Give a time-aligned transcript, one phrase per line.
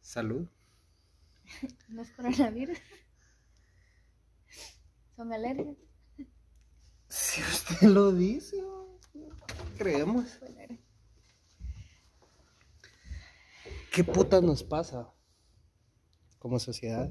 [0.00, 0.48] Salud.
[1.88, 2.78] No es coronavirus.
[5.16, 5.76] Son alergias.
[7.08, 8.56] Si usted lo dice,
[9.78, 10.38] creemos.
[13.92, 15.12] ¿Qué putas nos pasa
[16.40, 17.08] como sociedad?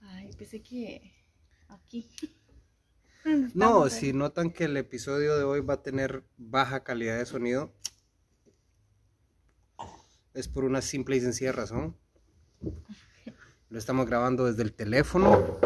[0.00, 1.12] Ay, pensé que
[1.68, 2.10] aquí.
[3.54, 7.72] No, si notan que el episodio de hoy va a tener baja calidad de sonido,
[10.34, 11.96] es por una simple y sencilla razón.
[13.68, 15.58] Lo estamos grabando desde el teléfono,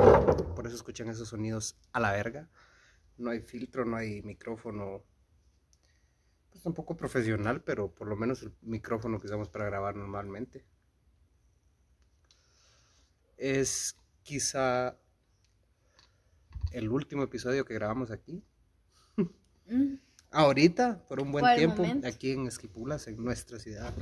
[0.55, 2.49] por eso escuchan esos sonidos a la verga.
[3.17, 5.03] No hay filtro, no hay micrófono.
[6.51, 10.65] Pues tampoco profesional, pero por lo menos el micrófono que usamos para grabar normalmente.
[13.37, 14.97] Es quizá
[16.73, 18.43] el último episodio que grabamos aquí.
[19.67, 19.95] Mm,
[20.31, 22.09] Ahorita, por un buen Por tiempo, momento.
[22.09, 23.95] aquí en Esquipulas, en nuestra ciudad.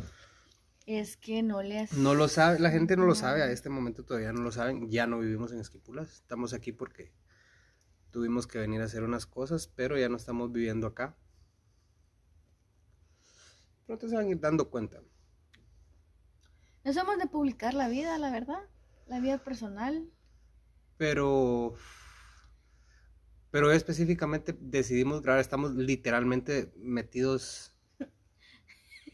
[0.86, 1.92] Es que no le has...
[1.92, 4.90] No lo sabe, la gente no lo sabe, a este momento todavía no lo saben,
[4.90, 7.12] ya no vivimos en Esquipulas, estamos aquí porque
[8.10, 11.16] tuvimos que venir a hacer unas cosas, pero ya no estamos viviendo acá.
[13.86, 15.00] Pero te se van a ir dando cuenta.
[16.84, 18.68] No somos de publicar la vida, la verdad.
[19.06, 20.10] La vida personal.
[20.96, 21.74] Pero,
[23.50, 27.71] pero específicamente decidimos grabar, estamos literalmente metidos.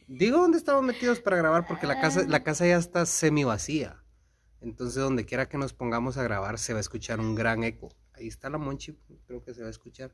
[0.08, 4.02] Digo dónde estamos metidos para grabar porque la casa, la casa ya está semi vacía.
[4.60, 7.90] Entonces donde quiera que nos pongamos a grabar se va a escuchar un gran eco.
[8.14, 10.12] Ahí está la Monchi, creo que se va a escuchar.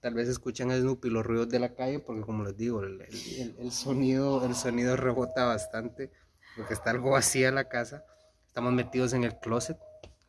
[0.00, 3.00] Tal vez escuchan a Snoopy los ruidos de la calle porque como les digo, el,
[3.00, 6.12] el- el- el sonido, el sonido rebota bastante
[6.54, 8.04] porque está algo vacía la casa.
[8.46, 9.78] Estamos metidos en el closet.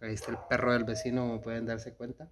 [0.02, 2.30] Ahí está el perro del vecino, como pueden darse cuenta.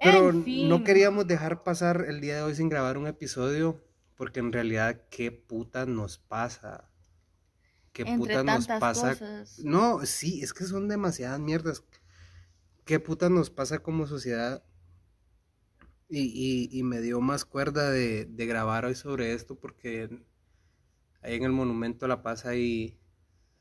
[0.00, 0.68] Pero En fin.
[0.68, 3.80] no queríamos dejar pasar el día de hoy sin grabar un episodio
[4.16, 6.90] porque en realidad qué puta nos pasa.
[7.92, 9.10] ¿Qué Entre puta nos pasa?
[9.10, 9.58] cosas.
[9.60, 11.84] No, sí, es que son demasiadas mierdas.
[12.84, 14.64] ¿Qué puta nos pasa como sociedad?
[16.08, 16.20] Y,
[16.72, 20.08] y- y me dio más cuerda de, de grabar hoy sobre esto porque
[21.22, 22.98] ahí en el Monumento a la Paz hay,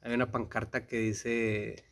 [0.01, 1.85] hay una pancarta que dice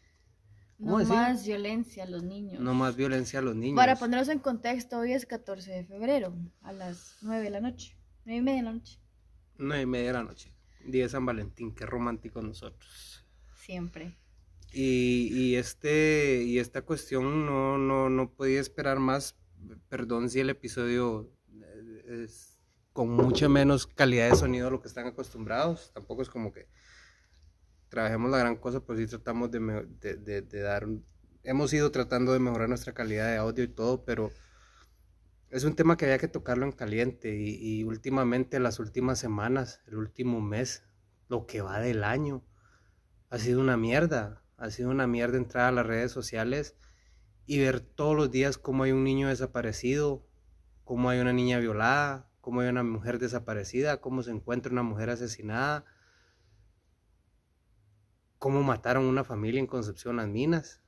[0.77, 2.59] ¿Cómo No más violencia a los niños.
[2.61, 3.77] no más violencia a los niños.
[3.77, 7.97] Para ponerlos en contexto, hoy es 14 de febrero, a las 9 de la noche.
[8.25, 8.99] 9 y media de la noche.
[9.57, 10.53] Nueve y media de la noche.
[10.85, 13.25] Día de San Valentín, qué romántico nosotros.
[13.55, 14.17] Siempre.
[14.71, 19.35] Y, y este, y esta cuestión no, no, no podía esperar más.
[19.87, 22.59] Perdón si el episodio eh, es
[22.91, 25.91] con mucha menos calidad de sonido a lo que están acostumbrados.
[25.93, 26.67] Tampoco es como que
[27.89, 29.59] trabajemos la gran cosa, pero sí tratamos de,
[29.99, 30.87] de, de- de dar...
[31.43, 34.31] Hemos ido tratando de mejorar nuestra calidad de audio y todo, pero
[35.53, 39.97] es un tema que había que tocarlo en caliente y, últimamente, las últimas semanas, el
[39.97, 40.83] último mes,
[41.27, 42.43] lo que va del año,
[43.29, 44.41] ha sido una mierda.
[44.57, 46.75] Ha sido una mierda entrar a las redes sociales
[47.45, 50.25] y ver todos los días cómo hay un niño desaparecido,
[50.83, 55.11] cómo hay una niña violada, cómo hay una mujer desaparecida, cómo se encuentra una mujer
[55.11, 55.85] asesinada,
[58.39, 60.81] cómo mataron una familia en Concepción Las Minas,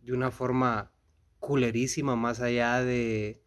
[0.00, 0.92] de una forma
[1.40, 3.45] culerísima, más allá de,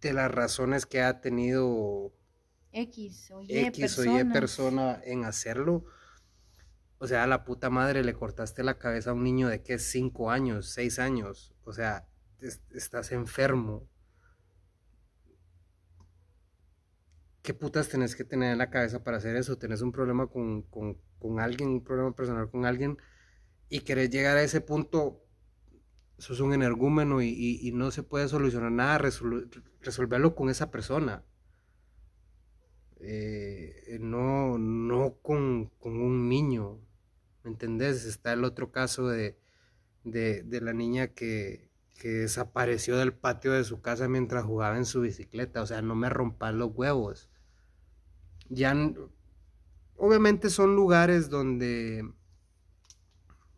[0.00, 2.12] de las razones que ha tenido
[2.72, 5.84] X o Y X o Y persona en hacerlo.
[6.98, 9.78] O sea, a la puta madre le cortaste la cabeza a un niño de que
[9.78, 11.52] 5 años, 6 años.
[11.64, 12.06] O sea,
[12.40, 13.88] es- estás enfermo.
[17.42, 19.56] ¿Qué putas tenés que tener en la cabeza para hacer eso?
[19.58, 22.98] Tenés un problema con, con- con alguien, un problema personal con alguien
[23.68, 25.24] y querés llegar a ese punto,
[26.18, 29.48] sos un energúmeno y, no se puede solucionar nada, resolu-
[29.80, 31.24] resolverlo con esa persona
[33.00, 36.80] eh, no, no con, con un niño,
[37.44, 38.04] ¿me entendés?
[38.04, 39.38] Está el otro caso de,
[40.04, 45.00] de, la niña que, que desapareció del patio de su casa mientras jugaba en su
[45.00, 47.28] bicicleta, o sea, no me rompas los huevos.
[48.48, 48.74] Ya,
[49.96, 52.10] obviamente son lugares donde,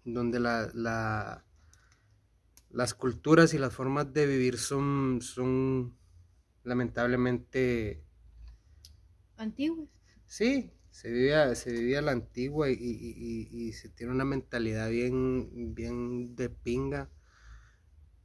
[0.04, 1.44] donde la-
[2.70, 5.96] las culturas y las formas de vivir son, son
[6.64, 8.04] lamentablemente
[9.36, 9.88] Antiguos.
[10.26, 14.88] Sí, se vivía, se vivía la antigua y, y- y- y se tiene una mentalidad
[14.90, 17.10] bien, bien de pinga.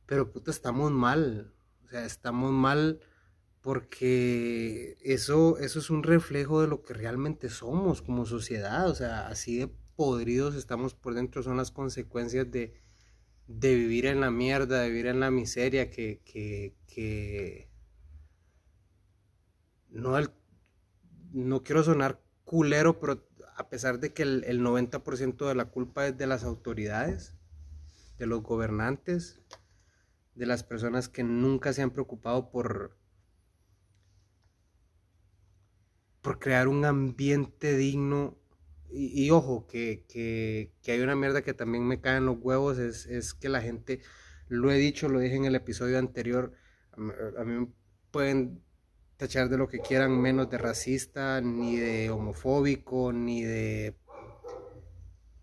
[0.05, 1.53] Pero puta, estamos mal.
[1.83, 2.99] O sea, estamos mal
[3.61, 8.89] porque eso, eso es un reflejo de lo que realmente somos como sociedad.
[8.89, 12.73] O sea, así de podridos estamos por dentro son las consecuencias de,
[13.47, 17.69] de vivir en la mierda, de vivir en la miseria, que, que, que
[19.89, 20.15] no
[21.33, 23.27] no quiero sonar culero, pero
[23.57, 27.35] a pesar de que el, el 90% de la culpa es de las autoridades,
[28.17, 29.41] de los gobernantes,
[30.35, 32.97] de las personas que nunca se han preocupado por,
[36.21, 38.37] por crear un ambiente digno.
[38.97, 43.05] Y, ojo, que, que, hay una mierda que también me cae en los huevos, es,
[43.07, 43.99] es, que la gente,
[44.47, 46.53] lo he dicho, lo dije en el episodio anterior,
[46.93, 47.67] a, mí
[48.11, 48.63] pueden
[49.17, 53.97] tachar de lo que quieran, menos de racista, ni de homofóbico, ni de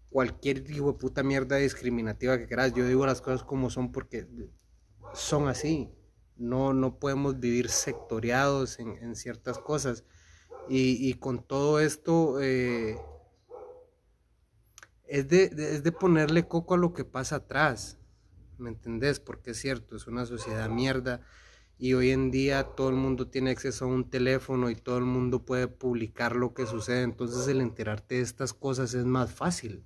[0.09, 2.73] cualquier tipo de puta mierda discriminativa que quieras.
[2.73, 4.27] Yo digo las cosas como son porque
[5.13, 5.91] son así.
[6.37, 10.05] No, no podemos vivir sectoriados en, en ciertas cosas.
[10.69, 12.97] Y, y, con todo esto eh,
[15.13, 17.99] es, de, de, es de ponerle coco a lo que pasa atrás.
[18.57, 19.21] ¿Me entendés?
[19.21, 21.21] Porque es cierto, es una sociedad mierda
[21.77, 25.05] y hoy en día todo el mundo tiene acceso a un teléfono y todo el
[25.05, 29.85] mundo puede publicar lo que sucede, entonces el enterarte de estas cosas es más fácil.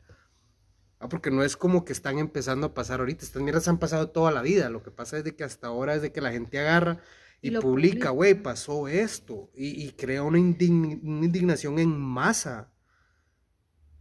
[1.00, 4.11] Ah, porque no es como que están empezando a pasar ahorita, estas mierdas han pasado
[4.11, 6.32] toda la vida, lo que pasa es de que hasta ahora es de que la
[6.32, 7.00] gente agarra
[7.40, 12.70] y, y publica, güey, pasó esto, y, y crea una, indign una, indignación en masa,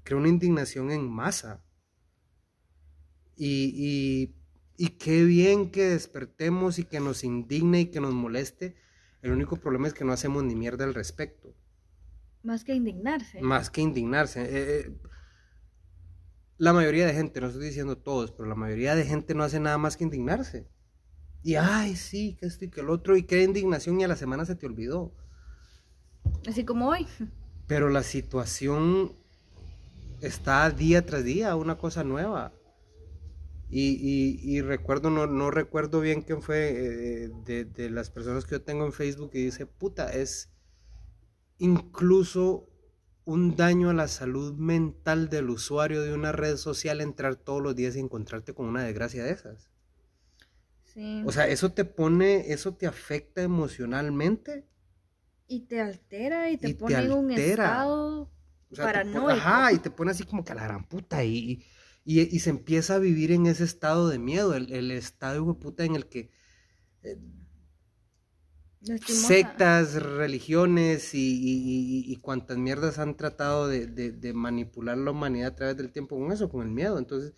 [0.05, 1.65] crea una indignación en masa.
[3.35, 4.35] Y, y
[4.77, 8.75] y qué bien que despertemos y que nos indigne y que nos moleste.
[9.21, 11.55] El único problema es que no hacemos ni mierda al respecto.
[12.43, 13.41] Más que indignarse.
[13.41, 14.41] Más que indignarse.
[14.41, 14.97] Eh, eh,
[16.57, 19.59] la mayoría de gente, no estoy diciendo todos, pero la mayoría de gente no hace
[19.59, 20.69] nada más que indignarse.
[21.41, 24.15] Y ay, sí, que esto y que el otro, y qué indignación y a la
[24.15, 25.15] semana se te olvidó.
[26.47, 27.07] Así como hoy.
[27.67, 29.15] Pero la situación
[30.21, 32.53] está día tras día, una cosa nueva.
[33.69, 38.45] Y, y, y, recuerdo, no, no, recuerdo bien quién fue eh, de, de, las personas
[38.45, 40.51] que yo tengo en Facebook y dice, puta, es
[41.57, 42.69] incluso
[43.25, 47.75] un daño a la salud mental del usuario de una red social entrar todos los
[47.75, 49.71] días y encontrarte con una desgracia de esas.
[50.83, 51.23] Sí.
[51.25, 54.67] O sea, eso te pone, eso te afecta emocionalmente.
[55.47, 58.31] Y te altera y te y pone te en un estado
[58.81, 59.29] o sea, paranoico.
[59.29, 61.65] Ajá, y te pone así como que a la gran puta y
[62.05, 65.53] y, y, se empieza a vivir en ese estado de miedo, el, el estado de
[65.55, 66.29] puta en el que
[67.01, 67.17] eh,
[69.07, 75.55] sectas, religiones y, y, cuantas mierdas han tratado de, de, de, manipular la humanidad a
[75.55, 76.99] través del tiempo con eso, con el miedo.
[76.99, 77.33] Entonces,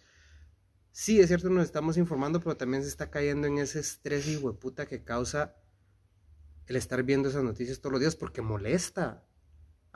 [0.91, 4.35] sí, es cierto, nos estamos informando, pero también se está cayendo en ese estrés y
[4.35, 5.55] puta que causa
[6.65, 9.23] el estar viendo esas noticias todos los días porque molesta.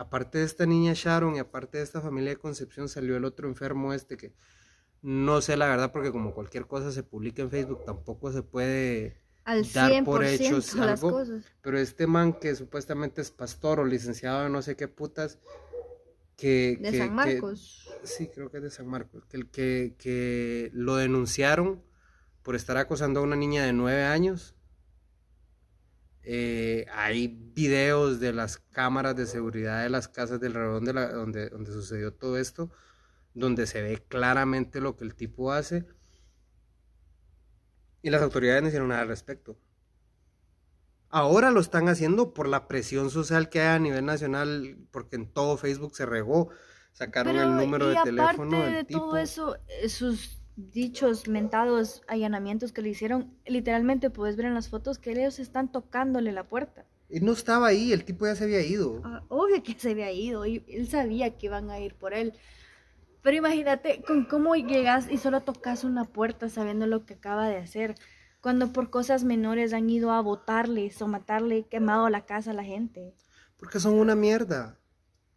[0.02, 3.48] Aparte de esta niña Sharon y aparte de esta familia de Concepción, salió el otro
[3.48, 4.34] enfermo este que
[5.04, 9.22] no sé la verdad porque como cualquier cosa se publica en Facebook tampoco se puede
[9.44, 11.12] Al dar por hechos las algo.
[11.12, 11.46] cosas.
[11.62, 15.38] Pero este man que supuestamente es pastor o licenciado de no sé qué putas
[16.36, 16.80] que...
[16.82, 17.88] De que, San Marcos.
[18.02, 19.24] Que, sí, creo que es de San Marcos.
[19.26, 21.84] Que, que, que lo denunciaron
[22.42, 24.56] por estar acosando a una niña de nueve años.
[26.24, 31.12] Eh, hay videos de las cámaras de seguridad de las casas del redón de la,
[31.12, 32.70] donde, donde sucedió todo esto
[33.34, 35.86] donde se ve claramente lo que el tipo hace
[38.02, 39.58] y las autoridades no hicieron nada al respecto.
[41.10, 45.32] Ahora lo están haciendo por la presión social que hay a nivel nacional, porque en
[45.32, 46.50] todo Facebook se regó,
[46.94, 49.00] sacaron Pero, el número de y teléfono aparte del de tipo.
[49.02, 55.00] todo eso, esos dichos, mentados allanamientos que le hicieron, literalmente puedes ver en las fotos
[55.00, 56.86] que ellos están tocándole la puerta.
[57.10, 59.02] Y no estaba ahí, el tipo ya se había ido.
[59.04, 62.34] Ah, obvio que se había ido y él sabía que iban a ir por él.
[63.22, 67.58] Pero imagínate con cómo llegas y solo tocas una puerta sabiendo lo que acaba de
[67.58, 67.96] hacer.
[68.40, 72.64] Cuando por cosas menores han ido a botarles o matarle, quemado la casa a la
[72.64, 73.14] gente.
[73.58, 74.80] Porque son una mierda.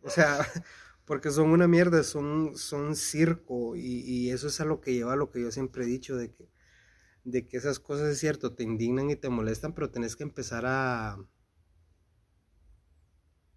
[0.02, 0.38] O sea,
[1.04, 3.76] porque son una mierda, son, son circo.
[3.76, 6.16] Y, y, eso es a lo que lleva a lo que yo siempre he dicho,
[6.16, 6.49] de que,
[7.25, 10.64] de que esas cosas es cierto, te indignan y te molestan, pero tenés que empezar
[10.66, 11.18] a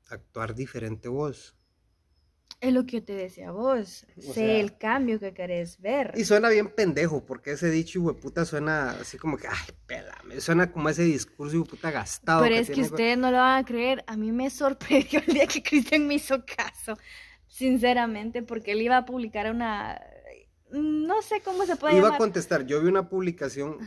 [0.09, 1.55] actuar diferente vos.
[2.59, 4.05] Es lo que yo te decía vos.
[4.25, 6.11] O sé sea, el cambio que querés ver.
[6.17, 10.41] Y suena bien pendejo, porque ese dicho, hueputa, suena así como que, ay, pélame.
[10.41, 12.43] Suena como ese discurso, hueputa, gastado.
[12.43, 14.03] Pero que es que tiene- ustedes no lo van a creer.
[14.07, 16.97] A mí me sorprendió el día que Cristian me hizo caso.
[17.47, 20.01] Sinceramente, porque él iba a publicar una.
[20.71, 23.77] No sé cómo se puede Iba a contestar, yo vi una publicación,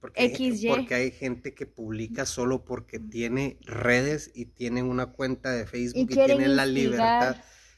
[0.00, 0.68] porque hay, XY.
[0.68, 6.02] porque hay gente que publica solo porque tiene redes y tienen una cuenta de Facebook
[6.02, 7.36] Y tienen la libertad.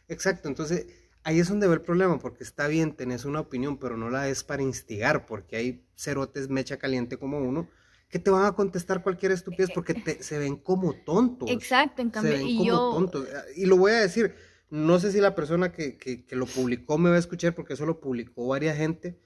[0.09, 0.87] Exacto, entonces
[1.23, 4.29] ahí es donde va el problema, porque está bien, tenés una opinión, pero no la
[4.29, 7.69] es para instigar, porque hay cerotes mecha caliente como uno
[8.09, 11.51] que te van a contestar cualquier estupidez porque te, se ven como tontos.
[11.51, 13.29] Exacto, en Se cambio, ven y como yo, tontos.
[13.57, 14.35] Y lo voy a decir,
[14.71, 17.75] no sé si la persona que, que- que lo publicó me va a escuchar porque
[17.75, 19.19] eso lo publicó varias gente,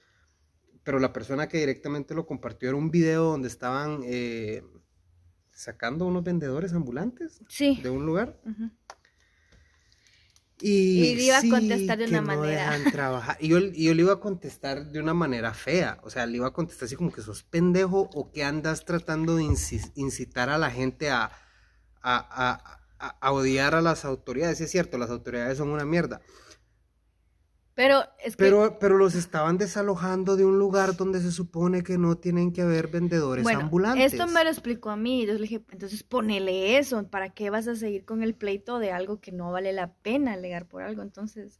[0.83, 4.63] pero la persona que directamente lo compartió era un video donde estaban eh,
[5.51, 8.39] sacando unos vendedores ambulantes sí, de un lugar.
[10.59, 12.91] Y, Y le iba a contestar de una no manera.
[12.91, 13.37] trabajar.
[13.39, 15.99] Y yo, y yo le iba a contestar de una manera fea.
[16.03, 19.35] O sea, le iba a contestar así como que sos pendejo o que andas tratando
[19.37, 19.43] de
[19.95, 21.31] incitar a la gente a, a,
[22.03, 24.57] a- a- a odiar a las autoridades.
[24.59, 26.21] Sí, es cierto, las autoridades son una mierda.
[27.73, 31.97] pero es que, Pero, pero los estaban desalojando de un lugar donde se supone que
[31.97, 34.11] no tienen que haber vendedores bueno, ambulantes.
[34.13, 37.67] esto me lo explicó a mí, entonces le dije, entonces ponele eso, ¿para qué vas
[37.67, 41.01] a seguir con el pleito de algo que no vale la pena alegar por algo?
[41.01, 41.59] Entonces,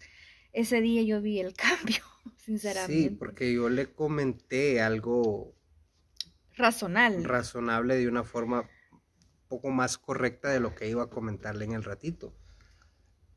[0.54, 2.04] ese día yo vi el cambio,
[2.38, 2.86] sinceramente.
[2.88, 5.54] Sí, porque yo le comenté algo
[6.58, 7.16] Razonal.
[7.24, 8.70] razonable de una forma
[9.52, 12.34] poco más correcta de lo que iba a comentarle en el ratito.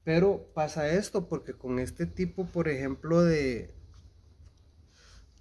[0.04, 3.74] Pero pasa esto, porque con este tipo, por ejemplo, de...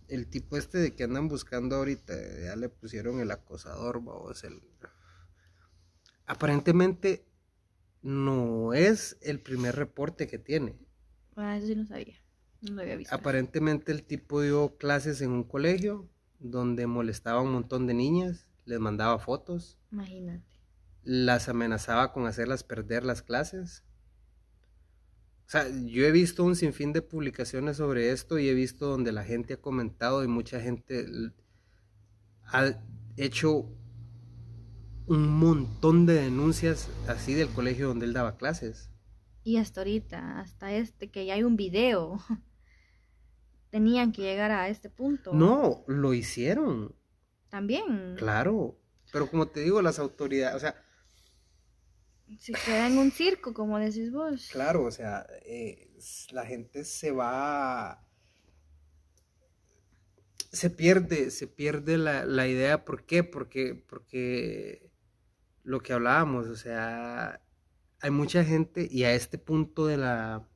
[0.07, 2.13] El tipo este de que andan buscando ahorita,
[2.43, 4.63] ya le pusieron el acosador, vamos, el...
[6.25, 7.23] Aparentemente
[8.01, 10.79] no es el primer reporte que tiene.
[11.35, 12.15] Ah, eso sí no sabía,
[12.61, 13.13] no lo había visto.
[13.13, 18.47] Aparentemente el tipo dio clases en un colegio donde molestaba a un montón de niñas,
[18.65, 20.52] les mandaba fotos, Imagínate.
[21.03, 23.83] Las amenazaba con hacerlas perder las clases.
[25.45, 29.11] O sea, yo he visto un sinfín de publicaciones sobre esto y he visto donde
[29.11, 31.05] la gente ha comentado y mucha gente
[32.45, 32.81] ha
[33.17, 33.69] hecho
[35.05, 38.89] un montón de denuncias así del colegio donde él daba clases.
[39.43, 42.19] Y hasta ahorita, hasta este, que ya hay un video,
[43.69, 45.33] tenían que llegar a este punto.
[45.33, 46.95] No, lo hicieron.
[47.49, 48.15] También.
[48.17, 48.79] Claro,
[49.11, 50.82] pero como te digo, las autoridades, o sea,
[52.39, 54.49] Se queda en un circo, como decís vos.
[54.51, 55.27] claro, o sea,
[56.31, 58.07] la gente se va,
[60.51, 63.23] se pierde, se pierde la, la idea, ¿por qué?
[63.23, 64.91] Porque, porque
[65.63, 67.41] lo que hablábamos, o sea,
[67.99, 70.47] hay mucha gente y a este punto de la,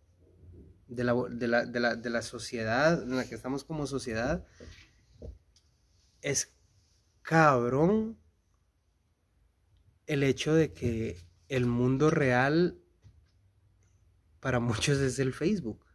[0.88, 4.46] de la, de la, de la, de la sociedad, en la que estamos como sociedad,
[6.22, 6.54] es
[7.22, 8.20] cabrón
[10.08, 12.80] el hecho de que el mundo real
[14.40, 15.86] para muchos es el Facebook.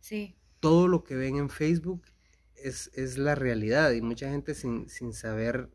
[0.00, 0.36] Sí.
[0.60, 2.02] Todo lo que ven en Facebook
[2.54, 5.70] es, es la realidad y mucha gente sin, sin saber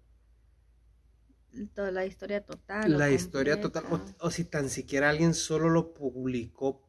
[1.74, 2.98] Toda la historia total.
[2.98, 6.82] la historia total o, o si tan siquiera alguien solo lo publicó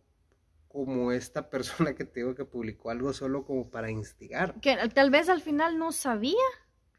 [0.69, 4.59] como esta persona que te digo que publicó algo solo como para instigar.
[4.61, 6.39] Que tal vez al final no sabía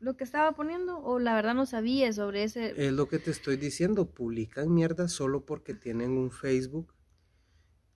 [0.04, 2.74] lo que estaba poniendo, o la verdad no sabía sobre ese.
[2.78, 6.94] Es lo que te estoy diciendo, publican mierda solo porque tienen un Facebook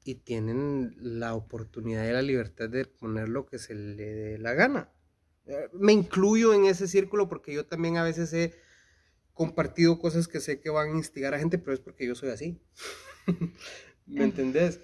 [0.04, 4.54] y tienen la oportunidad y la libertad de poner lo que se le dé la
[4.54, 4.90] gana.
[5.46, 8.54] Eh, Me incluyo en ese círculo porque yo también a veces he
[9.34, 12.30] compartido cosas que sé que van a instigar a gente, pero es porque yo soy
[12.30, 12.60] así.
[14.08, 14.80] ¿Me entendés?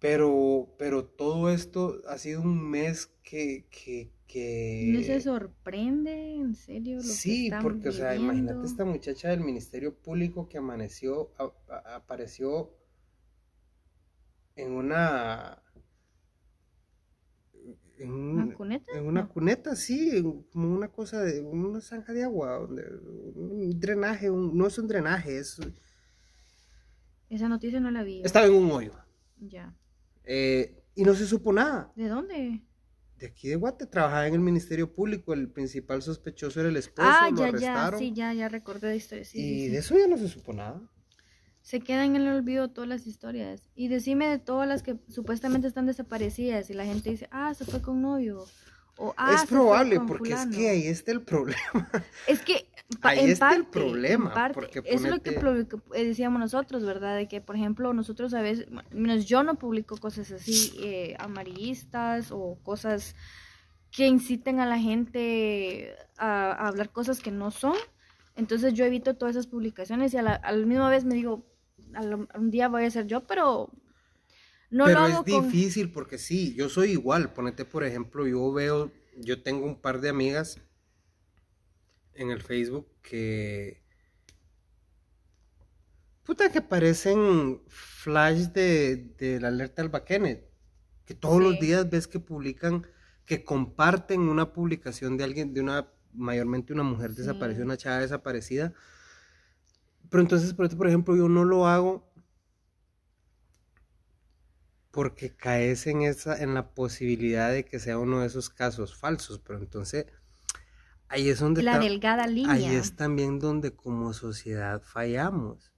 [0.00, 4.90] Pero, pero todo esto ha sido un mes que, que, que...
[4.94, 6.36] ¿No se sorprende?
[6.36, 6.96] ¿En serio?
[6.96, 11.52] Lo que Sí, porque, o sea, imagínate esta muchacha del Ministerio Público que amaneció, a-
[11.68, 12.70] a- apareció
[14.56, 15.62] en una...
[17.98, 18.92] En, un- ¿Una cuneta?
[18.96, 19.28] en una No.
[19.28, 22.84] cuneta, sí, como una cosa de una zanja de agua, donde,
[23.34, 25.60] un drenaje, un- no es un drenaje, es...
[27.28, 28.22] Esa noticia no la vi.
[28.24, 28.92] Estaba en un hoyo.
[29.38, 29.76] Ya.
[30.24, 31.92] Eh, y no se supo nada.
[31.96, 32.62] ¿De dónde?
[33.18, 37.08] De aquí de Guate, trabajaba en el Ministerio Público, el principal sospechoso era el esposo,
[37.10, 38.00] ah, lo ya, ya, arrestaron.
[38.00, 39.24] sí, ya, ya recordé la historia.
[39.24, 39.68] Sí, y sí.
[39.68, 40.80] de eso ya no se supo nada.
[41.60, 43.68] Se quedan en el olvido todas las historias.
[43.74, 47.66] Y decime de todas las que supuestamente están desaparecidas y la gente dice, ah, se
[47.66, 48.46] fue con novio.
[49.02, 50.50] O, ah, es probable, porque fulano".
[50.50, 51.90] es que ahí está el problema.
[52.26, 52.66] Es que
[53.02, 56.04] Ahí en está el parte, problema, en parte, porque eso es lo que, ponete- eh,
[56.04, 57.16] decíamos nosotros, ¿verdad?
[57.16, 62.30] De que, por ejemplo, nosotros a veces, menos yo no publico cosas así eh, amarillistas
[62.32, 63.14] o cosas
[63.92, 67.74] que inciten a la gente a, a hablar cosas que no son.
[68.36, 71.46] Entonces yo evito todas esas publicaciones y a la, a la misma vez me digo,
[71.94, 73.70] a lo- un día voy a ser yo, pero
[74.70, 75.50] no Pero lo es con...
[75.50, 77.32] difícil porque sí, yo soy igual.
[77.32, 80.60] Ponete, por ejemplo, yo veo, yo tengo un par de amigas
[82.14, 83.82] en el Facebook que...
[86.22, 90.48] Puta que parecen flash de, de la alerta al Baquenet.
[91.04, 92.86] Que todos los días ves que publican,
[93.26, 97.16] que comparten una publicación de alguien, de una mayormente una mujer Sí.
[97.16, 98.74] desaparecida, una chava desaparecida.
[100.08, 102.09] Pero entonces, por ejemplo, yo no lo hago
[104.92, 109.40] porque caes en esa, en la posibilidad de que sea uno de esos casos falsos.
[109.40, 110.06] Pero entonces,
[111.08, 112.52] ahí es donde La ta- delgada línea.
[112.52, 115.72] ahí es también donde como sociedad fallamos.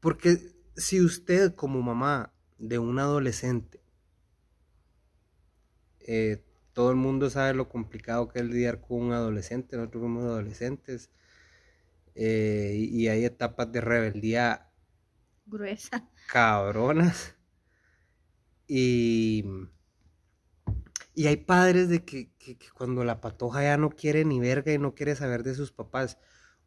[0.00, 0.38] Porque
[0.76, 3.80] si usted como mamá de un adolescente,
[6.00, 10.24] eh, todo el mundo sabe lo complicado que es lidiar con un adolescente, nosotros somos
[10.24, 11.10] adolescentes,
[12.14, 14.70] eh, y y hay etapas de rebeldía
[15.46, 16.08] Gruesa.
[16.26, 17.34] cabronas.
[18.72, 19.44] Y,
[21.14, 24.72] y hay padres de que, que- que cuando la patoja ya no quiere ni verga
[24.72, 26.18] y no quiere saber de sus papás,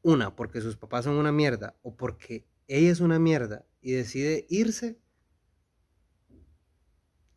[0.02, 4.46] una, porque sus papás son una mierda, o porque ella es una mierda y decide
[4.50, 5.00] irse,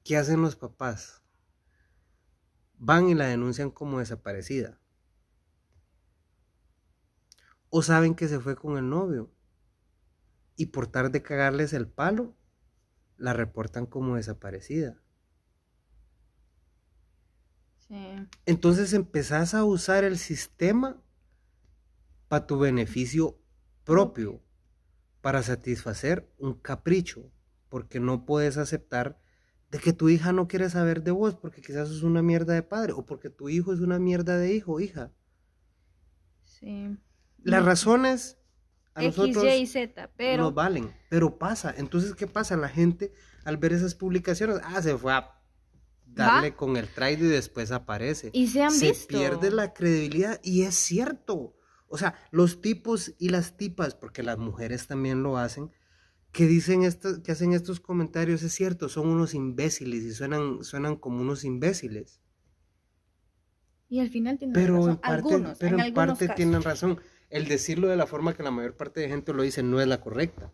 [0.04, 1.22] ¿qué hacen los papás?
[2.78, 4.80] Van y la denuncian como desaparecida.
[7.70, 9.30] O saben que se fue con el novio
[10.56, 12.35] y por tarde de cagarles el palo,
[13.16, 15.00] la reportan como desaparecida.
[17.88, 18.28] Sí.
[18.46, 21.00] Entonces empezás a usar el sistema
[22.28, 23.38] para tu beneficio
[23.84, 24.42] propio,
[25.20, 27.30] para satisfacer un capricho,
[27.68, 29.20] porque no puedes aceptar
[29.70, 32.62] de que tu hija no quiere saber de vos, porque quizás es una mierda de
[32.62, 35.12] padre, o porque tu hijo es una mierda de hijo, hija.
[36.44, 36.96] Sí.
[37.42, 38.38] Las razones
[38.96, 41.74] a X, nosotros Y y Z, pero nos valen, pero pasa.
[41.76, 42.56] Entonces, ¿qué pasa?
[42.56, 43.12] La gente
[43.44, 45.32] al ver esas publicaciones, ah, se fue a
[46.04, 48.30] darle con el trade y después aparece.
[48.32, 49.06] y se han se visto.
[49.08, 51.54] pierde la credibilidad y es cierto.
[51.88, 55.70] O sea, los tipos y las tipas, porque las mujeres también lo hacen,
[56.32, 60.96] que dicen esto, que hacen estos comentarios, es cierto, son unos imbéciles y suenan, suenan
[60.96, 62.20] como unos imbéciles.
[63.88, 64.90] Y al final tienen Pero razón.
[64.90, 66.36] en parte, algunos, pero en, en algunos parte casos.
[66.36, 67.00] tienen razón.
[67.30, 69.86] El decirlo de la forma que la mayor parte de gente lo dice no es
[69.86, 70.50] la correcta.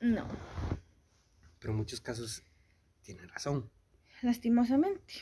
[0.00, 0.26] No,
[1.58, 2.42] Pero en muchos casos
[3.02, 3.70] tienen razón.
[4.22, 5.14] lastimosamente.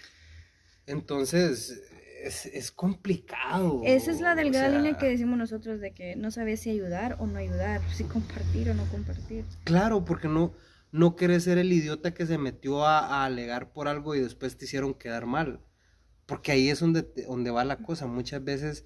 [0.86, 1.82] Entonces,
[2.24, 3.82] es, es complicado.
[3.84, 6.70] Esa es la delgada o sea, línea que decimos nosotros de que no sabes si
[6.70, 9.44] ayudar o no ayudar, si compartir o no compartir.
[9.64, 10.54] Claro, porque no,
[10.92, 14.56] no querés ser el idiota que se metió a, a alegar por algo y después
[14.56, 15.60] te hicieron quedar mal.
[16.26, 18.06] Porque ahí es donde, te- donde va la cosa.
[18.06, 18.84] Muchas veces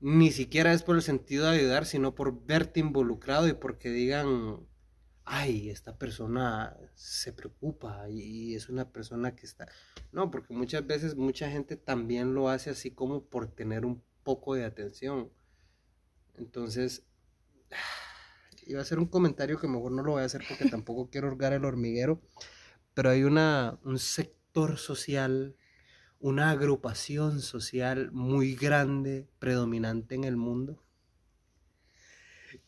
[0.00, 4.66] ni siquiera es por el sentido de ayudar, sino por verte involucrado y porque digan,
[5.24, 9.68] ay, esta persona se preocupa y es una persona que está...
[10.12, 14.54] No, porque muchas veces mucha gente también lo hace así como por tener un poco
[14.54, 15.30] de atención.
[16.36, 17.04] Entonces,
[18.66, 21.28] iba a hacer un comentario que mejor no lo voy a hacer porque tampoco quiero
[21.28, 22.20] hurgar el hormiguero,
[22.94, 25.56] pero hay una, un sector social,
[26.20, 30.82] una agrupación social muy grande, predominante en el mundo,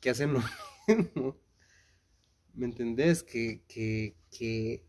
[0.00, 0.40] que hacen lo
[0.88, 1.36] mismo.
[2.54, 3.22] ¿Me entendés?
[3.24, 4.84] Que, que, que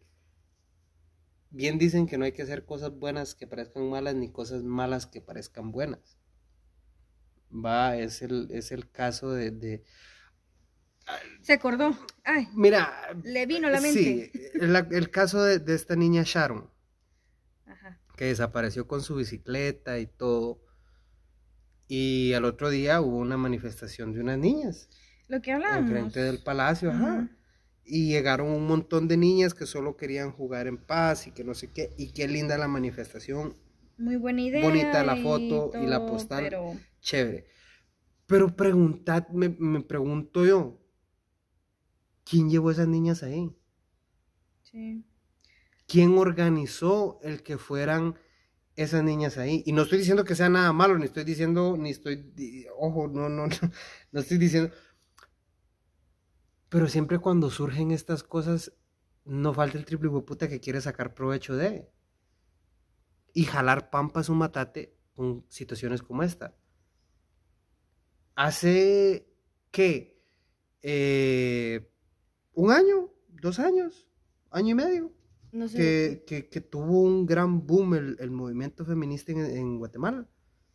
[1.52, 5.06] bien dicen que no hay que hacer cosas buenas que parezcan malas ni cosas malas
[5.06, 6.17] que parezcan buenas.
[7.65, 9.84] Va, es el, es el caso de, de-
[11.41, 11.95] Se acordó.
[12.24, 12.84] Ay, Mira,
[13.24, 14.24] le vino a la mente.
[14.24, 16.69] sí, el, el caso de, de esta niña Sharon.
[18.15, 20.62] Que desapareció con su bicicleta y todo.
[21.88, 24.89] Y al otro día hubo una manifestación de unas niñas
[25.28, 25.89] Lo que hablábamos.
[25.89, 27.30] enfrente del palacio, ajá.
[27.84, 31.54] Y llegaron un montón de niñas que solo querían jugar en paz y que no
[31.54, 31.93] sé qué.
[31.97, 33.58] Y qué linda la manifestación,
[33.97, 34.62] Muy buena idea.
[34.63, 36.43] Bonita la foto y la postal.
[36.43, 37.45] Pero chévere.
[38.28, 40.80] Pero preguntad, me, me pregunto yo,
[42.24, 43.56] ¿quién llevó a esas niñas ahí?
[44.63, 45.04] sí.
[45.92, 48.16] ¿Quién organizó el que fueran
[48.78, 49.62] esas niñas ahí?
[49.66, 53.28] Y no estoy diciendo que sea nada malo, ni estoy diciendo, ni estoy, ojo, no,
[53.28, 53.56] no, no,
[54.14, 54.74] no estoy diciendo.
[56.70, 58.72] Pero siempre cuando surgen estas cosas,
[59.26, 61.92] no falta el triple puta que quiere sacar provecho de.
[63.34, 66.56] Y jalar pampas un matate con situaciones como esta.
[68.36, 69.28] Hace,
[69.72, 70.24] ¿qué?
[70.84, 71.92] Eh,
[72.54, 73.12] ¿Un año?
[73.28, 74.08] ¿Dos años?
[74.52, 75.21] ¿Año y medio?
[75.52, 75.78] No sé.
[75.78, 80.28] que, que, que tuvo un gran boom el, el movimiento feminista en, en Guatemala.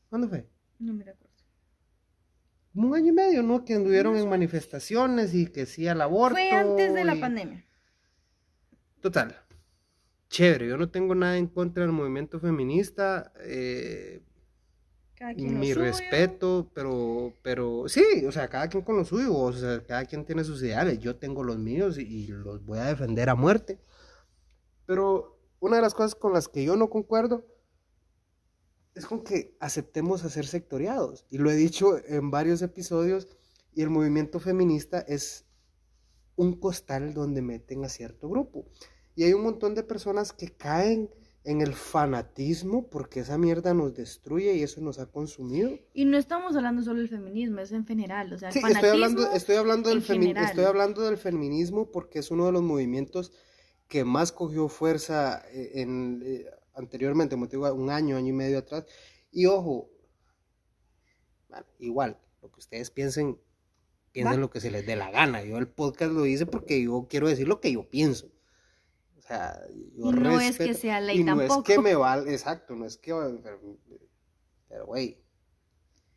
[0.09, 0.49] ¿Cuándo fue?
[0.79, 1.35] No me recuerdo.
[2.75, 3.65] Como un año y medio, ¿no?
[3.65, 6.37] Que anduvieron en manifestaciones y que sí al aborto.
[6.37, 7.65] Fue antes de la pandemia.
[9.01, 9.35] Total.
[10.29, 13.33] Chévere, yo no tengo nada en contra del movimiento feminista.
[13.41, 14.21] eh,
[15.15, 19.35] Cada quien lo mi respeto, pero, pero sí, o sea, cada quien con lo suyo,
[19.35, 22.79] o sea, cada quien tiene sus ideales, yo tengo los míos y, y los voy
[22.79, 23.79] a defender a muerte.
[24.87, 27.45] Pero una de las cosas con las que yo no concuerdo
[28.95, 31.27] es con que aceptemos a ser sectoriados.
[31.29, 33.29] Y lo he dicho en varios episodios,
[33.75, 35.45] y el movimiento feminista es
[36.35, 38.67] un costal donde meten a cierto grupo.
[39.15, 41.11] Y hay un montón de personas que caen
[41.45, 45.79] en el fanatismo porque esa mierda nos destruye y eso nos ha consumido.
[45.95, 48.91] Y no estamos hablando solo del feminismo, es en general, o sea, el Sí, estoy
[48.91, 53.33] hablando, estoy, hablando del estoy hablando del feminismo porque es uno de los movimientos
[53.89, 56.45] que más cogió fuerza eh, en, eh,
[56.75, 58.85] anteriormente, como te digo, un año, año y medio atrás.
[59.31, 59.91] Y ojo,
[61.49, 63.39] bueno, igual, lo que ustedes piensen,
[64.13, 64.41] piensen Va.
[64.41, 65.43] lo que se les dé la gana.
[65.45, 68.31] Yo el podcast lo hice porque yo quiero decir lo que yo pienso.
[69.17, 69.61] O sea,
[69.97, 71.83] yo Y no es respeto- que sea ley y no es que tampoco.
[71.83, 73.61] me vale, exacto, no es que, pero,
[74.69, 75.21] pero güey,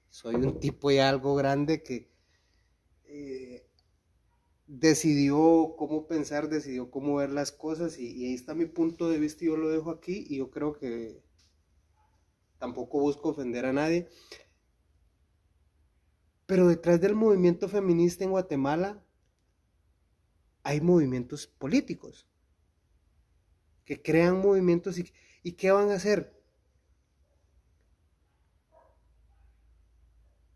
[0.10, 2.12] soy un tipo ya algo grande que
[3.06, 3.59] eh,
[4.70, 9.44] decidió cómo pensar, decidió cómo ver las cosas y, ahí está mi punto de vista
[9.44, 11.24] y yo lo dejo aquí y yo creo que
[12.60, 14.08] tampoco busco ofender a nadie.
[16.46, 19.04] Pero detrás del movimiento feminista en Guatemala
[20.62, 22.28] hay movimientos políticos
[23.86, 26.39] que crean movimientos y, y ¿qué van a hacer?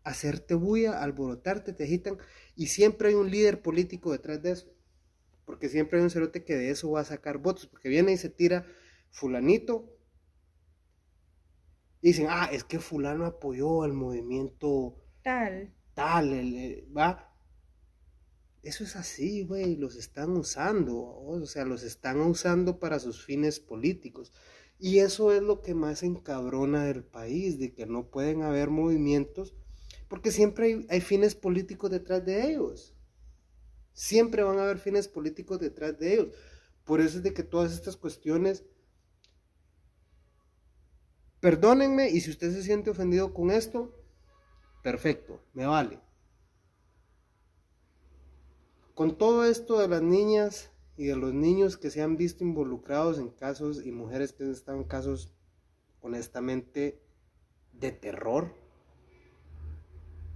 [0.04, 2.18] Hacerte bulla, alborotarte, te agitan
[2.54, 4.72] y siempre hay un líder político detrás de eso.
[5.44, 8.16] Porque siempre hay un cerote que de eso va a sacar votos, porque viene y
[8.16, 8.66] se tira
[9.10, 9.94] fulanito
[12.04, 15.72] y dicen, ah, es que fulano apoyó el movimiento Tal.
[15.94, 17.34] tal, el, eh, va.
[18.62, 23.58] Eso es así, güey, los están usando, o sea, los están usando para sus fines
[23.58, 24.32] políticos.
[24.78, 29.54] Y eso es lo que más encabrona del país, de que no pueden haber movimientos,
[30.08, 32.94] porque siempre hay, fines políticos detrás de ellos.
[33.92, 36.34] Siempre van a haber fines políticos detrás de ellos.
[36.84, 38.64] Por eso es de que todas estas cuestiones,
[41.40, 43.94] perdónenme, y si usted se siente ofendido con esto,
[44.82, 46.00] perfecto, me vale.
[48.94, 53.18] Con todo esto de las niñas y de los niños que se han visto involucrados
[53.18, 55.32] en casos y mujeres que han estado en casos
[56.00, 57.02] honestamente
[57.72, 58.54] de terror,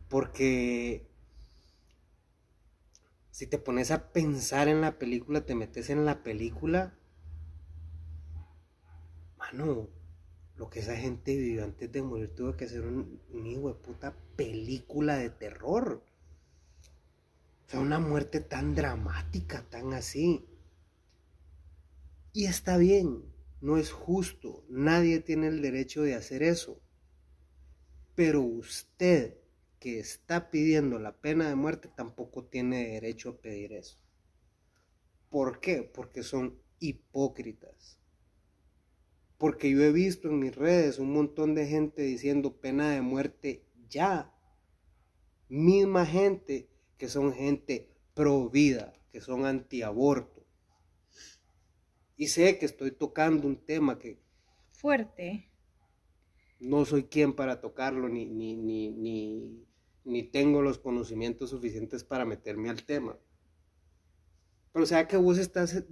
[0.09, 1.07] porque
[3.31, 6.99] si te pones a pensar en la película, te metes en la película,
[9.39, 9.89] mano,
[10.57, 13.75] lo que esa gente vivió antes de morir tuvo que hacer un, un hijo de
[13.75, 16.03] puta película de terror.
[17.67, 20.49] O sea, una muerte tan dramática, tan así.
[22.33, 23.23] Y está bien,
[23.61, 26.81] no es justo, nadie tiene el derecho de hacer eso.
[28.15, 29.38] Pero usted
[29.79, 33.99] que está pidiendo la pena de muerte tampoco tiene derecho a pedir eso.
[35.31, 35.83] ¿Por qué?
[35.83, 37.99] Porque son hipócritas.
[39.37, 43.65] Porque yo he visto en mis redes un montón de gente diciendo pena de muerte
[43.89, 44.35] ya.
[45.49, 50.45] Misma gente que son gente pro vida, que son antiaborto.
[52.17, 54.19] Y sé que estoy tocando un tema que
[54.73, 55.49] Fuerte.
[56.59, 59.68] no soy quien para tocarlo, ni, ni, ni, ni,
[60.09, 63.19] ni tengo los conocimientos suficientes para meterme al tema.
[64.73, 65.85] Pero o sea que vos estás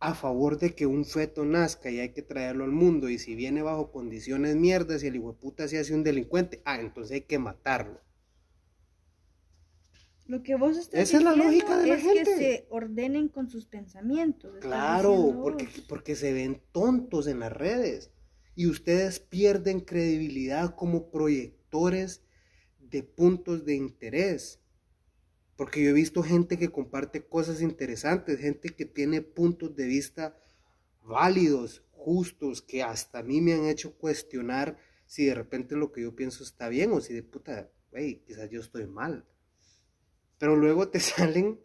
[0.00, 3.34] a favor de que un feto nazca y hay que traerlo al mundo, y si
[3.34, 7.20] viene bajo condiciones mierdas y el hijo puta se hace un delincuente, ah, entonces hay
[7.22, 8.00] que matarlo.
[10.26, 12.24] Lo que vos estás Esa es la lógica de la es gente.
[12.24, 14.58] que se ordenen con sus pensamientos.
[14.60, 18.10] Claro, diciendo porque, porque se ven tontos en las redes
[18.54, 22.22] y ustedes pierden credibilidad como proyectores
[22.90, 24.60] de puntos de interés.
[25.56, 30.36] Porque yo he visto gente que comparte cosas interesantes, gente que tiene puntos de vista
[31.02, 36.02] válidos, justos, que hasta a mí me han hecho cuestionar si de repente lo que
[36.02, 39.26] yo pienso está bien o si de puta, güey, quizás yo estoy mal.
[40.38, 41.60] Pero luego te salen,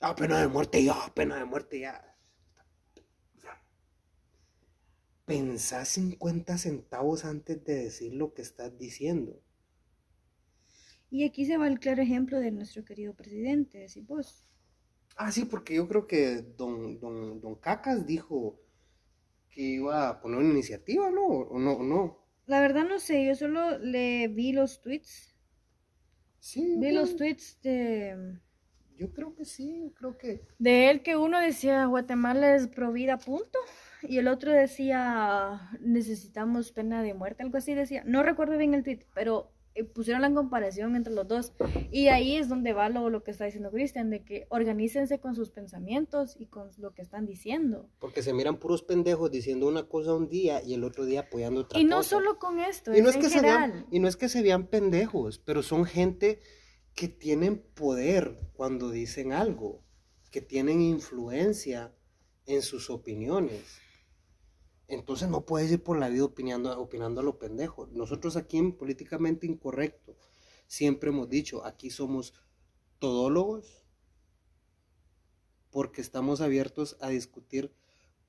[0.00, 2.08] ah, pena de muerte ya, pena de muerte ya.
[5.24, 9.40] Pensá 50 centavos antes de decir lo que estás diciendo.
[11.12, 14.46] Y aquí se va el claro ejemplo de nuestro querido presidente, decís vos.
[15.16, 18.58] Ah, sí, porque yo creo que don, don, don Cacas dijo
[19.50, 21.26] que iba a poner una iniciativa, ¿no?
[21.26, 21.72] ¿O no?
[21.74, 22.18] o no?
[22.46, 25.34] La verdad no sé, yo solo le vi los tweets.
[26.40, 28.38] Sí, Vi yo los tweets de,
[28.96, 30.46] Yo creo que sí, yo creo que...
[30.58, 33.58] de él que uno decía Guatemala es pro vida, punto.
[34.02, 38.02] Y el otro decía necesitamos pena de muerte, algo así decía.
[38.06, 39.51] No recuerdo bien el tweet, pero
[39.94, 41.52] pusieron la comparación entre los dos.
[41.90, 45.34] Y ahí es donde va lo, lo que está diciendo Cristian, de que organícense con
[45.34, 47.88] sus pensamientos y con lo que están diciendo.
[47.98, 51.60] Porque se miran puros pendejos diciendo una cosa un día y el otro día apoyando
[51.62, 51.96] otra Y cosa.
[51.96, 54.42] no solo con esto, y no es que se vean, y no es que se
[54.42, 56.40] vean pendejos, pero son gente
[56.94, 59.82] que tienen poder cuando dicen algo,
[60.30, 61.94] que tienen influencia
[62.46, 63.81] en sus opiniones.
[64.92, 67.86] Entonces no puedes ir por la vida opinando, opinando a lo pendejo.
[67.92, 70.16] Nosotros aquí en Políticamente Incorrecto
[70.66, 72.34] siempre hemos dicho, aquí somos
[72.98, 73.84] todólogos
[75.70, 77.72] porque estamos abiertos a discutir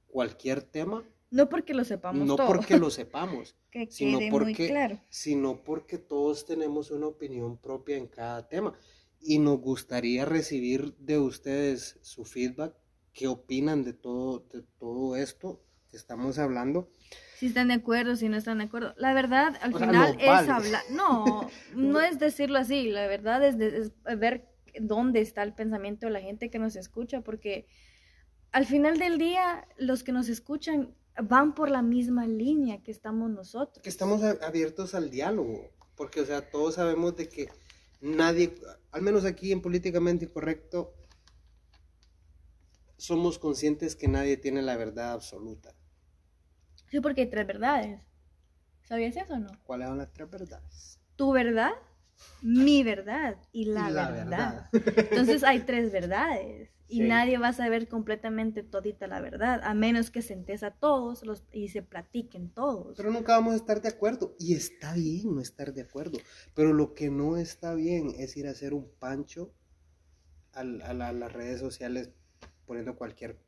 [0.08, 2.47] cualquier tema, No porque lo sepamos no todo.
[2.47, 5.02] porque lo sepamos, que sino quede muy porque, claro.
[5.10, 8.73] sino porque todos tenemos una opinión propia en cada tema.
[9.19, 12.73] Y nos gustaría recibir de ustedes su feedback,
[13.12, 15.62] qué opinan de todo, de todo esto
[15.93, 16.89] que estamos hablando.
[17.38, 18.95] Si están de acuerdo, si no están de acuerdo.
[18.97, 20.82] La verdad, al O final es hablar.
[20.89, 22.89] No, no es decirlo así.
[22.89, 26.75] La verdad es, de- es ver dónde está el pensamiento de la gente que nos
[26.75, 27.67] escucha, porque
[28.51, 33.29] al final del día, los que nos escuchan van por la misma línea que estamos
[33.29, 33.84] nosotros.
[33.84, 37.49] que estamos abiertos al diálogo, porque, o sea, todos sabemos de que
[38.01, 38.56] nadie,
[38.91, 40.91] al menos aquí en Políticamente Incorrecto,
[42.97, 45.75] somos conscientes que nadie tiene la verdad absoluta.
[46.93, 47.99] Sí, porque hay tres verdades.
[48.84, 49.47] ¿Sabías eso o no?
[49.63, 50.99] ¿Cuáles son las tres verdades?
[51.15, 51.71] Tu verdad,
[52.43, 54.69] mi verdad y la, la verdad.
[54.71, 54.95] verdad.
[55.10, 57.08] Entonces hay tres verdades y Sí.
[57.08, 61.45] nadie va a saber completamente todita la verdad, a menos que sentes a todos los,
[61.51, 62.95] y se platiquen todos.
[62.95, 64.36] Pero nunca vamos a estar de acuerdo.
[64.38, 66.19] Y está bien no estar de acuerdo.
[66.53, 69.51] Pero lo que no está bien es ir a hacer un pancho
[70.53, 72.12] a, la- a las redes sociales
[72.67, 73.39] poniendo cualquier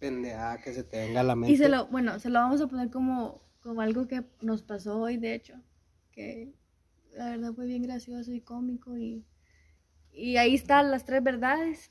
[0.00, 1.52] pendejada que se te venga a la mente.
[1.52, 4.98] Y se lo, bueno, se lo vamos a poner como, como algo que nos pasó
[4.98, 5.54] hoy, de hecho,
[6.10, 6.52] que
[7.12, 9.24] la verdad fue bien gracioso y cómico y,
[10.12, 11.90] y ahí están las tres verdades.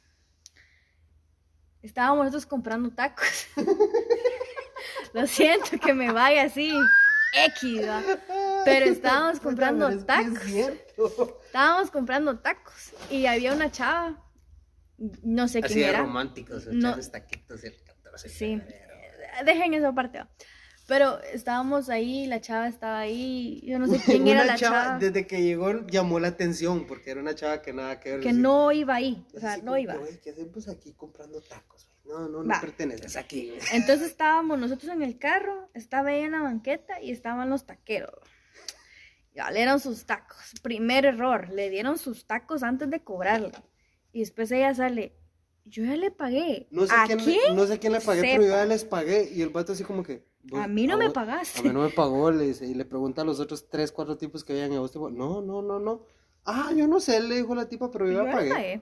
[1.82, 3.48] Estábamos nosotros comprando tacos.
[5.14, 6.72] Lo siento que me vaya así,
[7.48, 8.02] X, ¿va?
[8.66, 10.06] Pero estábamos comprando Pero es
[10.40, 11.36] que es tacos.
[11.46, 14.22] Estábamos comprando tacos y había una chava,
[15.24, 16.02] no sé Así quién de era.
[16.02, 16.98] románticos, No.
[17.00, 17.76] taquitos el
[18.24, 19.46] 14 Sí, febrero.
[19.46, 20.20] dejen esa parte.
[20.20, 20.30] va.
[20.88, 24.98] Pero estábamos ahí, la chava estaba ahí, yo no sé quién era la chava, chava,
[24.98, 28.20] desde que llegó llamó la atención porque era una chava que nada que ver.
[28.22, 29.94] que así- no iba ahí, o sea, así no como iba.
[29.94, 31.88] que, "Güey, ¿Qué hacemos aquí comprando tacos?
[32.06, 32.60] No, no, no Va.
[32.60, 33.50] perteneces aquí.
[33.50, 33.60] güey".
[33.74, 38.16] Entonces estábamos nosotros en el carro, estaba ella en la banqueta y estaban los taqueros.
[39.36, 40.54] Ya le dieron sus tacos.
[40.64, 43.52] Primer error, le dieron sus tacos antes de cobrarle.
[44.12, 45.14] Y después ella sale,
[45.66, 46.68] yo ya le pagué.
[46.72, 47.56] No sé, ¿A quién, quién?
[47.56, 49.30] no sé quién le pagué, pero yo ya les pagué.
[49.34, 50.24] Y el vato así como que...
[50.44, 51.60] "Vos- A mí no me vos- pagaste.
[51.60, 52.66] A mí no me pagó, le dice.
[52.66, 54.74] Y le pregunta a los otros tres, cuatro tipos que habían.
[54.74, 55.10] A vos pagó.
[55.10, 56.06] No, no, no, no.
[56.46, 58.50] Ah, yo no sé, le dijo la tipa, pero yo Yo ya le pagué.
[58.50, 58.82] pagué.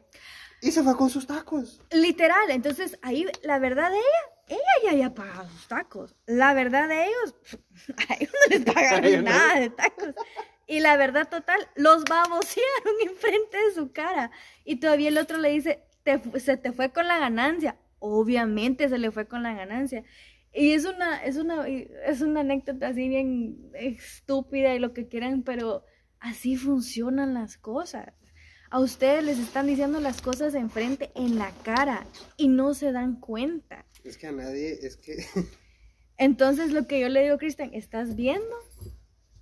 [0.62, 1.82] Y se fue con sus tacos.
[1.92, 4.08] Literal, entonces ahí la verdad de ella,
[4.48, 6.16] ella ya había pagado sus tacos.
[6.26, 7.36] La verdad de ellos,
[8.10, 9.22] a ellos no les pagaron no.
[9.30, 10.16] nada de tacos.
[10.70, 14.32] Y la verdad total, los babosearon enfrente de su cara.
[14.66, 17.78] Y todavía el otro le dice, "Te se te fue con la ganancia.
[18.00, 20.04] Obviamente se le fue con la ganancia.
[20.54, 25.44] Y es una, es una, es una anécdota así bien estúpida y lo que quieran,
[25.44, 25.84] pero
[26.20, 28.14] así funcionan las cosas.
[28.70, 32.06] A ustedes les están diciendo las cosas enfrente, en la cara,
[32.38, 33.86] y no se dan cuenta.
[34.04, 35.18] Es que a nadie, es que...
[36.18, 38.56] Entonces lo que yo le digo Cristian, ¿estás viendo?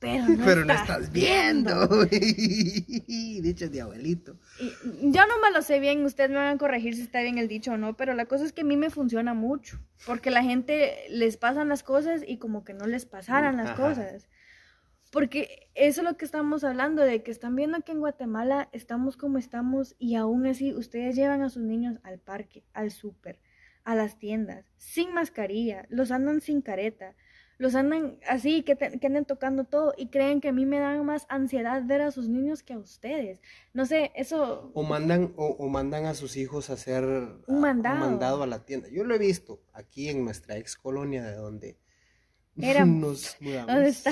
[0.05, 2.05] Pero no, pero no estás, viendo.
[2.05, 4.37] Dicho de abuelito.
[4.59, 4.71] Y
[5.11, 7.47] yo no me lo sé bien, ustedes me van a corregir si está bien el
[7.47, 10.43] dicho o no, pero la cosa es que a mí me funciona mucho, porque la
[10.43, 13.81] gente les pasan las cosas y como que no les pasaran las Ajá.
[13.81, 14.27] cosas.
[15.11, 19.15] Porque eso es lo que estamos hablando, de que están viendo que en Guatemala estamos
[19.17, 23.39] como estamos y aún así ustedes llevan a sus niños al parque, al súper,
[23.85, 27.15] a las tiendas, sin mascarilla, los andan sin careta,
[27.57, 30.79] los andan así, que, te- que andan tocando todo y creen que a mí me
[30.79, 33.39] dan más ansiedad ver a sus niños que a ustedes.
[33.73, 34.71] No sé, eso...
[34.73, 37.03] O mandan, o, o mandan a sus hijos a hacer
[37.47, 37.99] Un mandado.
[37.99, 38.89] mandado a la tienda.
[38.89, 41.77] Yo lo he visto aquí en nuestra ex colonia de donde
[42.57, 43.01] Éramos.
[43.01, 43.67] nos mudamos.
[43.73, 44.11] ¿Dónde está?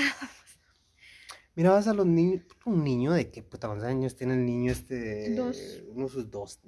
[1.55, 5.35] Mirabas a los niños, un niño de qué puta cuántos años tiene el niño este,
[5.35, 5.83] Dos.
[5.89, 6.59] unos sus dos,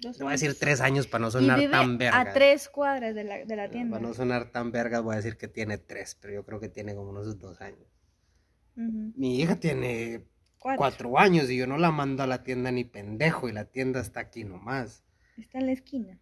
[0.00, 2.20] Dos voy a decir tres años para no Y sonar vive tan verga.
[2.20, 3.96] a tres cuadras de la, de la tienda.
[3.96, 6.68] Para no sonar tan vergas voy a decir que tiene tres, pero yo creo que
[6.68, 7.88] tiene como unos dos años.
[8.76, 10.26] Mi hija tiene
[10.58, 10.78] Cuatro.
[10.78, 14.00] cuatro años y yo no la mando a la tienda ni pendejo y la tienda
[14.00, 15.04] está aquí nomás.
[15.36, 16.18] Está en la esquina.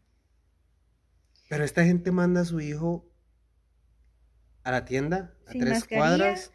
[1.49, 3.09] Pero esta gente manda a su hijo
[4.65, 6.01] a la tienda, a Sin tres mascarilla.
[6.01, 6.53] cuadras,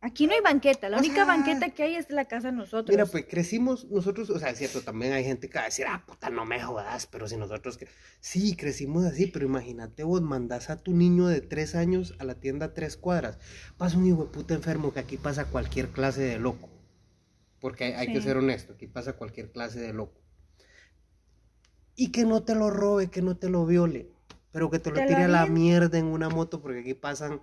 [0.00, 2.56] Aquí no hay banqueta, la O única sea, banqueta que hay es la casa de
[2.56, 2.94] nosotros.
[2.94, 5.86] Mira, pues crecimos nosotros, o sea, es cierto, también hay gente que va a decir,
[5.88, 7.80] ah, puta, no me jodas, pero si nosotros.
[8.20, 12.36] Sí, crecimos así, pero imagínate vos mandás a tu niño de tres años a la
[12.36, 13.38] tienda a tres cuadras.
[13.76, 16.68] Pasa un hijo de puta enfermo que aquí pasa cualquier clase de loco.
[17.60, 20.20] Porque hay, hay que ser honesto, aquí pasa cualquier clase de loco.
[21.96, 24.12] Y que no te lo robe, que no te lo viole,
[24.52, 26.94] pero que te lo Te lo tire a la mierda en una moto, porque aquí
[26.94, 27.40] pasan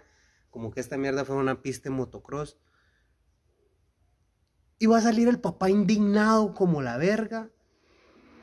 [0.55, 2.57] como que esta mierda fue una pista de motocross.
[4.79, 7.49] Y va a salir el papá indignado como la verga,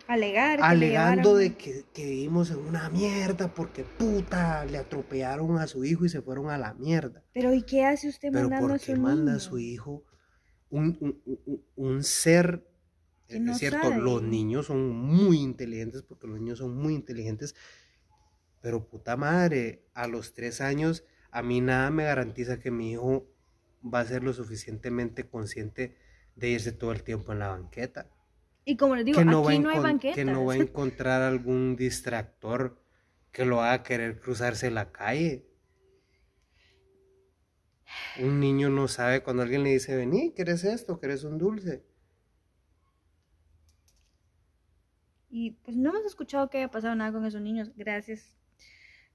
[0.09, 0.57] Alegar.
[0.59, 5.57] que le alegando llevaron- de que, que vivimos en una mierda porque puta le atropellaron
[5.57, 7.25] a su hijo y se fueron a la mierda.
[7.33, 10.05] Pero ¿y qué hace usted Pero mandando ¿por a su manda a su hijo
[10.68, 12.68] un, un- un- un ser?
[13.27, 14.03] Que Es no cierto, sabe.
[14.03, 17.55] los niños son muy inteligentes porque los niños son muy inteligentes,
[18.61, 23.27] pero puta madre, a los tres años a mí nada me garantiza que mi hijo
[23.83, 25.97] va a ser lo suficientemente consciente
[26.37, 28.11] de irse todo el tiempo en la banqueta.
[28.64, 30.14] Y como les digo, que no, va a aquí no hay banquetas.
[30.14, 32.81] que no va a encontrar algún distractor
[33.33, 35.49] que lo haga querer cruzarse la calle.
[38.21, 41.01] Un niño no sabe cuando alguien le dice, vení, ¿querés esto?
[41.01, 41.83] ¿Querés un dulce?
[45.31, 48.37] Y pues no hemos escuchado que haya pasado nada con esos niños, gracias.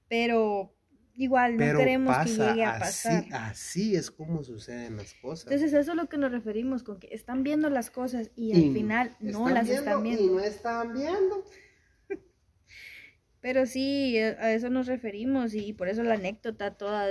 [0.08, 0.74] Pero
[1.18, 3.26] igual no Pero queremos que llegue a así, pasar.
[3.32, 5.46] así es como suceden las cosas.
[5.52, 8.68] Entonces eso es lo que nos referimos con que están viendo las cosas y, Y
[8.68, 10.34] al final no las están Y viendo.
[10.34, 11.44] no están viendo.
[13.40, 17.06] Pero sí, eh, a eso nos referimos y por eso la anécdota toda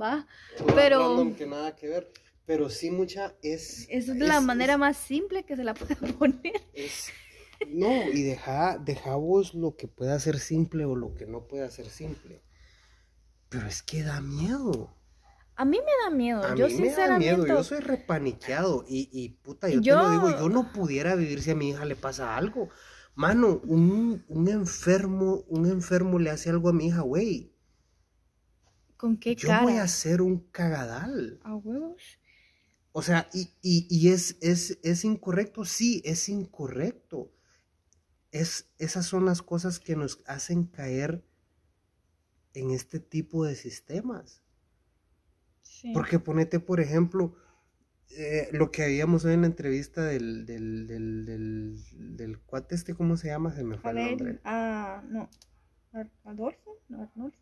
[0.00, 0.26] va.
[0.74, 2.10] Pero- que nada que ver.
[2.46, 3.86] Pero sí mucha es...
[3.88, 6.52] Esa es la es- manera es- más simple que se la puede poner.
[6.74, 7.08] Es-
[7.68, 11.70] no, y deja, deja vos lo que pueda ser simple o lo que no pueda
[11.70, 12.42] ser simple.
[13.48, 14.96] Pero es que da miedo.
[15.56, 16.42] A mí me da miedo.
[16.42, 17.46] A yo mí me da miedo.
[17.46, 18.84] Yo soy repaniqueado.
[18.88, 21.70] Y, y puta, yo, Yo- te lo digo, yo no pudiera vivir si a mi
[21.70, 22.70] hija le pasa algo.
[23.14, 27.52] Mano, un, un enfermo, un enfermo le hace algo a mi hija, güey.
[28.96, 29.62] ¿Con qué Yo cara?
[29.62, 31.38] voy a ser un cagadal.
[31.44, 32.02] ¿A huevos?
[32.90, 37.32] O sea, y, y, y es, es, es incorrecto, sí, es incorrecto.
[38.32, 41.24] Es, esas son las cosas que nos hacen caer
[42.54, 44.42] en este tipo de sistemas.
[45.62, 45.92] Sí.
[45.92, 47.36] Porque ponete, por ejemplo,
[48.10, 52.94] eh, lo que habíamos hoy en la entrevista del, del, del, del, del cuate este,
[52.94, 53.52] ¿cómo se llama?
[53.54, 54.40] Se me fue el nombre.
[54.44, 55.28] ah, no.
[56.24, 57.38] Adolfo, no, Arnolfo.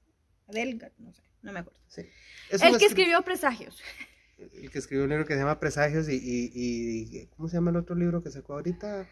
[0.49, 1.79] Adelgar, no sé, no me acuerdo.
[1.89, 2.03] Sí.
[2.51, 3.81] Es El que escri- escribió Presagios.
[4.39, 7.71] El que escribió un libro que se llama Presagios y, y, y- ¿cómo se llama
[7.71, 9.07] el otro libro que sacó ahorita?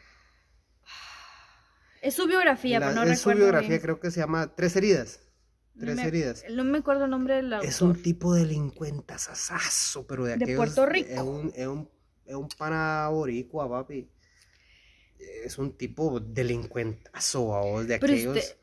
[2.02, 3.80] Es su biografía, La- pero no es su recuerdo biografía, bien.
[3.80, 5.20] creo que se llama Tres heridas.
[5.80, 6.44] Tres me- heridas.
[6.50, 7.68] No me acuerdo el nombre del autor.
[7.68, 10.56] Es un tipo delincuente asasazo, pero de De aquellos.
[10.58, 11.08] Puerto Rico.
[11.10, 11.88] Es un, es un,
[12.26, 14.08] es un pana boricua, papi.
[15.18, 18.36] Es un tipo delincuentazo, de Pero aquellos.
[18.36, 18.56] usted-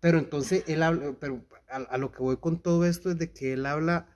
[0.00, 3.32] Pero entonces él habla, pero a, a lo que voy con todo esto es de
[3.32, 4.08] que él habla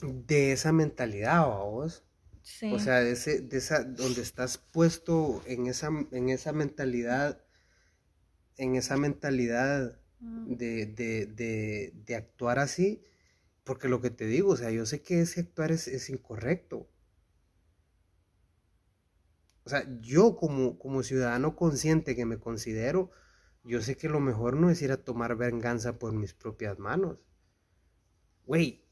[0.00, 2.02] de esa mentalidad, vos.
[2.42, 2.72] Sí.
[2.72, 7.42] O sea, de, ese, de esa, donde estás puesto en esa, en esa mentalidad,
[8.56, 9.98] en esa mentalidad.
[10.20, 13.02] De, de, de, de actuar así,
[13.64, 16.88] porque lo que te digo, o sea, yo sé que ese actuar es, es incorrecto.
[19.64, 23.10] O sea, yo como, como ciudadano consciente que me considero,
[23.64, 27.18] yo sé que lo mejor no es ir a tomar venganza por mis propias manos.
[28.46, 28.84] Güey,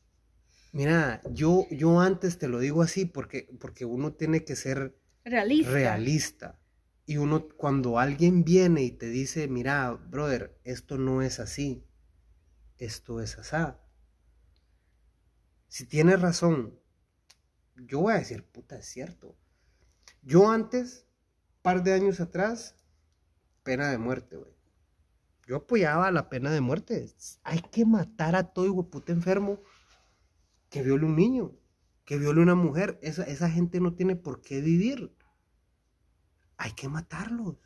[0.73, 5.73] mira, yo, yo antes te lo digo así porque, porque uno tiene que ser realista.
[5.73, 6.59] realista.
[7.07, 11.85] Y uno, cuando alguien viene y te dice, mira, brother, esto no es así,
[12.79, 13.81] esto es asá.
[15.69, 16.79] Si tienes razón,
[17.77, 19.37] yo voy a decir, puta, es cierto.
[20.23, 21.07] Yo antes,
[21.63, 22.77] par de años atrás,
[23.63, 24.55] pena de muerte, güey.
[25.47, 27.13] Yo apoyaba la pena de muerte.
[27.43, 29.61] Hay que matar a todo hijo puta enfermo
[30.71, 31.53] que viole un niño,
[32.05, 32.99] que viole una mujer.
[33.03, 35.14] Esa, esa gente no tiene por qué vivir.
[36.65, 37.57] Hay que matarlos.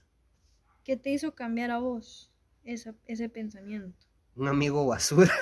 [0.82, 2.32] ¿Qué te hizo cambiar a vos
[2.64, 3.96] esa- ese pensamiento?
[4.34, 5.32] Un amigo basura.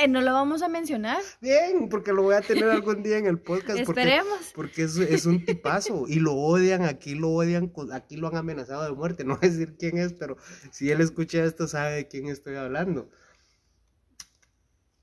[0.00, 1.18] Eh, no lo vamos a mencionar.
[1.40, 3.78] Bien, porque lo voy a tener algún día en el podcast.
[3.80, 4.52] Esperemos.
[4.54, 6.04] porque es, es un tipazo.
[6.08, 9.24] Y lo odian, aquí lo odian, aquí lo han amenazado de muerte.
[9.24, 10.36] No voy a decir quién es, pero
[10.70, 13.10] si él escucha esto, sabe de quién estoy hablando.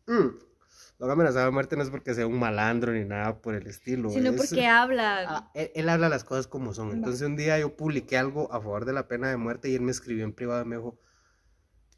[0.07, 0.29] Mm,
[0.97, 4.09] Lo amenazado de muerte no es porque sea un malandro ni nada por el estilo.
[4.09, 5.23] Sino es- porque habla.
[5.27, 6.91] Ah, él, él habla las cosas como son.
[6.91, 9.81] Entonces un día yo publiqué algo a favor de la pena de muerte y él
[9.81, 10.97] me escribió en privado y me dijo,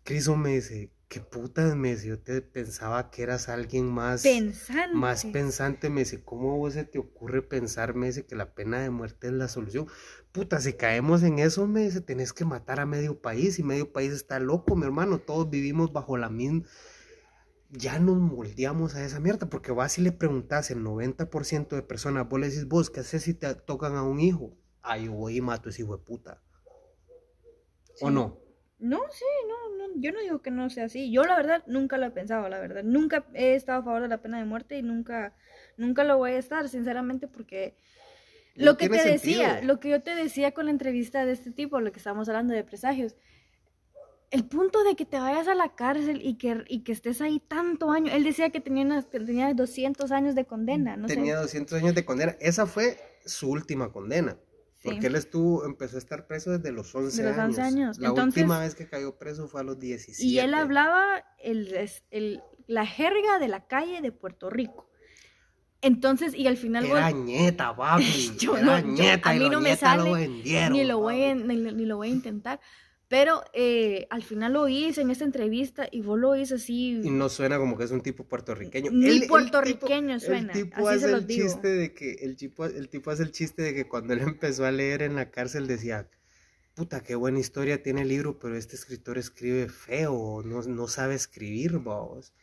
[0.04, 4.96] Criso me dice, qué putas, me dice, yo te pensaba que eras alguien más Pensante.
[4.96, 8.80] más pensante, me dice, ¿cómo vos se te ocurre pensar, me dice, que la pena
[8.80, 9.88] de muerte es la solución?
[10.32, 13.92] Puta, si caemos en eso, me dice, tenés que matar a medio país y medio
[13.92, 16.64] país está loco, mi hermano, todos vivimos bajo la misma...
[17.70, 22.30] Ya nos moldeamos a esa mierda, porque vas si le preguntas el 90% de personas,
[22.30, 24.56] vos le decís, vos, ¿qué haces si te tocan a un hijo?
[25.04, 26.42] Yo voy y mato a ese hijo de puta.
[28.00, 28.40] ¿O no?
[28.80, 31.12] No, sí, no, no, yo no digo que no sea así.
[31.12, 32.84] Yo la verdad nunca lo he pensado, la verdad.
[32.84, 35.36] Nunca he estado a favor de la pena de muerte y nunca,
[35.78, 37.76] nunca lo voy a estar, sinceramente, porque
[38.56, 41.52] No lo que te decía, lo que yo te decía con la entrevista de este
[41.52, 43.16] tipo, lo que estábamos hablando de presagios,
[44.32, 47.40] el punto de que te vayas a la cárcel y que, y que estés ahí
[47.40, 51.42] tanto año, él decía que tenía, que tenía 200 años de condena, no Tenía sé.
[51.44, 52.36] 200 años de condena.
[52.40, 54.38] Esa fue su última condena.
[54.76, 54.90] Sí.
[54.90, 57.98] Porque él estuvo, empezó a estar preso desde los 11, De los 11 años.
[58.00, 60.24] La Entonces- última vez que cayó preso fue a los 17.
[60.24, 64.90] Y él hablaba el, el- la jerga de la calle de Puerto Rico.
[65.82, 66.86] Entonces, y al final...
[66.86, 68.04] Era bueno, ñeta, papi.
[68.40, 71.24] Yo Era no- yo- ñeta a mí no me lo sale, vendieron, ni lo voy
[71.24, 72.60] a, ni, ni lo voy a intentar.
[73.10, 77.00] Pero eh, al final lo hice en esta entrevista y vos lo hice así.
[77.04, 78.92] Y no suena como que es un tipo puertorriqueño.
[78.92, 81.48] Ni El- el puertorriqueño tipo- suena, El tipo así hace se los el digo.
[81.48, 84.66] chiste de que el tipo, el tipo hace el chiste de que cuando él empezó
[84.66, 86.10] a leer en la cárcel decía,
[86.76, 91.16] puta, qué buena historia tiene el libro, pero este escritor escribe feo, no, no sabe
[91.16, 92.34] escribir, vos.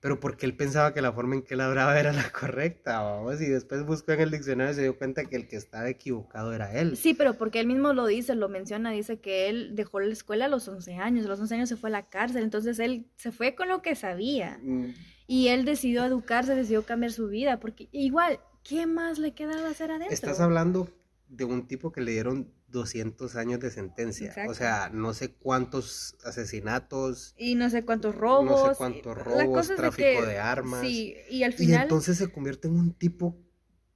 [0.00, 3.40] Pero porque él pensaba que la forma en que él hablaba era la correcta, vamos.
[3.40, 6.52] Y después buscó en el diccionario y se dio cuenta que el que estaba equivocado
[6.52, 6.96] era él.
[6.96, 10.44] Sí, pero porque él mismo lo dice, lo menciona, dice que él dejó la escuela
[10.46, 13.10] a los 11 años, a los 11 años se fue a la cárcel, entonces él
[13.16, 14.58] se fue con lo que sabía.
[14.62, 14.94] Mm,
[15.26, 19.90] Y él decidió educarse, decidió cambiar su vida, porque igual, ¿qué más le quedaba hacer
[19.90, 20.14] adentro?
[20.14, 20.88] Estás hablando
[21.28, 24.28] de un tipo que le dieron 200 años de sentencia.
[24.28, 24.50] Exacto.
[24.52, 28.44] O sea, no sé cuántos asesinatos, Y no sé cuántos robos.
[28.62, 30.80] no sé cuántos y- robos, de tráfico que- de armas.
[30.82, 33.38] Sí, y al y final, entonces se convierte en un tipo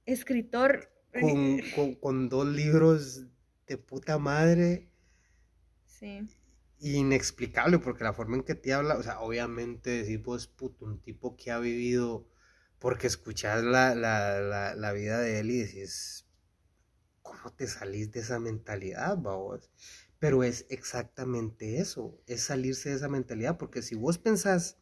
[0.05, 0.89] escritor.
[1.21, 3.27] con, con- con dos libros
[3.67, 4.89] de puta madre
[5.85, 6.27] Sí.
[6.79, 10.99] inexplicable, porque la forma en que te habla, o sea, obviamente decís vos, puto, un
[11.01, 12.27] tipo que ha vivido,
[12.79, 16.22] porque escuchás la, la, la, la vida de él y decís,
[17.23, 19.71] ¿cómo te salís de esa mentalidad, vos?
[20.19, 24.77] Pero es exactamente eso, es salirse de esa mentalidad, porque si vos pensás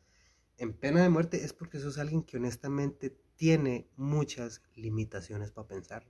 [0.58, 6.08] en pena de muerte es porque sos alguien que honestamente tiene muchas limitaciones para pensar.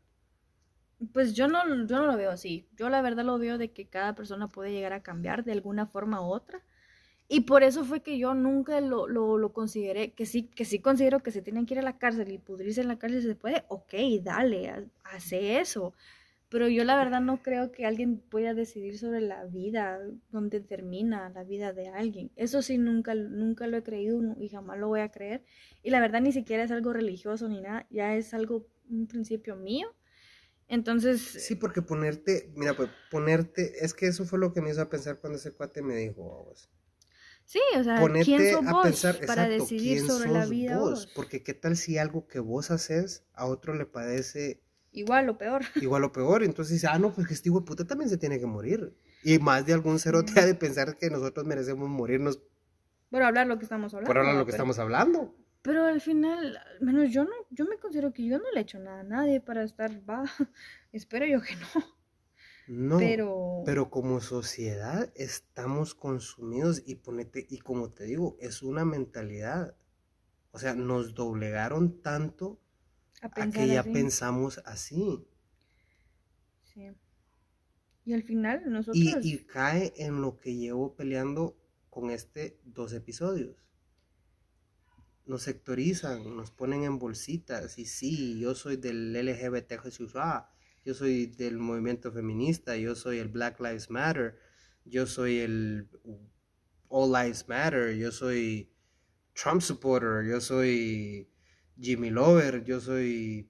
[1.14, 2.68] Pues yo no, yo no lo veo así.
[2.78, 5.86] Yo la verdad lo veo de que cada persona puede llegar a cambiar de alguna
[5.88, 6.62] forma u otra.
[7.30, 10.80] Y por eso fue que yo nunca lo, lo, lo consideré, que sí, que sí
[10.80, 13.36] considero que se tienen que ir a la cárcel y pudrirse en la cárcel se
[13.36, 15.94] puede, ok, dale, ha- hace eso.
[16.52, 20.00] Pero yo la verdad no creo que alguien pueda decidir sobre la vida,
[20.32, 22.32] donde termina la vida de alguien.
[22.36, 25.46] Eso sí nunca, nunca lo he creído y jamás lo voy a creer.
[25.84, 29.56] Y la verdad ni siquiera es algo religioso ni nada, ya es algo, un principio
[29.56, 29.88] mío.
[30.70, 34.82] Entonces, Sí, porque ponerte, mira, pues ponerte, es que eso fue lo que me hizo
[34.82, 36.70] a pensar cuando ese cuate me dijo, vos.
[37.46, 40.46] sí, o sea, Ponerte ¿quién sos a vos pensar, para exacto, decidir ¿quién sobre la
[40.46, 40.90] vida vos?
[40.90, 41.08] vos?
[41.08, 44.62] Porque qué tal si algo que vos haces a otro le parece
[44.94, 45.62] Igual o peor.
[45.76, 48.18] igual o peor, entonces dice, ah, no, pues que este hijo de puta también se
[48.18, 48.94] tiene que morir.
[49.24, 52.42] Y más de algún cerote ha de pensar que nosotros merecemos morirnos
[53.10, 54.08] Por hablar lo que estamos hablando.
[54.08, 55.36] por ahora lo que pero, estamos hablando.
[55.62, 58.64] pero al final, al menos yo no, yo me considero que yo no le he
[58.64, 60.24] hecho nada a nadie para estar va.
[60.92, 62.02] Espero yo que no.
[62.68, 68.86] No, pero, pero como sociedad estamos consumidos y ponete, y como te digo, es una
[68.86, 69.76] mentalidad.
[70.52, 72.60] O sea, nos doblegaron tanto
[73.22, 75.26] a que ya así, pensamos así.
[76.64, 76.92] sí.
[78.04, 81.56] Y al final nosotros Y, y cae en lo que llevo peleando
[81.90, 83.56] con este dos episodios.
[85.26, 90.50] Nos sectorizan, nos ponen en bolsitas y sí, yo soy del LGBT Jesús, ah,
[90.84, 94.40] yo soy del movimiento feminista, yo soy el Black Lives Matter,
[94.84, 95.88] yo soy el
[96.88, 98.72] All Lives Matter, yo soy
[99.34, 101.31] Trump supporter, yo soy
[101.82, 103.50] Jimmy Lover, yo soy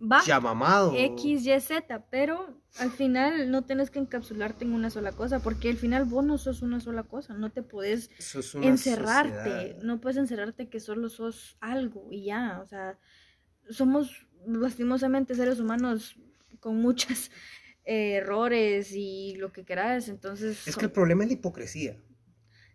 [0.00, 0.94] va llamamado.
[0.96, 5.68] X, Y, Z, pero al final no tienes que encapsularte en una sola cosa, porque
[5.70, 7.62] al final vos no sos una sola cosa, no te
[8.54, 9.82] una encerrarte, sociedad.
[9.82, 12.98] no puedes encerrarte que solo sos algo y ya, o sea,
[13.68, 16.16] somos lastimosamente seres humanos
[16.60, 17.30] con muchos
[17.84, 22.00] errores y lo que querás, entonces Es son- que el problema es la hipocresía.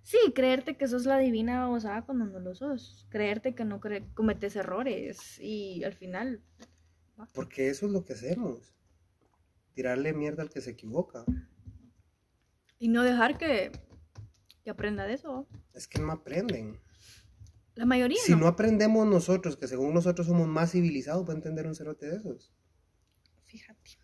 [0.04, 4.14] Sí, creerte que sos la divina osada cuando no lo sos, creerte que no cre-
[4.14, 6.44] cometes errores y al final
[7.20, 7.28] va.
[7.34, 8.76] Porque eso es lo que hacemos.
[9.74, 11.26] Tirarle mierda al que se equivoca.
[12.80, 13.72] y no dejar que
[14.64, 15.48] que aprenda de eso.
[15.74, 16.80] Es que no aprenden.
[17.76, 18.38] La mayoría Si no.
[18.40, 22.54] no aprendemos nosotros, que según nosotros somos más civilizados, para entender un cerote de esos.
[23.44, 23.98] Fíjate.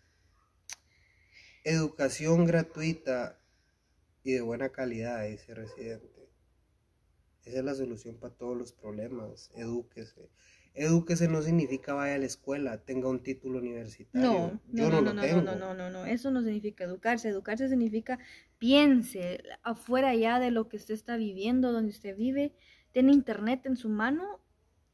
[1.64, 3.39] Educación gratuita
[4.22, 6.28] y de buena calidad, dice Residente.
[7.44, 9.50] Esa es la solución para todos los problemas.
[9.54, 10.28] Edúquese.
[10.74, 14.30] Edúquese no significa vaya a la escuela, tenga un título universitario.
[14.30, 15.42] No, Yo no, no, no, no, no, tengo.
[15.42, 17.28] no, no, no, no, eso no significa educarse.
[17.28, 18.18] Educarse significa
[18.58, 22.54] piense afuera ya de lo que usted está viviendo, donde usted vive,
[22.92, 24.40] tiene internet en su mano,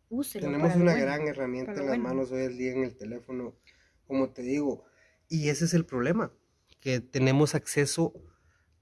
[0.08, 0.46] úselo.
[0.46, 1.06] Tenemos para una bueno.
[1.06, 2.04] gran herramienta en las bueno.
[2.04, 3.54] manos hoy en día en el teléfono,
[4.06, 4.84] como te digo.
[5.28, 6.32] Y ese es el problema,
[6.80, 8.14] que tenemos acceso.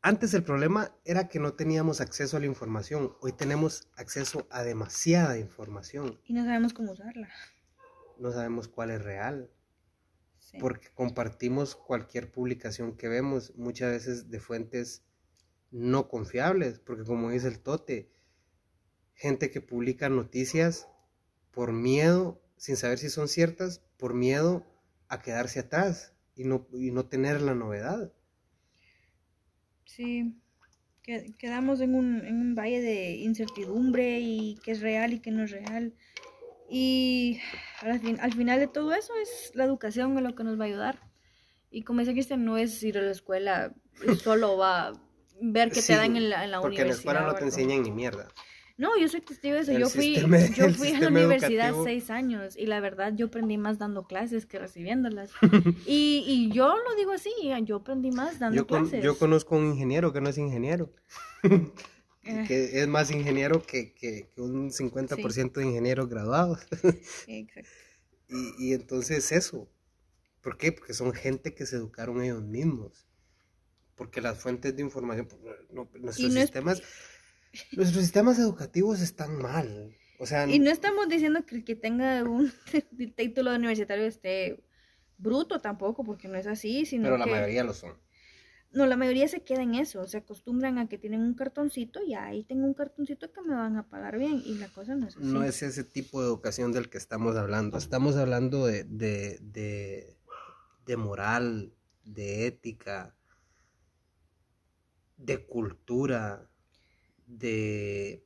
[0.07, 3.17] Antes el problema era que no teníamos acceso a la información.
[3.23, 6.21] Hoy tenemos acceso a demasiada información.
[6.27, 7.31] Y no sabemos cómo usarla.
[8.19, 9.51] No sabemos cuál es real.
[10.37, 10.59] Sí.
[10.61, 15.07] Porque compartimos cualquier publicación que vemos, muchas veces de fuentes
[15.71, 16.81] no confiables.
[16.81, 18.13] Porque como dice el Tote,
[19.15, 20.87] gente que publica noticias
[21.51, 24.67] por miedo, sin saber si son ciertas, por miedo
[25.09, 28.13] a quedarse atrás y no, y no tener la novedad.
[29.85, 30.35] Sí,
[31.03, 35.31] que- quedamos en un, en un valle de incertidumbre y qué es real y qué
[35.31, 35.95] no es real.
[36.69, 37.39] Y
[37.83, 40.67] al, fin- al final de todo eso es la educación lo que nos va a
[40.69, 40.99] ayudar.
[41.71, 43.75] Y como dice Cristian, no es ir a la escuela,
[44.23, 44.93] solo va a
[45.41, 47.15] ver qué Sí, te dan en la, en la Porque en la universidad.
[47.15, 48.29] escuela no te enseñan ni mierda.
[48.77, 49.71] No, yo soy testigo de eso.
[49.73, 51.85] El Yo fui, sistema- yo fui a la universidad educativo.
[51.85, 55.31] seis años y la verdad yo aprendí más dando clases que recibiéndolas.
[55.87, 57.31] y, y yo lo digo así,
[57.65, 59.05] yo aprendí más dando Yo, con- clases.
[59.05, 60.91] yo conozco un ingeniero que no es ingeniero.
[62.49, 66.61] Que es más ingeniero que, que- que un 50% de ingenieros graduados.
[67.27, 67.69] Exacto.
[68.31, 69.69] y, y entonces eso.
[70.41, 70.73] ¿Por qué?
[70.73, 73.07] Porque son gente que se educaron ellos mismos.
[73.95, 75.39] Porque las fuentes de información, pues,
[75.71, 76.83] no, nuestros no es- sistemas,
[77.73, 79.97] nuestros sistemas educativos están mal.
[80.19, 82.53] O sea, Y no estamos diciendo que el que tenga un
[83.17, 84.65] título universitario esté
[85.19, 87.31] bruto tampoco, porque no es así, sino pero la que...
[87.31, 87.95] mayoría lo son.
[88.73, 92.15] No, la mayoría se queda en eso, se acostumbran a que tienen un cartoncito y
[92.15, 95.17] ahí tengo un cartoncito que me van a pagar bien y la cosa no es
[95.17, 95.25] así.
[95.25, 97.79] No es ese tipo de educación del que estamos hablando.
[97.79, 100.17] Estamos hablando de, de, de,
[100.87, 103.15] de moral, de ética,
[105.19, 106.51] de cultura,
[107.39, 108.25] de...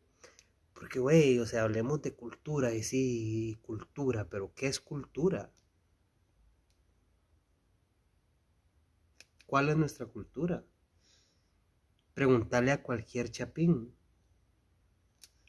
[0.75, 5.53] Porque, güey, o sea, hablemos de cultura y sí, cultura, pero ¿qué es cultura?
[9.47, 10.65] ¿Cuál es nuestra cultura?
[12.13, 13.95] Preguntarle a cualquier chapín.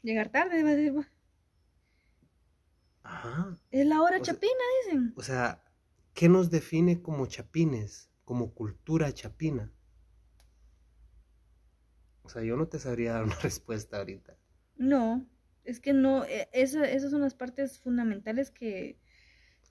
[0.02, 1.06] Llegar tarde, va a decir, "Buah,
[3.02, 3.58] Ajá.
[3.70, 5.12] es la hora O sea- chapina, dicen.
[5.16, 5.64] O sea,
[6.14, 9.72] ¿qué nos define como chapines, como cultura chapina?
[12.30, 14.36] O sea, yo no te sabría dar una respuesta ahorita.
[14.76, 15.26] No,
[15.64, 19.00] es que no, e- esa- esas son las partes fundamentales que...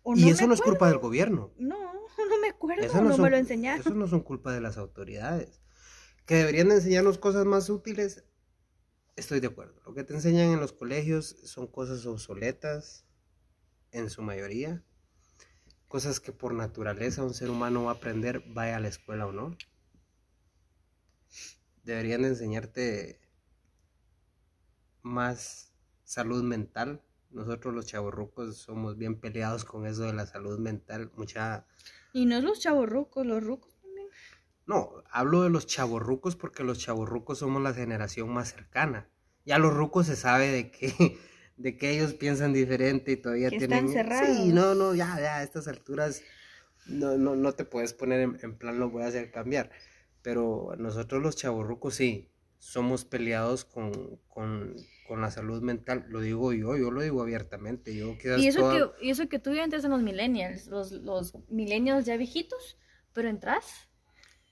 [0.03, 1.53] o y eso no es culpa del gobierno.
[1.57, 1.77] No,
[2.29, 3.79] no me acuerdo, Eso no, no, son, me lo enseñaron.
[3.79, 5.61] eso no son culpa de las autoridades.
[6.25, 8.25] Que deberían de enseñarnos cosas más útiles,
[9.15, 9.81] estoy de acuerdo.
[9.85, 13.05] Lo que te enseñan en los colegios son cosas obsoletas,
[13.93, 14.83] en su mayoría.
[15.87, 19.31] Cosas que por naturaleza un ser humano va a aprender, vaya a la escuela o
[19.31, 19.55] no.
[21.83, 23.19] Deberían de enseñarte
[25.01, 25.73] más
[26.05, 27.03] salud mental.
[27.31, 31.11] Nosotros los chavorrucos somos bien peleados con eso de la salud mental.
[31.15, 31.65] Mucha
[32.13, 34.09] Y no es los chavos rucos, los rucos también.
[34.65, 39.09] no, hablo de los chavorrucos porque los chavorrucos somos la generación más cercana.
[39.45, 41.17] Ya los rucos se sabe de que,
[41.57, 43.85] de que ellos piensan diferente y todavía Que tienen...
[43.85, 44.37] están cerrados.
[44.37, 46.21] Sí, no, no, ya, ya, a estas alturas
[46.85, 49.71] no, no, no te puedes poner en, en plan lo voy a hacer cambiar.
[50.21, 54.75] Pero nosotros los chavorrucos sí, somos peleados con, con,
[55.07, 56.05] con la salud mental.
[56.09, 57.95] Lo digo yo, yo lo digo abiertamente.
[57.95, 60.91] Yo Y eso, toda- que, y eso que tú ya entras en los millennials, los,
[60.91, 62.77] los millennials ya viejitos,
[63.13, 63.65] pero entras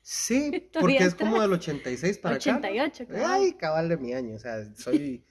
[0.01, 2.57] Sí, porque es como del 86 para acá.
[2.57, 3.26] 88, cabal.
[3.26, 5.26] Ay, cabal de mi año, o sea, soy,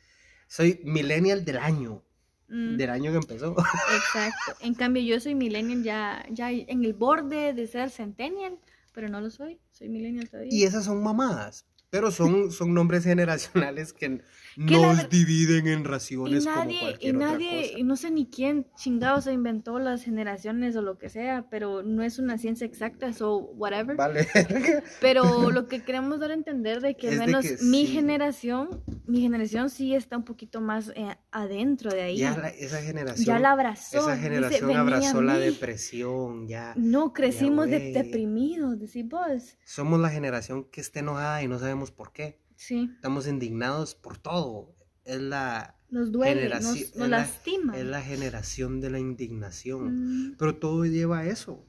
[0.48, 2.02] soy millennial del año,
[2.48, 3.56] Mm, del año que empezó.
[3.58, 4.64] Exacto.
[4.64, 8.56] En cambio, yo soy millennial ya, ya en el borde de ser centennial,
[8.96, 9.60] pero no lo soy.
[9.72, 10.48] Soy millennial todavía.
[10.50, 14.22] Y esas son mamadas, pero son, son nombres generacionales que
[14.56, 17.78] La nos ver- dividen en Y raciones como nadie, y cualquier otra nadie, cosa.
[17.78, 21.82] y no sé ni quién chingados se inventó las generaciones o lo que sea, pero
[21.82, 23.96] no es una ciencia exacta, so whatever.
[23.96, 24.26] Vale.
[25.00, 27.92] Pero lo que queremos dar a entender de que al de menos que mi sí.
[27.92, 32.16] generación, mi generación sí está un poquito más eh, adentro de ahí.
[32.18, 33.98] ya la- esa generación, Ya la abrazó.
[33.98, 35.40] esa dice, generación "Venía a abrazó la mí".
[35.40, 36.72] depresión, ya.
[36.76, 37.92] No, crecimos de- güey.
[37.92, 39.56] deprimidos, decís vos.
[39.64, 42.38] Somos la generación que está enojada y no sabemos por qué.
[42.56, 42.90] Sí.
[42.94, 44.74] Estamos indignados por todo.
[45.04, 47.76] Es la Nos duele, generación- nos, es la- lastima.
[47.78, 50.30] es la generación de la indignación.
[50.30, 51.64] Mm, Pero todo lleva a eso.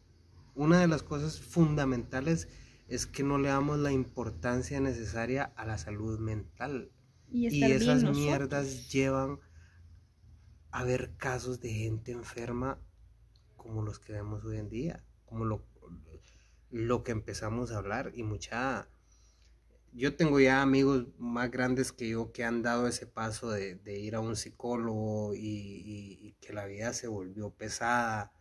[0.56, 2.48] Una de las cosas fundamentales
[2.88, 6.92] es que no le damos la importancia necesaria a la salud mental.
[7.30, 8.18] y esas nosotros.
[8.18, 9.40] mierdas llevan
[10.72, 12.80] a ver casos de gente enferma
[13.58, 15.66] como los que vemos hoy en día, como lo,
[16.72, 18.88] lo que empezamos a hablar y mucha...
[19.98, 24.00] Yo tengo ya amigos más grandes que yo que han dado ese paso de, de
[24.00, 28.32] ir a un psicólogo y, y- y que la vida se volvió pesada.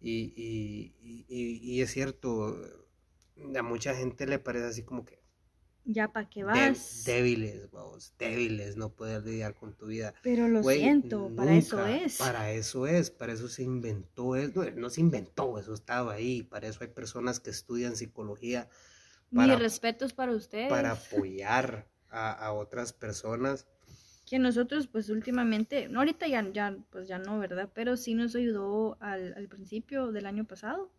[0.00, 2.56] Y, es cierto,
[3.58, 5.20] a mucha gente le parece así como que
[5.84, 7.04] Ya para qué vas.
[7.06, 10.14] débiles, vamos, débiles, no puedes lidiar con tu vida.
[10.22, 12.18] Pero lo Güey, siento, para eso es.
[12.18, 16.42] Para eso es, para eso se inventó, es, no, no se inventó, eso estaba ahí,
[16.42, 18.68] para eso hay personas que estudian psicología,
[19.32, 20.68] Mis respetos para ustedes.
[20.68, 23.66] para apoyar a, a otras personas.
[24.26, 27.70] Que nosotros, pues últimamente, no ahorita ya, ya, pues ya no, ¿verdad?
[27.74, 30.90] Pero sí nos ayudó al, al principio del año pasado.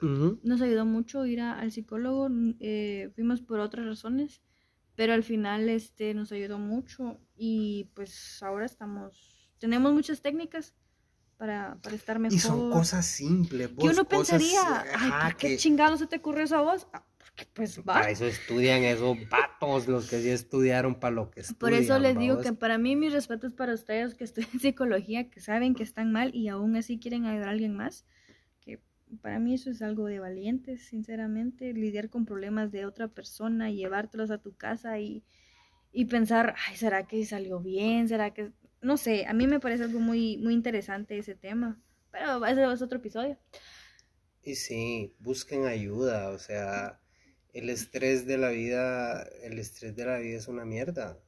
[0.00, 0.40] Ujú.
[0.42, 2.28] Nos ayudó mucho ir a- al psicólogo.
[2.60, 4.42] eh, fuimos por otras razones,
[4.96, 10.74] pero al final este nos ayudó mucho y pues ahora estamos, tenemos muchas técnicas
[11.36, 12.36] para, para estar mejor.
[12.36, 15.98] Y son cosas simples, que vos, uno cosas, pensaría, ay, ajá, ¿por qué que chingados
[16.00, 16.86] se te ocurrió eso a vos?
[17.34, 17.94] Porque pues va.
[17.94, 21.58] para eso estudian esos vatos, los que sí estudiaron para lo que estudian.
[21.58, 25.40] Por eso les digo que para mí mis respetos para ustedes que estudian psicología, que
[25.40, 28.04] saben que están mal y aún así quieren ayudar a alguien más,
[28.60, 28.80] que
[29.22, 34.30] para mí eso es algo de valientes, sinceramente, lidiar con problemas de otra persona, llevártelos
[34.30, 35.24] a tu casa y,
[35.90, 38.08] y pensar, ay, ¿será que salió bien?
[38.08, 38.52] ¿Será que...?
[38.82, 41.80] No sé, a mí me parece algo muy, muy interesante ese tema,
[42.10, 43.38] pero ese es otro episodio.
[44.42, 47.00] Y sí, busquen ayuda, o sea,
[47.52, 51.18] el estrés de la vida, el estrés de la vida es una mierda.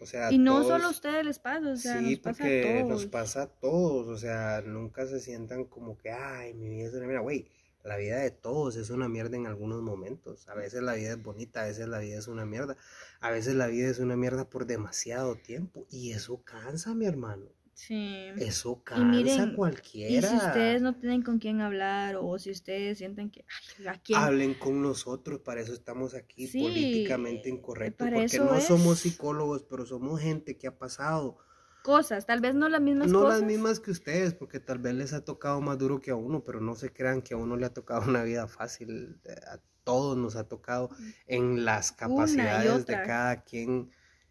[0.00, 2.30] O sea, Y no todos- solo a ustedes les pasa, o sea, sí, nos pasa
[2.30, 2.88] a porque todos.
[2.90, 6.94] nos pasa a todos, o sea, nunca se sientan como que, ay, mi vida es
[6.94, 7.48] una mierda, güey,
[7.84, 11.22] la vida de todos es una mierda en algunos momentos, a veces la vida es
[11.22, 12.76] bonita, a veces la vida es una mierda,
[13.20, 17.46] a veces la vida es una mierda por demasiado tiempo, y eso cansa, mi hermano,
[17.74, 18.30] Sí.
[18.36, 20.28] eso cansa miren, a Y cualquiera.
[20.28, 23.44] si ustedes no tienen con quién hablar o si ustedes sienten que,
[23.78, 24.18] ay, ¿a quién?
[24.18, 29.64] Hablen con nosotros, para eso estamos aquí, Sí, políticamente incorrecto, para porque no somos psicólogos,
[29.64, 31.38] pero somos gente que ha pasado,
[31.82, 33.40] Cosas, tal vez no las mismas no cosas.
[33.40, 36.42] las mismas que ustedes, porque tal vez les ha tocado más duro que a uno,
[36.42, 39.20] pero no se crean que a uno le ha tocado una vida fácil,
[39.50, 40.90] a todos nos ha tocado
[41.26, 43.90] en las y capacidades de cada quien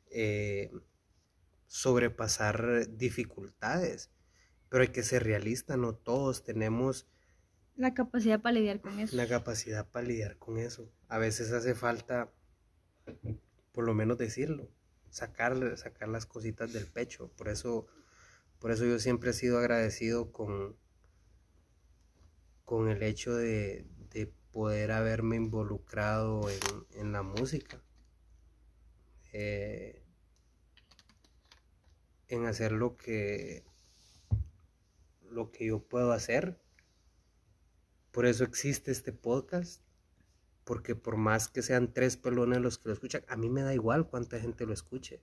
[0.09, 0.71] eh,
[1.74, 4.11] sobrepasar dificultades,
[4.69, 7.07] pero hay que ser realista, no todos tenemos
[7.76, 9.15] La capacidad para lidiar con eso.
[9.15, 10.91] la capacidad para lidiar con eso.
[11.07, 12.32] A veces hace falta,
[13.71, 14.69] por lo menos decirlo,
[15.09, 17.32] sacar, sacar las cositas del pecho.
[17.36, 17.88] Por eso,
[18.59, 20.78] por eso yo siempre he sido agradecido con,
[22.65, 26.59] con el hecho de, de poder haberme involucrado en,
[26.99, 27.82] en la música.
[29.32, 30.02] Eh,
[32.28, 33.63] en hacer lo que
[35.30, 36.63] lo que yo puedo hacer
[38.13, 39.82] por eso existe este podcast.
[40.63, 43.74] Porque por más que sean tres pelones los que lo escuchan, a mí me da
[43.74, 45.19] igual cuánta gente lo escuche.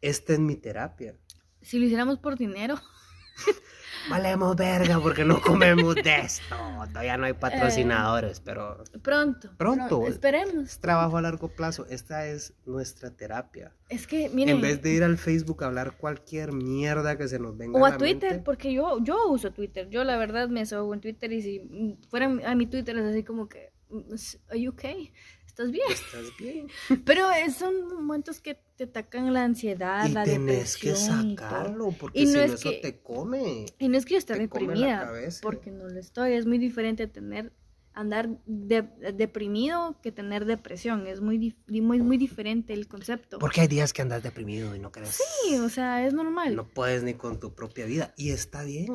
[0.00, 1.18] Esta es mi terapia.
[1.60, 2.76] Si lo hiciéramos por dinero,
[4.08, 6.54] Valemos verga porque no comemos de esto.
[6.88, 9.50] Todavía no hay patrocinadores, pero pronto.
[9.56, 10.06] Pronto.
[10.06, 10.70] Esperemos.
[10.70, 11.86] es trabajo a largo plazo.
[11.90, 13.72] Esta es nuestra terapia.
[13.88, 14.56] Es que, miren.
[14.56, 17.84] En vez de ir al Facebook a hablar cualquier mierda que se nos venga o
[17.84, 19.88] a a la Twitter, mente, porque yo, yo uso Twitter.
[19.88, 23.24] Yo la verdad me sobo en Twitter y si fuera a mi Twitter es así
[23.24, 24.14] como que, mm,
[24.50, 25.12] ¿are you okay?
[25.56, 25.86] ¿Estás bien?
[25.90, 26.68] estás bien.
[27.06, 31.36] Pero es- son momentos que te atacan la ansiedad, Y la tenés que depresión y
[31.36, 31.48] todo.
[31.48, 33.64] sacarlo porque Y no si es no eso que- te come.
[33.78, 35.40] Y no es que yo esté cabeza.
[35.42, 36.34] porque no lo estoy.
[36.34, 37.54] Es muy diferente tener,
[37.94, 38.82] andar de-
[39.14, 41.06] deprimido que tener depresión.
[41.06, 43.38] Es muy, muy, muy diferente el concepto.
[43.38, 45.18] Porque hay días que andas deprimido y no querés.
[45.46, 46.54] Sí, o sea, es normal.
[46.54, 48.12] No puedes ni con tu propia vida.
[48.18, 48.92] Y está bien.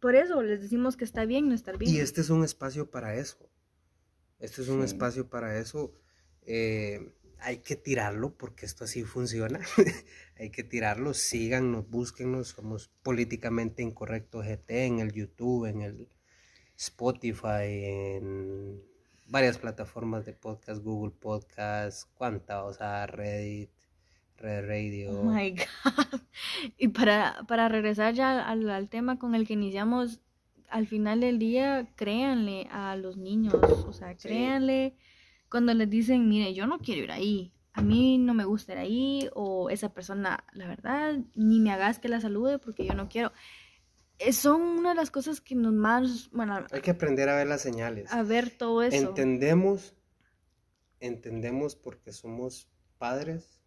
[0.00, 1.94] Por eso les decimos que está bien no estar bien.
[1.94, 3.36] Y este es un espacio para eso.
[4.40, 4.86] Este es un Sí.
[4.86, 5.92] espacio para eso.
[6.42, 9.60] Eh, hay que tirarlo porque esto así funciona.
[10.38, 11.14] hay que tirarlo.
[11.14, 12.48] Síganos, búsquennos.
[12.48, 16.08] Somos políticamente incorrectos GT en el YouTube, en el
[16.76, 18.82] Spotify, en
[19.26, 23.70] varias plataformas de podcast, Google Podcast, cuánta, o sea, Reddit,
[24.38, 25.10] Red Radio.
[25.20, 25.50] Oh my
[25.84, 26.20] God.
[26.78, 30.20] Y para, para regresar ya al, al tema con el que iniciamos,
[30.70, 33.54] al final del día, créanle a los niños.
[33.54, 34.28] O sea, Sí.
[34.28, 34.96] créanle
[35.50, 37.52] cuando les dicen, mire, yo no quiero ir ahí.
[37.72, 42.00] a mí no me gusta ir ahí o esa persona, la verdad, ni me hagas
[42.00, 43.32] que la salude porque yo no quiero.
[44.18, 47.46] Eh, son una de las cosas que nos más, bueno, Hay que aprender a ver
[47.46, 48.12] las señales.
[48.12, 48.96] a ver todo eso.
[48.96, 49.94] Entendemos,
[50.98, 52.68] entendemos porque somos
[52.98, 53.62] padres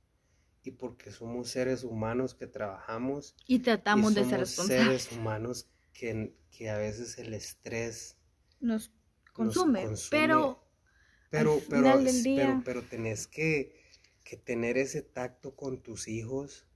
[0.64, 5.02] y porque somos seres humanos que trabajamos y tratamos y de ser responsables.
[5.04, 8.18] seres humanos que, que a veces el estrés
[8.68, 8.84] Nos
[9.38, 10.10] consume, consume.
[10.10, 10.60] pero
[11.30, 11.92] pero pero,
[12.34, 13.76] pero pero tenés que,
[14.24, 16.68] que tener ese tacto con tus hijos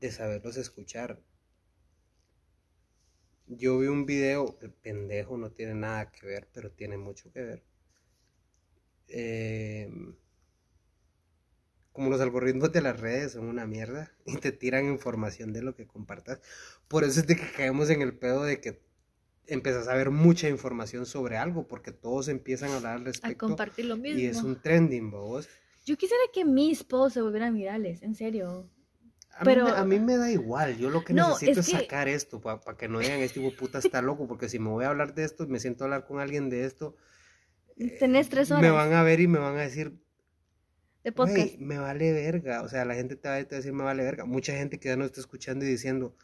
[0.00, 1.18] de saberlos escuchar
[3.46, 7.40] yo vi un video el pendejo no tiene nada que ver pero tiene mucho que
[7.42, 7.62] ver
[9.08, 9.88] Eh,
[11.92, 15.74] como los algoritmos de las redes son una mierda y te tiran información de lo
[15.74, 16.40] que compartas.
[16.88, 18.82] Por eso es de que caemos en el pedo de que
[19.46, 23.46] empezás a ver mucha información sobre algo porque todos empiezan a hablar al a respecto
[23.46, 24.18] compartir lo mismo.
[24.20, 25.48] y es un trending, vos.
[25.84, 28.70] Yo quisiera que mis posts se volvieran virales, en serio.
[29.34, 31.66] A, Pero- mí, me- a mí me da igual, yo lo que No, necesito es
[31.66, 34.68] que- sacar esto para que no digan este tipo puta está loco, porque si me
[34.68, 36.94] voy a hablar de esto, me siento a hablar con alguien de esto,
[37.98, 39.98] Tenés tres horas me van a ver y me van a decir,
[41.04, 41.36] de podcast.
[41.38, 42.62] Güey, me vale verga.
[42.62, 44.24] O sea, la gente te va a decir me vale verga.
[44.24, 46.14] Mucha gente que ya no está escuchando y diciendo,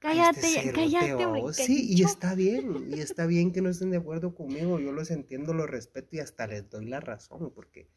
[0.00, 1.38] "Ay, cállate, este cállate, babos".
[1.38, 2.88] hombre, Sí, y está bien.
[2.92, 4.78] Y está bien que no estén de acuerdo conmigo.
[4.80, 7.52] Yo los entiendo, los respeto y hasta les doy la razón.
[7.54, 7.88] Porque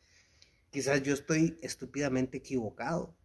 [0.71, 3.15] quizás yo estoy estúpidamente equivocado.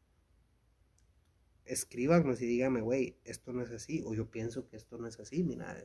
[1.67, 4.03] Escríbanos y díganme, güey, esto no es así.
[4.05, 5.43] O yo pienso que esto no es así.
[5.43, 5.83] Mira.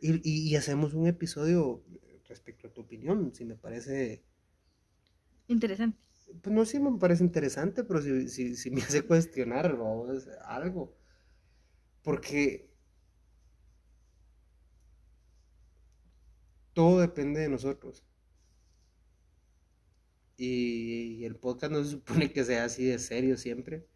[0.00, 1.82] Y, y- y hacemos un episodio
[2.28, 3.34] respecto a tu opinión.
[3.34, 4.22] Si me parece
[5.46, 5.98] Interesante.
[6.42, 10.96] Pues no sí me parece interesante, pero si, si, si me hace cuestionar vamos, algo.
[12.02, 12.68] Porque
[16.72, 18.04] todo depende de nosotros.
[20.36, 23.86] Y, y el podcast no se supone que sea así de serio siempre.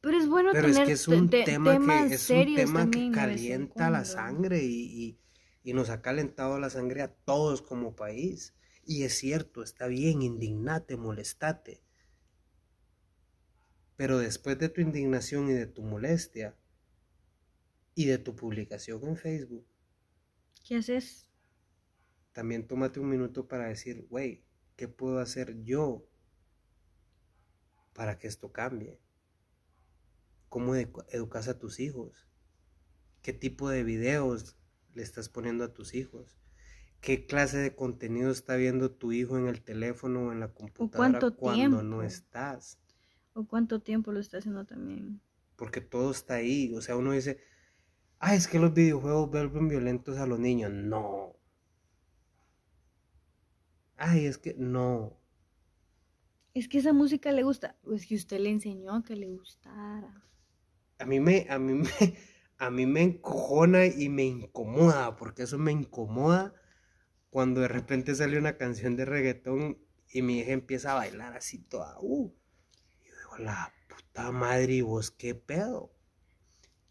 [0.00, 2.30] Pero es bueno Pero es tener que es un te- te- tema temas que, es
[2.30, 4.68] un tema que calienta la sangre y,
[5.04, 5.18] y-
[5.62, 8.54] y nos ha calentado la sangre a todos como país.
[8.86, 11.82] Y es cierto, está bien, indignate, molestate.
[13.96, 16.54] Pero después de tu indignación y de tu molestia
[17.96, 19.66] y de tu publicación en Facebook,
[20.64, 21.28] ¿Qué haces?
[22.34, 24.44] también tómate un minuto para decir, güey,
[24.76, 26.04] ¿qué puedo hacer yo
[27.94, 29.00] para que esto cambie?
[30.48, 32.26] ¿Cómo edu- educas a tus hijos?
[33.22, 34.56] ¿Qué tipo de videos
[34.94, 36.38] le estás poniendo a tus hijos?
[37.04, 40.96] ¿Qué clase de contenido está viendo tu hijo en el teléfono o en la computadora
[41.20, 41.82] cuánto cuando tiempo?
[41.82, 42.78] no estás?
[43.34, 45.20] ¿O cuánto tiempo lo está haciendo también?
[45.54, 46.72] Porque todo está ahí.
[46.74, 47.40] O sea, uno dice,
[48.20, 50.72] ah, es que los videojuegos vuelven violentos a los niños.
[50.72, 51.36] No.
[53.98, 55.20] Ay, es que no.
[56.54, 57.76] Es que esa música le gusta.
[57.82, 60.24] Pues que usted le enseñó que le gustara.
[60.98, 61.84] A mí me, a mí me,
[62.56, 66.54] a mí me encojona y me incomoda, porque eso me incomoda
[67.34, 69.76] cuando de repente sale una canción de reggaetón
[70.08, 72.32] y mi hija empieza a bailar así toda, uh.
[73.02, 75.92] Yo digo, la puta madre, ¿y vos qué pedo?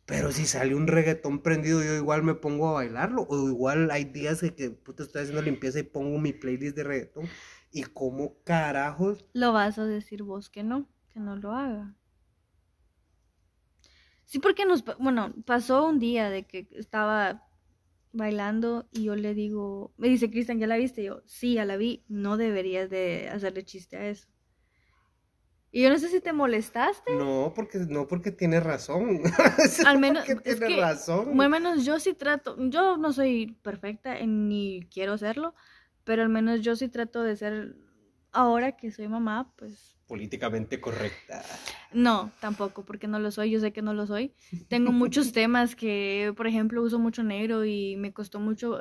[0.05, 3.25] Pero si sale un reggaetón prendido, yo igual me pongo a bailarlo.
[3.29, 6.83] O igual hay días que, que puta, estoy haciendo limpieza y pongo mi playlist de
[6.83, 7.29] reggaetón.
[7.71, 11.95] Y como carajos Lo vas a decir vos que no, que no lo haga.
[14.25, 17.47] Sí, porque nos, bueno, pasó un día de que estaba
[18.13, 21.01] bailando y yo le digo, me dice Cristian, ¿ya la viste?
[21.01, 24.27] Y yo, sí, ya la vi, no deberías de hacerle chiste a eso.
[25.71, 27.15] Y yo no sé si te molestaste.
[27.15, 29.21] No, porque no porque tiene razón.
[29.87, 31.41] Al menos, porque es que, razón.
[31.41, 35.55] al menos yo sí trato, yo no soy perfecta ni quiero serlo,
[36.03, 37.75] pero al menos yo sí trato de ser,
[38.31, 41.43] ahora que soy mamá, pues Políticamente correcta.
[41.91, 44.31] No, tampoco, porque no lo soy, yo sé que no lo soy.
[44.67, 48.79] Tengo muchos temas que, por ejemplo, uso mucho negro y me costó mucho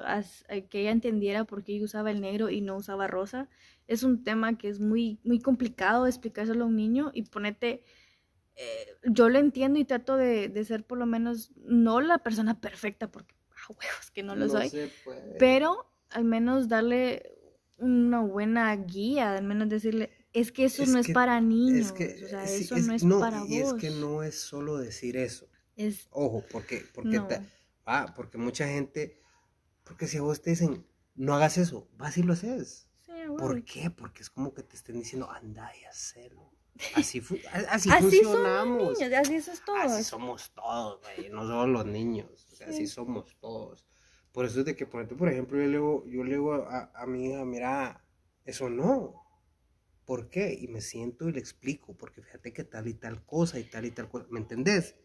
[0.50, 3.48] eh, que ella entendiera por qué yo usaba el negro y no usaba rosa.
[3.88, 7.82] Es un tema que es muy, muy complicado explicárselo a un niño y ponete,
[8.54, 12.60] eh, yo lo entiendo y trato de, de ser por lo menos, no la persona
[12.60, 14.70] perfecta, porque a huevos que no lo soy,
[15.38, 17.38] pero al menos darle
[17.78, 21.92] una buena guía, al menos decirle, es que eso Es no es para niños, es
[21.92, 23.74] que o sea, sí, eso es- no es no, para y vos.
[23.74, 25.48] es que no es solo decir eso.
[25.76, 27.26] Es- Ojo, porque porque no.
[27.28, 27.42] ta-
[27.86, 29.18] ah, porque mucha gente
[29.84, 32.88] porque si a vos te dicen, "No hagas eso", vas y lo haces.
[33.04, 33.12] Sí.
[33.36, 33.90] ¿Por qué?
[33.90, 36.52] Porque es como que te estén diciendo, "Anda y hacelo."
[36.94, 37.36] Así fu-
[37.68, 38.98] así, Así funcionamos.
[38.98, 39.76] niños, así es todo.
[39.76, 42.86] Así somos todos, güey, no solo los niños, o sea, así Sí.
[42.86, 43.86] somos todos.
[44.32, 47.06] Por eso es de que, por ejemplo, yo le digo, yo le digo a, a
[47.06, 48.02] mi hija, mira,
[48.46, 49.21] eso no.
[50.04, 50.56] ¿Por qué?
[50.60, 53.84] Y me siento y le explico, porque fíjate que tal y tal cosa y tal
[53.84, 54.96] y tal cosa, ¿me entendés?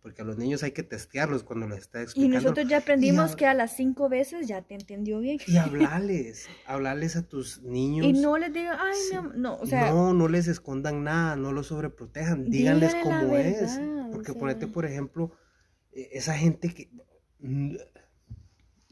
[0.00, 2.40] Porque a los niños hay que testearlos cuando les está Y explicando.
[2.40, 5.38] nosotros ya aprendimos a- que a las cinco veces ya te entendió bien.
[5.46, 8.06] Y hablarles, hablarles a tus niños.
[8.06, 9.12] Y no les digan, ay, Sí.
[9.12, 9.32] mi am-".
[9.36, 13.78] no, o sea, no, no les escondan nada, no los sobreprotejan, díganles cómo es.
[13.78, 14.40] verdad, o Porque sea.
[14.40, 15.32] ponete, por ejemplo,
[15.92, 16.90] eh, esa gente que...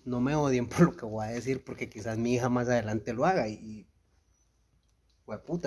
[0.04, 3.12] No me odien por lo que voy a decir, porque quizás mi hija más adelante
[3.12, 3.86] lo haga y...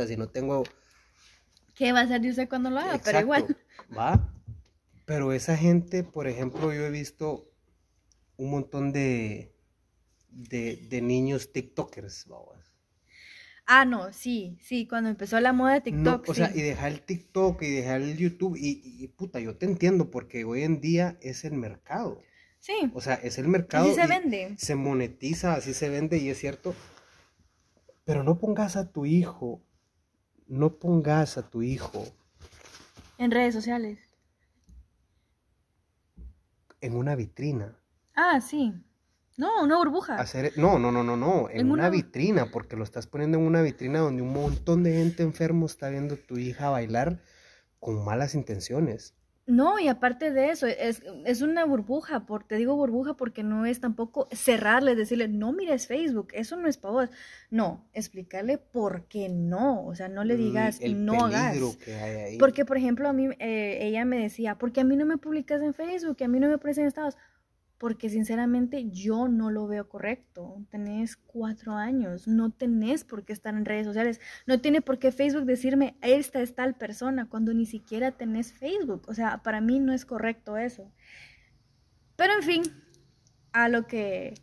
[0.07, 0.63] si no tengo...
[1.75, 2.99] ¿qué va a hacer de usted cuando lo haga?
[3.03, 3.57] Pero igual.
[3.97, 4.33] ¿Va?
[5.05, 7.51] Pero esa gente, por ejemplo, yo he visto
[8.37, 9.53] un montón de,
[10.29, 12.71] de, de niños TikTokers, babas.
[13.67, 16.91] Ah, no, sí, sí, cuando empezó la moda de No, TikTok, o sea, y dejar
[16.91, 20.81] el TikTok y dejar el YouTube, y, y, puta, yo te entiendo, porque hoy en
[20.81, 22.21] día es el mercado.
[22.59, 23.85] Sí, O sea, es el mercado.
[23.85, 24.55] así se vende.
[24.57, 26.75] Se monetiza, así se vende, y es cierto.
[28.05, 29.61] Pero no pongas a tu hijo,
[30.47, 32.05] no pongas a tu hijo
[33.17, 33.99] En redes sociales.
[36.81, 37.75] en una vitrina.
[38.15, 38.71] Ah, sí.
[39.37, 40.15] No, una burbuja.
[40.15, 43.37] Hacer, no, no, no, no, no, en, En una una- vitrina, porque lo estás poniendo
[43.39, 47.21] en una vitrina donde un montón de gente enfermo está viendo a tu hija bailar
[47.79, 49.15] con malas intenciones.
[49.47, 53.67] No, y aparte de eso, es, es una burbuja, por, te digo burbuja porque no
[53.67, 57.09] es tampoco cerrarle, decirle, no mires Facebook, eso no es para vos.
[57.51, 61.51] No, explicarle por qué no, o sea, no le digas, el no hagas.
[61.51, 62.37] peligro que hay ahí.
[62.39, 65.61] Porque, por ejemplo, a mí, eh, ella me decía, porque a mí no me publicas
[65.61, 67.15] en Facebook, a mí no me pones en estados.
[67.77, 70.63] Porque sinceramente yo no lo veo correcto.
[70.69, 74.21] Tenés cuatro años, no tenés por qué estar en redes sociales.
[74.45, 79.03] No tiene por qué Facebook decirme, esta es tal persona, cuando ni siquiera tenés Facebook.
[79.07, 80.89] O sea, para mí no es correcto eso.
[82.15, 82.63] Pero en fin,
[83.51, 84.33] a lo que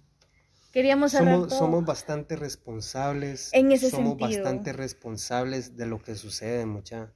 [0.73, 1.59] queríamos hablar somos, todo.
[1.59, 3.51] somos bastante responsables.
[3.53, 4.43] En ese somos sentido.
[4.43, 7.13] bastante responsables de lo que sucede, mucha.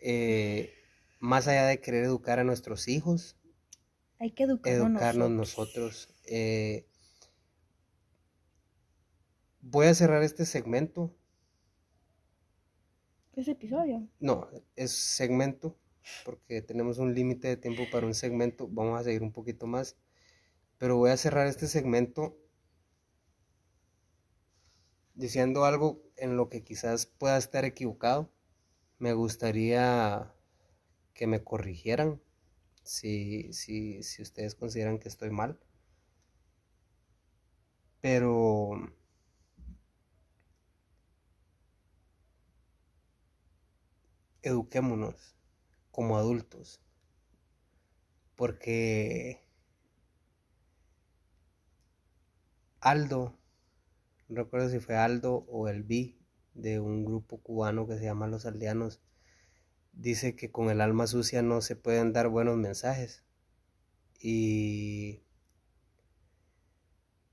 [0.00, 0.72] Eh,
[1.18, 3.36] más allá de querer educar a nuestros hijos,
[4.20, 6.08] Hay que educarnos, educarnos nosotros.
[6.26, 6.86] eh,
[9.62, 11.16] voy a cerrar este segmento.
[13.34, 14.06] Ese episodio.
[14.20, 14.46] No,
[14.76, 15.78] es segmento,
[16.26, 18.68] porque tenemos un límite de tiempo para un segmento.
[18.68, 19.96] Vamos a seguir un poquito más.
[20.76, 22.36] Pero voy a cerrar este segmento
[25.14, 28.30] diciendo algo en lo que quizás pueda estar equivocado.
[28.98, 30.34] Me gustaría
[31.14, 32.20] que me corrigieran
[32.90, 35.60] si, si, si ustedes consideran que estoy mal.
[38.02, 38.34] Pero
[44.42, 45.34] eduquémonos
[45.92, 46.82] como adultos.
[48.34, 49.38] Porque
[52.82, 53.38] Aldo,
[54.28, 56.16] no recuerdo si fue Aldo o el B
[56.54, 59.00] de un grupo cubano que se llama Los Aldeanos,
[60.00, 63.22] dice que con el alma sucia no se pueden dar buenos mensajes.
[64.18, 65.20] Y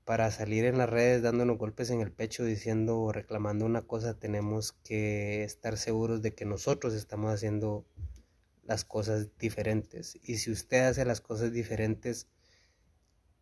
[0.04, 4.18] para salir en las redes dándonos golpes en el pecho diciendo o reclamando una cosa,
[4.18, 7.86] tenemos que estar seguros de que nosotros estamos haciendo
[8.64, 10.18] las cosas diferentes.
[10.22, 12.28] Y si usted hace las cosas diferentes,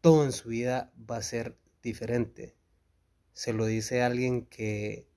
[0.00, 2.56] todo en su vida va a ser diferente.
[3.32, 5.08] Se lo dice alguien que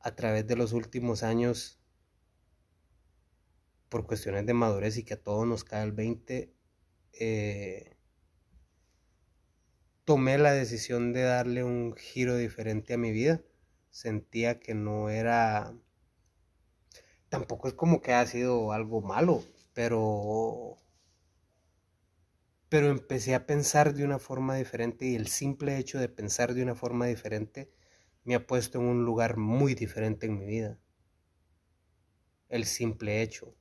[0.00, 1.80] a través de los últimos años,
[3.94, 6.52] por cuestiones de madurez y que a todos nos cae el 20,
[7.12, 7.96] eh,
[10.04, 13.40] tomé la decisión de darle un giro diferente a mi vida.
[13.90, 15.76] Sentía que no era...
[17.28, 20.76] Tampoco es como que ha sido algo malo, pero...
[22.68, 26.64] Pero empecé a pensar de una forma diferente y el simple hecho de pensar de
[26.64, 27.70] una forma diferente
[28.24, 30.80] me ha puesto en un lugar muy diferente en mi vida.
[32.48, 33.54] El simple hecho.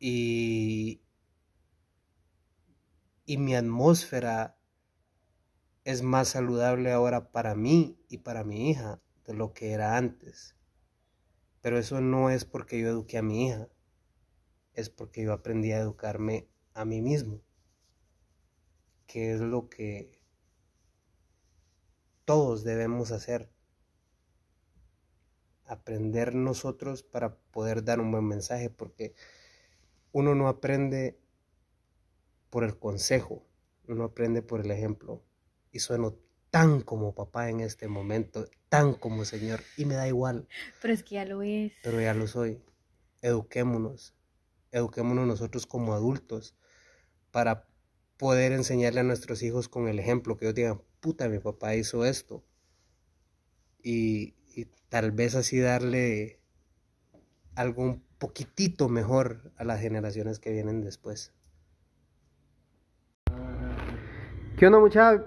[0.00, 1.02] Y,
[3.26, 4.56] y mi atmósfera
[5.84, 10.56] es más saludable ahora para mí y para mi hija de lo que era antes.
[11.60, 13.68] Pero eso no es porque yo eduqué a mi hija,
[14.72, 17.42] es porque yo aprendí a educarme a mí mismo,
[19.06, 20.20] que es lo que
[22.24, 23.50] todos debemos hacer.
[25.64, 29.14] Aprender nosotros para poder dar un buen mensaje, porque
[30.12, 31.18] uno no aprende
[32.50, 33.46] por el consejo,
[33.88, 35.22] uno aprende por el ejemplo.
[35.72, 36.16] Y sueno
[36.50, 40.48] tan como papá en este momento, tan como señor, y me da igual,
[40.82, 41.72] Pero es que ya lo es.
[41.82, 42.60] pero ya lo soy.
[43.22, 44.14] Eduquémonos,
[44.72, 46.56] eduquémonos nosotros como adultos
[47.30, 47.68] para
[48.16, 52.04] poder enseñarle a nuestros hijos con el ejemplo, que ellos digan, puta, mi papá hizo
[52.04, 52.44] esto.
[53.82, 56.40] Y, y tal vez así darle
[57.54, 61.32] algo un poquitito mejor a las generaciones que vienen después.
[64.58, 65.24] ¿Qué onda muchachos?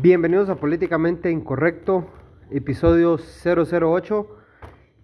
[0.00, 2.06] Bienvenidos a Políticamente Incorrecto,
[2.52, 4.28] episodio 008.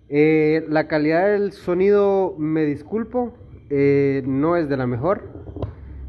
[0.08, 3.34] Eh, la calidad del sonido, me disculpo,
[3.68, 5.28] eh, no es de la mejor.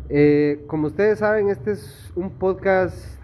[0.09, 3.19] Eh, como ustedes saben, este es un podcast,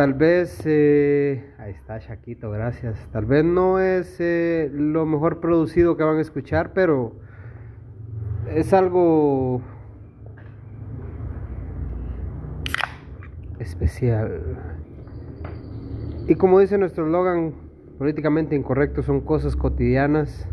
[0.00, 2.98] tal vez, ahí está Shaquito, gracias.
[3.12, 4.16] Tal vez no es
[4.72, 7.16] lo mejor producido que van a escuchar, pero
[8.48, 9.60] es algo
[13.58, 14.40] especial.
[16.26, 17.52] Y como dice nuestro slogan,
[17.98, 20.48] políticamente incorrecto son cosas cotidianas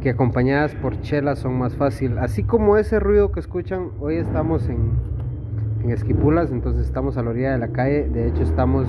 [0.00, 2.16] que acompañadas por chelas son más fácil.
[2.16, 4.92] Así como ese ruido que escuchan, hoy estamos en,
[5.82, 8.88] en Esquipulas, entonces estamos a la orilla de la calle, de hecho estamos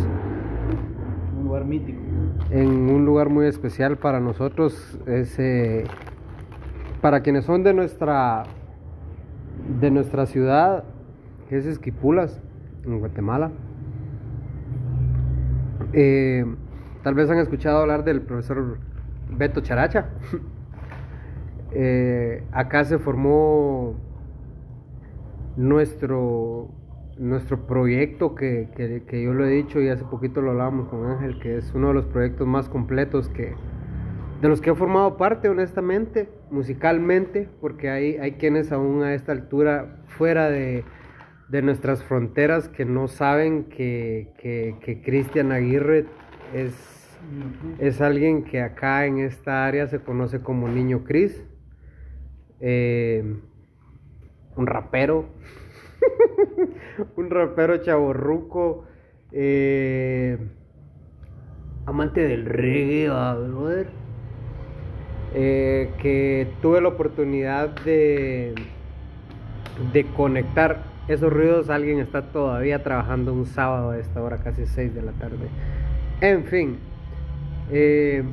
[1.31, 1.99] en un lugar mítico.
[2.51, 5.37] En un lugar muy especial para nosotros, es,
[7.01, 8.43] para quienes son de nuestra,
[9.79, 10.83] de nuestra ciudad,
[11.49, 12.41] que es Esquipulas,
[12.85, 13.51] en Guatemala.
[15.93, 16.45] Eh,
[17.03, 18.77] Tal vez han escuchado hablar del profesor
[19.29, 20.09] Beto Characha.
[21.75, 23.95] Eh, acá se formó
[25.57, 26.69] nuestro,
[27.17, 28.67] nuestro proyecto que,
[29.11, 31.93] yo lo he dicho y hace poquito lo hablábamos con Ángel, que es uno de
[31.95, 33.53] los proyectos más completos que,
[34.41, 39.31] de los que he formado parte, honestamente, musicalmente, porque hay, hay quienes aún a esta
[39.31, 40.83] altura, fuera de,
[41.61, 46.07] nuestras fronteras, que no saben que, que Cristian Aguirre
[46.51, 47.03] es
[47.79, 51.43] es alguien que acá en esta área se conoce como Niño Cris.
[52.59, 53.23] Eh,
[54.55, 55.25] un rapero.
[57.17, 58.85] un rapero chaborruco.
[59.31, 60.37] Eh,
[61.85, 63.87] amante del reggae, brother.
[65.35, 68.53] Eh, que tuve la oportunidad de,
[69.91, 71.69] de conectar esos ruidos.
[71.69, 75.49] Alguien está todavía trabajando un sábado a esta hora, casi 6 de la tarde.
[76.21, 76.77] En fin,
[77.71, 78.23] eh,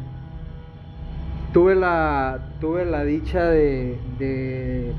[1.52, 4.92] tuve la tuve la dicha de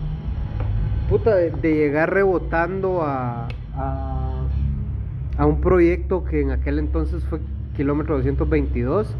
[1.12, 7.42] puta de, llegar rebotando a, a, un proyecto que en aquel entonces fue
[7.76, 9.14] kilómetro 222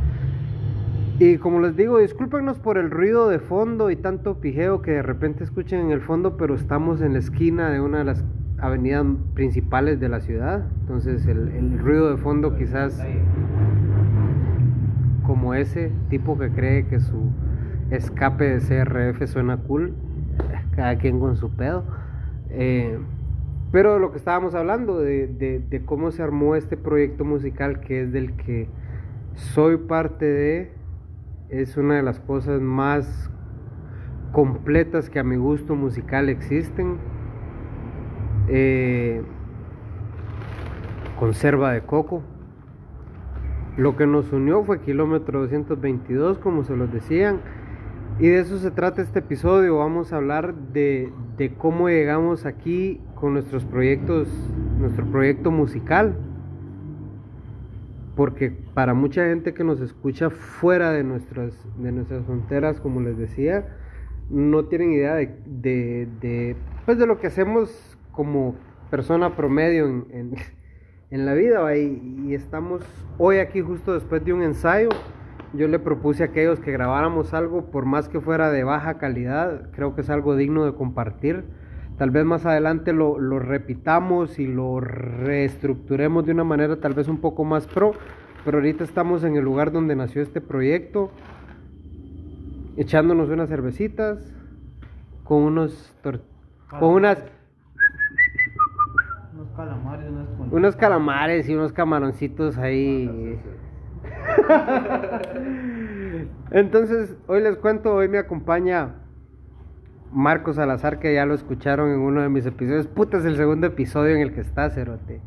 [1.20, 5.02] y como les digo discúlpenos por el ruido de fondo y tanto pijeo que de
[5.02, 8.24] repente escuchen en el fondo pero estamos en la esquina de una de las
[8.58, 10.66] avenidas principales de la ciudad.
[10.80, 13.06] Entonces el, el ruido de fondo quizás
[15.26, 17.32] como ese tipo que cree que su
[17.90, 19.94] escape de CRF suena cool,
[20.82, 21.84] cada quien con su pedo.
[22.50, 22.98] Eh,
[23.72, 28.36] pero lo que estábamos hablando, de, cómo se armó este proyecto musical que es del
[28.36, 28.68] que
[29.36, 30.72] soy parte de,
[31.50, 33.30] es una de las cosas más
[34.32, 36.98] completas que a mi gusto musical existen.
[38.48, 39.22] Eh,
[41.20, 42.24] conserva de coco,
[43.78, 47.40] lo que nos unió fue kilómetro 222, como se los decían.
[48.20, 49.78] Y de eso se trata este episodio.
[49.78, 51.12] Vamos a hablar de,
[51.58, 54.28] cómo llegamos aquí con nuestros proyectos,
[54.78, 56.16] nuestro proyecto musical.
[58.16, 63.18] Porque para mucha gente que nos escucha fuera de nuestras, de nuestras fronteras, como les
[63.18, 63.78] decía,
[64.30, 66.56] no tienen idea de, de,
[66.86, 68.56] pues de lo que hacemos como
[68.90, 70.36] persona promedio en
[71.12, 71.78] en la vida.
[71.78, 72.82] Y, estamos
[73.18, 74.90] hoy aquí justo después de un ensayo.
[75.54, 79.70] Yo le propuse a aquellos que grabáramos algo, por más que fuera de baja calidad,
[79.72, 81.44] creo que es algo digno de compartir.
[81.98, 87.10] Tal vez más adelante lo, lo repitamos y lo reestructuremos de una manera tal vez
[87.10, 87.92] un poco más pro,
[88.46, 91.12] pero ahorita estamos en el lugar donde nació este proyecto,
[92.78, 94.34] echándonos unas cervecitas,
[95.26, 95.94] con unos
[96.80, 97.24] con unas
[99.56, 100.08] calamares,
[100.50, 103.38] unos calamares y unos camaroncitos ahí.
[106.52, 108.96] Entonces, hoy les cuento, hoy me acompaña
[110.12, 112.88] Marcos Salazar, que ya lo escucharon en uno de mis episodios.
[112.88, 115.22] Puta, es el segundo episodio en el que está, Cerote.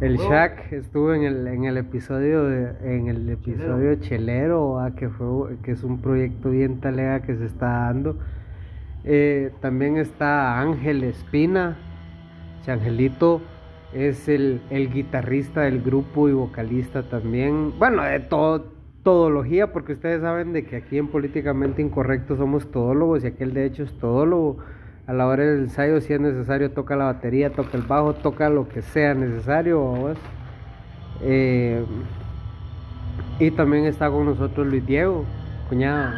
[0.00, 5.56] El Shaq estuvo en el, en el episodio en el episodio Chelero, ah, que fue
[5.62, 8.18] que es un proyecto bien talega que se está dando.
[9.04, 11.78] Eh, también está Ángel Espina,
[12.66, 13.40] Angelito
[13.92, 17.72] es el, guitarrista del grupo y vocalista también.
[17.78, 18.72] Bueno, de todo,
[19.02, 23.66] todología, porque ustedes saben de que aquí en Políticamente Incorrecto somos todólogos y aquel de
[23.66, 24.58] hecho es todólogo.
[25.06, 28.50] A la hora del ensayo, si es necesario, toca la batería, toca el bajo, toca
[28.50, 30.14] lo que sea necesario.
[31.22, 31.84] Eh,
[33.38, 35.24] Y también está con nosotros Luis Diego,
[35.68, 36.12] cuñado.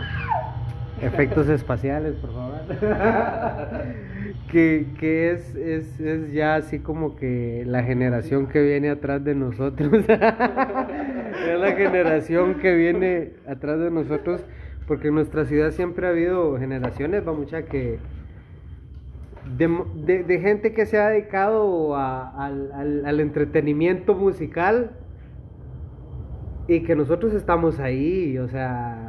[1.02, 2.58] Efectos espaciales, por favor.
[4.50, 9.34] que que es, es, es ya así como que la generación que viene atrás de
[9.34, 9.92] nosotros.
[10.08, 14.44] es la generación que viene atrás de nosotros.
[14.86, 17.98] Porque en nuestra ciudad siempre ha habido generaciones, va mucha que.
[19.56, 24.90] De, de- gente que se ha dedicado a- al- al entretenimiento musical
[26.66, 29.07] y que nosotros estamos ahí, o sea,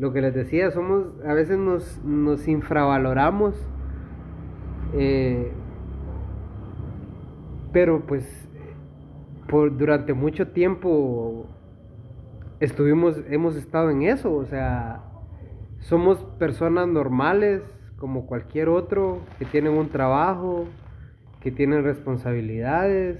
[0.00, 3.54] lo que les decía, somos, a veces nos, nos infravaloramos,
[4.94, 5.52] eh,
[7.70, 8.48] pero pues
[9.46, 11.44] por, durante mucho tiempo
[12.60, 15.02] estuvimos, hemos estado en eso, o sea,
[15.80, 17.60] somos personas normales
[17.98, 20.64] como cualquier otro, que tienen un trabajo,
[21.42, 23.18] que tienen responsabilidades,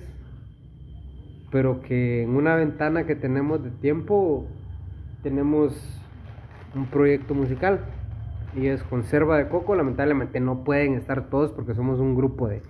[1.50, 4.46] pero que en una ventana que tenemos de tiempo
[5.22, 5.99] tenemos
[6.74, 7.80] un proyecto musical
[8.56, 9.74] y es Conserva de Coco.
[9.74, 12.62] Lamentablemente no pueden estar todos porque somos un grupo de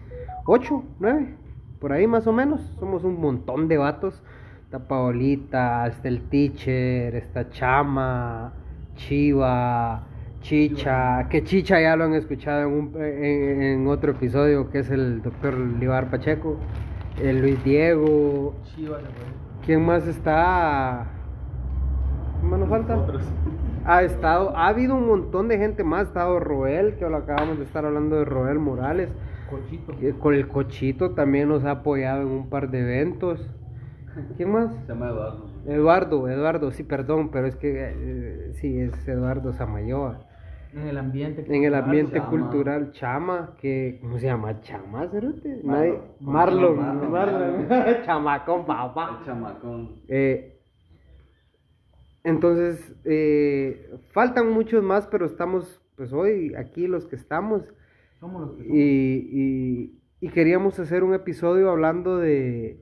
[0.47, 1.35] 8, 9,
[1.81, 2.61] por ahí más o menos.
[2.79, 4.23] Somos un montón de vatos.
[4.65, 8.53] Está Paolita, está el teacher, está Chama,
[8.95, 10.03] Chiva,
[10.41, 14.91] Chicha, que Chicha ya lo han escuchado en, un- en- en otro episodio que es
[14.91, 16.57] el doctor Libar Pacheco,
[17.21, 18.55] el Luis Diego,
[18.87, 19.03] puede.
[19.67, 21.07] ¿Quién más está?
[22.41, 22.95] ¿Qué más nos falta?
[23.85, 26.01] Ha estado, ha habido un montón de gente más.
[26.01, 29.11] Ha estado Roel, que lo acabamos de estar hablando de Roel Morales.
[29.49, 29.97] Cochito.
[29.97, 33.51] que Con el Cochito también nos ha apoyado en un par de eventos.
[34.37, 34.74] ¿Quién más?
[34.87, 35.51] Se llama Eduardo.
[35.66, 40.20] Eduardo, Eduardo, sí, perdón, pero es que eh, sí, es Eduardo Samayoa.
[40.72, 41.41] En el ambiente.
[41.43, 42.31] En el cultural, ambiente Chama.
[42.31, 44.61] cultural, Chama, que, ¿cómo se llama?
[44.61, 45.61] Chama, cerote?
[45.64, 45.99] Marlon.
[46.20, 48.03] Marlon, Marlon, Marlon, Marlon.
[48.05, 49.18] chamacón, papá.
[49.18, 49.91] El chamacón.
[50.07, 50.60] Eh,
[52.25, 57.62] entonces, eh, faltan muchos más, pero estamos, pues hoy aquí los que estamos.
[58.21, 58.81] Somos los que Y, somos.
[59.33, 62.79] y- y queríamos hacer un episodio hablando de,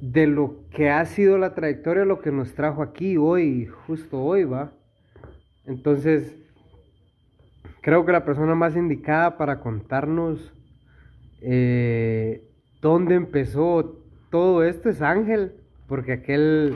[0.00, 4.44] de lo que ha sido la trayectoria, lo que nos trajo aquí hoy, justo hoy,
[4.44, 4.72] ¿va?
[5.66, 6.34] Entonces,
[7.82, 10.52] creo que la persona más indicada para contarnos
[11.40, 12.48] eh,
[12.80, 15.52] dónde empezó todo esto es Ángel,
[15.88, 16.74] porque aquel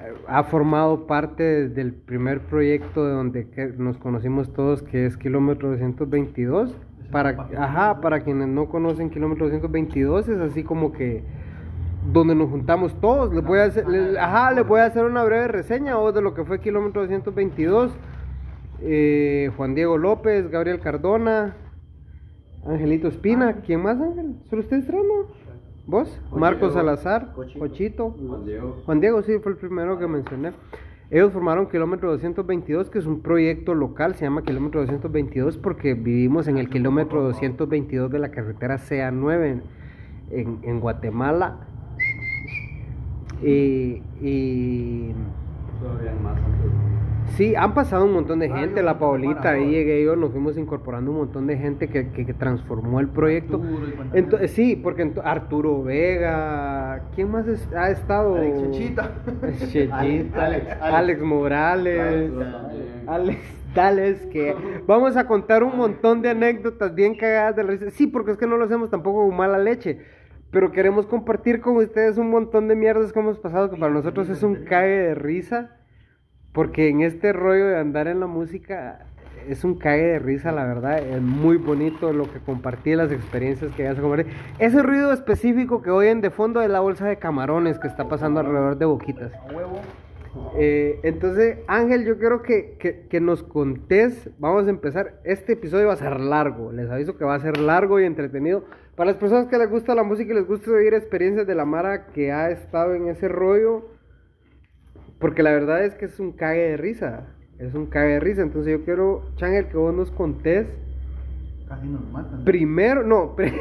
[0.00, 5.70] eh, ha formado parte del primer proyecto de donde nos conocimos todos, que es Kilómetro
[5.70, 6.74] 222.
[7.10, 11.22] Para, ajá, para quienes no conocen Kilómetro 222, es así como que
[12.10, 13.32] donde nos juntamos todos.
[13.34, 16.22] Les voy a hacer, les- ajá, les voy a hacer una breve reseña o de
[16.22, 17.94] lo que fue Kilómetro 222.
[18.80, 21.54] Eh, Juan Diego López, Gabriel Cardona,
[22.66, 23.56] Angelito Espina.
[23.64, 24.36] ¿Quién más, Ángel?
[24.48, 25.41] ¿Solo ustedes tres, no?
[25.86, 26.20] ¿Vos?
[26.30, 27.58] Juan Marcos Diego, Salazar, Cochito.
[27.58, 28.10] Cochito.
[28.10, 28.82] Juan Diego.
[28.86, 30.52] Juan Diego sí fue el primero que mencioné.
[31.10, 36.48] Ellos formaron Kilómetro 222, que es un proyecto local, se llama Kilómetro 222 porque vivimos
[36.48, 39.62] en el kilómetro 222 de la carretera CA9 en,
[40.30, 41.58] en- en Guatemala.
[43.42, 45.12] Y, y
[45.82, 46.70] Todavía más antes.
[47.36, 50.56] Sí, han pasado un montón de Ah, gente, la Paulita, ahí llegué yo, nos fuimos
[50.58, 53.56] incorporando un montón de gente que, que- que transformó el proyecto.
[53.56, 54.48] Arturo y cuánta Ento- gente.
[54.48, 58.36] sí, porque ento- Arturo Vega, ¿quién más es- ha estado?
[58.36, 59.10] Alex Chechita.
[59.58, 61.22] Chechita, Alex, Alex, Alex.
[61.22, 62.84] Morales, también.
[63.08, 63.38] Alex
[63.74, 64.54] Dales, que
[64.86, 67.90] vamos a contar un montón de anécdotas bien cagadas de la risa.
[67.90, 69.98] Sí, porque es que no lo hacemos tampoco con mala leche,
[70.50, 74.28] pero queremos compartir con ustedes un montón de mierdas que hemos pasado, que para nosotros
[74.28, 75.76] es un cague de risa,
[76.52, 79.00] porque en este rollo de andar en la música
[79.48, 83.72] es un cague de risa, la verdad, es muy bonito lo que compartí, las experiencias
[83.74, 84.32] que ya se compartir.
[84.58, 88.38] Ese ruido específico que oyen de fondo de la bolsa de camarones que está pasando
[88.40, 89.32] alrededor de Boquitas.
[90.56, 94.30] Eh, entonces, Ángel, yo quiero que, que- que nos contés.
[94.38, 95.14] Vamos a empezar.
[95.24, 96.72] Este episodio va a ser largo.
[96.72, 98.64] Les aviso que va a ser largo y entretenido.
[98.96, 101.64] Para las personas que les gusta la música y les gusta oír experiencias de la
[101.64, 103.88] Mara que ha estado en ese rollo.
[105.22, 107.28] Porque la verdad es que es un cague de risa.
[107.58, 108.42] Es un cague de risa.
[108.42, 110.66] Entonces, yo quiero, Changel, que vos nos contés.
[111.68, 112.44] Casi nos matan.
[112.44, 113.34] Primero, no.
[113.36, 113.52] pri-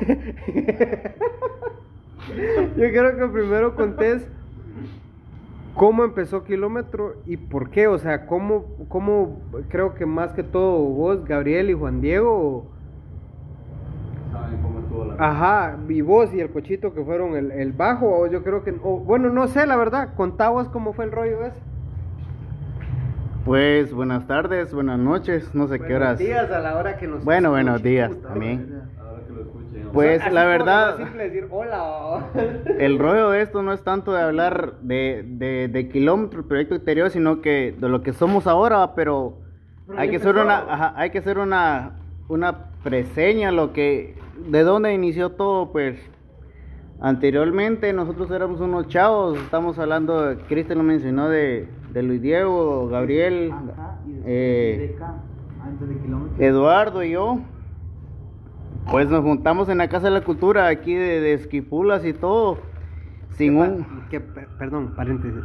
[2.77, 4.27] Yo quiero que primero contés
[5.75, 7.88] cómo empezó Kilómetro y por qué.
[7.88, 9.39] O sea, cómo, cómo
[9.69, 12.65] creo que más que todo vos, Gabriel y Juan Diego.
[15.17, 18.07] ¿Saben cómo estuvo la Ajá, y vos y el cochito que fueron el, el bajo.
[18.21, 18.71] O yo creo que.
[18.83, 20.13] o, bueno, no sé, la verdad.
[20.15, 21.59] Contabas cómo fue el rollo ese.
[23.45, 26.19] Pues buenas tardes, buenas noches, no sé qué Buenos horas.
[26.19, 28.83] días a la hora que nos Bueno, escuchen, buenos días puta también.
[28.99, 32.25] Ahora que lo escuchen, Pues Así la como que verdad, decir hola.
[32.79, 37.09] el rollo de esto no es tanto de hablar de, de, de kilómetros, proyecto exterior,
[37.09, 39.39] sino que de lo que somos ahora, pero
[39.97, 41.93] hay que hacer una, ajá, hay que hacer una,
[42.29, 44.15] una preseña, lo que,
[44.47, 45.99] de dónde inició todo, pues
[46.99, 53.51] anteriormente nosotros éramos unos chavos, estamos hablando, Cristian lo mencionó de, de Luis Diego, Gabriel,
[53.51, 54.95] Ajá, eh,
[56.38, 56.47] de.
[56.47, 57.39] Eduardo y yo,
[58.89, 62.57] pues nos juntamos en la Casa de la Cultura aquí de, de Esquipulas y todo,
[63.31, 64.05] sin un...
[64.09, 65.41] Que, per- perdón, paréntesis.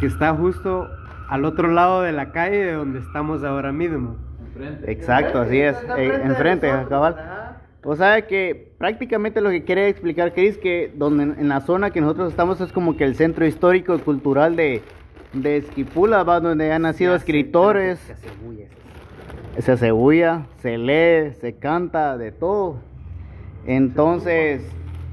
[0.00, 0.88] Que está justo
[1.28, 4.16] al otro lado de la calle de donde estamos ahora mismo.
[4.46, 4.90] Enfrente.
[4.90, 7.16] Exacto, así es, eh, enfrente, cabal.
[7.82, 12.00] O sea que prácticamente lo que quiere explicar Chris que donde en la zona que
[12.00, 14.82] nosotros estamos es como que el centro histórico y cultural de,
[15.32, 18.64] de Esquipula, va donde han nacido escritores, Se hace bulla
[19.56, 19.62] ese.
[19.62, 22.80] se hace bulla, se lee, se canta, de todo.
[23.66, 24.62] Entonces,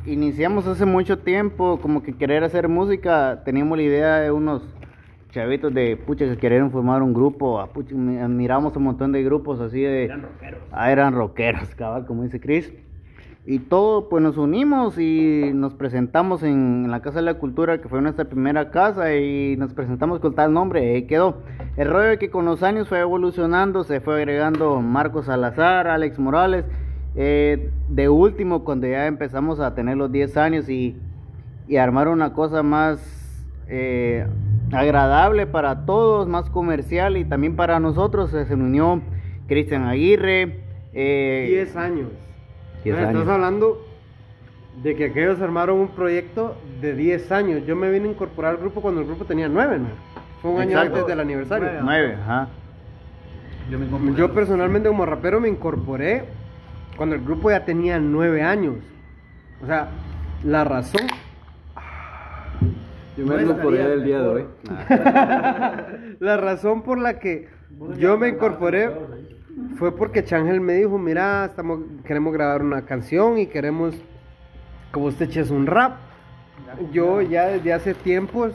[0.06, 4.64] iniciamos hace mucho tiempo como que querer hacer música, teníamos la idea de unos
[5.30, 9.24] chavitos de pucha que querían formar un grupo, ah, pucha, mi- miramos un montón de
[9.24, 10.06] grupos así de...
[10.06, 10.60] Eran rockeros.
[10.72, 12.72] Ah, eran rockeros, cabal, como dice Chris.
[13.50, 17.80] Y todo, pues nos unimos y nos presentamos en, en la Casa de la Cultura,
[17.80, 21.38] que fue nuestra primera casa, y nos presentamos con tal nombre, y ahí quedó.
[21.78, 26.20] El rollo es que con los años fue evolucionando, se fue agregando Marcos Salazar, Alex
[26.20, 26.66] Morales.
[27.16, 30.98] eh, de último, cuando ya empezamos a tener los 10 años y,
[31.70, 33.00] y armar una cosa más
[33.70, 34.28] eh,
[34.72, 39.02] agradable para todos, más comercial y también para nosotros, se, unió
[39.48, 40.60] Cristian Aguirre.
[40.94, 42.10] eh, 10 años.
[42.84, 43.28] 10 Ah, Estás años.
[43.30, 43.86] hablando
[44.84, 47.66] de que aquellos armaron un proyecto de 10 años.
[47.66, 49.88] Yo me vine a incorporar al grupo cuando el grupo tenía 9, ¿no?
[50.42, 51.66] Fue un año antes del aniversario.
[51.68, 51.82] Nueve.
[51.84, 52.48] Nueve, ajá.
[53.72, 54.16] Yo me.
[54.16, 56.26] Yo personalmente como rapero me incorporé
[56.96, 58.76] cuando el grupo ya tenía 9 años.
[59.64, 59.90] O sea,
[60.44, 61.02] la razón...
[63.18, 64.46] Yo me incorporé el día de hoy.
[66.20, 67.48] La razón por la que
[67.98, 68.92] yo me incorporé
[69.78, 73.96] fue porque Changel me dijo, mira, estamos, queremos grabar una canción y queremos
[74.94, 75.98] que vos te eches un rap.
[76.92, 78.54] Yo ya desde hace tiempos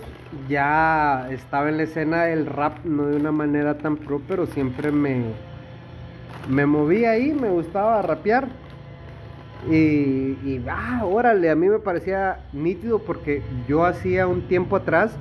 [0.48, 4.93] ya estaba en la escena del rap, no de una manera tan pro, pero siempre
[4.93, 5.24] me,
[6.48, 8.47] me moví ahí, me gustaba rapear.
[9.70, 15.16] Y, y, ah, órale, a mí me parecía nítido porque yo hacía un tiempo atrás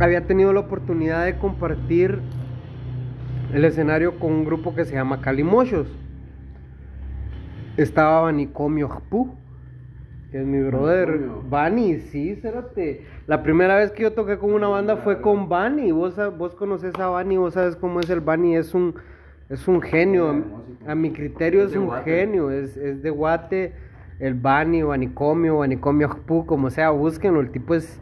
[0.00, 2.20] había tenido la oportunidad de compartir
[3.52, 5.88] el escenario con un grupo que se llama Calimochos.
[7.76, 9.34] Estaba Banicomio Apu,
[10.30, 11.20] que es mi brother.
[11.48, 13.06] Bani, sí, cérate.
[13.26, 15.92] La primera vez que yo toqué con una banda fue con Bani.
[15.92, 18.56] Vos, vos conoces a Bani, vos sabes cómo es el Bani.
[18.56, 18.94] Es un,
[19.48, 20.44] es un genio.
[20.86, 22.50] A, mi criterio Es un genio.
[22.50, 23.72] Es, es de Guate.
[24.18, 27.40] El Bani, Banicomio, Banicomio Apu, como sea, búsquenlo.
[27.40, 28.00] El tipo es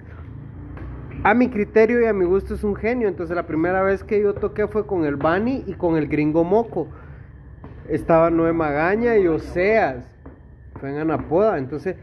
[1.25, 3.09] a mi criterio y a mi gusto es un genio.
[3.09, 6.43] Entonces la primera vez que yo toqué fue con el Bani y con el Gringo
[6.43, 6.89] Moco.
[7.89, 10.05] Estaba Noé Magaña y Oseas.
[10.81, 11.59] Fue en Anapoda.
[11.59, 11.97] Entonces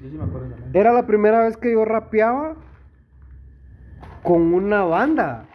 [0.00, 0.70] Yo sí me acuerdo también.
[0.74, 2.56] era la primera vez que yo rapeaba
[4.22, 5.46] con una banda.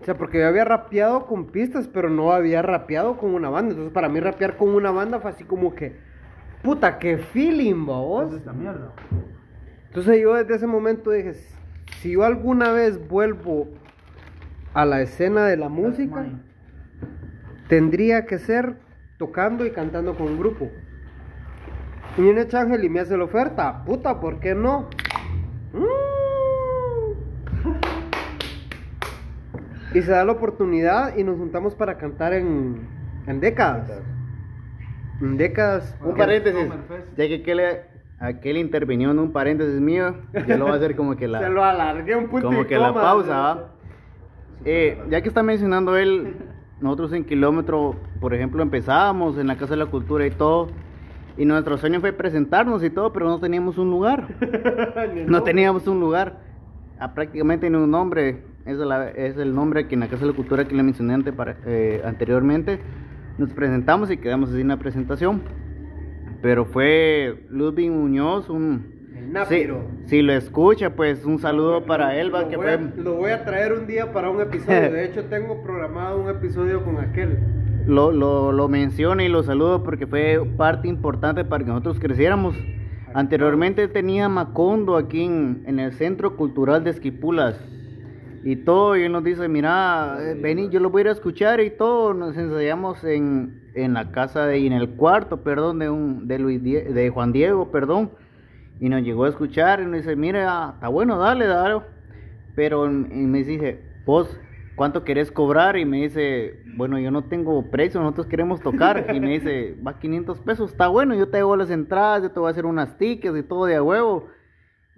[0.00, 3.70] O sea, porque yo había rapeado con pistas, pero no había rapeado con una banda.
[3.70, 5.96] Entonces para mí rapear con una banda fue así como que...
[6.62, 8.32] Puta, qué feeling, vos.
[8.32, 8.92] Es esta mierda.
[9.86, 11.34] Entonces yo desde ese momento dije,
[12.00, 13.68] si yo alguna vez vuelvo
[14.74, 16.26] a la escena de la música,
[17.68, 18.76] tendría que ser
[19.18, 20.70] tocando y cantando con un grupo.
[22.16, 24.88] Y viene Changel y me hace la oferta, puta, ¿por qué no?
[25.72, 26.17] Mm.
[29.98, 32.86] Y se da la oportunidad y nos juntamos para cantar en,
[33.26, 33.90] en décadas.
[35.20, 35.98] En décadas.
[36.00, 36.68] Un paréntesis,
[37.16, 37.60] ya que aquel,
[38.20, 40.14] aquel intervino en un paréntesis mío,
[40.46, 41.40] yo lo voy a hacer como que la...
[41.40, 43.72] Se lo alargué un punto como que la pausa, ¿va?
[44.64, 46.36] Eh, ya que está mencionando él,
[46.80, 50.68] nosotros en Kilómetro, por ejemplo, empezábamos en la Casa de la Cultura y todo,
[51.36, 54.28] y nuestro sueño fue presentarnos y todo, pero no teníamos un lugar,
[55.26, 56.38] no teníamos un lugar,
[57.00, 60.30] ah, prácticamente ni un nombre, es, la- es el nombre que en la Casa de
[60.30, 62.78] la Cultura que le mencioné ante- para- eh, anteriormente,
[63.38, 65.42] nos presentamos y quedamos sin una presentación,
[66.42, 68.96] pero fue Ludwig Muñoz, un...
[69.16, 69.66] El Sí,
[70.06, 72.74] si lo escucha, pues un saludo para él, va, Lo que voy, fue...
[72.74, 74.90] a, lo voy a traer un día para un episodio.
[74.92, 77.38] De hecho, tengo programado un episodio con aquel.
[77.86, 82.54] lo, lo, lo menciono y lo saludo porque fue parte importante para que nosotros creciéramos.
[83.12, 87.58] Anteriormente tenía Macondo aquí en, en el Centro Cultural de Esquipulas.
[88.44, 91.12] Y todo, y él nos dice, mira, eh, vení, yo lo voy a ir a
[91.12, 92.14] escuchar y todo.
[92.14, 96.62] Nos ensayamos en, en la casa de, en el cuarto, perdón, de un, de Luis
[96.62, 98.10] Die- de Juan Diego, perdón,
[98.80, 101.80] y nos llegó a escuchar y nos dice, mire, ah, está bueno, dale, dale,
[102.54, 102.90] pero y
[103.26, 104.38] me dice, vos,
[104.76, 105.76] ¿cuánto querés cobrar?
[105.76, 109.98] Y me dice, bueno, yo no tengo precio, nosotros queremos tocar, y me dice, va
[109.98, 112.96] 500 pesos, está bueno, yo te hago las entradas, yo te voy a hacer unas
[112.98, 114.28] tickets y todo de a huevo.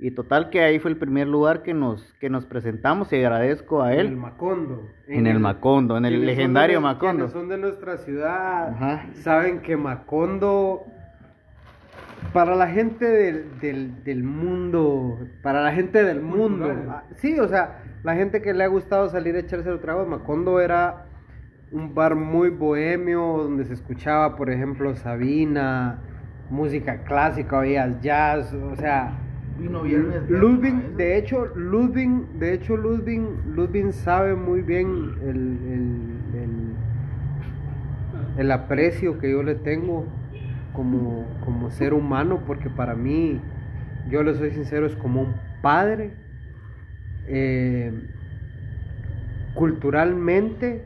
[0.02, 3.82] Y total que ahí fue el primer lugar que nos, que nos presentamos y agradezco
[3.82, 4.16] a En el él.
[4.16, 4.88] Macondo.
[5.06, 7.28] En el Macondo, en el legendario de- Macondo.
[7.28, 9.04] son de nuestra ciudad, Ajá.
[9.12, 10.84] saben que Macondo,
[12.32, 16.88] para la gente del, del, del mundo, para la gente del mundo, Cultural.
[16.90, 20.08] ah, sí, o sea, la gente que le ha gustado salir a echarse los tragos,
[20.08, 21.04] Macondo era
[21.72, 25.98] un bar muy bohemio, donde se escuchaba, por ejemplo, Sabina,
[26.48, 29.12] música clásica, oías jazz, o sea,
[29.58, 30.28] Vino viernes.
[30.30, 32.08] Ludwig, de hecho, Ludwig,
[32.38, 33.20] de hecho, Ludwig,
[33.54, 34.86] Ludwig sabe muy bien
[35.22, 36.70] el, el, el-
[38.38, 40.06] el aprecio que yo le tengo
[40.72, 43.38] como, como ser humano, porque para mí,
[44.08, 46.12] yo le soy sincero, es como un padre.
[47.26, 47.92] Eh,
[49.54, 50.82] culturalmente,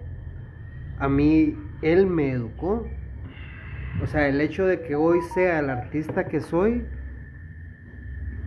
[0.99, 2.87] a mí, él me educó.
[4.03, 6.85] O sea, el hecho de que hoy sea el artista que soy,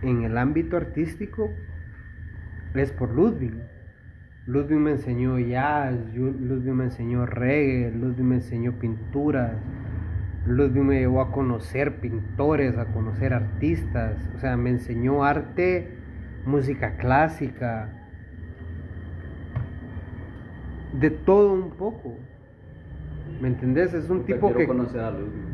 [0.02, 1.50] en el ámbito artístico
[2.74, 3.54] es por Ludwig.
[4.46, 9.52] Ludwig me enseñó jazz, Ludwig me enseñó reggae, Ludwig me enseñó pinturas,
[10.46, 15.88] Ludwig me llevó a conocer pintores, a conocer artistas, o sea, me enseñó arte,
[16.46, 17.90] música clásica,
[20.92, 22.14] de todo un poco.
[23.40, 23.94] ¿Me entendés?
[23.94, 25.47] Es un tipo que conocer a Luis.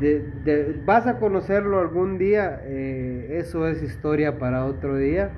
[0.00, 5.30] De- de- vas a conocerlo algún día, eh, eso es historia para otro día,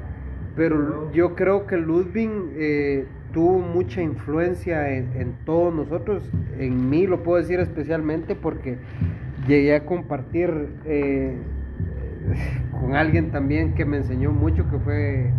[0.57, 6.29] pero yo creo que Ludwig eh, tuvo mucha influencia en, en todos nosotros,
[6.59, 8.77] en mí lo puedo decir especialmente porque
[9.47, 10.51] llegué a compartir
[10.85, 11.37] eh,
[12.81, 15.31] con alguien también que me enseñó mucho, que fue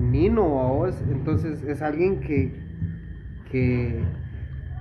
[0.00, 2.52] Nino a vos, entonces es alguien que,
[3.50, 4.00] que,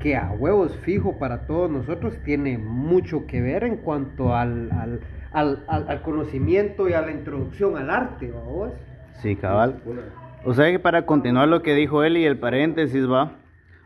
[0.06, 5.00] que a huevos fijo para todos nosotros tiene mucho que ver en cuanto al, al,
[5.34, 8.70] al, al- conocimiento y a la introducción al arte, ¿va vos?
[9.24, 9.82] Sí, cabal.
[10.44, 13.32] O sea que para continuar lo que dijo él y el paréntesis va.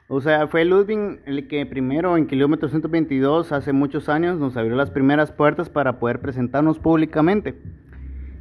[0.10, 4.76] O sea, fue Ludwig el que primero en kilómetro 122 hace muchos años nos abrió
[4.76, 7.56] las primeras puertas para poder presentarnos públicamente.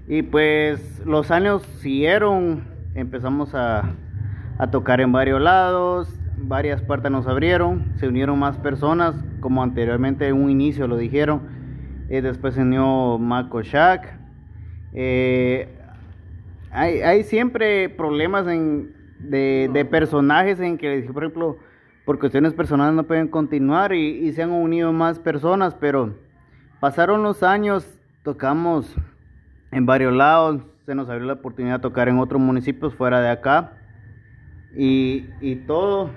[0.09, 2.65] Y pues los años siguieron,
[2.97, 3.85] empezamos a,
[4.59, 10.29] a tocar en varios lados, varias puertas nos abrieron, se unieron más personas, como anteriormente
[10.29, 11.43] en un inicio lo dijeron.
[12.09, 14.19] Eh, después se unió Mako Shack.
[14.95, 15.69] Eh,
[16.71, 21.59] hay, hay siempre problemas en, de, de personajes en que, por ejemplo,
[22.05, 26.15] por cuestiones personales no pueden continuar y, y se han unido más personas, pero
[26.81, 28.95] pasaron los años, tocamos
[29.73, 33.29] en varios lados, se nos abrió la oportunidad de tocar en otros municipios fuera de
[33.29, 33.75] acá
[34.75, 36.11] y, y todo.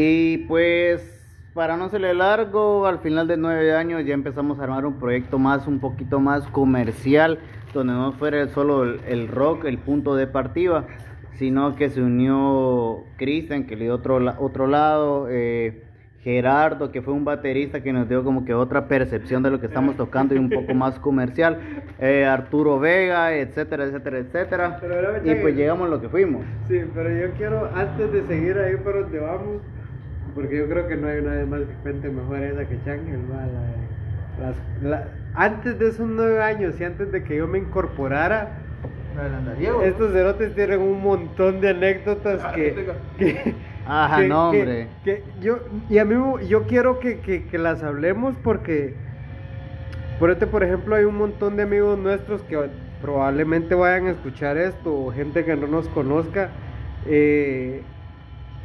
[0.00, 1.02] Y pues,
[1.54, 5.40] para no serle largo, al final de nueve años ya empezamos a armar un proyecto
[5.40, 7.40] más, un poquito más comercial,
[7.74, 10.86] donde no fuera solo el, el rock el punto de partida,
[11.32, 15.82] sino que se unió Cristian, que le dio otro, otro lado, eh,
[16.22, 19.66] Gerardo, que fue un baterista que nos dio como que otra percepción de lo que
[19.66, 21.58] estamos tocando y un poco más comercial,
[21.98, 24.78] eh, Arturo Vega, etcétera, etcétera, etcétera.
[24.80, 26.44] Pero Y pues llegamos a lo que fuimos.
[26.68, 29.60] Sí, pero yo quiero, antes de seguir ahí por donde vamos,
[30.38, 33.18] porque yo creo que no hay nadie más que cuente mejor esa que Changel,
[34.40, 35.04] la- la-
[35.34, 38.50] antes de esos nueve años y antes de que yo me incorporara,
[39.58, 39.82] Diego.
[39.82, 42.86] estos cerotes tienen un montón de anécdotas que...
[43.18, 43.54] que
[43.84, 44.86] Ajá, que- no, hombre.
[45.02, 45.58] que yo,
[45.90, 46.14] y a mí
[46.46, 48.94] yo quiero que, que- que las hablemos porque,
[50.20, 52.68] por este, por ejemplo, hay un montón de amigos nuestros que
[53.02, 56.50] probablemente vayan a escuchar esto, o gente que no nos conozca,
[57.06, 57.82] eh,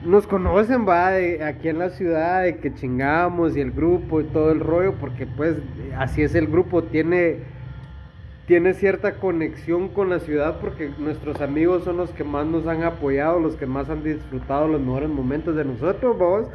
[0.06, 4.26] nos conocen, va, de aquí en la ciudad, de que chingamos y el grupo y
[4.26, 5.58] todo el rollo, porque pues
[5.98, 7.52] así es el grupo, tiene
[8.46, 12.84] tiene cierta conexión con la ciudad porque nuestros amigos son los que más nos han
[12.84, 16.48] apoyado, los que más han disfrutado los mejores momentos de nosotros, vamos.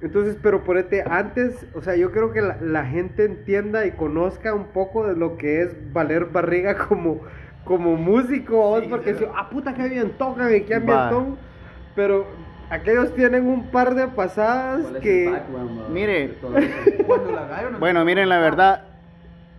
[0.00, 3.92] Entonces, pero por este, antes, o sea, yo creo que la, la gente entienda y
[3.92, 7.20] conozca un poco de lo que es valer barriga como,
[7.64, 11.36] como músico, vamos, porque si, ah, puta, qué bien tocan y qué ambientón,
[11.94, 12.26] pero
[12.74, 15.30] aquellos tienen un par de pasadas ¿Cuál es que...
[15.30, 15.88] va?
[15.90, 16.34] Mire.
[17.78, 18.84] Bueno, miren, la verdad,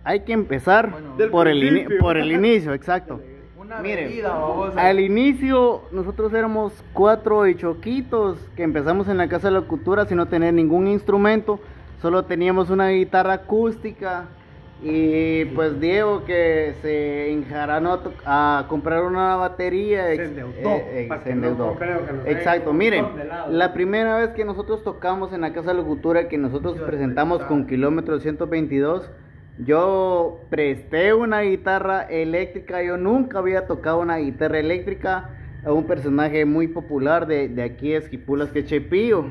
[0.04, 3.20] hay que empezar Bueno, por, el por el inicio, exacto.
[3.58, 4.12] Una Miren,
[4.76, 10.06] al inicio nosotros éramos cuatro y choquitos que empezamos en la Casa de la Cultura
[10.06, 11.58] sin no tener ningún instrumento,
[12.00, 14.26] solo teníamos una guitarra acústica
[14.82, 21.30] y pues Diego que se enjaranó a, comprar una batería Se endeudó, eh, eh, se
[21.34, 21.76] no endeudó.
[21.78, 23.06] nos Exacto, miren,
[23.50, 27.42] la primera vez que nosotros tocamos en la Casa de la Cultura que nosotros presentamos
[27.44, 29.10] con kilómetro 122
[29.58, 35.30] yo presté una guitarra eléctrica, yo nunca había tocado una guitarra eléctrica
[35.64, 39.24] a un personaje muy popular de, de aquí, Esquipulas, que es Chepío.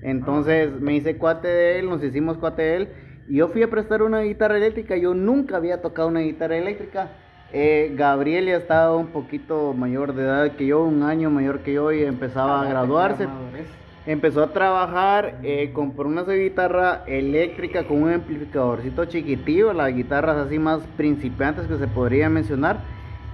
[0.00, 2.88] Entonces me hice cuate de él, nos hicimos cuate de él,
[3.30, 7.08] y yo fui a prestar una guitarra eléctrica, yo nunca había tocado una guitarra eléctrica.
[7.52, 11.72] Eh, Gabriel ya estaba un poquito mayor de edad que yo, un año mayor que
[11.72, 13.26] yo, y empezaba a graduarse.
[14.06, 20.58] Empezó a trabajar, eh, compró una guitarra eléctrica con un amplificadorcito chiquitillo, las guitarras así
[20.58, 22.78] más principiantes que se podría mencionar.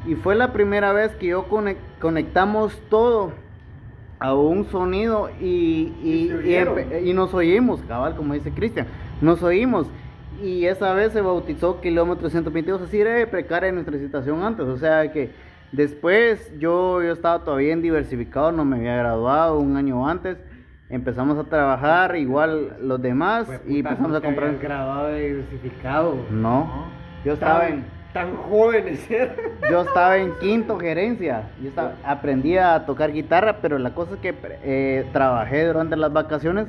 [0.06, 3.32] Y fue la primera vez que yo conec- conectamos todo
[4.18, 6.55] a un sonido y, y, y
[7.10, 8.86] y nos oímos, cabal, como dice Cristian,
[9.20, 9.86] nos oímos.
[10.43, 15.10] Y esa vez se bautizó Kilómetro 122, así era precaria nuestra situación antes, o sea
[15.10, 15.30] que
[15.72, 20.36] después yo, yo estaba todavía en diversificado, no me había graduado un año antes,
[20.90, 24.59] empezamos a trabajar igual los demás y empezamos a comprar...
[24.59, 26.16] grabado de diversificado.
[26.30, 26.86] No,
[27.24, 27.97] yo estaba en...
[28.12, 29.06] Tan jóvenes.
[29.70, 31.51] Yo estaba en quinto gerencia.
[31.60, 36.10] Yo estaba, aprendí a tocar guitarra, pero la cosa es que eh, trabajé durante las
[36.10, 36.66] vacaciones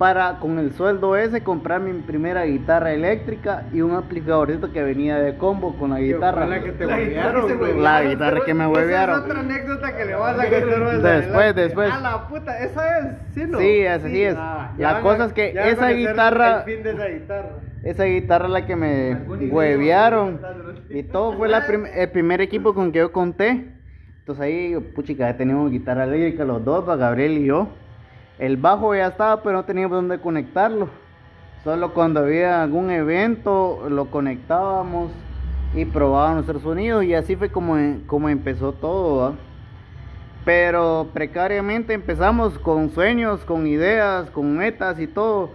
[0.00, 5.18] para con el sueldo ese comprar mi primera guitarra eléctrica y un amplificadorcito que venía
[5.18, 6.46] de combo con la guitarra.
[6.46, 7.82] La que te La guitarra huevearon, que huevearon.
[7.82, 9.14] La guitarra que me huevearon.
[9.16, 11.92] Esa es otra anécdota que le vas a contar Después, después.
[11.92, 13.58] A la puta, esa es, ¿sí no?
[13.58, 14.36] Sí, esa sí es.
[14.38, 17.06] ah, La cosa a- es que ya van a esa guitarra- El fin de esa
[17.08, 17.50] guitarra.
[17.82, 19.18] Esa guitarra es la que me
[19.50, 20.40] huevearon.
[20.88, 23.66] Y todo fue la prim- el primer equipo con que yo conté.
[24.20, 27.68] Entonces ahí, puchica, ya teníamos guitarra eléctrica los dos, pa' Gabriel y yo.
[28.40, 30.88] El bajo ya estaba, pero no teníamos dónde conectarlo.
[31.62, 35.12] Solo cuando había algún evento lo conectábamos
[35.74, 37.76] y probábamos nuestros sonidos y así fue como,
[38.06, 39.16] como empezó todo.
[39.18, 39.32] ¿va?
[40.46, 45.50] Pero precariamente empezamos con sueños, con ideas, con metas y todo.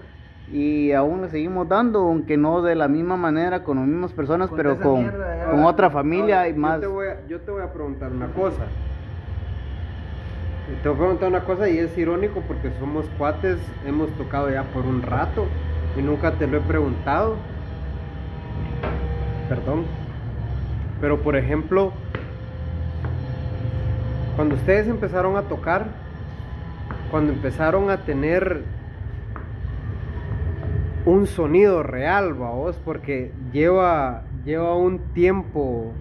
[0.51, 4.49] Y aún le seguimos dando, aunque no de la misma manera, con las mismas personas,
[4.49, 6.75] Con pero con, mierda, con otra familia Ahora, y más.
[6.75, 8.61] Yo te, voy a, yo te voy a preguntar una cosa.
[10.65, 14.63] Te voy a preguntar una cosa y es irónico porque somos cuates, hemos tocado ya
[14.63, 15.45] por un rato
[15.95, 17.35] y nunca te lo he preguntado.
[19.47, 19.85] Perdón.
[20.99, 21.93] Pero por ejemplo,
[24.35, 25.85] cuando ustedes empezaron a tocar,
[27.11, 28.63] cuando empezaron a tener
[31.05, 35.93] un sonido real, vos, porque lleva, lleva un tiempo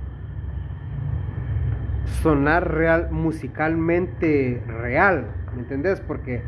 [2.22, 6.01] sonar real, musicalmente real, ¿me entendés?
[6.01, 6.43] Porque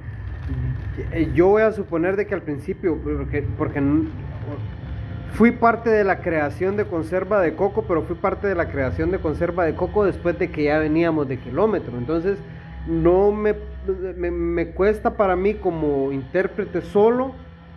[1.12, 3.82] eh, yo voy a suponer de que al principio, porque, porque
[5.32, 9.10] fui parte de la creación de conserva de coco, pero fui parte de la creación
[9.10, 12.38] de conserva de coco después de que ya veníamos de kilómetro, entonces
[12.86, 13.54] no me,
[14.16, 17.32] me, me cuesta para mí como intérprete solo,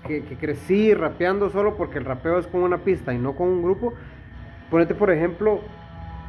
[0.07, 3.47] que, que crecí rapeando solo porque el rapeo es con una pista y no con
[3.47, 3.93] un grupo,
[4.69, 5.61] ponete por ejemplo,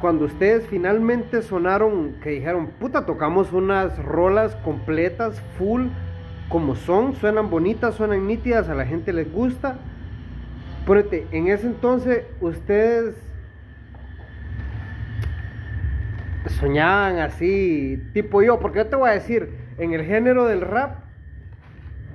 [0.01, 5.87] cuando ustedes finalmente sonaron, que dijeron, puta, tocamos unas rolas completas, full,
[6.49, 9.77] como son, suenan bonitas, suenan nítidas, a la gente les gusta.
[10.85, 13.15] Ponete, en ese entonces ustedes
[16.59, 21.05] soñaban así, tipo yo, porque yo te voy a decir, en el género del rap,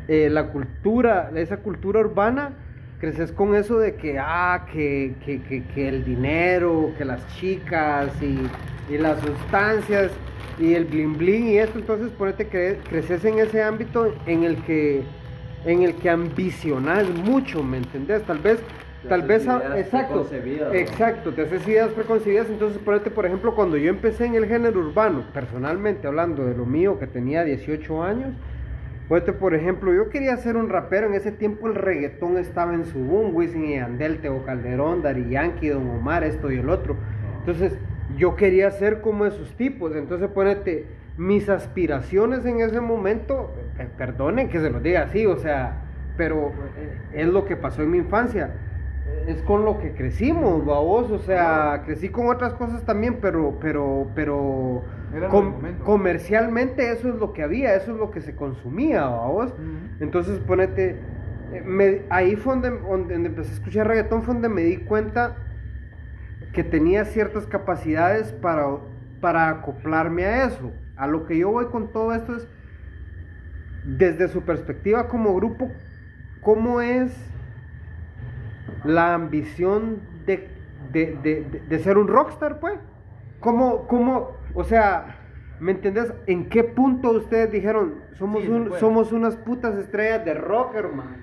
[0.08, 2.52] eh, la cultura, esa cultura urbana,
[2.98, 8.10] creces con eso de que, ah, que, que, que, que el dinero, que las chicas
[8.22, 8.50] y,
[8.92, 10.12] y las sustancias
[10.58, 14.62] y el bling bling y esto, entonces ponete que creces en ese ámbito en el
[14.64, 15.02] que
[15.64, 18.24] en el que ambicionas mucho, ¿me entendés?
[18.24, 18.60] Tal vez
[19.02, 20.28] Te tal haces vez ideas exacto,
[20.72, 24.80] exacto, te haces ideas preconcebidas, entonces ponete por ejemplo cuando yo empecé en el género
[24.80, 28.34] urbano, personalmente hablando de lo mío que tenía 18 años,
[29.08, 32.84] Ponete, por ejemplo, yo quería ser un rapero, en ese tiempo el reggaetón estaba en
[32.84, 36.96] su boom, Wisin y Yandel, Teo Calderón, Dari Yankee, Don Omar, esto y el otro.
[37.38, 37.78] Entonces,
[38.16, 39.94] yo quería ser como esos tipos.
[39.94, 45.36] Entonces, ponete, mis aspiraciones en ese momento, eh, perdonen que se los diga así, o
[45.36, 45.84] sea,
[46.16, 48.54] pero eh, es lo que pasó en mi infancia.
[49.28, 54.08] Es con lo que crecimos, babos, o sea, crecí con otras cosas también, pero, pero,
[54.14, 54.82] pero,
[55.30, 59.08] com- comercialmente eso es lo que había, eso es lo que se consumía.
[59.08, 59.52] Ujú.
[60.00, 60.98] Entonces, ponete,
[61.52, 65.36] eh, me- ahí fue donde, donde empecé a escuchar reggaetón, fue donde me di cuenta
[66.52, 68.64] que tenía ciertas capacidades para,
[69.20, 70.72] para acoplarme a eso.
[70.96, 72.48] A lo que yo voy con todo esto es,
[73.84, 75.70] desde su perspectiva como grupo,
[76.40, 77.14] ¿cómo es
[78.84, 80.48] la ambición de,
[80.92, 82.74] de, de- de- de ser un rockstar, pues?
[83.40, 85.16] ¿Cómo, cómo, o sea,
[85.60, 86.12] ¿me entendés?
[86.26, 91.16] ¿En qué punto ustedes dijeron, somos, Sí, un- somos unas putas estrellas de rock, hermano?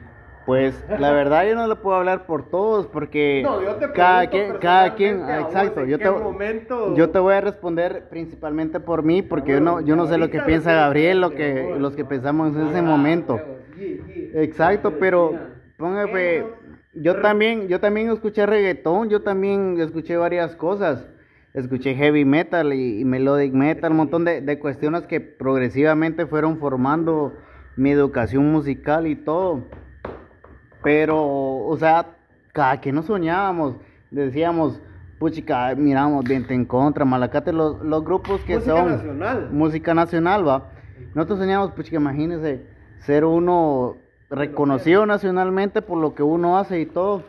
[0.45, 4.27] Pues la verdad yo no le puedo hablar por todos porque No, yo te cada
[4.29, 6.95] quien, cada quien, personalmente a vos, exacto, ¿en yo te, momento?
[6.95, 10.29] yo te voy a responder principalmente por mí porque yo no, yo no sé lo
[10.29, 13.35] que piensa lo que Gabriel, lo que, los que pensamos en ese Ah, momento.
[13.37, 14.31] huevos, sí, sí.
[14.35, 15.33] Exacto, pero
[15.77, 16.43] póngame,
[16.93, 21.07] yo también, yo también escuché reggaetón, yo también escuché varias cosas.
[21.53, 26.57] Escuché heavy metal y, y melodic metal, un montón de, de cuestiones que progresivamente fueron
[26.57, 27.33] formando
[27.75, 29.63] mi educación musical y todo.
[30.81, 32.07] Pero, o sea,
[32.51, 33.75] cada que nos soñábamos,
[34.11, 34.81] decíamos,
[35.19, 39.49] puchica, miramos Viente en Contra, Malacate, los, los grupos que Música son nacional.
[39.51, 40.71] música nacional, va.
[41.13, 42.65] Nosotros soñamos, que imagínense,
[42.99, 43.97] ser uno
[44.29, 47.23] reconocido nacionalmente por lo que uno hace y todo.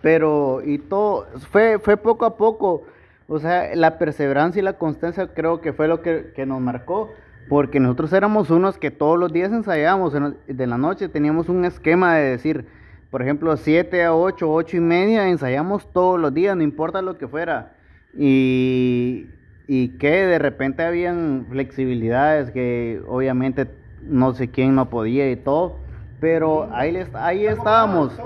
[0.00, 2.84] Pero, y todo, fue, fue poco a poco.
[3.26, 7.10] O sea, la perseverancia y la constancia creo que fue lo que, que nos marcó.
[7.48, 11.08] Porque nosotros éramos unos que todos los días ensayábamos en de la noche.
[11.08, 12.66] Teníamos un esquema de decir,
[13.10, 17.18] por ejemplo, 7 a 8, 8 y media, ensayamos todos los días, no importa lo
[17.18, 17.72] que fuera.
[18.16, 19.26] Y,
[19.68, 23.66] y que de repente habían flexibilidades que obviamente
[24.02, 25.76] no sé quién no podía y todo.
[26.20, 28.16] Pero ahí, les- ahí estábamos,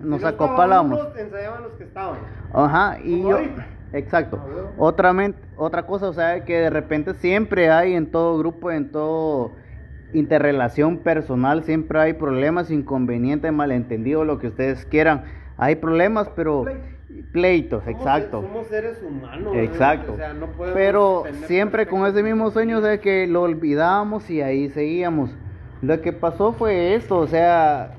[0.00, 0.22] nos
[1.00, 2.18] unos, ensayaban los que estaban.
[2.52, 3.66] Ajá, y yo, ahorita.
[3.98, 4.40] Exacto.
[4.78, 8.90] Otra, men- otra cosa, o sea, que de repente siempre hay en todo grupo, en
[8.90, 9.52] todo
[10.12, 15.24] interrelación personal, siempre hay problemas, inconvenientes, malentendidos, lo que ustedes quieran.
[15.58, 16.64] Hay problemas, pero
[17.32, 18.42] pleitos, Somos- exacto.
[18.42, 19.54] Somos seres humanos.
[19.56, 20.12] Exacto.
[20.12, 24.68] O sea, no Pero siempre con ese mismo sueño de que lo olvidamos y ahí
[24.70, 25.30] seguíamos.
[25.82, 27.94] Lo que pasó fue esto, o sea,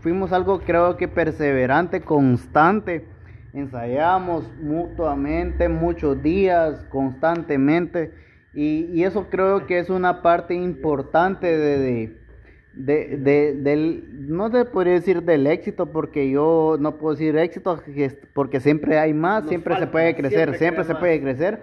[0.00, 3.06] fuimos algo creo que perseverante, constante.
[3.54, 8.12] Ensayamos mutuamente muchos días, constantemente.
[8.54, 12.16] Y, y eso creo que es una parte importante de, de,
[12.74, 17.78] de- de- del, no te podría decir del éxito, porque yo no puedo decir éxito,
[18.34, 21.00] porque siempre hay más, Nos siempre se falta, puede crecer, siempre siempre, se más.
[21.00, 21.60] puede crecer.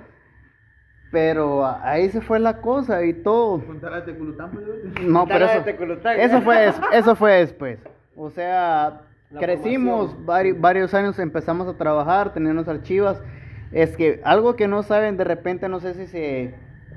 [1.11, 3.64] Pero ahí se fue la cosa y todo.
[4.06, 5.07] Teculután, pues.
[5.07, 5.64] No, pero eso,
[6.11, 7.80] eso fue eso fue después.
[8.16, 9.02] O sea,
[9.32, 13.22] La crecimos vari- varios años, empezamos a trabajar, teníamos archivas.
[13.72, 16.56] Es que algo que no saben, de repente no sé si se,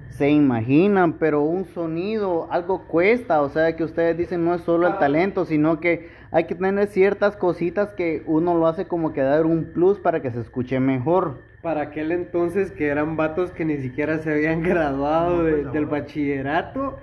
[0.09, 3.43] se imaginan, pero un sonido, algo cuesta.
[3.43, 6.87] O sea, que ustedes dicen no es solo el talento, sino que hay que tener
[6.89, 10.81] ciertas cositas que uno lo hace como que dar un plus para que se escuche
[10.81, 11.43] mejor.
[11.61, 16.97] Para aquel entonces que eran vatos que ni siquiera se habían graduado de- del bachillerato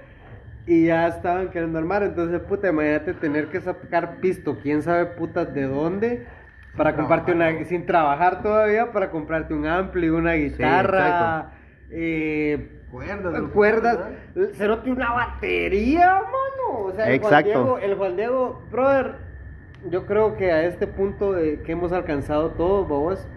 [0.65, 2.03] y ya estaban queriendo armar.
[2.03, 6.27] Entonces, puta, imagínate tener que sacar pisto, quién sabe putas de dónde,
[6.77, 11.51] para comprarte una, sin trabajar todavía, para comprarte un ampli, una guitarra,
[11.89, 13.43] eh, Cuerdas.
[13.53, 13.99] cuerdas,
[14.53, 16.85] cerote una batería, mano.
[16.85, 17.43] O sea, el Juan.
[17.43, 19.15] Diego, el Juan Diego, brother,
[19.89, 23.27] yo creo que a este punto de que hemos alcanzado todos, vos,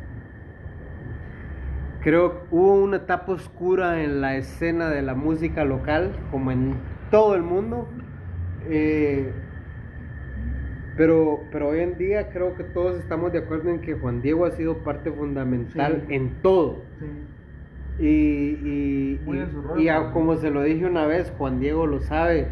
[2.00, 6.76] creo que hubo una etapa oscura en la escena de la música local, como en
[7.12, 7.88] todo el mundo.
[8.68, 9.30] eh,
[10.96, 14.44] pero, pero hoy en día creo que todos estamos de acuerdo en que Juan Diego
[14.44, 16.14] ha sido parte fundamental Sí.
[16.14, 16.82] en todo.
[16.98, 18.04] Sí.
[18.04, 19.38] Y, y, Muy
[19.78, 22.46] y- como se lo dije una vez, Juan Diego lo sabe,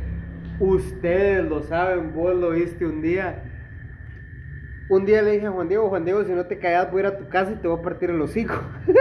[0.58, 3.49] ustedes lo saben, vos lo viste un día.
[4.90, 7.06] Un día le dije a Juan Diego, Juan Diego, si no te callas voy a
[7.06, 8.54] ir a tu casa y te voy a partir el hocico.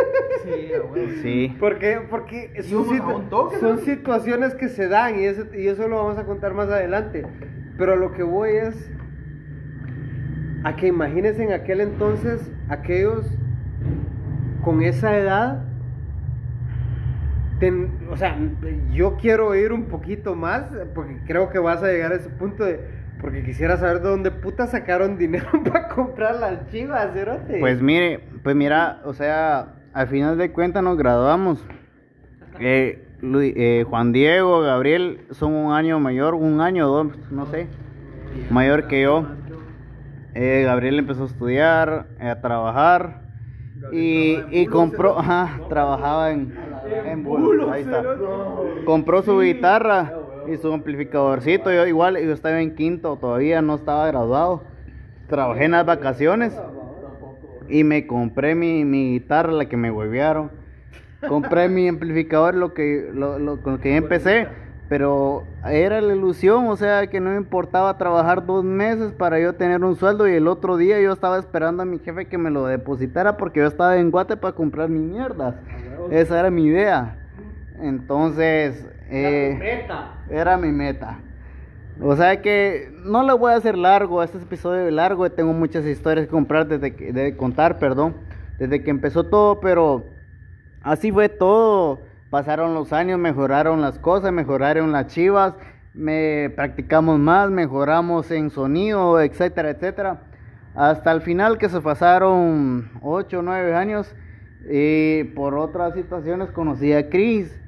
[0.44, 1.12] Sí, a huevo.
[1.22, 1.54] Sí.
[1.60, 2.00] ¿Por qué?
[2.10, 6.18] Porque son, situ- toque, son situaciones que se dan y eso, y eso lo vamos
[6.18, 7.26] a contar más adelante.
[7.78, 8.90] Pero lo que voy es
[10.64, 13.26] a que imagínense en aquel entonces aquellos
[14.64, 15.66] con esa edad.
[17.60, 18.38] ten- o sea,
[18.94, 20.64] yo quiero ir un poquito más
[20.96, 22.80] porque creo que vas a llegar a ese punto de.
[23.20, 27.60] Porque quisiera saber de dónde puta sacaron dinero para comprar las chivas, cerote.
[27.60, 31.64] Pues mire, pues mira, o sea, al final de cuentas nos graduamos.
[32.60, 37.68] Eh, eh, Juan Diego, Gabriel son un año mayor, un año o dos, no sé,
[38.50, 39.26] mayor que yo.
[40.36, 43.24] Eh, Gabriel empezó a estudiar, eh, a trabajar
[43.92, 46.56] y, y compró, ajá, trabajaba en,
[47.06, 48.04] en Bulls, ahí está.
[48.86, 50.14] Compró su guitarra
[50.48, 51.72] y su amplificadorcito.
[51.72, 54.64] Yo igual, yo estaba en quinto, todavía no estaba graduado.
[55.28, 56.54] Trabajé en las vacaciones
[57.68, 60.52] y me compré mi, mi guitarra, la que me huevearon.
[61.28, 64.48] Compré mi amplificador, lo que, lo, lo- con lo que empecé,
[64.88, 69.54] pero era la ilusión, o sea, que no me importaba trabajar dos meses para yo
[69.54, 72.50] tener un sueldo y el otro día yo estaba esperando a mi jefe que me
[72.50, 75.60] lo depositara porque yo estaba en Guate para comprar mi mierda.
[76.10, 77.18] Esa era mi idea.
[77.82, 79.86] Entonces, eh,
[80.30, 81.20] era mi meta.
[82.02, 85.86] O sea que no lo voy a hacer largo, este es episodio largo, tengo muchas
[85.86, 88.16] historias que comprar desde que, de contar, perdón,
[88.58, 90.06] desde que empezó todo, pero
[90.82, 92.02] así fue todo.
[92.30, 95.56] Pasaron los años, mejoraron las cosas, mejoraron las chivas,
[95.94, 100.22] me practicamos más, mejoramos en sonido, etcétera, etcétera.
[100.76, 104.16] Hasta el final que se pasaron 8 o 9 años
[104.70, 107.60] y por otras situaciones conocí a Chris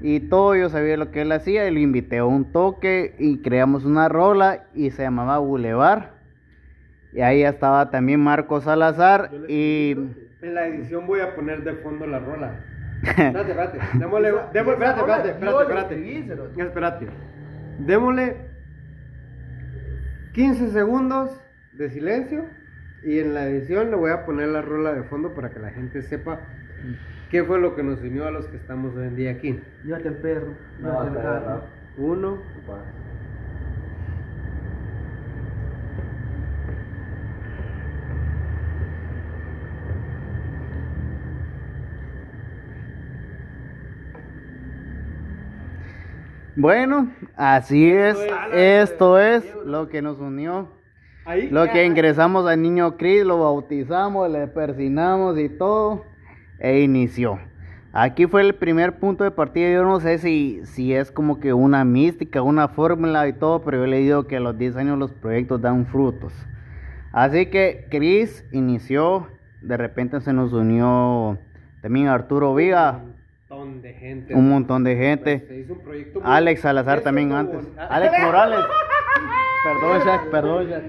[0.00, 3.38] y todo yo sabía lo que él hacía y lo invité a un toque y
[3.38, 6.10] creamos una rola y se llamaba Boulevard.
[7.12, 9.96] Y ahí estaba también Marco Salazar y...
[10.42, 12.60] En la edición voy a poner de fondo la rola.
[13.02, 13.78] Espérate, espérate.
[13.98, 16.62] Démosle, espérate, espérate, espérate.
[16.62, 17.06] Espérate.
[17.78, 18.36] Démosle
[20.32, 21.30] 15 segundos
[21.72, 22.44] de silencio
[23.02, 25.70] y en la edición le voy a poner la rola de fondo para que la
[25.70, 26.40] gente sepa
[27.30, 29.58] qué fue lo que nos unió a los que estamos hoy en día aquí.
[29.84, 30.54] Llévate el perro.
[30.80, 31.64] No, llévate el gato.
[31.96, 32.38] Uno.
[46.56, 48.18] Bueno, así es,
[48.52, 50.68] esto es lo que nos unió.
[51.50, 56.04] Lo que ingresamos al niño Cris, lo bautizamos, le persinamos y todo,
[56.60, 57.38] e inició.
[57.92, 59.68] Aquí fue el primer punto de partida.
[59.72, 63.78] Yo no sé si, si es como que una mística, una fórmula y todo, pero
[63.78, 66.32] yo le digo que a los 10 años los proyectos dan frutos.
[67.12, 69.26] Así que Cris inició,
[69.62, 71.38] de repente se nos unió
[71.82, 74.34] también Arturo Viga, Un montón de gente.
[74.36, 75.60] un montón de Se gente.
[75.60, 77.66] hizo un proyecto muy- Alex Salazar también antes.
[77.76, 78.60] Alex Morales.
[79.64, 80.82] Perdón, Jack, perdón, Jack.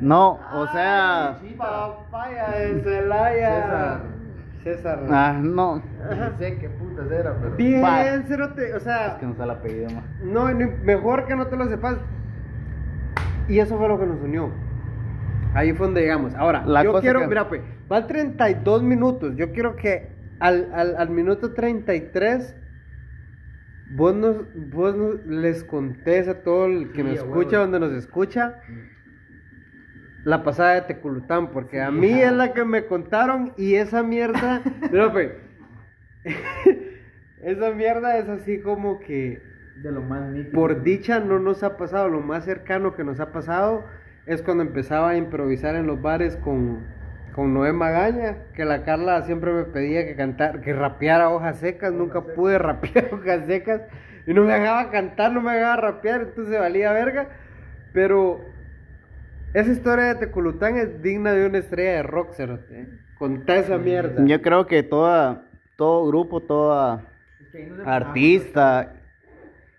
[0.00, 4.00] No, o sea, Papaya de Celaya.
[4.62, 5.04] César.
[5.10, 5.82] Ah, no,
[6.38, 7.56] sé qué putas era, pero.
[7.56, 10.04] Bien, Pa- cerote, o sea, que no está el apellido más.
[10.22, 11.96] no, no, mejor que no te lo sepas.
[13.48, 14.50] Y eso fue lo que nos unió.
[15.54, 16.34] Ahí fue donde llegamos.
[16.34, 19.34] Ahora, La yo cosa quiero, que- mira, pues, van 32 minutos.
[19.36, 20.10] Yo quiero que
[20.40, 22.54] al, al, al minuto 33
[23.96, 24.36] vos, nos,
[24.70, 27.70] vos nos- les contés a todo el que Sí, nos escucha, huevo.
[27.70, 28.60] donde nos escucha,
[30.24, 34.62] la pasada de Teculután, porque a mí es la que me contaron y esa mierda,
[35.12, 35.30] pues,
[37.42, 39.40] esa mierda es así como que
[39.76, 40.52] De lo más nítido.
[40.52, 43.84] por dicha no nos ha pasado, lo más cercano que nos ha pasado
[44.26, 46.84] es cuando empezaba a improvisar en los bares con,
[47.34, 51.92] con Noé Magaña, que la Carla siempre me pedía que cantar, que rapeara hojas secas,
[51.92, 53.80] nunca pude rapear hojas secas
[54.26, 57.28] y no me dejaba cantar, no me dejaba rapear, entonces valía verga,
[57.94, 58.44] pero
[59.54, 62.88] esa historia de Teculután es digna de una estrella de rock, cerote, ¿eh?
[63.18, 64.24] Contá esa mierda.
[64.24, 65.46] Yo creo que toda,
[65.76, 67.04] todo grupo, toda
[67.40, 68.94] Es que ahí no se- artista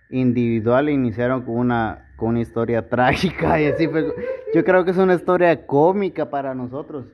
[0.10, 4.14] individual iniciaron con una, con una historia trágica y así fue.
[4.54, 7.06] Yo creo que es una historia cómica para nosotros.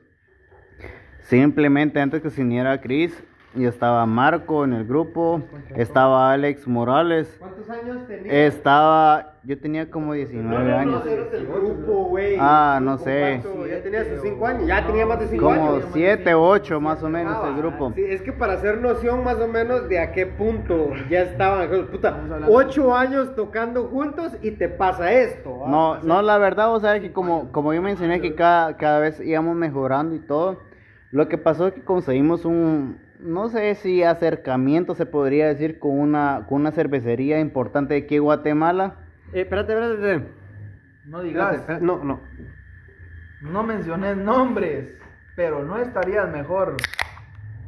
[1.20, 3.12] Simplemente antes que se uniera Chris,
[3.56, 5.40] y estaba Marco en el grupo,
[5.74, 8.34] estaba Alex Morales, ¿Cuántos años tenías?
[8.34, 11.02] estaba, yo tenía como 19 años.
[11.06, 12.36] el grupo, güey.
[12.38, 13.40] Ah, no sé.
[13.42, 13.66] ¿Cuánto?
[13.66, 15.84] Ya tenía sus 5 años, ya tenía más de 5 Como años.
[15.92, 17.92] 7, 8 más o menos Ah, el grupo.
[17.94, 21.68] Sí, es que para hacer noción más o menos de a qué punto ya estaban,
[21.86, 25.62] puta, Estamos hablando- 8 años tocando juntos y te pasa esto.
[25.64, 25.68] ¿ah?
[25.70, 29.20] No, no, la verdad, o sea, que como, como yo mencioné que cada, cada vez
[29.20, 30.58] íbamos mejorando y todo,
[31.12, 35.98] lo que pasó es que conseguimos un, no sé si acercamiento se podría decir con
[35.98, 38.96] una, con una cervecería importante de aquí en Guatemala.
[39.32, 40.32] Eh, espérate, espérate, espérate.
[41.06, 41.54] No digas.
[41.56, 42.20] espérate, No, no.
[43.42, 44.94] No menciones nombres.
[45.36, 46.76] Pero no estarías mejor.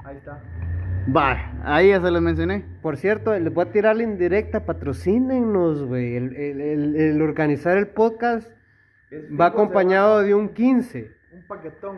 [0.04, 0.40] Ahí está.
[1.14, 2.64] Va, ahí ya se los mencioné.
[2.82, 6.16] Por cierto, les voy a tirar la indirecta, patrocínenos, güey.
[6.16, 8.50] El, el- el- el organizar el podcast
[9.38, 11.10] va acompañado de un 15.
[11.32, 11.96] va Un paquetón.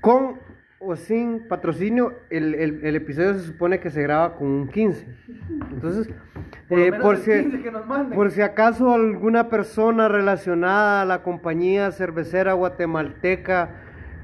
[0.00, 0.38] Con
[0.80, 5.06] o sin patrocinio, el, el- el episodio se supone que se graba con un 15.
[5.72, 6.08] Entonces,
[6.68, 8.14] Por eh, por, si, 15 que nos manden.
[8.16, 13.70] por si acaso alguna persona relacionada a la compañía cervecera guatemalteca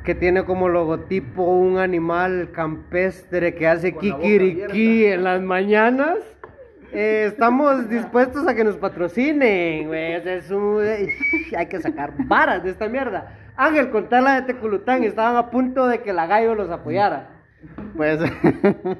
[0.04, 6.18] que tiene como logotipo un animal campestre que hace la kikiriki en las mañanas,
[6.92, 10.12] eh, estamos dispuestos a que nos patrocinen, güey.
[10.14, 10.82] Es un-
[11.56, 13.38] hay que sacar varas de esta mierda.
[13.56, 17.30] Ángel, contala de Teculután, estaban a punto de que la gallo los apoyara.
[17.96, 18.20] Pues,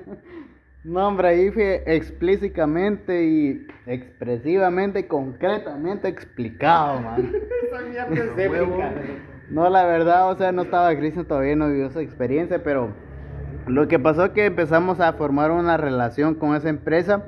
[0.84, 7.32] no, hombre, ahí fue explícitamente y expresivamente y concretamente explicado, man.
[7.66, 8.92] Esa mierda es épica.
[9.50, 12.94] No, la verdad, o sea, no estaba Cristian todavía, no vivió esa experiencia, pero
[13.66, 17.24] lo que pasó es que empezamos a formar una relación con esa empresa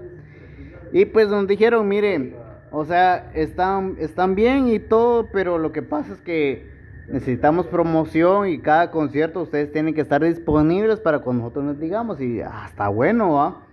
[0.92, 2.34] y pues nos dijeron, miren,
[2.70, 6.75] o sea, están, están bien y todo, pero lo que pasa es que
[7.08, 12.20] necesitamos promoción y cada concierto ustedes tienen que estar disponibles para cuando nosotros nos digamos
[12.20, 13.66] y ah, está bueno, ¿va?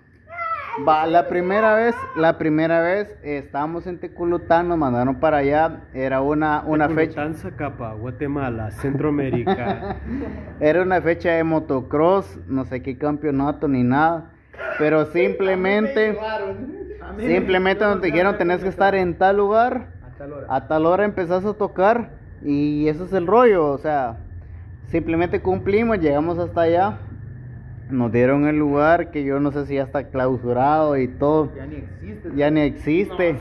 [0.87, 5.81] Va, la primera vez, la primera vez eh, estábamos en Teculután, nos mandaron para allá,
[5.93, 7.29] era una, una fecha.
[7.55, 9.97] Capa, Guatemala, Centroamérica.
[10.59, 14.31] Era una fecha de motocross, no sé qué campeonato ni nada,
[14.79, 16.17] pero simplemente,
[17.19, 19.89] simplemente nos dijeron tenés que estar en tal lugar,
[20.49, 24.17] a tal hora empezás a tocar y eso es el rollo, o sea,
[24.87, 26.97] simplemente cumplimos, llegamos hasta allá,
[27.89, 31.65] nos dieron el lugar que yo no sé si ya está clausurado y todo, Ya
[31.65, 32.29] ni existe.
[32.35, 33.35] ya ni existe.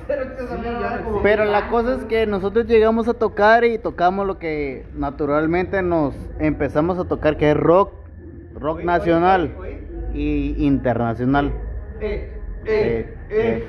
[1.23, 6.15] Pero la cosa es que nosotros llegamos a tocar y tocamos lo que naturalmente nos
[6.39, 7.93] empezamos a tocar, que es rock,
[8.55, 9.53] rock nacional
[10.15, 11.53] y internacional.
[12.01, 12.29] Eh,
[12.65, 13.65] Eh, eh,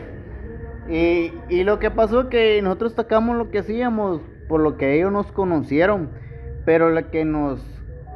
[0.90, 1.32] eh.
[1.50, 4.96] Y, y lo que pasó es que nosotros tocamos lo que hacíamos, por lo que
[4.96, 6.10] ellos nos conocieron,
[6.66, 7.64] pero lo que nos,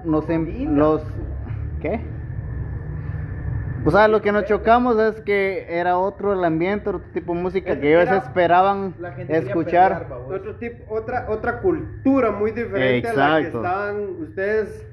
[0.05, 1.03] nos, em- los,
[1.81, 1.99] ¿qué?
[3.85, 7.41] O sea, lo que nos chocamos es que era otro el ambiente, otro tipo de
[7.41, 10.03] música que ellos Era- esperaban La gente escuchar.
[10.07, 10.21] pelear.
[10.27, 13.57] Otro tipo, otra, otra cultura muy diferente a la que Exacto.
[13.65, 14.85] estaban ustedes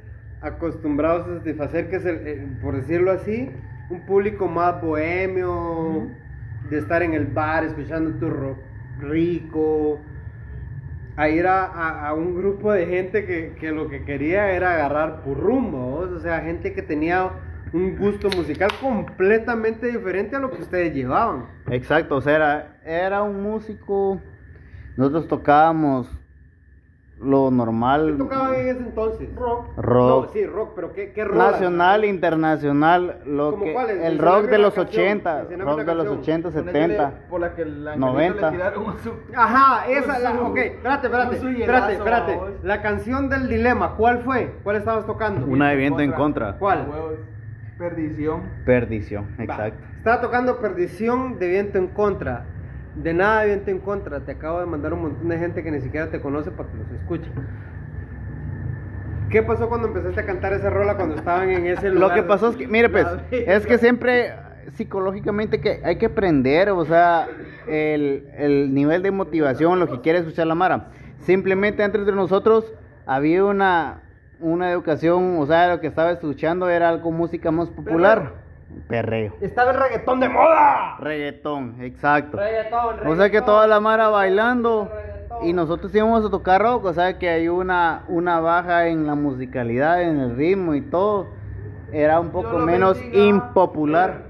[0.43, 3.51] acostumbrados a satisfacer, que es, el- el- por decirlo así,
[3.91, 6.09] un público más bohemio,
[6.71, 8.59] de estar en el bar escuchando tu rock
[9.01, 9.99] rico,
[11.17, 11.65] a ir a,
[12.09, 16.19] a- un grupo de gente que, que lo que quería era agarrar por rumbo, o
[16.19, 17.31] sea, gente que tenía
[17.73, 21.47] un gusto musical completamente diferente a lo que ustedes llevaban.
[21.71, 24.21] Exacto, o sea, era, era un músico,
[24.97, 26.09] nosotros tocábamos
[27.25, 29.35] lo ¿Qué normal, tocaban en ese entonces?
[29.37, 29.67] Rock.
[29.77, 30.27] Rock.
[30.27, 31.53] No, sí, rock, pero ¿qué, qué rolas?
[31.53, 33.93] nacional, internacional, lo ¿Cómo que, cuáles?
[33.97, 36.21] el Mencioname rock de los canción, 80, mencioname rock de los canción.
[36.45, 37.13] 80, Ponele 70.
[37.31, 38.51] Por la que la 90.
[38.51, 42.39] le tiraron su- Ajá, esa, la, ok, espérate, espérate, espérate, espérate.
[42.63, 44.55] La canción del dilema, ¿cuál fue?
[44.63, 45.47] ¿Cuál estabas tocando?
[45.47, 46.57] Una de viento en contra.
[46.59, 46.87] ¿Cuál?
[47.79, 48.43] Perdición.
[48.65, 49.45] Perdición, Va.
[49.45, 49.85] exacto.
[49.97, 52.45] Estaba tocando Perdición de Viento en Contra.
[52.97, 54.21] De nada de Viento en Contra.
[54.21, 56.77] Te acabo de mandar un montón de gente que ni siquiera te conoce para que
[56.77, 57.31] los escuche.
[59.31, 62.11] ¿Qué pasó cuando empezaste a cantar esa rola cuando estaban en ese lugar?
[62.11, 64.33] Lo que pasó es que, mire pues, es que siempre
[64.75, 67.27] psicológicamente que hay que aprender, o sea,
[67.67, 70.91] el, el nivel de motivación, lo que quiere escuchar la Mara.
[71.19, 72.73] Simplemente entre nosotros
[73.07, 74.03] había una,
[74.41, 78.44] una educación, o sea, lo que estaba escuchando era algo música más popular.
[78.89, 79.33] Perreo.
[79.41, 80.97] Estaba el reggaetón de moda.
[80.99, 82.37] Reggaetón, exacto.
[82.37, 84.91] Reggaetón, O sea que toda la mara bailando
[85.43, 89.15] y nosotros íbamos a tocar rock, o sea que hay una, una baja en la
[89.15, 91.29] musicalidad, en el ritmo y todo.
[91.93, 93.25] Era un poco menos bendiga.
[93.25, 94.23] impopular.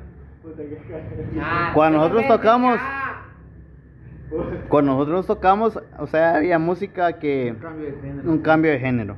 [1.41, 2.79] Ah, Cuando nosotros tocamos,
[4.69, 8.31] cuando nosotros tocamos, o sea, había música que Cambio de género.
[8.31, 9.17] un cambio de género.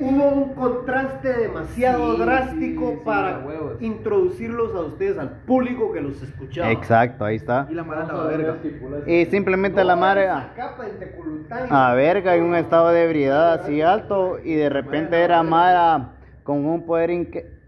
[0.00, 3.42] Hubo un contraste demasiado Sí, drástico sí, sí, para a
[3.80, 6.70] introducirlos a ustedes, al público que los escuchaba.
[6.72, 7.68] Exacto, ahí está.
[7.70, 8.56] Y la mara andaba verga.
[9.06, 10.52] Y simplemente la mara
[10.98, 11.68] Teculután.
[11.70, 16.64] a verga en un estado de ebriedad así alto y de repente era Mara con
[16.66, 17.10] un poder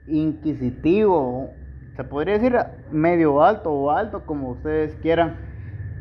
[0.06, 1.50] inquisitivo,
[1.96, 2.56] se podría decir
[2.90, 5.45] medio alto o alto como ustedes quieran.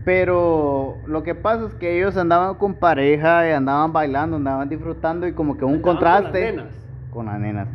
[0.06, 5.28] Pero lo que pasa es que ellos andaban con pareja y andaban bailando, andaban disfrutando
[5.28, 6.74] y como que un Andaban con contraste las nenas.
[7.10, 7.68] con las nenas,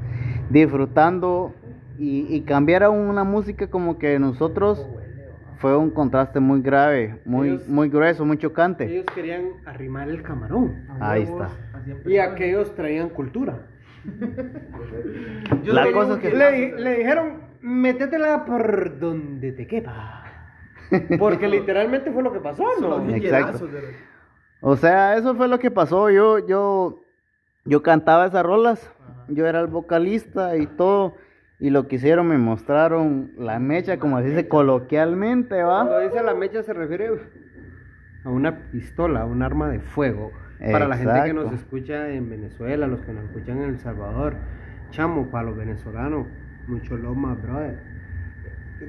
[0.49, 1.53] disfrutando
[1.99, 4.87] y, y cambiar a una música como que nosotros
[5.57, 8.85] fue un contraste muy grave, muy Ellos- muy grueso, muy chocante.
[8.85, 10.87] Ellos querían arrimar el camarón.
[11.01, 11.49] Ahí está.
[12.07, 13.59] Y aquellos traían cultura.
[15.65, 20.25] La cosa que- Le, le dijeron, métetela por donde te quepa.
[21.19, 23.09] Porque literalmente fue lo que pasó, ¿no?
[23.15, 23.69] Exacto.
[24.61, 26.11] O sea, eso fue lo que pasó.
[26.11, 27.01] Yo, yo,
[27.65, 28.93] yo cantaba esas rolas.
[29.29, 31.15] Yo era el vocalista y todo.
[31.59, 36.01] Y lo que hicieron, me mostraron la mecha, como se dice coloquialmente, Cuando ¿va?
[36.01, 37.11] dice la mecha se refiere
[38.25, 40.33] a una pistola, a un arma de fuego.
[40.73, 44.37] Para la gente que nos escucha en Venezuela, los que nos escuchan en El Salvador.
[44.91, 46.27] Chamo, para los venezolanos,
[46.67, 47.90] mucho loma, brother.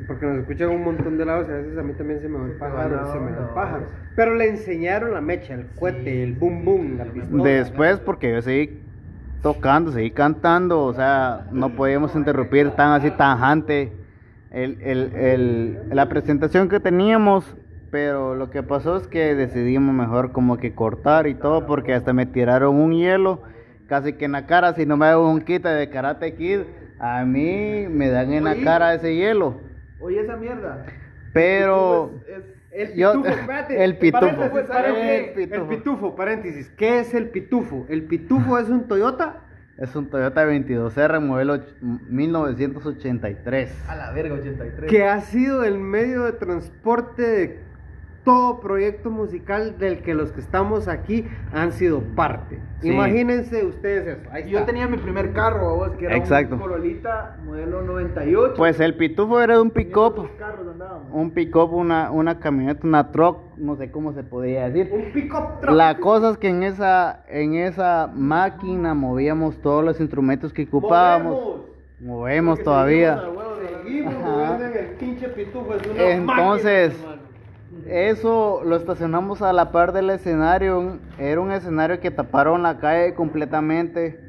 [0.07, 2.37] Porque nos escuchan un montón de lados y a veces a mí también se me
[2.39, 3.83] va el pájaro, se me va el pájaro.
[4.15, 7.43] Pero le enseñaron la mecha, el cohete, el boom boom, la pistola.
[7.43, 8.81] Después, porque yo seguí
[9.41, 13.91] tocando, seguí cantando, o sea, no podíamos interrumpir tan así tajante
[14.51, 17.55] el, el, el- la presentación que teníamos,
[17.89, 22.13] pero lo que pasó es que decidimos mejor como que cortar y todo, porque hasta
[22.13, 23.41] me tiraron un hielo
[23.87, 26.59] casi que en la cara, si no me hago un quita de Karate Kid,
[26.99, 29.55] a mí me dan en la cara ese hielo,
[30.01, 30.85] Oye, esa mierda.
[31.33, 32.37] Pero Es-
[32.71, 34.19] es- el Yo- pitufo, espérate, el pitufo.
[34.21, 35.67] paréntesis, paréntesis, El el pitufo.
[35.69, 36.69] pitufo, paréntesis.
[36.77, 37.85] ¿Qué es el pitufo?
[37.89, 39.37] El pitufo es un Toyota.
[39.77, 43.71] es un Toyota 22R modelo och- 1983.
[43.87, 44.89] a la verga, 83.
[44.89, 47.59] que ha sido el medio de transporte de
[48.23, 52.59] todo proyecto musical del que los que estamos aquí han sido parte.
[52.81, 52.89] Sí.
[52.89, 54.29] Imagínense ustedes eso.
[54.31, 54.67] Ahí Yo está.
[54.67, 56.55] tenía mi primer carro, vos, que era Exacto.
[56.55, 58.53] un Corolita modelo 98.
[58.57, 60.27] Pues el pitufo era un pick-up.
[61.11, 64.91] Un pick-up, una, una camioneta, una truck, no sé cómo se podría decir.
[64.93, 65.75] un pick-up truck.
[65.75, 71.33] La cosa es que en esa, en esa máquina movíamos todos los instrumentos que ocupábamos.
[71.35, 71.71] Movemos.
[71.99, 73.15] Movemos todavía.
[73.19, 74.27] seguimos a huevo de la- Seguimos Ajá.
[74.29, 75.73] moviendo en el pinche pitufo.
[75.75, 77.21] Es una Entonces, máquina.
[77.87, 80.99] Eso lo estacionamos a la par del escenario.
[81.17, 84.19] Era un escenario que taparon la calle completamente.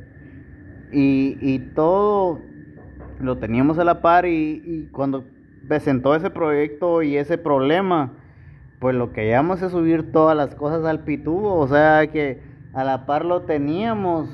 [0.90, 2.40] Y, y todo
[3.20, 4.26] lo teníamos a la par.
[4.26, 5.24] Y, y cuando
[5.68, 8.12] presentó ese proyecto y ese problema,
[8.80, 11.56] pues lo que hallamos es subir todas las cosas al pitubo.
[11.58, 12.42] O sea que
[12.74, 14.28] a la par lo teníamos.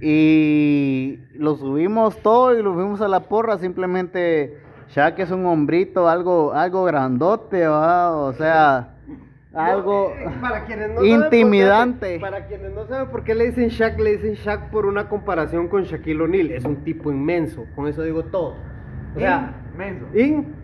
[0.00, 3.58] Y lo subimos todo y lo fuimos a la porra.
[3.58, 8.16] Simplemente Shaq es un hombrito, algo, algo grandote, ¿va?
[8.16, 8.94] o sea,
[9.54, 12.20] algo No, eh, para quienes no saben por qué- intimidante.
[12.20, 15.68] para quienes no saben por qué le dicen Shaq, le dicen Shaq por una comparación
[15.68, 16.50] con Shaquille O'Neal.
[16.52, 18.54] Es un tipo inmenso, con eso digo todo.
[19.14, 20.06] O sea, Inmenso.
[20.14, 20.54] in-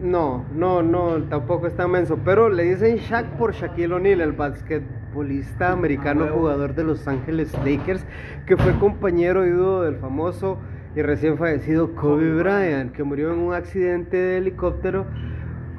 [0.00, 5.72] no, no, no, tampoco está inmenso, pero le dicen Shaq por Shaquille O'Neal, el basquetbolista
[5.72, 6.38] americano Ah, huevo.
[6.40, 8.04] jugador de Los Ángeles Lakers,
[8.46, 10.58] que fue compañero y dúo del famoso
[10.94, 15.06] y recién fallecido Kobe Bryant, que murió en un accidente de helicóptero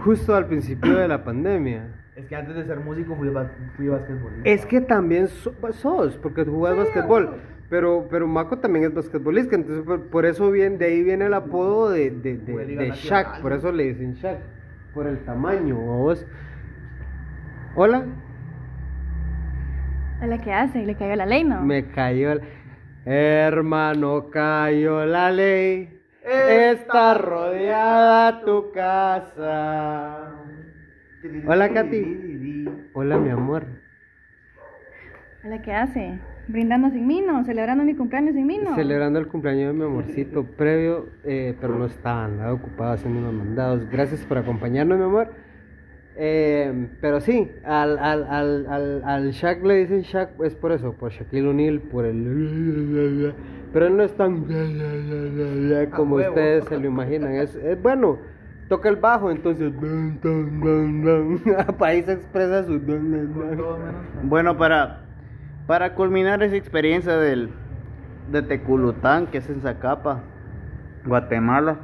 [0.04, 1.88] justo al principio de la pandemia.
[2.16, 3.30] Es que antes de ser músico fui,
[3.76, 4.50] fui basquetbolista.
[4.50, 7.36] Es que también so- pues, sos, porque tú jugás basquetbol.
[7.70, 11.34] Pero, pero Mako también es basquetbolista, entonces por, por eso viene, de ahí viene el
[11.34, 12.92] apodo de, de, de.
[12.94, 14.38] Shaq, por eso le dicen Shaq,
[14.94, 16.26] por el tamaño, vos.
[17.76, 18.06] Hola,
[20.22, 21.62] A la que hace, le cayó la ley, ¿no?
[21.62, 22.42] me cayó el...
[23.08, 30.34] Hermano, cayó la ley, está rodeada tu casa.
[31.46, 32.66] Hola, Katy.
[32.94, 33.64] Hola, mi amor.
[35.44, 37.44] A la que hace, brindando sin mí, ¿no?
[37.46, 38.74] Celebrando mi cumpleaños sin mí, ¿no?
[38.74, 43.34] Celebrando el cumpleaños de mi amorcito previo, eh, pero no estaba, andaba ocupado haciendo unos
[43.34, 43.88] mandados.
[43.92, 45.45] Gracias por acompañarnos, mi amor.
[46.18, 50.94] Eh, pero sí, al, al, al, al, al Shaq le dicen Shaq, es por eso,
[50.94, 53.34] por Shaquille O'Neal, por el...
[53.74, 54.46] Pero él no es tan...
[55.92, 57.34] como ustedes se lo imaginan.
[57.34, 58.18] Es, es bueno,
[58.70, 59.74] toca el bajo, entonces...
[61.80, 62.80] Ahí se expresa su...
[64.24, 65.02] Bueno, para,
[65.68, 67.50] para culminar esa experiencia del,
[68.32, 70.24] de Teculután, que es en Zacapa,
[71.06, 71.80] Guatemala,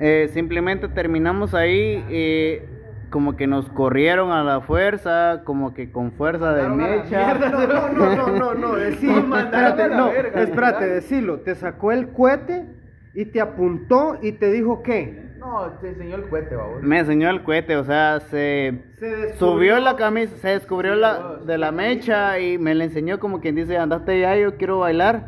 [0.00, 2.68] eh, simplemente terminamos ahí eh,
[3.12, 7.34] como que nos corrieron a la fuerza, como que con fuerza de mecha.
[7.34, 12.66] No, no, no, no, no, no, espérate, no, espérate, decilo, te sacó el cohete
[13.14, 15.30] y te apuntó y te dijo qué?
[15.38, 16.82] No, te enseñó el cohete, babos.
[16.82, 21.58] Me enseñó el cohete, o sea, se Se subió la camisa, se descubrió la, de
[21.58, 25.26] la mecha y me la enseñó como quien dice, andate ya, yo quiero bailar.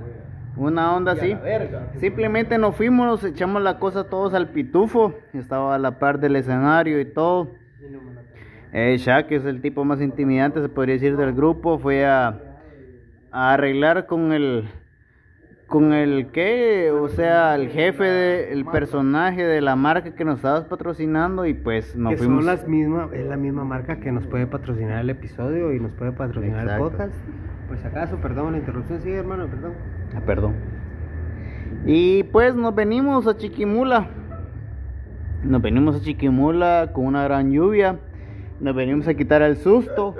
[0.56, 1.30] Una onda así.
[1.30, 1.92] la verga.
[1.98, 5.12] Simplemente nos fuimos, nos echamos la cosa todos al pitufo.
[5.34, 7.63] Estaba a la par del escenario y todo.
[8.76, 12.40] Eh, Shaq, que es el tipo más intimidante, se podría decir, del grupo, fue a,
[13.30, 14.68] a arreglar con el.
[15.68, 20.36] Con el que, o sea, el jefe, de, el personaje de la marca que nos
[20.36, 22.44] estabas patrocinando y pues nos que fuimos.
[22.44, 25.92] son las mismas, es la misma marca que nos puede patrocinar el episodio y nos
[25.92, 26.84] puede patrocinar Exacto.
[26.84, 27.14] el podcast.
[27.68, 29.72] Pues acaso, perdón la interrupción, sí, hermano, perdón.
[30.14, 30.54] Ah, perdón.
[31.86, 34.08] Y pues nos venimos a Chiquimula.
[35.44, 37.98] Nos venimos a Chiquimula con una gran lluvia.
[38.60, 40.14] Nos venimos a quitar el susto.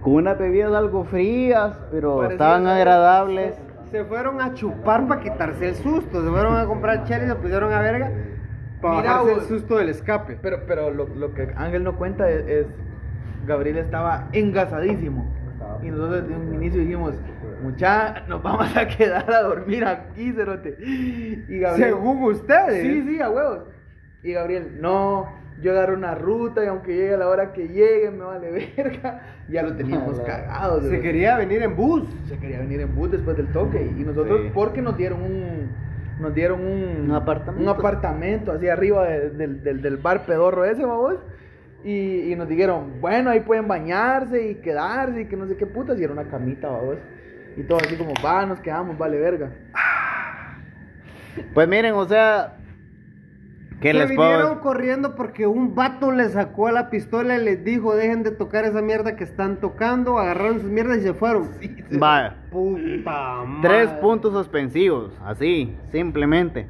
[0.00, 3.54] Con unas bebidas algo frías, pero Parecía estaban agradables.
[3.90, 7.34] Se fueron a chupar para quitarse el susto, se fueron a comprar chela y se
[7.34, 8.12] pusieron a verga
[8.80, 10.38] para Mira, bajarse el susto del escape.
[10.40, 12.66] Pero, pero lo, lo que Ángel no cuenta es, es-
[13.46, 15.34] Gabriel estaba engasadísimo.
[15.82, 17.14] Y nosotros de un inicio dijimos,
[17.62, 20.76] mucha, nos vamos a quedar a dormir aquí, cerote.
[21.48, 21.88] Y Gabriel.
[21.90, 22.82] Según ustedes.
[22.82, 23.60] Sí, sí, a huevos.
[24.22, 25.26] Y Gabriel, no,
[25.60, 29.22] yo agarro una ruta y aunque llegue a la hora que llegue, me vale verga.
[29.48, 30.80] Ya lo teníamos cagado.
[30.82, 32.04] Se quería venir en bus.
[32.28, 33.82] se quería venir en bus después del toque.
[33.96, 34.50] Y nosotros, Sí.
[34.54, 35.88] porque nos dieron un.
[36.20, 37.62] Nos dieron un, Un apartamento.
[37.62, 41.14] un apartamento así arriba de- del, del, del bar pedorro ese, vamos.
[41.84, 45.64] Y, y nos dijeron, bueno, ahí pueden bañarse y quedarse y que no sé qué
[45.66, 45.98] putas.
[45.98, 46.96] Y era una camita, vamos.
[47.56, 49.50] Y todo así como, va, nos quedamos, vale verga.
[51.54, 52.56] Pues miren, o sea,
[53.80, 57.64] ¿qué Se les puedo vinieron corriendo porque un vato le sacó la pistola y les
[57.64, 61.48] dijo, dejen de tocar esa mierda que están tocando, agarraron sus mierdas y se fueron.
[61.90, 63.68] Vaya, Puta madre.
[63.68, 66.66] tres puntos suspensivos, así, simplemente.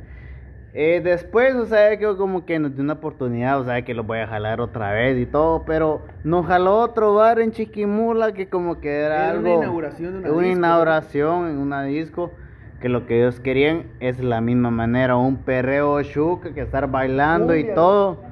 [0.75, 4.05] Eh, después, o sea, que como que nos dio una oportunidad, o sea, que lo
[4.05, 8.49] voy a jalar otra vez y todo, pero nos jaló otro bar en Chiquimula que
[8.49, 9.63] como que era, Era una algo...
[9.63, 12.33] inauguración de una una disco, inauguración en una disco,
[12.81, 17.57] que lo que ellos querían es la misma manera, un perreo chuca, que estar bailando
[17.57, 18.23] y todo.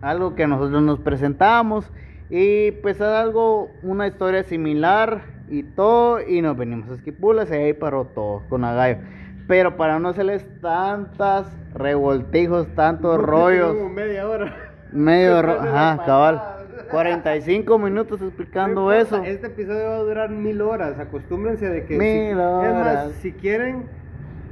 [0.00, 1.90] algo que nosotros nos presentamos
[2.28, 7.54] y pues es algo, una historia similar y todo y nos venimos a Esquipulas y
[7.54, 8.98] ahí paró todo con Agallo.
[9.46, 14.54] Pero para no hacerles tantas revoltijos, tantos rollos, media hora.
[14.92, 16.63] medio ajá, cabal.
[16.94, 19.24] 45 minutos explicando No importa, eso.
[19.24, 20.98] Este episodio va a durar mil horas.
[20.98, 21.98] Acostúmbrense de que.
[21.98, 23.06] Mil si, Es horas.
[23.06, 23.84] más, si quieren.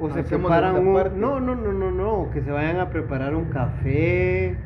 [0.00, 0.94] O se preparan un.
[0.94, 1.16] parte.
[1.16, 2.30] No, no, no, no, no.
[2.32, 4.56] Que se vayan a preparar un café.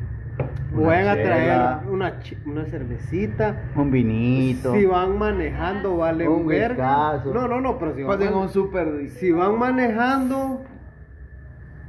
[0.73, 3.63] O Una vayan a traer una, una cervecita.
[3.75, 4.73] Un vinito.
[4.73, 7.23] Si van manejando, vale un, Un verga.
[7.25, 9.09] No, no, no, pero si van, un súper.
[9.09, 10.63] si van manejando,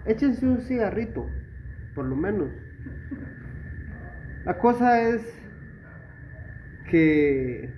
[0.06, 1.26] échense un cigarrito,
[1.94, 2.48] por lo menos.
[4.44, 5.38] La cosa es
[6.88, 7.70] que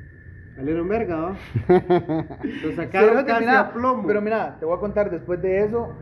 [0.57, 1.37] salieron verga, ¿va?
[2.62, 4.07] Lo sacaron Cerote, casi mira, a plomo.
[4.07, 5.95] Pero mira, te voy a contar después de eso.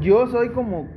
[0.00, 0.88] Yo soy como,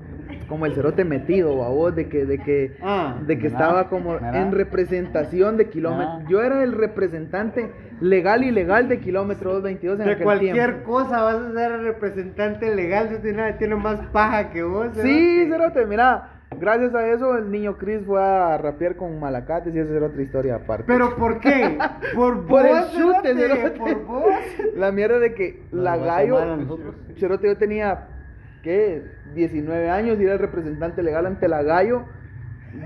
[0.47, 3.89] como el cerote metido, a vos, de que, de que, Ah, de que mira, estaba
[3.89, 4.41] como mira.
[4.41, 6.27] en representación de kilómetros.
[6.29, 7.71] Yo era el representante
[8.01, 10.83] legal y legal de kilómetro 222 en de aquel cualquier tiempo.
[10.91, 14.89] cosa vas a ser representante legal, si tiene, tiene más paja que vos.
[14.93, 15.49] Sí, cerote.
[15.49, 16.38] cerote, mira.
[16.57, 20.21] Gracias a eso el niño Chris fue a rapear con Malacates y esa era otra
[20.21, 20.83] historia aparte.
[20.87, 21.77] ¿Pero por qué?
[22.15, 23.79] Por, Por el vos, chute, cerote, cerote.
[23.79, 24.23] por vos.
[24.75, 26.39] La mierda de que Nos la gallo.
[27.17, 28.07] Cerote, yo tenía,
[28.63, 29.03] ¿qué?
[29.35, 32.03] 19 años y era el representante legal ante la gallo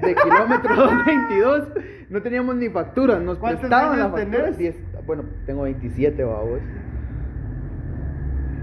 [0.02, 1.70] de kilómetro 222.
[2.10, 4.44] No teníamos ni facturas, nos ¿Cuántos prestaban la años factura.
[4.44, 4.58] tenés?
[4.58, 4.76] 10,
[5.06, 6.60] bueno, tengo 27, babos.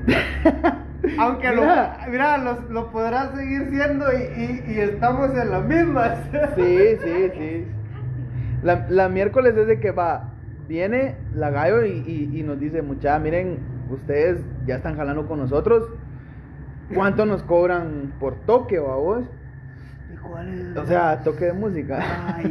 [1.19, 1.99] Aunque Mira.
[2.07, 4.17] lo, mira, lo, lo podrás seguir siendo y,
[4.67, 6.19] y, y estamos en las mismas.
[6.55, 7.67] Sí, sí, sí.
[8.63, 10.31] La, la miércoles es de que va,
[10.69, 13.59] viene la gallo y, y- y nos dice, mucha, miren,
[13.91, 15.89] ustedes ya están jalando con nosotros.
[16.95, 19.25] ¿Cuánto nos cobran por toque, babos?
[20.77, 22.03] O sea, toque de música.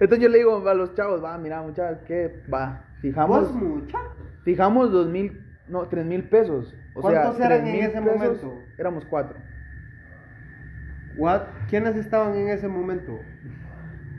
[0.00, 2.42] Entonces yo le digo a los chavos, va, mira, muchachos, ¿qué?
[2.52, 3.98] Va, fijamos, ¿Vos mucha?
[4.44, 6.74] fijamos dos mil, no, tres mil pesos.
[6.94, 8.54] O ¿Cuántos sea, eran en ese pesos, momento?
[8.78, 9.38] Éramos cuatro.
[11.16, 11.42] What?
[11.68, 13.18] ¿Quiénes estaban en ese momento?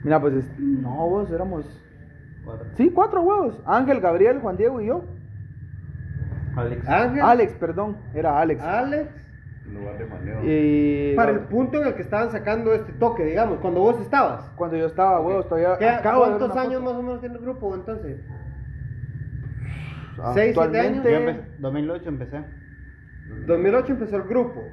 [0.03, 1.79] Mira, pues, es- no, vos éramos...
[2.75, 3.61] Sí, cuatro huevos.
[3.65, 5.05] Ángel, Gabriel, Juan Diego y yo.
[6.55, 6.87] Alex.
[6.87, 8.61] Ángel, Alex, perdón, era Alex.
[8.61, 9.09] Alex,
[9.71, 10.39] lugar de maneo.
[10.43, 14.51] Y para el punto en el que estaban sacando este toque, digamos, cuando vos estabas.
[14.55, 16.85] cuando yo estaba, huevos, todavía ¿Qué- acabo de ver ¿Cuántos años foto.
[16.85, 18.19] más o menos tiene el grupo entonces?
[20.33, 22.43] ¿Seis, siete Yo empe- 2008 empecé.
[23.45, 24.63] 2008 empezó el grupo.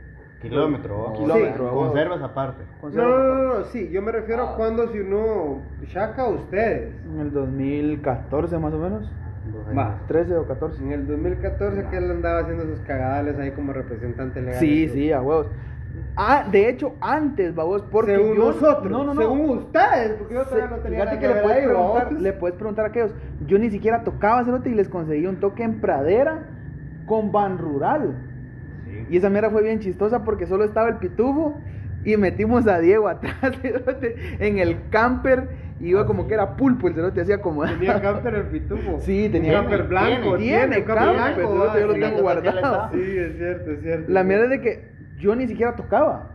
[0.43, 1.13] Kilómetro, ¿va?
[1.13, 1.71] Kilómetro, Sí, ¿va?
[1.71, 2.65] conservas aparte.
[2.83, 5.61] No, no, no, no, sí, yo me refiero a cuando si uno
[5.93, 6.95] saca a ustedes.
[7.13, 9.11] En el 2014 más o menos.
[9.77, 9.99] Va.
[10.09, 10.83] 13 o 14.
[10.83, 14.59] En el 2014 que él andaba haciendo sus cagadales ahí como representante legal.
[14.61, 15.49] Sí, sí, a huevos.
[16.17, 18.47] Ah, de hecho, antes, babos, porque según yo...
[18.53, 19.21] nosotros, No, no, no.
[19.21, 22.05] según ustedes, porque yo Se- todavía no tenía Fíjate que le ver puedes, ahí, preguntar,
[22.07, 22.23] babos.
[22.23, 23.15] le puedes preguntar a aquellos.
[23.47, 26.47] Yo ni siquiera tocaba cerote y les conseguí un toque en pradera
[27.07, 28.15] con Ban Rural.
[29.11, 31.61] Y esa mierda fue bien chistosa porque solo estaba el pitufo
[32.05, 33.53] y metimos a Diego atrás
[34.39, 35.49] en el camper
[35.81, 37.65] y iba como que era pulpo el cerote, hacía como.
[37.65, 39.01] Tenía camper el pitufo.
[39.01, 40.37] Sí, tenía camper blanco.
[40.37, 42.01] Tiene, camper, blanco, cerote, yo lo sí.
[42.01, 42.91] tengo guardado.
[42.93, 44.13] Sí, es cierto, es cierto.
[44.13, 44.89] La mierda es de que
[45.19, 46.31] yo ni siquiera tocaba.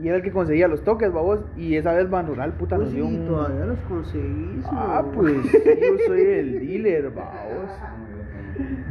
[0.00, 1.40] Y era el que conseguía los toques, babos.
[1.56, 3.26] Y esa vez Ban Rural, puta, Pues nos dio sí, un...
[3.26, 4.64] todavía los conseguís.
[4.66, 7.70] Ah, pues sí, yo soy el dealer, babos.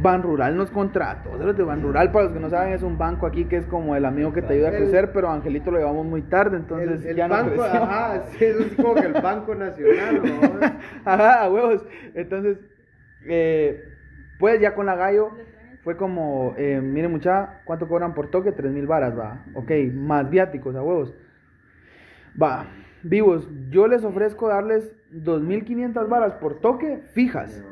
[0.00, 1.36] Ban Rural nos contrató.
[1.36, 3.66] Los de Ban Rural, para los que no saben, es un banco aquí que es
[3.66, 6.56] como el amigo que te ayuda a El- crecer, pero Angelito lo llevamos muy tarde,
[6.56, 7.82] entonces el, el ya no banco, creció.
[7.82, 10.66] ajá, sí, es como que el Banco Nacional, ¿no?
[11.04, 11.84] Ajá, a huevos.
[12.14, 12.58] Entonces,
[13.28, 13.82] eh,
[14.38, 15.30] pues ya con la gallo
[15.82, 18.52] fue como, eh, miren mucha, ¿cuánto cobran por toque?
[18.52, 19.44] Tres mil varas, va.
[19.54, 21.14] Ok, más viáticos a huevos.
[22.40, 22.66] Va,
[23.02, 27.62] vivos, yo les ofrezco darles 2.500 varas por toque fijas,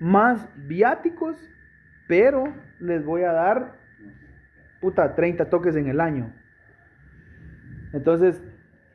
[0.00, 1.36] más viáticos,
[2.06, 2.44] pero
[2.78, 3.72] les voy a dar,
[4.80, 6.32] puta, 30 toques en el año.
[7.92, 8.40] Entonces,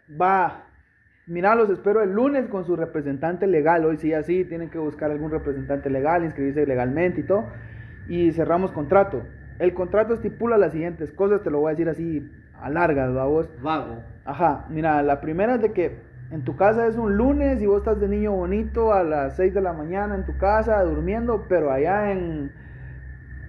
[0.10, 0.68] va,
[1.26, 3.84] mira, los espero el lunes con su representante legal.
[3.86, 7.48] Hoy sí, así, tienen que buscar algún representante legal, inscribirse legalmente y todo.
[8.08, 9.24] Y cerramos contrato.
[9.60, 13.26] El contrato estipula las siguientes cosas, te lo voy a decir así a largas, ¿va
[13.26, 13.50] vos?
[13.62, 14.04] Vago.
[14.26, 17.80] Ajá, mira, la primera es de que en tu casa es un lunes y vos
[17.80, 21.72] estás de niño bonito a las 6 de la mañana en tu casa durmiendo, pero
[21.72, 22.52] allá en,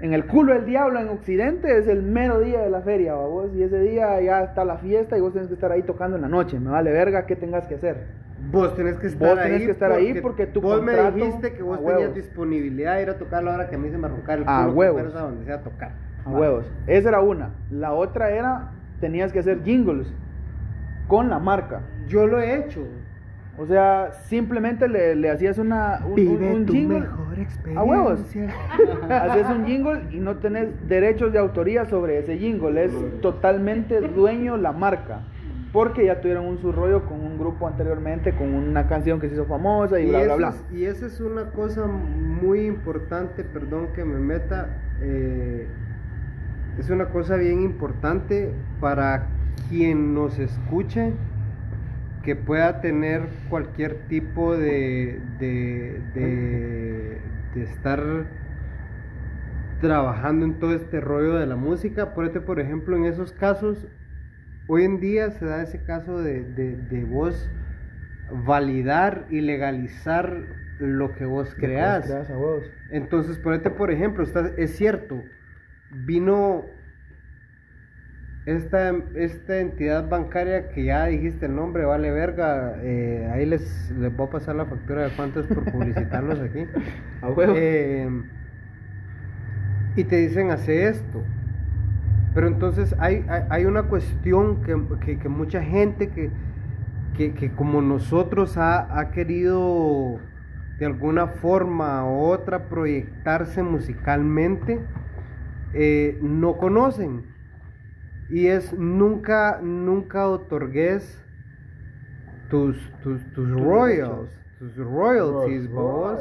[0.01, 3.27] en el culo del diablo, en Occidente, es el mero día de la feria, ¿va
[3.27, 3.51] vos?
[3.55, 6.23] Y ese día ya está la fiesta y vos tenés que estar ahí tocando en
[6.23, 6.61] la noche.
[6.61, 8.25] Me vale verga qué tengas que hacer.
[8.51, 9.45] Vos tenés que estar Vos ahí.
[9.53, 12.15] tenés que estar ahí porque tu Vos contrato- me dijiste que vos a tenías huevos.
[12.15, 14.17] disponibilidad de ir a tocar a la hora que a mí se me el A
[14.17, 14.73] culo.
[14.73, 15.15] que huevos.
[15.15, 15.93] a donde sea a tocar.
[16.27, 16.71] A huevos.
[16.87, 17.51] Esa era una.
[17.71, 20.13] La otra era, tenías que hacer jingles
[21.09, 21.81] con la marca.
[22.09, 22.86] Yo lo he hecho.
[23.56, 27.06] O sea, simplemente le, le hacías una, un, un- un jingle.
[27.39, 27.81] experiencia.
[27.81, 28.20] A huevos.
[29.09, 32.85] Haces un jingle y no tenés derechos de autoría sobre ese jingle.
[32.85, 35.20] Es totalmente dueño la marca.
[35.72, 39.35] Porque ya tuvieron un su rollo con un grupo anteriormente, con una canción que se
[39.35, 40.48] hizo famosa y, bla, bla, eso bla.
[40.51, 44.68] es- y esa es una cosa muy importante, perdón que me meta,
[45.01, 45.66] eh,
[46.78, 49.26] es una cosa bien importante para
[49.68, 51.12] quien nos escuche,
[52.25, 57.19] que pueda tener cualquier tipo de, de, de,
[57.55, 58.01] de estar
[59.81, 62.15] trabajando en todo este rollo de la música.
[62.15, 63.87] Ponete, por ejemplo, en esos casos,
[64.69, 67.51] hoy en día se da ese caso de, de, de vos
[68.31, 70.35] validar y legalizar
[70.79, 72.09] lo que vos creás.
[72.91, 75.23] Entonces, ponete, por ejemplo, está- es cierto,
[75.91, 76.65] vino
[78.47, 84.15] esta, esta entidad bancaria que ya dijiste el nombre, vale verga, eh, ahí les, les
[84.15, 86.66] voy a pasar la factura de cuánto es por publicitarlos aquí.
[87.23, 87.57] A huevos.
[87.59, 88.09] Eh,
[89.97, 91.23] y te dicen hace esto.
[92.35, 96.31] Pero entonces hay, hay, hay una cuestión que, que- que mucha gente que,
[97.15, 100.21] que, que como nosotros ha, ha querido
[100.79, 104.89] de alguna forma u otra proyectarse musicalmente,
[105.73, 107.34] eh, no conocen.
[108.31, 111.23] Y es nunca, nunca otorgues
[112.51, 116.21] tus, tus, tus royals, tus royalties, babos.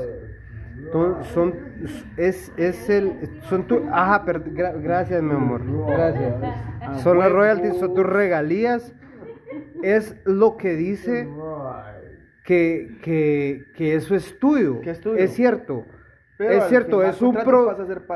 [1.33, 1.55] Son,
[2.17, 3.13] es, es el,
[3.43, 6.35] son tu, ajá, per- gra- gracias mi amor, gracias.
[7.01, 8.93] Son las royalties, son tus regalías,
[9.81, 11.27] es lo que dice
[12.43, 14.81] que, que, que eso es tuyo.
[14.81, 15.15] Que es tuyo.
[15.17, 15.85] Es cierto.
[16.37, 17.69] Pero es cierto, es un pro.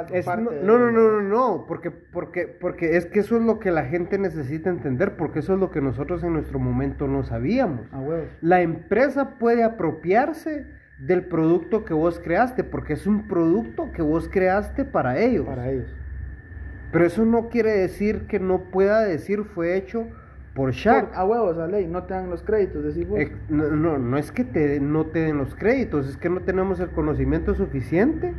[0.07, 3.37] a ser es- no, de- no, no, no, no, porque, porque, porque es que eso
[3.37, 6.57] es lo que la gente necesita entender, porque eso es lo que nosotros en nuestro
[6.59, 7.81] momento no sabíamos.
[8.41, 10.65] La empresa puede apropiarse
[10.99, 15.45] del producto que vos creaste, porque es un producto que vos creaste para ellos.
[15.45, 15.93] Para ellos.
[16.91, 20.07] Pero eso no quiere decir que no pueda decir fue hecho
[20.57, 21.15] por Shaq.
[21.15, 23.19] A huevos, a ley, no te dan los créditos, decís vos.
[23.19, 26.41] Eh, no, no, no es que te, no te den los créditos, es que no
[26.41, 28.33] tenemos el conocimiento suficiente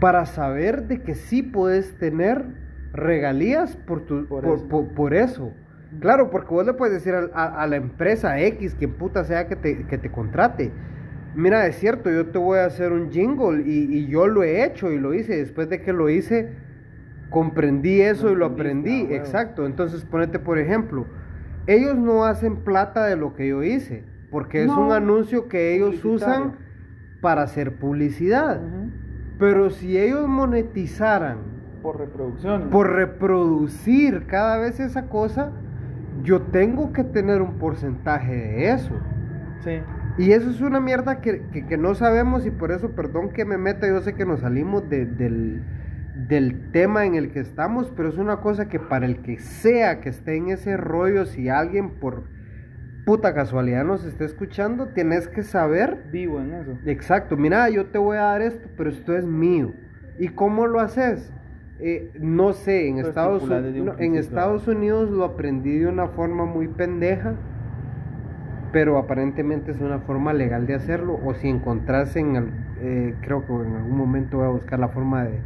[0.00, 2.44] para saber de que sí puedes tener
[2.92, 4.68] regalías por, tu, Por por, eso.
[4.68, 5.52] por- por eso.
[6.00, 9.56] Claro, porque vos le puedes decir a, a la empresa X, quien puta sea que
[9.56, 10.70] te, que te contrate.
[11.34, 14.64] Mira, es cierto, yo te voy a hacer un jingle y, y yo lo he
[14.64, 15.36] hecho y lo hice.
[15.36, 16.50] Después de que lo hice,
[17.30, 19.06] comprendí eso y lo aprendí.
[19.10, 19.14] ah.
[19.14, 19.64] Exacto.
[19.66, 21.06] Entonces, ponete por ejemplo,
[21.66, 26.04] ellos no hacen plata de lo que yo hice, porque es un anuncio que ellos
[26.04, 26.56] usan
[27.20, 28.60] para hacer publicidad.
[29.38, 31.38] Pero si ellos monetizaran
[31.82, 32.68] Por reproducción.
[32.70, 35.52] por reproducir cada vez esa cosa,
[36.22, 38.92] yo tengo que tener un porcentaje de eso.
[39.64, 39.80] Sí.
[40.18, 43.44] Y eso es una mierda que, que- que no sabemos y por eso, perdón que
[43.44, 45.62] me meta, yo sé que nos salimos de- del,
[46.28, 50.00] del tema en el que estamos, pero es una cosa que para el que sea
[50.00, 52.24] que esté en ese rollo, si alguien por
[53.06, 56.78] puta casualidad nos está escuchando, tienes que saber Vivo en eso.
[56.86, 59.72] Exacto, mira, yo te voy a dar esto, pero esto es mío.
[60.18, 61.32] ¿Y cómo lo haces?
[61.78, 64.14] Eh, no sé, en Estados, no, en.
[64.16, 67.34] Estados Unidos lo aprendí de una forma muy pendeja,
[68.72, 71.18] pero aparentemente es una forma legal de hacerlo.
[71.24, 74.88] O si encontrás en, el- eh, creo que en algún momento voy a buscar la
[74.88, 75.40] forma de,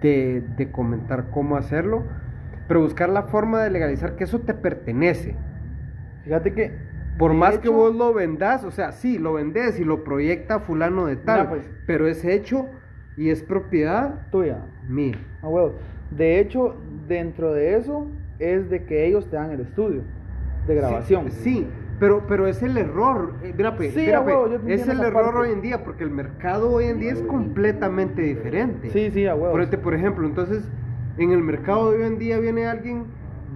[0.00, 2.04] de, de comentar cómo hacerlo,
[2.68, 5.36] pero buscar la forma de legalizar que eso te pertenece.
[6.24, 6.86] Fíjate que.
[7.18, 11.06] Por más que vos lo vendas, o sea, sí, lo vendes y lo proyecta fulano
[11.06, 11.70] de tal, pues.
[11.86, 12.66] pero es hecho
[13.16, 14.66] y es propiedad Tuya.
[14.86, 15.16] mía.
[15.40, 15.72] A huevos.
[16.10, 16.76] De hecho,
[17.08, 18.06] dentro de eso
[18.38, 20.02] es de que ellos te dan el estudio
[20.66, 21.30] de grabación.
[21.30, 21.68] Sí, sí,
[21.98, 23.34] pero, pero es el error.
[23.42, 25.38] eh, mira, pe, Sí, mira, huevo, es el error parte.
[25.38, 28.90] hoy en día porque el mercado hoy en día es completamente diferente.
[28.90, 29.34] Sí, sí, a.
[29.36, 30.68] Por, este- por ejemplo, entonces,
[31.18, 33.04] en el mercado de hoy en día viene alguien,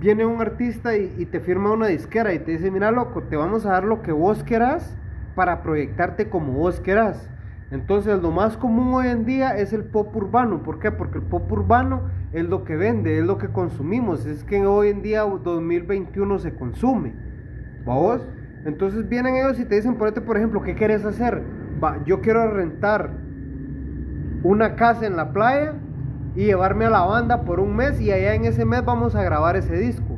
[0.01, 3.37] viene un artista y, y te firma una disquera y te dice, mira loco, te
[3.37, 4.97] vamos a dar lo que vos querás
[5.35, 7.29] para proyectarte como vos querás.
[7.71, 10.63] Entonces, lo más común hoy en día es el pop urbano.
[10.65, 10.91] ¿Por qué?
[10.91, 12.01] Porque el pop urbano
[12.33, 14.27] es lo que vende, es lo que consumimos.
[14.27, 17.13] Es que hoy en día, 2021, se consume.
[17.89, 18.27] ¿Va vos?
[18.65, 21.43] Entonces vienen ellos y te dicen, ponete, por ejemplo, ¿qué quieres hacer?
[21.83, 23.11] Va, yo quiero rentar
[24.43, 25.75] una casa en la playa
[26.35, 29.23] y llevarme a la banda por un mes y allá en ese mes vamos a
[29.23, 30.17] grabar ese disco.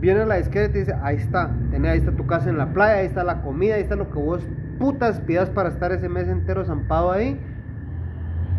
[0.00, 2.72] Viene la disquera y te dice, ahí está, tenés, ahí está tu casa en la
[2.72, 4.46] playa, ahí está la comida, ahí está lo que vos
[4.78, 7.40] putas pidas para estar ese mes entero zampado ahí.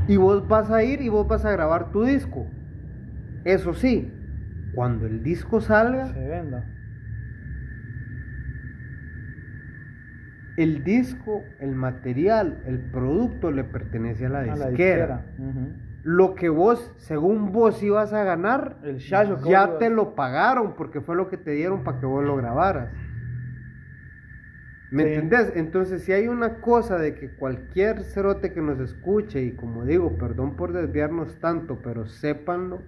[0.07, 2.45] Y vos vas a ir y vos vas a grabar tu disco.
[3.45, 4.11] Eso sí,
[4.75, 6.65] cuando el disco salga, Se venda.
[10.61, 14.65] El disco, el material, el producto le pertenece a la A disquera.
[14.65, 15.25] la disquera.
[15.37, 15.67] Ujú.
[16.03, 21.15] Lo que vos, según vos ibas a ganar, El ya te lo pagaron porque fue
[21.15, 22.89] lo que te dieron para que vos lo grabaras.
[24.91, 25.09] ¿Me Sí.
[25.13, 25.53] entendés?
[25.55, 30.17] Entonces, si hay una cosa de que cualquier cerote que nos escuche, y como digo,
[30.17, 32.81] perdón por desviarnos tanto, pero sépanlo,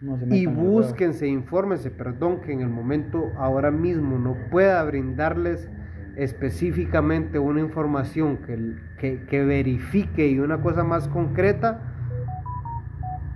[0.00, 5.68] No y búsquense, infórmense, perdón que en el momento ahora mismo no pueda brindarles
[6.16, 11.80] específicamente una información que, que, que verifique y una cosa más concreta,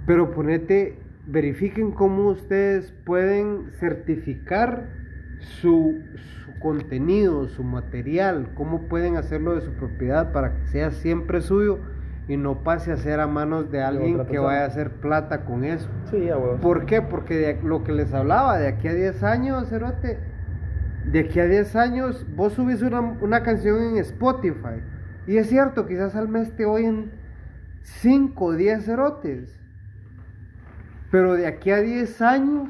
[0.07, 4.89] pero ponete, verifiquen cómo ustedes pueden certificar
[5.41, 6.03] su,
[6.45, 11.79] su contenido, su material, cómo pueden hacerlo de su propiedad para que sea siempre suyo
[12.29, 15.65] y no pase a ser a manos de alguien que vaya a hacer plata con
[15.65, 15.89] eso.
[16.11, 16.61] Sí, a huevos.
[16.61, 17.01] ¿Por qué?
[17.01, 20.19] Porque de lo que les hablaba, de aquí a 10 años, Cerote,
[21.11, 24.83] de aquí a 10 años, vos subís una, una canción en Spotify.
[25.27, 27.11] Y es cierto, quizás al mes te oyen
[27.83, 29.59] 5 o 10 cerotes.
[31.11, 32.69] Pero de aquí a 10 años,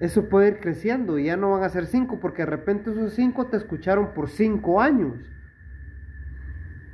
[0.00, 3.12] eso puede ir creciendo y ya no van a ser 5, porque de repente esos
[3.14, 5.14] 5 te escucharon por 5 años.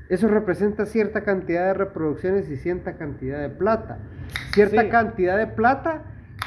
[0.09, 3.99] Eso representa cierta cantidad de reproducciones y cierta cantidad de plata.
[4.55, 4.89] Cierta Sí.
[4.89, 6.03] cantidad de plata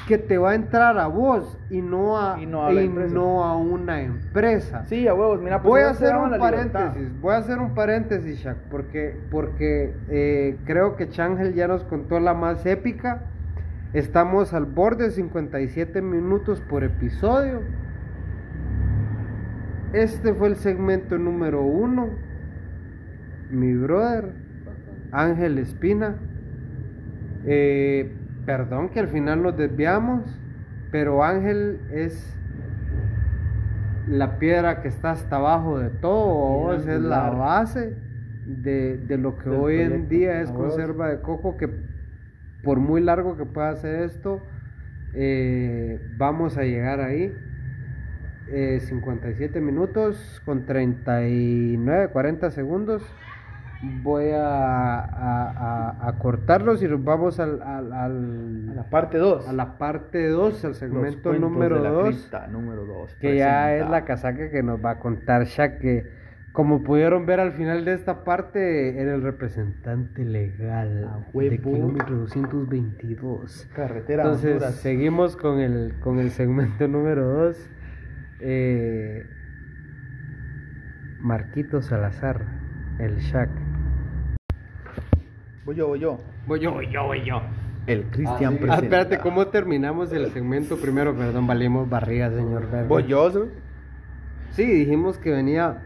[0.07, 2.85] que te va a entrar a vos y no a, Y no a la y
[2.85, 3.13] empresa.
[3.13, 4.83] no a una empresa.
[4.85, 5.41] Sí, a huevos.
[5.41, 6.39] Mira, pues Voy a hacer un libertad.
[6.71, 11.83] paréntesis, voy a hacer un paréntesis, Shaq, porque, porque eh, creo que Changel ya nos
[11.83, 13.23] contó la más épica.
[13.93, 17.61] Estamos al borde de 57 minutos por episodio.
[19.93, 22.09] Este fue el segmento número uno.
[23.49, 24.33] Mi brother,
[25.11, 26.15] Ángel Espina.
[27.45, 28.15] Eh,
[28.45, 30.23] perdón que al final nos desviamos,
[30.91, 32.37] pero Ángel es
[34.07, 37.95] la piedra que está hasta abajo de todo, es la base
[38.45, 41.69] de, de lo que hoy en día es conserva de coco, que
[42.63, 44.41] por muy largo que pueda ser esto,
[45.13, 47.33] eh, vamos a llegar ahí.
[48.53, 53.01] Eh, 57 minutos con 39, 40 segundos.
[54.03, 59.17] Voy a, a- a- a cortarlos y nos vamos al, al- al- A la parte
[59.17, 59.47] 2.
[59.49, 63.15] a la parte 2, al segmento número 2, Número 2.
[63.15, 66.21] que ya es la casaca que nos va a contar Shaq, que
[66.51, 72.17] como pudieron ver al final de esta parte, era el representante legal A de kilómetro
[72.17, 73.67] 222.
[73.73, 74.75] Carretera Entonces, Honduras.
[74.75, 77.69] seguimos con el, con el segmento número 2.
[81.21, 82.45] Marquito Salazar,
[82.99, 83.49] el Shaq.
[85.65, 86.19] Voy yo, voy yo.
[86.47, 87.41] Voy yo, voy yo, voy yo.
[87.87, 88.65] El Cristian Ah.
[88.73, 91.15] Ah, espérate, ¿cómo terminamos el segmento primero?
[91.15, 92.69] Perdón, valimos barriga, señor.
[92.69, 92.87] Verga.
[92.87, 93.39] Voy yo, ¿sí?
[94.51, 95.83] Sí, dijimos que venía.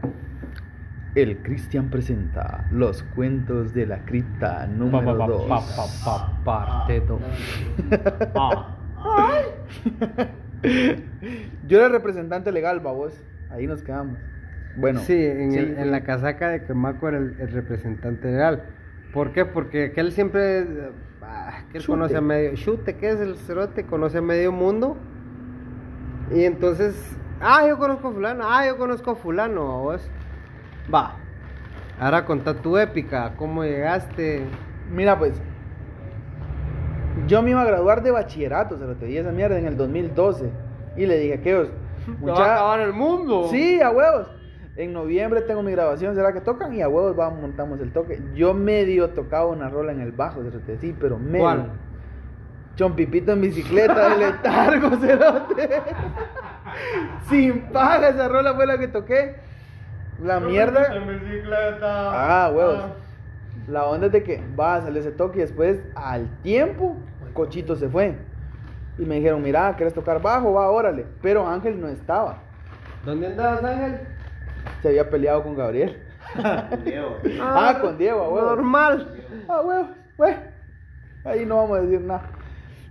[1.15, 5.47] El Cristian presenta los cuentos de la cripta número 2.
[6.43, 7.21] parte dos.
[11.67, 13.13] Yo era el representante legal, babos.
[13.49, 14.17] Ahí nos quedamos.
[14.75, 18.63] Bueno, sí, en, sí, el- en la casaca de Quemaco era el, el representante legal.
[19.15, 19.45] ¿Por qué?
[19.45, 20.67] Porque aquel siempre.
[21.21, 22.53] ah, que él conoce a medio.
[22.55, 24.97] Chute, que es el cerote, conoce a medio mundo.
[26.35, 27.17] Y entonces.
[27.39, 28.43] Ah, yo conozco a Fulano.
[28.45, 30.05] Ah, yo conozco a Fulano, vos.
[30.93, 31.15] Va.
[31.97, 33.35] Ahora contá tu épica.
[33.37, 34.43] ¿Cómo llegaste?
[34.91, 35.41] Mira, pues.
[37.25, 39.77] Yo me iba a graduar de bachillerato, se lo te di esa mierda en el
[39.77, 40.51] 2012.
[40.97, 41.69] Y le dije a aquellos.
[42.05, 43.47] ¡Se va a acabar el mundo!
[43.49, 44.34] Sí, a huevos.
[44.77, 46.73] En noviembre tengo mi grabación, ¿será que tocan?
[46.73, 48.21] Y a huevos vamos, montamos el toque.
[48.33, 51.43] Yo medio tocaba una rola en el bajo, cerote, sí, pero medio.
[51.43, 51.71] ¿Cuál?
[52.75, 55.81] Chompipito en bicicleta, de letargo, cerote.
[57.29, 59.37] Sin paga, esa rola fue la que toqué.
[60.21, 60.89] La mierda.
[61.81, 62.83] Ah, huevos.
[63.69, 66.97] La onda es de que va a salir ese toque y después, al tiempo,
[67.33, 68.15] Cochito se fue.
[68.97, 70.53] Y me dijeron, mira, ¿quieres tocar bajo?
[70.53, 71.05] Va, órale.
[71.21, 72.39] Pero Ángel no estaba.
[73.05, 74.14] ¿Dónde andabas, Ángel?
[74.85, 75.97] Se había peleado con Gabriel.
[76.83, 77.17] Diego.
[77.41, 78.51] Ah, con Diego, a huevos.
[78.51, 79.15] Normal.
[79.49, 80.35] Ah, huevos, güey.
[81.23, 82.29] Ahí no vamos a decir nada.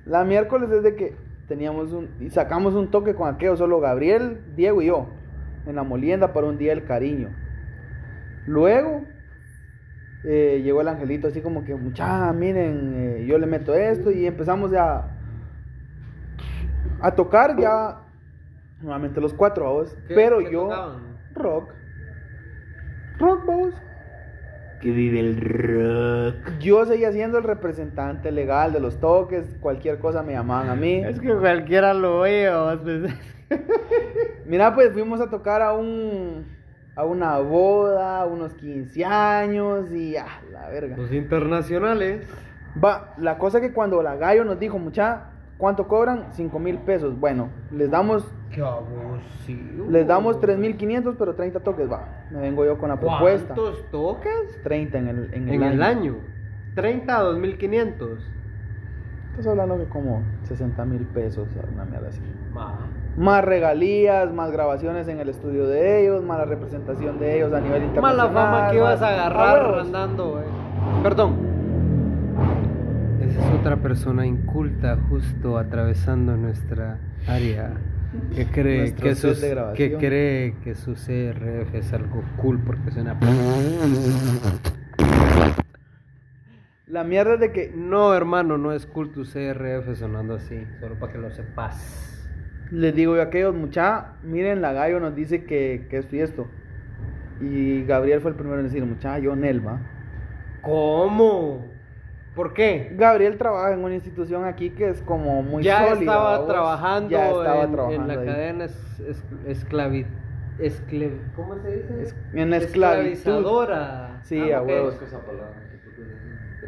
[0.04, 1.14] La miércoles es de que
[1.46, 2.08] teníamos un.
[2.18, 5.06] Y sacamos un toque con aquello, solo Gabriel, Diego y yo.
[5.66, 7.28] En la molienda para un día del cariño.
[8.48, 9.04] Luego.
[10.24, 14.26] eh, llegó el angelito así como que, mucha, miren, eh, yo le meto esto y
[14.26, 15.16] empezamos ya
[17.00, 18.00] a tocar ya
[18.80, 19.96] nuevamente los cuatro, vos.
[20.08, 21.02] ¿Qué- Pero qué yo, tocaban?
[21.34, 21.68] rock.
[23.18, 23.74] Rock, vos.
[24.80, 26.58] Que vive el rock.
[26.60, 31.02] Yo seguía siendo el representante legal de los toques, cualquier cosa me llamaban a mí.
[31.04, 33.14] Es que cualquiera lo vos, pues.
[34.46, 36.44] Mira, pues fuimos a tocar a un
[36.96, 40.96] a una boda, a unos 15 años y ah, la verga.
[40.96, 42.26] Los internacionales.
[42.82, 46.26] Va, la cosa que cuando la gallo nos dijo, mucha, ¿cuánto cobran?
[46.32, 47.18] 5 mil pesos.
[47.18, 49.86] Bueno, les damos Qué abusivo.
[49.90, 52.08] les damos 3.500, pero 30 toques, va.
[52.30, 53.54] Me vengo yo con la propuesta.
[53.54, 54.60] ¿Cuántos toques?
[54.62, 56.00] 30 en el, en En el el año.
[56.00, 56.16] año.
[56.74, 58.30] 30 a 2500.
[59.32, 62.20] Estás hablando que como 60 mil pesos, una mierda así.
[62.52, 62.78] Ma.
[63.16, 67.60] Más regalías, más grabaciones en el estudio de ellos, más la representación de ellos a
[67.60, 68.32] nivel Mala internacional.
[68.32, 70.44] fama que ibas a agarrar andando, güey.
[71.02, 71.53] Perdón.
[73.64, 77.70] Otra persona inculta justo atravesando nuestra área
[78.36, 79.40] que cree que, sus-
[79.74, 83.18] que cree que su CRF es algo cool porque suena
[86.86, 90.98] La mierda es de que No, hermano, no es cool tu CRF sonando así, solo
[90.98, 92.28] para que lo sepas.
[92.70, 96.48] les digo yo a aquellos, mucha, miren, la gallo nos dice que, que es fiesto.
[97.40, 99.80] Y Gabriel fue el primero en decir, mucha, yo Nelva.
[100.60, 101.72] ¿Cómo?
[102.34, 102.92] ¿Por qué?
[102.96, 106.00] Gabriel trabaja en una institución aquí que es como muy ya sólida.
[106.00, 108.26] estaba trabajando, Ya estaba en, trabajando en la ahí.
[108.26, 110.06] cadena es, es- esclavi-
[110.58, 112.02] escle- ¿cómo se dice?
[112.02, 112.52] Es- en.
[112.54, 114.20] Esclavizadora.
[114.24, 114.68] Sí, Ah, a ok.
[114.68, 115.00] huevos.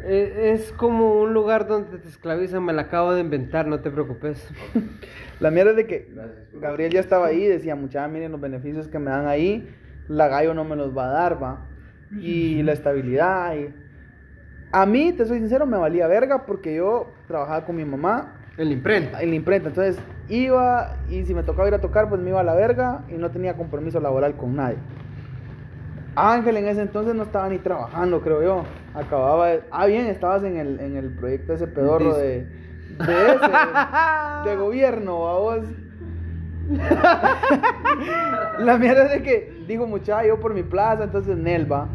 [0.05, 3.89] Eh, Es como un lugar donde te esclavizan, me la acabo de inventar, no te
[3.91, 4.47] preocupes.
[5.39, 6.09] La mierda es de que
[6.53, 9.67] Gabriel ya estaba ahí, decía, mucha, miren los beneficios que me dan ahí,
[10.07, 11.65] la gallo no me los va a dar, va.
[12.11, 13.55] Y la estabilidad.
[13.55, 13.73] Y...
[14.77, 18.67] A mí, te soy sincero, me valía verga porque yo trabajaba con mi mamá En
[18.67, 19.23] la imprenta.
[19.23, 19.69] en la imprenta.
[19.69, 19.97] Entonces
[20.29, 23.13] iba y si me tocaba ir a tocar, pues me iba a la verga y
[23.13, 24.77] no tenía compromiso laboral con nadie.
[26.15, 28.65] Ángel en ese entonces no estaba ni trabajando, creo yo.
[28.93, 29.61] Acababa de...
[29.71, 32.45] Ah, bien, estabas en el, en el proyecto ese pedorro de...
[32.99, 33.39] De ese,
[34.49, 35.65] de gobierno, a vos.
[38.59, 41.87] La mierda es de que dijo muchacho yo por mi plaza, entonces Nelva.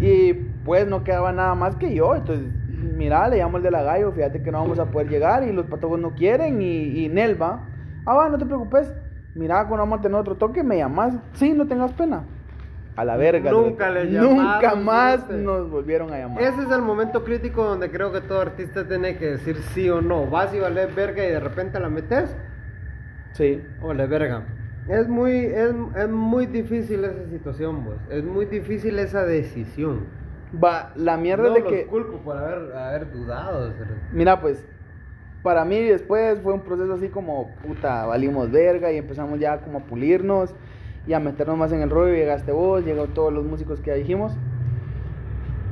[0.00, 2.14] Y pues no quedaba nada más que yo.
[2.14, 5.42] Entonces, mira, le llamo el de la gallo, fíjate que no vamos a poder llegar
[5.44, 6.60] y los patojos no quieren.
[6.60, 7.66] Y, y Nelva,
[8.06, 8.92] ah, va, no te preocupes.
[9.34, 11.14] Mira, cuando vamos a tener otro toque, me llamas.
[11.34, 12.24] Sí, no tengas pena.
[12.96, 13.50] A la verga.
[13.50, 14.00] Nunca loco.
[14.00, 16.42] les Nunca llamaron, más nos volvieron a llamar.
[16.42, 20.00] Ese es el momento crítico donde creo que todo artista tiene que decir sí o
[20.02, 20.26] no.
[20.26, 22.36] Vas y vales verga y de repente la metes.
[23.32, 23.62] Sí.
[23.80, 24.42] Ole, verga.
[24.88, 27.98] Es muy, es, es muy difícil esa situación, pues.
[28.10, 30.19] Es muy difícil esa decisión.
[30.52, 31.86] Va, la mierda no de los que.
[31.86, 33.72] culpo por haber, haber dudado.
[33.78, 34.64] pero- Mira, pues,
[35.42, 39.78] para mí después fue un proceso así como, puta, valimos verga y empezamos ya como
[39.78, 40.54] a pulirnos
[41.06, 42.12] y a meternos más en el rollo.
[42.14, 44.32] Llegaste vos, llegó todos los músicos que ya dijimos.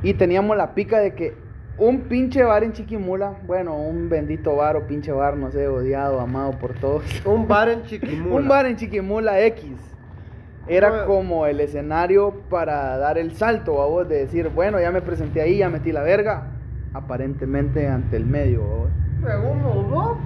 [0.01, 1.35] Y teníamos la pica de que
[1.77, 6.19] un pinche bar en Chiquimula, bueno, un bendito bar o pinche bar, no sé, odiado,
[6.19, 7.03] amado por todos.
[7.25, 8.35] Un bar en Chiquimula.
[8.41, 9.88] Un bar en Chiquimula X.
[10.69, 15.01] Era como el escenario para dar el salto, a vos, de decir, bueno, ya me
[15.01, 16.51] presenté ahí, ya metí la verga.
[16.93, 18.61] Aparentemente ante el medio,
[19.25, 19.57] ¿va vos.
[19.89, 20.19] No,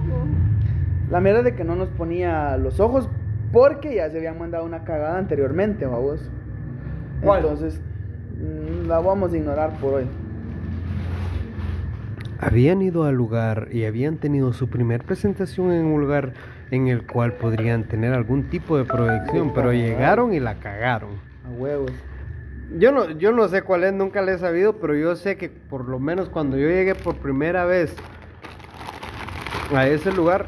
[1.10, 3.08] La mierda es de que no nos ponía los ojos
[3.52, 6.30] porque ya se habían mandado una cagada anteriormente, vamos.
[7.22, 7.42] ¿Cuál?
[7.42, 7.80] Entonces,
[8.36, 10.04] mm, la vamos a ignorar por hoy.
[12.38, 16.34] Habían ido al lugar y habían tenido su primer presentación en un lugar
[16.74, 21.10] en el cual podrían tener algún tipo de proyección, pero llegaron y la cagaron.
[21.46, 21.92] A huevos.
[22.78, 25.48] Yo no, yo no sé cuál es, nunca le he sabido, pero yo sé que
[25.48, 27.94] por lo menos cuando yo llegué por primera vez
[29.74, 30.46] a ese lugar,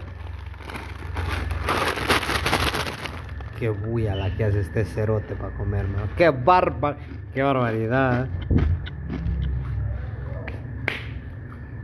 [3.59, 6.09] qué bulla la que hace este cerote para comer, mano.
[6.17, 6.97] Qué barba,
[7.33, 8.29] qué barbaridad.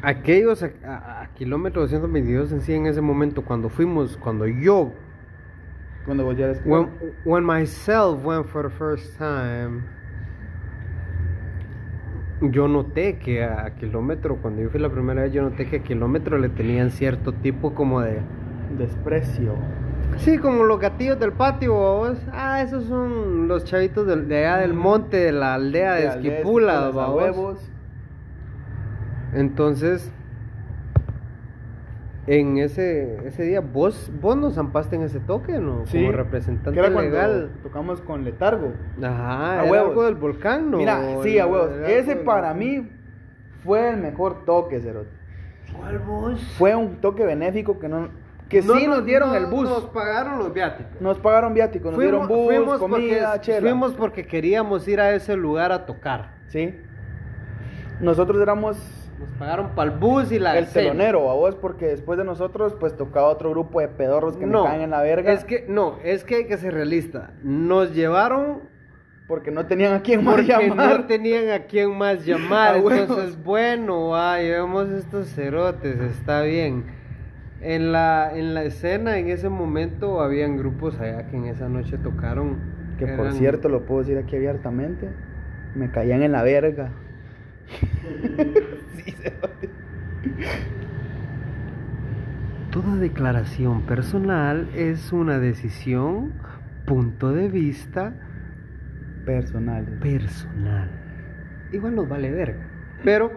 [0.02, 4.92] Aquellos a, a- a kilómetro 222 en sí en ese momento, cuando fuimos, cuando yo,
[6.04, 6.88] Cuando ya eres when,
[7.24, 9.82] when myself went for the first time,
[12.40, 15.76] yo noté que a, a kilómetro, cuando yo fui la primera vez, yo noté que
[15.76, 18.20] a kilómetro le tenían cierto tipo como de...
[18.76, 19.54] desprecio.
[20.18, 22.18] Sí, como los gatillos del patio, vos.
[22.32, 26.86] Ah, esos son los chavitos de, allá del monte, de la aldea de, De Esquipula,
[26.88, 27.71] a huevos.
[29.32, 30.12] Entonces,
[32.26, 35.86] en ese, ese día, vos, vos nos zampaste en ese toque, ¿no?
[35.86, 37.50] Sí, Como representante que era legal.
[37.62, 38.72] tocamos con letargo.
[39.02, 39.88] Ajá, A era huevos.
[39.90, 40.78] algo del volcán, ¿no?
[40.78, 41.72] Mira, sí, a huevos.
[41.72, 42.88] Era Ese para mí
[43.64, 45.10] fue el mejor toque, Cerote.
[45.76, 46.40] ¿Cuál vos?
[46.58, 48.08] Fue un toque benéfico que no
[48.48, 49.64] que No sí nos dieron no el bus.
[49.66, 51.00] Nos pagaron los viáticos.
[51.00, 53.60] Nos pagaron viáticos, nos dieron bus, comida, porque, chela.
[53.62, 56.34] fuimos porque queríamos ir a ese lugar a tocar.
[56.48, 56.78] Sí.
[58.00, 58.76] Nosotros éramos
[59.22, 60.90] Nos pagaron para el bus y la el cena.
[60.90, 64.64] telonero, a vos, porque después de nosotros, pues tocaba otro grupo de pedorros que no,
[64.64, 65.32] me caen en la verga.
[65.32, 67.30] Es que, no, es que hay que ser realista.
[67.42, 68.60] Nos llevaron
[69.28, 71.00] Porque no tenían a quién más llamar.
[71.00, 72.76] no tenían a quién más llamar.
[72.76, 76.84] Entonces, bueno, va, llevemos estos cerotes, está bien.
[77.60, 81.96] En la, en la escena, en ese momento, habían grupos allá que en esa noche
[81.96, 82.58] tocaron.
[82.98, 85.08] Que por eran- cierto, lo puedo decir aquí abiertamente,
[85.76, 86.90] me caían en la verga.
[89.04, 89.14] Sí.
[92.70, 96.32] Toda declaración personal es una decisión,
[96.86, 98.14] punto de vista
[99.26, 100.00] Personales.
[100.00, 100.90] personal.
[101.72, 102.66] Igual nos vale verga.
[103.04, 103.30] Pero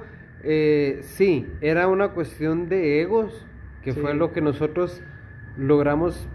[0.43, 3.45] eh, sí, era una cuestión de egos,
[3.83, 3.99] que Sí.
[3.99, 5.03] fue lo que nosotros
[5.57, 6.27] logramos.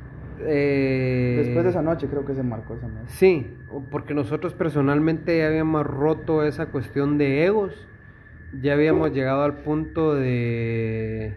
[0.42, 3.06] eh, Después de esa noche creo que se marcó esa noche.
[3.08, 3.56] Sí,
[3.90, 7.86] porque nosotros personalmente ya habíamos roto esa cuestión de egos.
[8.60, 11.34] Ya habíamos llegado al punto de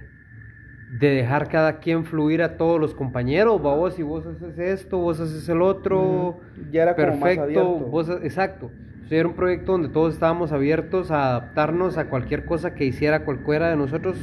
[0.99, 4.99] de dejar cada quien fluir a todos los compañeros, va vos y vos haces esto,
[4.99, 6.40] vos haces el otro.
[6.72, 8.69] Ya era como más perfecto, vos exacto.
[9.03, 12.85] O sea, era un proyecto donde todos estábamos abiertos a adaptarnos a cualquier cosa que
[12.85, 14.18] hiciera cualquiera de nosotros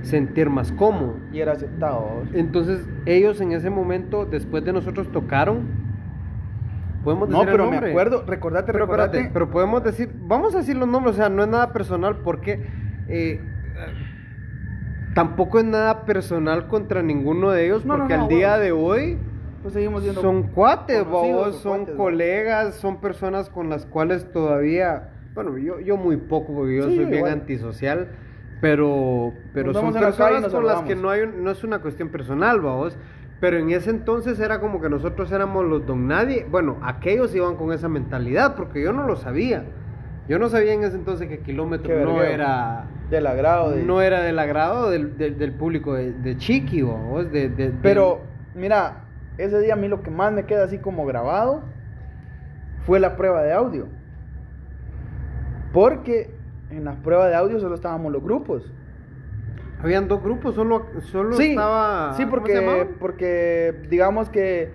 [0.00, 1.18] sentir más cómodo.
[1.32, 2.22] Y era aceptado.
[2.32, 5.85] Entonces, ellos en ese momento, después de nosotros tocaron,
[7.06, 9.16] podemos No, el pero me acuerdo, recordate, Pero recordate.
[9.18, 12.16] espérate, pero podemos decir, vamos a decir los nombres, o sea, no es nada personal
[12.24, 12.66] porque
[13.08, 13.40] eh,
[15.14, 18.62] tampoco es nada personal contra ninguno de ellos, No, porque no, al día bueno.
[18.64, 19.18] de hoy
[19.62, 25.56] Pues seguimos siendo son cuates, babos, son colegas, son personas con las cuales todavía, bueno,
[25.58, 28.08] yo, yo muy poco, porque yo Sí, soy bien antisocial,
[28.60, 32.60] pero, pero son personas con las que no hay, un- no es una cuestión personal,
[32.60, 32.96] babos.
[33.40, 36.46] Pero en ese entonces era como que nosotros éramos los don nadie.
[36.50, 39.64] Bueno, aquellos iban con esa mentalidad, porque yo no lo sabía.
[40.28, 42.34] Yo no sabía en ese entonces que kilómetro Qué no vergueo.
[42.34, 43.82] era Del agrado de...
[43.84, 48.20] no era del agrado del, del, del público de, de Chiqui, babos, de, de- Pero,
[48.54, 49.04] mira,
[49.38, 51.62] ese día a mí lo que más me queda así como grabado
[52.86, 53.86] fue la prueba de audio.
[55.72, 56.30] Porque
[56.70, 58.72] en las pruebas de audio solo estábamos los grupos.
[59.82, 62.14] Habían dos grupos, solo, solo Sí, estaba.
[62.16, 64.70] sí porque, porque digamos que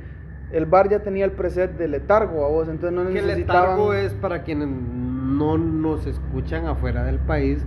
[0.51, 3.63] el bar ya tenía el preset de letargo a vos, entonces no Que necesitaban...
[3.63, 7.65] letargo es para quienes no nos escuchan afuera del país.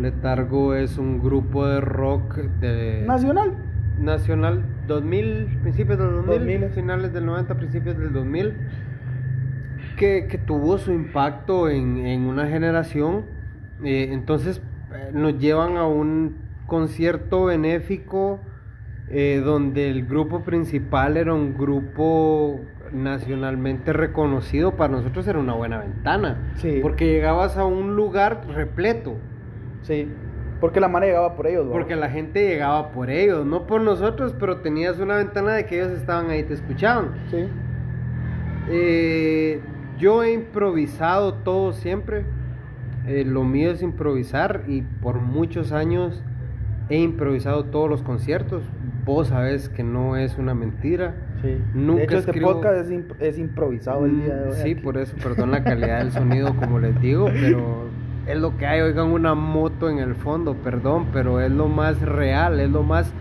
[0.00, 3.52] Letargo es un grupo de rock de Nacional.
[3.98, 6.70] nacional 2000, principios del 2000, 2000.
[6.70, 8.54] finales del 90, principios del 2000,
[9.96, 13.24] que, que tuvo su impacto en, en una generación.
[13.84, 14.62] Eh, entonces
[14.94, 16.36] eh, nos llevan a un
[16.72, 18.40] concierto benéfico
[19.10, 22.60] eh, donde el grupo principal era un grupo
[22.92, 24.74] nacionalmente reconocido.
[24.78, 26.78] Para nosotros era una buena ventana, Sí.
[26.80, 29.18] porque llegabas a un lugar repleto.
[29.82, 30.08] Sí,
[30.60, 31.66] porque la mano llegaba por ellos.
[31.68, 31.72] ¿va?
[31.72, 35.78] Porque la gente llegaba por ellos, no por nosotros, pero tenías una ventana de que
[35.78, 37.10] ellos estaban ahí y te escuchaban.
[37.30, 37.48] Sí.
[38.70, 39.60] Eh,
[39.98, 42.24] yo he improvisado todo siempre.
[43.06, 46.22] Eh, lo mío es improvisar y por muchos años
[46.94, 48.62] he improvisado todos los conciertos.
[49.04, 51.14] Vos sabés que no es una mentira.
[51.42, 51.58] Sí.
[51.74, 54.50] Nunca de hecho, este escribo- podcast es, imp- es improvisado el día de hoy.
[54.50, 54.74] Mm, Sí, aquí.
[54.76, 57.88] por eso, perdón la calidad del sonido, como les digo, pero
[58.28, 58.80] es lo que hay.
[58.80, 63.12] Oigan una moto en el fondo, perdón, pero es lo más real, es lo más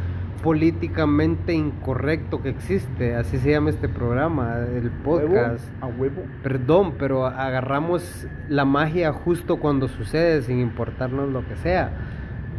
[0.43, 3.15] políticamente incorrecto que existe.
[3.15, 5.63] Así se llama este programa, el podcast.
[5.81, 6.21] A huevo.
[6.43, 11.91] Perdón, pero agarramos la magia justo cuando sucede, sin importarnos lo que sea.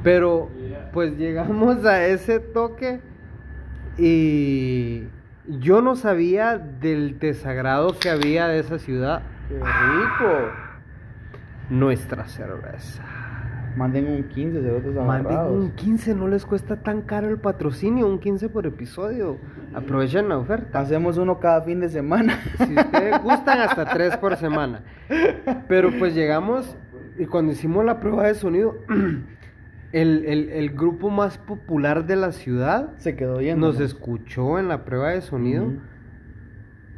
[0.02, 0.50] Pero,
[0.92, 3.00] pues llegamos a ese toque
[3.98, 5.04] y
[5.46, 9.22] Yo no sabía del desagrado que había de esa ciudad.
[9.48, 10.52] Qué rico.
[11.70, 13.02] Nuestra cerveza.
[13.76, 18.18] Manden un 15 cerotes Manden un 15, no les cuesta tan caro el patrocinio, un
[18.18, 19.38] 15 por episodio.
[19.74, 20.80] Aprovechen la oferta.
[20.80, 22.38] Hacemos uno cada fin de semana.
[22.58, 24.82] Si ustedes gustan, hasta tres por semana.
[25.68, 26.76] Pero pues llegamos
[27.18, 28.76] y cuando hicimos la prueba de sonido,
[29.92, 33.66] el, el- el grupo más popular de la ciudad Se quedó yendo.
[33.68, 35.66] nos escuchó en la prueba de sonido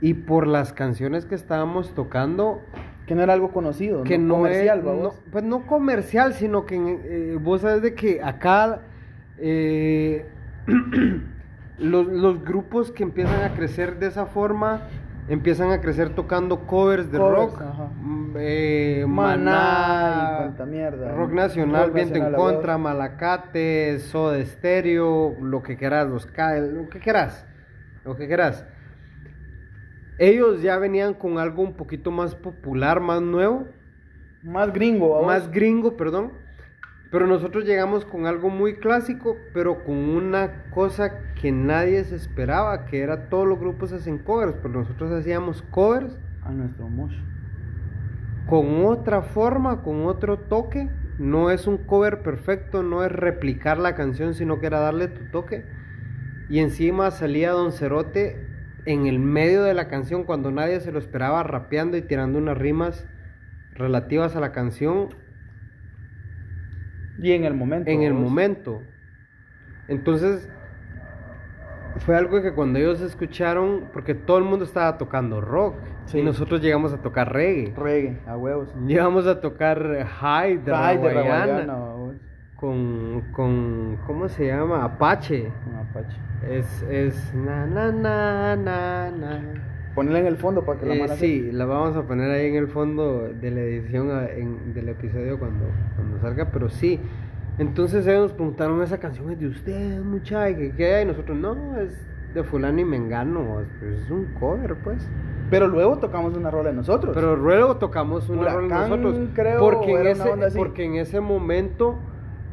[0.01, 2.61] y por las canciones que estábamos tocando,
[3.07, 4.03] Que no era algo conocido.
[4.05, 7.95] que no no comercial, es- no- pues no comercial, sino que eh, vos sabes de
[7.95, 8.81] que acá
[9.39, 10.27] eh,
[11.79, 14.83] los, los grupos que empiezan a crecer de esa forma
[15.29, 17.63] empiezan a crecer tocando covers de Covers, rock,
[18.01, 21.13] mm, eh, Maná Maná, y cuanta mierda.
[21.13, 22.79] rock nacional, Rock viento en nacional, contra.
[22.79, 27.47] Malacate, Soda Stereo, lo que quieras, los lo que quieras,
[28.05, 28.67] lo que quieras.
[30.19, 33.67] Ellos ya venían con algo un poquito más popular, más nuevo,
[34.43, 36.44] Más gringo, más gringo, perdón.
[37.15, 42.87] Pero nosotros llegamos con algo muy clásico, pero con una cosa que nadie se esperaba,
[42.87, 47.15] que era todos los grupos hacen covers, pero nosotros hacíamos covers A nuestro mosh.
[48.49, 50.91] con otra forma, con otro toque.
[51.21, 55.31] No es un cover perfecto, no es replicar la canción, sino que era darle tu
[55.31, 55.65] toque.
[56.49, 58.45] Y encima salía Don Cerote
[58.87, 62.59] en el medio de la canción cuando nadie se lo esperaba, rapeando y tirando unas
[62.59, 63.07] rimas
[63.77, 65.11] relativas a la canción
[67.19, 67.91] Y en el momento.
[67.91, 68.83] en el momento.
[69.89, 70.49] Entonces,
[71.99, 75.77] fue algo que cuando ellos escucharon, porque todo el mundo estaba tocando rock,
[76.07, 76.19] Sí.
[76.19, 77.73] y nosotros llegamos a tocar reggae.
[77.77, 78.75] Reggae, a huevos.
[78.87, 82.17] Llegamos a tocar High de babos.
[82.57, 84.85] con, con, ¿cómo se llama?
[84.85, 85.51] Apache.
[85.91, 86.19] Apache.
[86.49, 89.41] Es, es, na, na, na, na, na.
[89.95, 92.47] Ponela en el fondo para que la Eh, mala sí, la vamos a poner ahí
[92.49, 95.67] en el fondo de la edición a- en- del episodio cuando,
[95.97, 96.99] cuando salga, pero sí.
[97.59, 101.39] Entonces ellos nos preguntaron, esa canción es de ustedes, mucha, y que queda, y nosotros,
[101.39, 101.93] no, es
[102.35, 105.09] de fulano y mengano, es un cover, pues.
[105.51, 107.13] Pero luego tocamos una rola de nosotros.
[107.15, 111.97] Pero luego tocamos una rola Huracán, nosotros, creo, porque, en ese, porque en ese momento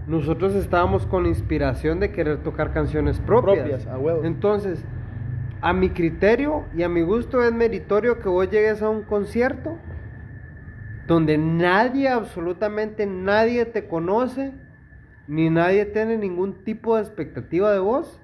[0.08, 3.58] nosotros estábamos con inspiración de querer tocar canciones propias.
[3.60, 4.24] Propias, a huevo.
[4.24, 4.84] Entonces,
[5.62, 9.78] a mi criterio y a mi gusto es meritorio que vos llegues a un concierto
[11.08, 14.54] donde nadie, absolutamente nadie te conoce,
[15.28, 18.22] ni nadie tiene ningún tipo de expectativa de vos,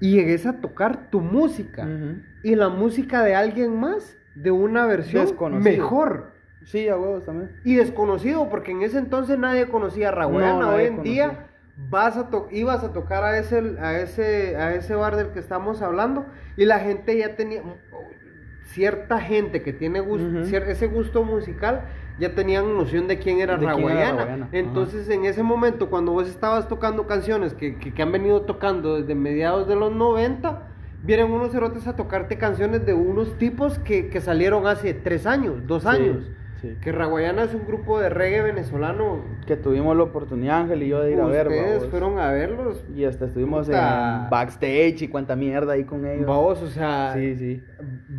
[0.00, 1.88] y llegues a tocar tu música
[2.42, 5.26] y la música de alguien más de una versión
[5.62, 7.50] mejor Sí, a huevos también.
[7.64, 11.12] y desconocido porque en ese entonces nadie conocía a Raguayana No, hoy en conocía.
[11.28, 11.46] día
[11.76, 15.40] vas a to- ibas a tocar a ese a ese a ese bar del que
[15.40, 16.26] estamos hablando
[16.56, 17.62] y la gente ya tenía
[18.66, 21.82] cierta gente que tiene gusto, ese gusto musical
[22.18, 24.22] ya tenían noción de quién era De quién era Raguayana.
[24.22, 24.48] Ajá.
[24.52, 29.00] Entonces, en ese momento, cuando vos estabas tocando canciones que, que, que han venido tocando
[29.00, 30.68] desde mediados de los 90,
[31.02, 35.66] vienen unos cerotes a tocarte canciones de unos tipos que, que salieron hace tres años,
[35.66, 36.24] dos Sí, años.
[36.70, 36.76] Sí.
[36.80, 39.24] Que Raguayana es un grupo de reggae venezolano.
[39.46, 42.84] Que tuvimos la oportunidad, Ángel y yo, de ir a ver, Ustedes fueron a verlos.
[42.94, 44.24] Y hasta estuvimos Puta.
[44.24, 46.26] en backstage y cuánta mierda ahí con ellos.
[46.26, 47.62] Vos, o sea, Sí, sí.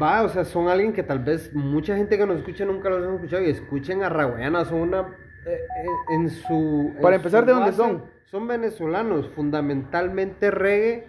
[0.02, 3.06] va, o sea, son alguien que tal vez mucha gente que nos escucha nunca los
[3.06, 7.42] han escuchado y escuchen a Raguayana, son una eh, eh, en su en Para empezar,
[7.42, 8.04] su ¿de dónde base, son?
[8.26, 11.08] Son venezolanos, fundamentalmente reggae,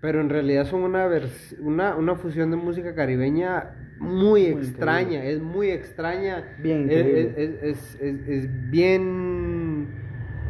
[0.00, 5.40] pero en realidad son una vers- una, una fusión de música caribeña muy, extraña, es
[5.40, 7.34] muy extraña, Bien es, increíble.
[7.36, 9.88] es- es- es- bien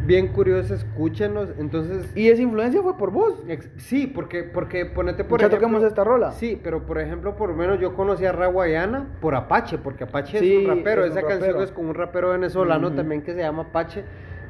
[0.06, 3.44] bien curiosa, escúchenos, entonces Y esa influencia fue por vos.
[3.46, 5.66] Ex- Sí, porque, porque ponete por Ya ejemplo.
[5.68, 6.30] toquemos esta rola.
[6.32, 10.38] Sí, pero por ejemplo, por lo menos yo conocí a Raguayana por Apache, porque Apache
[10.38, 11.04] Sí, es un rapero.
[11.04, 11.62] es un Esa canción rapero.
[11.64, 12.96] es con un rapero venezolano Ujú.
[12.96, 14.04] también que se llama Apache.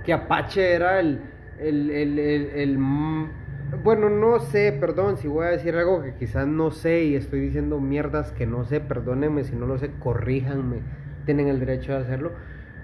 [0.04, 1.20] Que Apache era el.
[1.58, 2.78] el, el, el- el
[3.84, 7.40] bueno, no sé, perdón si voy a decir algo que quizás no sé y estoy
[7.40, 10.78] diciendo mierdas que no sé, perdónenme si no lo sé, corríjanme,
[11.26, 12.32] tienen el derecho de hacerlo.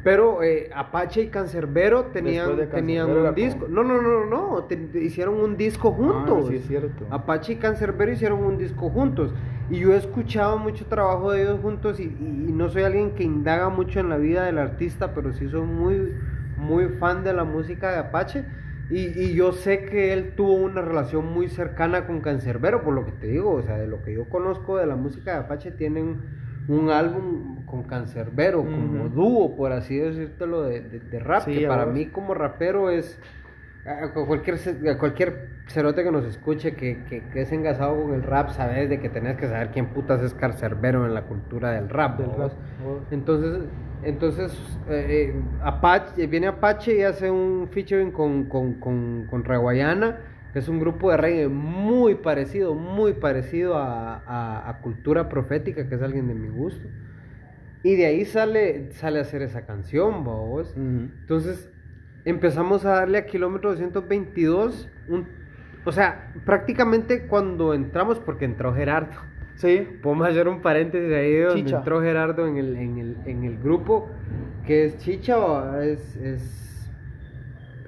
[0.02, 3.61] Pero eh, Apache y Cancerbero tenían, de tenían un disco.
[3.61, 6.44] como- No, no, no, no, te- te hicieron un disco juntos.
[6.44, 7.06] Ah, sí, es cierto.
[7.09, 9.32] Apache y Cancerbero hicieron un disco juntos.
[9.70, 13.12] Y yo he escuchado mucho trabajo de ellos juntos y, y- y no soy alguien
[13.12, 16.12] que indaga mucho en la vida del artista, pero sí soy muy,
[16.59, 18.44] muy fan de la música de Apache.
[18.90, 23.05] Y, y yo sé que él tuvo una relación muy cercana con Cancerbero, por lo
[23.06, 25.70] que te digo, o sea, de lo que yo conozco de la música de Apache,
[25.73, 26.20] tienen
[26.69, 29.15] un álbum con Cancerbero, como Ujú.
[29.15, 31.94] dúo, por así decírtelo, de, de- de rap, Sí, que para vos.
[31.94, 33.19] mí como rapero es
[33.86, 34.56] a cualquier,
[34.89, 38.89] a cualquier cerote que nos escuche que, que, que es engasado con el rap, sabes
[38.89, 42.19] de que tenés que saber quién putas es Carcerbero en la cultura del rap.
[42.19, 42.52] Del rap.
[43.11, 43.65] Entonces,
[44.02, 44.52] entonces
[44.89, 50.19] eh, eh, Apache, viene Apache y hace un featuring con, con, con, con Reguayana,
[50.52, 55.89] que es un grupo de reggae muy parecido, muy parecido a, a- a Cultura Profética,
[55.89, 56.89] que es alguien de mi gusto.
[57.82, 60.73] Y de ahí sale, sale a hacer esa canción, vos.
[60.77, 61.70] Entonces
[62.24, 65.26] empezamos a darle a kilómetro 222, un,
[65.84, 69.14] o sea, prácticamente cuando entramos, porque entró Gerardo.
[69.56, 69.86] Sí.
[70.02, 71.78] Podemos hacer un paréntesis ahí donde Chicha.
[71.78, 74.10] entró Gerardo en el, en el, en el grupo,
[74.66, 76.90] que es Chicha o es, es,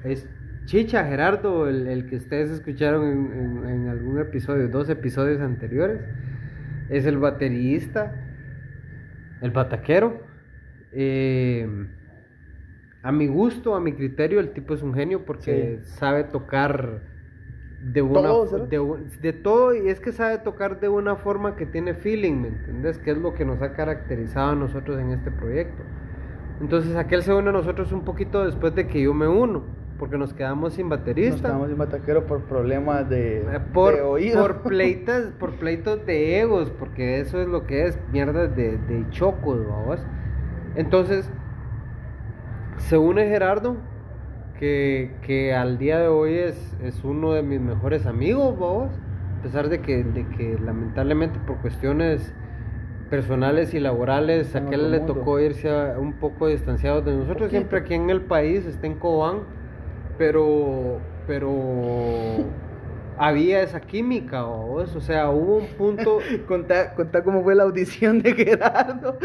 [0.04, 0.28] es
[0.66, 6.00] Chicha Gerardo, el, el que ustedes escucharon en, en- en algún episodio, dos episodios anteriores.
[6.88, 8.14] Es el baterista,
[9.40, 10.20] el bataquero.
[10.92, 11.66] Eh,
[13.08, 17.02] a mi gusto, a mi criterio, el tipo es un genio porque sabe tocar
[17.78, 18.78] de una Todo, de,
[19.20, 22.98] de todo y es que sabe tocar de una forma que tiene feeling, ¿me entendés?
[22.98, 25.84] Que es lo que nos ha caracterizado a nosotros en este proyecto.
[26.60, 29.64] Entonces aquel se une a nosotros un poquito después de que yo me uno,
[29.98, 31.48] porque nos quedamos sin Nos baterista.
[31.48, 34.42] quedamos sin bataquero por problemas de, Eh, por, de oído.
[34.42, 39.08] por pleitas, por pleitos de egos, porque eso es lo que es, mierda de, de
[39.10, 40.06] chocos, vamos.
[40.74, 41.30] Entonces,
[42.78, 43.76] se une Gerardo,
[44.58, 48.90] que, que al día de hoy es, es uno de mis mejores amigos, vamos.
[49.40, 52.32] A pesar de que, de que lamentablemente por cuestiones
[53.10, 57.36] personales y laborales, En a aquel le tocó irse a- un poco distanciado de nosotros,
[57.36, 57.50] Poquito.
[57.50, 59.40] siempre aquí en el país, está en Cobán,
[60.18, 61.50] pero, pero
[63.18, 64.94] había esa química, ¿vos?
[64.94, 66.18] o sea, hubo un punto,
[66.48, 69.18] Contá, contá cómo fue la audición de Gerardo.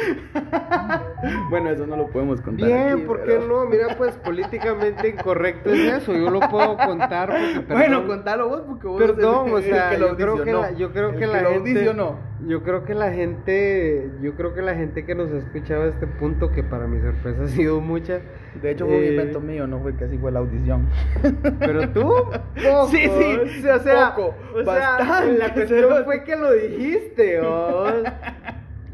[1.50, 2.68] bueno, eso no lo podemos contar.
[2.68, 3.66] bien, aquí, ¿por qué pero- no?
[3.66, 8.62] Mira, pues políticamente incorrecto es eso, yo lo puedo contar porque, Bueno, perdón, contalo vos
[8.68, 11.50] porque vos Perdón, o sea, yo creo que la, yo creo El que la lo
[11.52, 12.31] gente, audicionó.
[12.48, 15.88] Yo creo que la gente, yo creo que la gente que nos ha escuchado a
[15.88, 18.20] este punto, que para mi sorpresa ha sido mucha,
[18.62, 20.88] De hecho, fue un eh, invento mío, no fue que así fue la audición.
[21.60, 22.02] pero tú,
[22.64, 27.94] poco, Sí, sí, o sea, poco, o sea, la cuestión fue que lo dijiste, vos.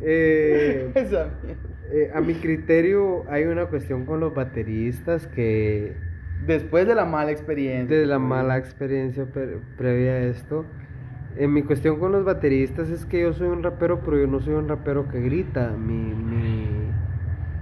[0.02, 1.62] Eh, Esa mierda.
[1.92, 5.94] eh, a mi criterio hay una cuestión con los bateristas que
[6.46, 7.98] Después de la mala experiencia.
[7.98, 10.66] de la mala experiencia pre- previa a esto.
[11.40, 14.40] En mi cuestión con los bateristas es que yo soy un rapero, pero yo no
[14.40, 15.70] soy un rapero que grita.
[15.78, 16.68] Mi, mi,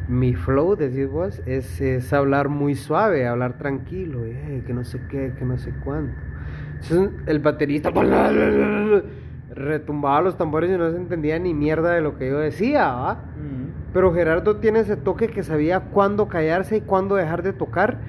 [0.08, 5.02] mi flow, decís vos, es, es hablar muy suave, hablar tranquilo, eh, que no sé
[5.10, 6.14] qué, que no sé cuánto.
[6.82, 7.92] Entonces, el baterista
[9.54, 13.12] retumbaba los tambores y no se entendía ni mierda de lo que yo decía, ¿va?
[13.14, 13.72] Ujú.
[13.94, 18.00] Pero Gerardo tiene ese toque que sabía cuándo callarse y cuándo dejar de tocar.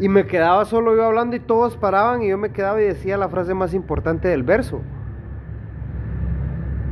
[0.00, 3.16] Y me quedaba solo yo hablando y todos paraban y yo me quedaba y decía
[3.16, 4.80] la frase más importante del verso.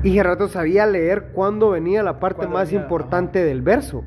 [0.03, 4.05] Y Gerardo sabía leer cuándo venía la parte más venía, importante del verso.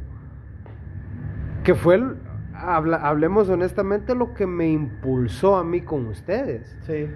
[1.63, 2.15] Que fue, el-
[2.55, 6.75] habla- hablemos honestamente, lo que me impulsó a mí con ustedes.
[6.87, 7.07] Sí.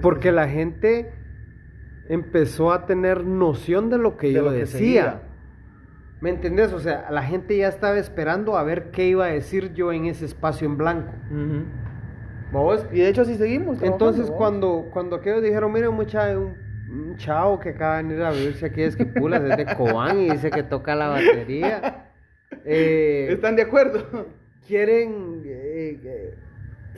[0.00, 1.12] Porque que la gente
[2.08, 5.22] empezó a tener noción de lo que De yo lo decía.
[6.20, 6.72] ¿Me entendés?
[6.72, 10.06] O sea, la gente ya estaba esperando a ver qué iba a decir yo en
[10.06, 11.12] ese espacio en blanco.
[11.28, 11.34] sí.
[11.34, 11.64] Ujú.
[12.52, 12.86] ¿Vos?
[12.92, 13.82] Y de hecho así seguimos.
[13.82, 16.54] Entonces cuando, cuando aquellos dijeron, miren mucha, un,
[16.92, 20.30] un chavo que acaba de venir a vivirse aquí de Esquipulas, es de Cobán y
[20.30, 22.10] dice que toca la batería.
[22.64, 24.26] eh, ¿Están de acuerdo?
[24.66, 26.34] quieren eh,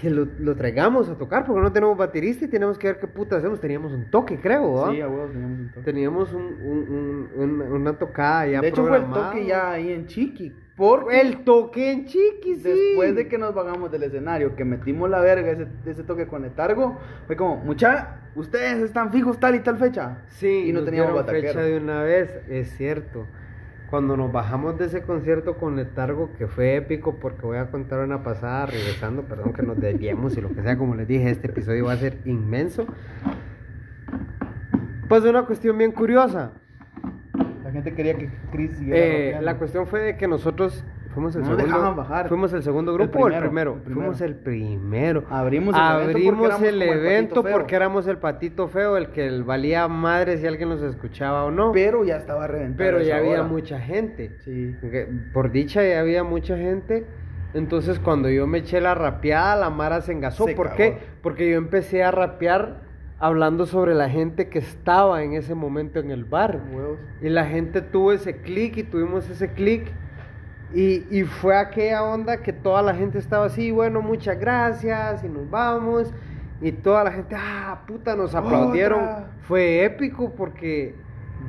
[0.01, 3.07] que lo, lo traigamos a tocar porque no tenemos baterista y tenemos que ver qué
[3.07, 3.61] puta hacemos.
[3.61, 4.91] Teníamos un toque, creo, ¿va?
[4.93, 5.85] Sí, a huevos teníamos un toque.
[5.85, 9.93] Teníamos un, un- un- un- una tocada ya de hecho fue el toque ya ahí
[9.93, 10.53] en Chiqui.
[10.77, 12.63] Porque El toque en Chiqui, sí.
[12.65, 16.43] después de que nos bajamos del escenario, que metimos la verga ese, ese toque con
[16.43, 16.99] letargo,
[17.29, 20.19] fue como, mucha, ustedes están fijos tal y tal fecha.
[20.29, 21.49] Sí, y no nos teníamos bataquero.
[21.49, 23.27] fecha de una vez, es cierto.
[23.91, 28.01] Cuando nos bajamos de ese concierto con Letargo, que fue épico, porque voy a contar
[28.01, 31.49] una pasada, regresando, perdón que nos desviemos y lo que sea, como les dije, este
[31.49, 32.87] episodio va a ser inmenso.
[35.09, 36.53] Pues una cuestión bien curiosa.
[37.63, 41.43] La gente quería que Chris siguiera Eh, la cuestión fue de que nosotros fuimos el
[41.43, 41.65] No segundo.
[41.67, 42.29] dejaban bajar.
[42.29, 43.75] Fuimos el segundo El grupo o el primero, primero.
[43.75, 44.01] el primero.
[44.03, 45.25] Fuimos el primero.
[45.31, 47.53] Abrimos el evento porque Abrimos el evento patito feo.
[47.53, 51.73] porque éramos el patito feo, el que valía madre si alguien nos escuchaba o no.
[51.73, 52.77] Pero ya estaba reventado.
[52.79, 53.43] Pero ya había hora.
[53.45, 54.37] mucha gente.
[54.45, 54.75] Sí.
[55.33, 57.07] Por dicha ya había mucha gente.
[57.55, 60.45] Entonces cuando yo me eché la rapeada, la Mara se engasó.
[60.45, 60.77] Se ¿Por cagó.
[60.77, 60.99] qué?
[61.23, 62.83] Porque yo empecé a rapear
[63.21, 66.61] hablando sobre la gente que estaba en ese momento en el bar.
[66.73, 66.99] Huevos.
[67.23, 69.85] Y la gente tuvo ese clic y tuvimos ese clic.
[70.75, 75.29] Y, y fue aquella onda que toda la gente estaba así, bueno, muchas gracias, y
[75.29, 76.13] nos vamos.
[76.61, 79.03] Y toda la gente, ah, puta, nos aplaudieron.
[79.03, 79.31] Otra.
[79.43, 80.95] Fue épico porque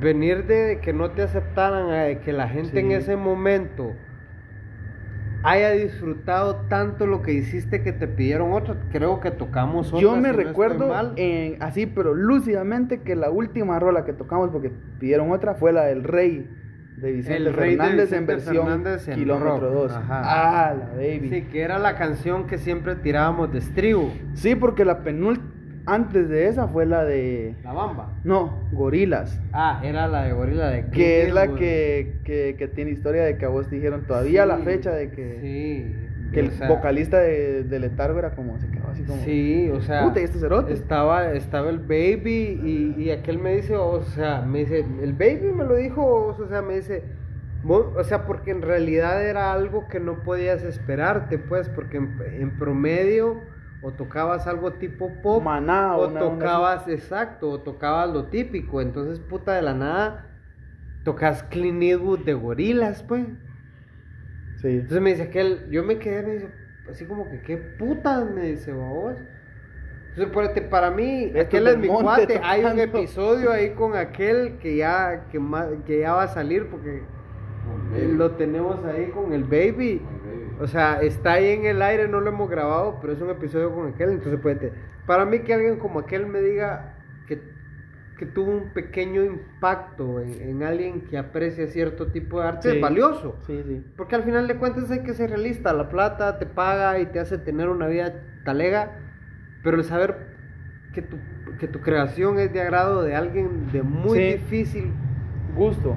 [0.00, 3.94] venir de que no te aceptaran, a de que la gente en ese momento
[5.42, 10.00] haya disfrutado tanto lo que hiciste que te pidieron otra, creo que tocamos otra.
[10.00, 14.70] Yo me si recuerdo en, así, pero lúcidamente, que la última rola que tocamos, porque
[14.98, 16.48] pidieron otra, fue la del Rey
[16.96, 19.72] de Vicente El Rey de Fernández en Vicente versión Fernández en Kilómetro rock.
[19.72, 19.92] 2.
[19.92, 20.22] Ajá.
[20.24, 21.28] Ah, la baby.
[21.30, 25.52] Sí, que era la canción que siempre tirábamos de estribo, Sí, porque la penúltima,
[25.88, 28.12] antes de esa fue la de, la bamba.
[28.24, 29.40] no, Gorilas.
[29.52, 33.36] Ah, era la de Gorila de Que es la que, que, que tiene historia de
[33.36, 36.05] que a vos te dijeron todavía Sí, la fecha de que, Sí.
[36.32, 39.22] Que el sea, vocalista de, de Letargo era como, se quedó así como...
[39.22, 40.04] Sí, o sea.
[40.04, 40.72] Puta, ¿y este cerote?
[40.72, 45.52] Estaba, estaba el baby y, y aquel me dice, o sea, me dice, el baby
[45.54, 47.04] me lo dijo, o sea, me dice,
[47.68, 52.58] o sea, porque en realidad era algo que no podías esperarte, pues, porque en, en
[52.58, 53.40] promedio
[53.82, 59.20] o tocabas algo tipo pop Maná o una tocabas, exacto, o tocabas lo típico, entonces,
[59.20, 60.26] puta de la nada,
[61.04, 63.26] tocas Clean Eastwood de gorilas, pues.
[64.66, 64.72] Sí.
[64.72, 66.48] Entonces me dice aquel, yo me quedé, me dice,
[66.90, 68.24] así como que, ¿qué puta?
[68.24, 69.14] Me dice, vos.
[70.08, 72.40] Entonces, ponete, para mí, Esto aquel es mi monte cuate.
[72.42, 72.98] Hay un tocando.
[72.98, 75.40] episodio ahí con aquel que ya, que,
[75.84, 77.02] que ya va a salir porque
[77.94, 80.02] eh, lo tenemos ahí con el baby.
[80.58, 83.72] O sea, está ahí en el aire, no lo hemos grabado, pero es un episodio
[83.72, 84.10] con aquel.
[84.10, 84.72] Entonces, ponete,
[85.06, 86.96] para mí que alguien como aquel me diga
[87.28, 87.40] que,
[88.18, 92.76] que tuvo un pequeño impacto en, en alguien que aprecia cierto tipo de arte Sí.
[92.76, 93.36] es valioso.
[93.46, 93.84] Sí, sí.
[93.96, 95.72] Porque al final de cuentas hay que ser realista.
[95.74, 98.14] La plata te paga y te hace tener una vida
[98.44, 98.92] talega.
[99.62, 100.34] Pero el saber
[100.94, 101.18] que tu,
[101.58, 104.92] que tu creación es de agrado de alguien de muy difícil
[105.54, 105.96] Gusto.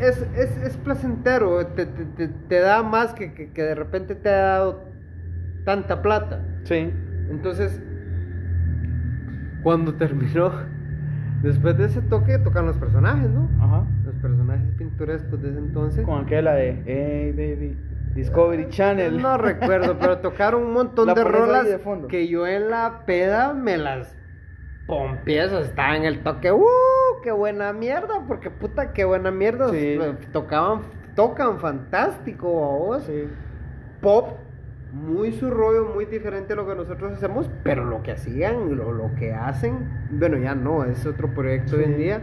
[0.00, 1.66] es, es, es placentero.
[1.66, 4.84] Te, te, te- te da más que, que, que de repente te ha dado
[5.66, 6.42] tanta plata.
[6.64, 6.90] Sí.
[7.30, 7.82] Entonces,
[9.62, 10.52] cuando terminó,
[11.42, 13.48] después de ese toque, tocan los personajes, ¿no?
[13.60, 13.86] Ajá.
[14.04, 16.04] Los personajes pintorescos de ese entonces.
[16.04, 17.76] Con aquella de Hey baby,
[18.14, 19.20] Discovery Channel.
[19.20, 22.08] No recuerdo, pero tocaron un montón de rolas de fondo.
[22.08, 24.16] que yo en la peda me las
[24.86, 26.64] pompié, o sea, estaba en el toque, ¡uh!
[27.22, 28.24] ¡Qué buena mierda!
[28.26, 29.68] Porque puta, qué buena mierda.
[29.70, 29.98] Sí.
[30.32, 30.80] Tocaban,
[31.14, 33.02] tocan fantástico, vos.
[33.04, 33.24] Sí.
[34.00, 34.38] Pop,
[34.92, 38.92] muy su rollo, muy diferente a lo que nosotros hacemos, pero lo que hacían, lo,
[38.92, 42.02] lo que hacen, bueno, ya no, es otro proyecto hoy en Sí.
[42.02, 42.22] día.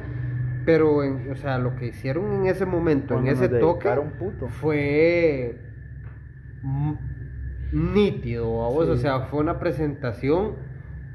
[0.66, 3.88] Pero, en- o sea, lo que hicieron en ese momento, Cuando en ese toque,
[4.18, 4.48] puto.
[4.48, 5.60] fue
[7.72, 8.92] nítido, vamos, Sí.
[8.92, 10.56] o sea, fue una presentación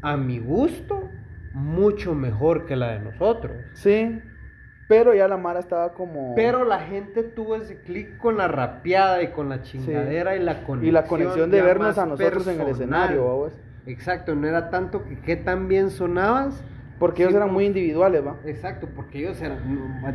[0.02, 1.08] a mi gusto
[1.52, 3.52] mucho mejor que la de nosotros.
[3.72, 4.20] Sí.
[4.90, 6.34] Pero ya la Mara estaba como.
[6.34, 10.64] Pero la gente tuvo ese clic con la rapeada y con la chingadera y la
[10.64, 10.84] conexión.
[10.84, 12.72] Y la conexión de vernos a nosotros en el personal.
[12.72, 13.52] escenario, vamos.
[13.86, 16.62] Exacto, no era tanto que qué tan bien sonabas.
[16.98, 18.34] Porque ellos sino- eran muy individuales, va.
[18.44, 19.58] Exacto, porque ellos eran,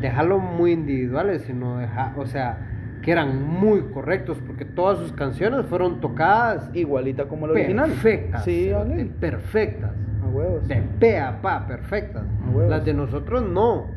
[0.02, 2.58] dejarlo muy individuales, sino dejar, o sea,
[3.02, 7.90] que eran muy correctos, porque todas sus canciones fueron tocadas Igualita como la original.
[7.92, 8.44] perfectas.
[8.44, 9.06] Sí, vale.
[9.06, 9.92] perfectas.
[10.22, 10.68] A huevos.
[10.68, 12.24] De pe a pa, perfectas.
[12.46, 12.70] A huevos.
[12.70, 13.95] Las de nosotros no.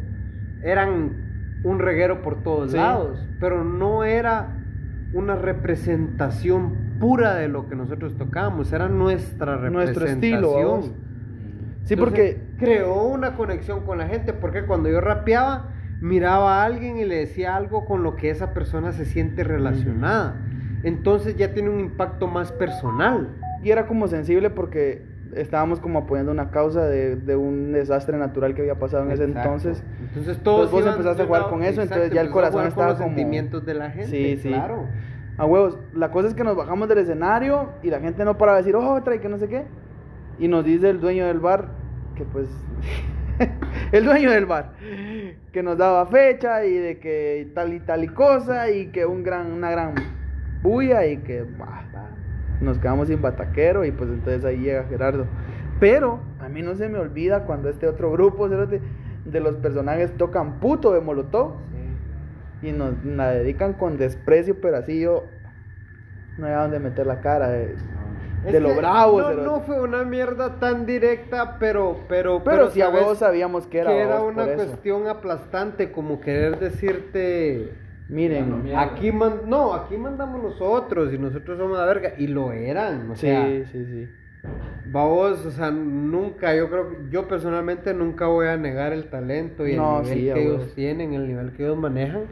[0.62, 2.76] Eran un reguero por todos Sí.
[2.76, 4.54] lados, pero no era
[5.12, 9.72] una representación pura de lo que nosotros tocábamos, era nuestra representación.
[9.72, 10.86] Nuestro estilo, vamos.
[11.84, 12.48] Sí, Entonces, porque.
[12.58, 15.68] creó una conexión con la gente, porque cuando yo rapeaba,
[16.00, 20.36] miraba a alguien y le decía algo con lo que esa persona se siente relacionada.
[20.82, 23.28] Entonces ya tiene un impacto más personal.
[23.62, 28.54] Y era como sensible porque estábamos como apoyando una causa de, de un desastre natural
[28.54, 29.48] que había pasado en ese Exacto.
[29.48, 29.84] entonces.
[30.00, 32.52] Entonces todos Entonces vos empezaste a jugar lado- con eso, exacto, entonces ya el corazón
[32.52, 34.48] jugar con estaba los como- sentimientos de la gente, Sí, sí.
[34.48, 34.86] claro.
[35.36, 38.52] A huevos, la cosa es que nos bajamos del escenario y la gente no para
[38.52, 39.64] de decir "Oh, otra y que no sé qué.
[40.38, 41.68] Y nos dice el dueño del bar
[42.16, 42.48] que pues
[43.92, 44.72] el dueño del bar
[45.52, 49.22] que nos daba fecha y de que tal y tal y cosa y que un
[49.22, 49.94] gran una gran
[50.62, 51.84] bulla y que bah,
[52.60, 55.26] nos quedamos sin bataquero y pues entonces ahí llega Gerardo.
[55.80, 58.80] Pero a mí no se me olvida cuando este otro grupo cerote,
[59.24, 61.56] de los personajes tocan puto de Molotov
[62.62, 65.24] y nos la dedican con desprecio, pero así yo
[66.38, 67.76] no había dónde meter la cara de,
[68.44, 69.20] de lo bravo.
[69.20, 73.78] No, no fue una mierda tan directa, pero, pero, pero si a huevos sabíamos que
[73.78, 77.72] era, que era vos, una cuestión aplastante, como querer decirte.
[78.08, 78.72] Miren.
[78.76, 82.14] Aquí man- no, aquí mandamos nosotros y nosotros somos la verga.
[82.16, 84.08] Y lo eran, o sí, sea, sí, sí.
[84.90, 89.66] vos, o sea, nunca, yo creo que yo personalmente nunca voy a negar el talento
[89.66, 92.22] y No, el nivel sí, que ellos tienen, el nivel que ellos manejan.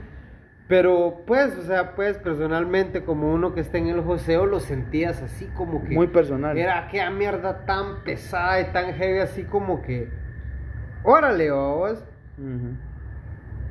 [0.69, 5.23] Pero pues, o sea, pues personalmente como uno que está en el joseo lo sentías
[5.23, 5.95] así como que...
[5.95, 6.59] Muy personal.
[6.59, 10.09] Era aquella mierda tan pesada y tan heavy así como que...
[11.05, 12.05] Órale, vos.
[12.39, 12.77] Ujú.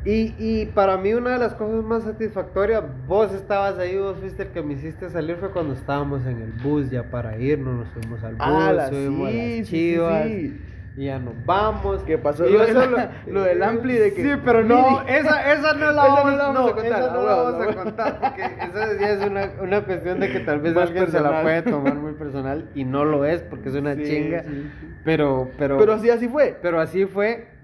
[0.05, 4.43] Y, y para mí una de las cosas más satisfactorias, vos estabas ahí, vos fuiste
[4.43, 7.87] el que me hiciste salir, fue cuando estábamos en el bus ya para irnos, nos
[7.93, 10.61] subimos al bus, Ah, subimos sí, a sí, las sí, chivas, sí.
[10.97, 12.03] y ya nos vamos.
[12.03, 12.45] ¿Qué pasó?
[12.47, 16.03] Lo solo- la- lo del ampli de que- Sí, pero no, esa, esa no la
[16.07, 18.99] no vamos, la vamos no, a contar, esa no la vamos a contar, porque esa
[18.99, 21.43] ya es una, una cuestión de que tal vez Más alguien se la personal.
[21.43, 24.87] puede tomar muy personal, y no lo es, porque es una Sí, chinga, sí, sí.
[25.03, 25.79] pero, pero...
[25.79, 26.55] Pero así, así fue.
[26.61, 27.54] Pero así fue.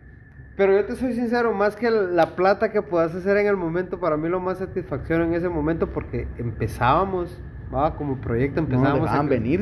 [0.62, 4.00] Pero yo te soy sincero, más que la plata que puedas hacer en el momento,
[4.00, 7.36] para mí lo más satisfacción en ese momento, porque empezábamos,
[7.74, 7.96] ¿va?
[7.96, 9.30] como proyecto No empezábamos dejaban a...
[9.30, 9.62] venir.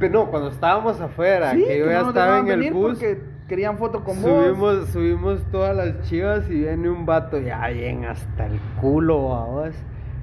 [0.00, 3.00] Pero no, cuando estábamos afuera, Sí, que yo que ya no estaba en el bus,
[3.46, 4.46] querían foto con vos.
[4.46, 9.76] subimos, subimos todas las chivas y viene un vato ya bien hasta el culo, vos.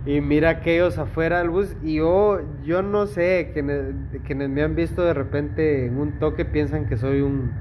[0.06, 3.96] Y mira aquellos afuera del bus y yo, yo no sé, quienes,
[4.26, 7.54] quienes me han visto de repente en un toque piensan que soy un,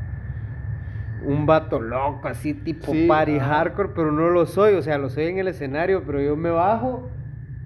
[1.26, 3.46] un vato loco, así tipo Sí, party ajá.
[3.58, 6.50] hardcore, pero no lo soy, o sea, lo soy en el escenario, pero yo me
[6.50, 7.08] bajo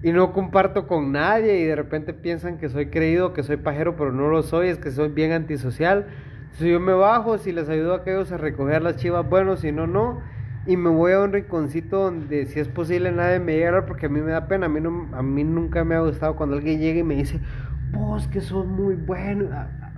[0.03, 3.97] y no comparto con nadie y de repente piensan que soy creído, que soy pajero,
[3.97, 6.07] pero no lo soy, es que soy bien antisocial.
[6.45, 9.73] Entonces yo me bajo, si les ayudo a aquellos a recoger las chivas, bueno, si
[9.73, 10.21] no, no.
[10.67, 14.09] Y me voy a un rinconcito donde si es posible nadie me llega porque a
[14.09, 14.67] mí me da pena.
[14.67, 17.41] A mí, no, a mí nunca me ha gustado cuando alguien llega y me dice,
[17.93, 19.47] vos que sos muy bueno.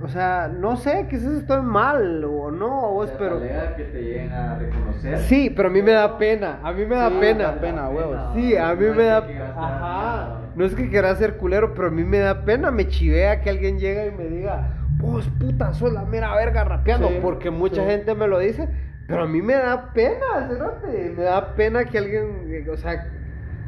[0.05, 3.37] O sea, no sé, quizás estoy mal o no, vos, Te pero...
[3.37, 5.19] alega que te lleguen a reconocer.
[5.21, 7.45] Sí, pero a mí me da pena, a mí me da Sí, pena.
[7.45, 8.19] da pena, huevos.
[8.35, 9.19] Sí, a mí No me da...
[9.57, 10.39] Ajá.
[10.57, 13.49] No es que quiera ser culero, pero a mí me da pena, me chivea que
[13.51, 17.83] alguien llega y me diga, vos puta, sos la mera verga rapeando, Sí, porque mucha
[17.83, 17.89] sí.
[17.89, 18.69] gente me lo dice,
[19.07, 23.07] pero a mí me da pena, cerote, me da pena que alguien, o sea,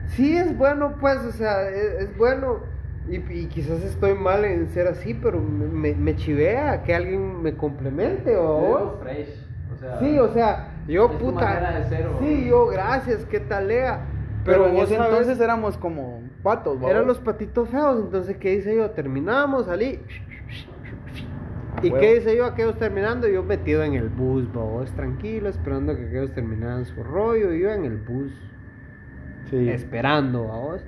[0.09, 2.59] sí es bueno, pues, o sea, es, es bueno,
[3.09, 8.37] y, y quizás estoy mal en ser así, pero me, chivea que alguien me complemente,
[8.37, 9.29] o fresh.
[9.75, 11.85] O sea, Sí, o sea, yo puta.
[12.21, 14.07] sí, yo gracias, qué talea.
[14.45, 16.91] Pero, en vos ese sabes, entonces éramos como patos, ¿va?
[16.91, 18.91] eran los patitos feos, entonces ¿qué hice yo?
[18.91, 20.01] Terminamos, salí.
[21.83, 21.99] ¿Y huevo.
[21.99, 22.45] qué hice yo?
[22.45, 27.53] Aquellos terminando, yo metido en el bus, vos tranquilo, esperando que aquellos terminaran su rollo,
[27.53, 28.33] y yo en el bus,
[29.51, 29.69] Sí.
[29.71, 30.83] esperando, vos.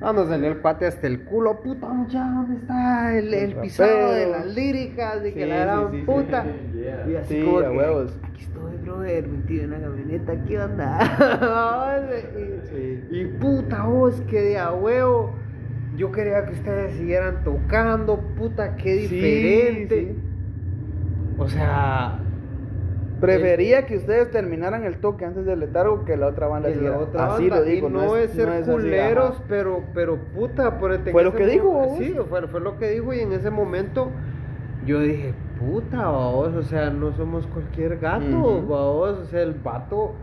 [0.00, 4.30] Cuando salió el cuate hasta el culo, puta mucha, ¿dónde está el, el pisado de
[4.30, 5.18] las líricas?
[5.26, 6.46] Y que Sí, la gran sí, sí, puta.
[6.72, 7.06] Yeah.
[7.06, 8.18] Y así como que, huevos.
[8.22, 12.00] Aquí estoy, brother, metido en la camioneta, ¿qué onda?
[13.10, 15.34] y, puta vos, que de a huevo.
[15.98, 20.14] Yo quería que ustedes siguieran tocando, puta, qué diferente.
[21.36, 22.20] O sea,
[23.20, 27.34] Prefería que ustedes terminaran el toque antes del letargo que la otra banda la otra
[27.34, 31.34] Así banda, lo digo, y no, es ser culeros, pero, pero puta, ponete Fue lo
[31.34, 31.98] que dijo, vos.
[31.98, 34.10] Sí, fue, fue lo que dijo, y en ese momento
[34.86, 38.66] yo dije, puta, vos, o sea, no somos cualquier gato, Ujú.
[38.66, 40.14] vos, o sea, el vato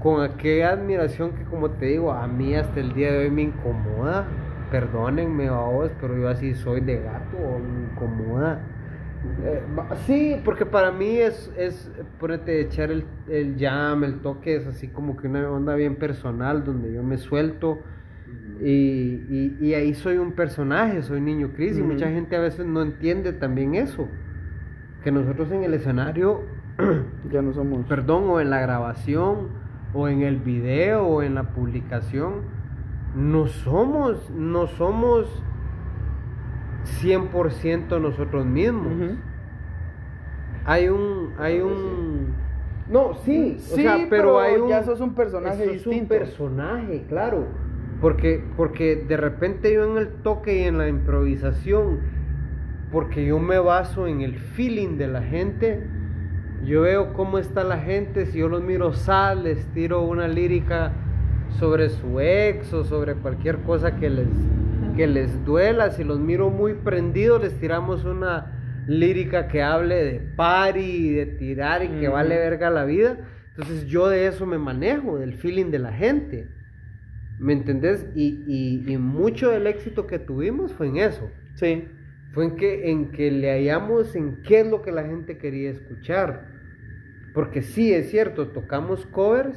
[0.00, 3.42] con aquella admiración que, como te digo, a mí hasta el día de hoy me
[3.42, 4.26] incomoda.
[4.70, 8.60] Perdónenme, vos, pero yo así soy de gato, me incomoda.
[9.44, 9.62] Eh,
[10.06, 11.90] sí, porque para mí es, es
[12.20, 16.64] ponete, echar el, el jam, el toque, es así como que una onda bien personal
[16.64, 17.78] donde yo me suelto.
[18.60, 18.70] Y,
[19.30, 22.82] y- y ahí soy un personaje, soy niño Cris y mucha gente a veces no
[22.82, 24.08] entiende también eso,
[25.04, 26.42] que nosotros en el escenario,
[27.32, 27.86] Ya no somos.
[27.86, 29.48] perdón, o en la grabación,
[29.94, 32.42] o en el video, o en la publicación,
[33.16, 35.26] no somos, no somos
[36.84, 38.92] 100% nosotros mismos.
[40.64, 42.34] Hay un, hay un,
[42.86, 46.00] no, sí, o Sí, sea, pero, pero hay un, ya sos un personaje sos un
[46.00, 46.08] distinto.
[46.08, 47.46] personaje, claro,
[48.00, 52.00] porque, porque de repente yo en el toque y en la improvisación,
[52.90, 55.86] porque yo me baso en el feeling de la gente,
[56.64, 60.92] yo veo cómo está la gente, si yo los miro sal, les tiro una lírica
[61.50, 64.28] sobre su ex o sobre cualquier cosa que les,
[64.98, 70.18] que les duela, si los miro muy prendidos, les tiramos una lírica que hable de
[70.34, 73.16] party y de tirar y que vale verga la vida.
[73.50, 76.48] Entonces yo de eso me manejo, del feeling de la gente.
[77.38, 78.08] ¿Me entendés?
[78.16, 81.30] Y, y- y mucho del éxito que tuvimos fue en eso.
[81.54, 81.84] Sí.
[82.32, 85.70] Fue en que, en que le hallamos en qué es lo que la gente quería
[85.70, 86.44] escuchar.
[87.34, 89.56] Porque sí, es cierto, tocamos covers,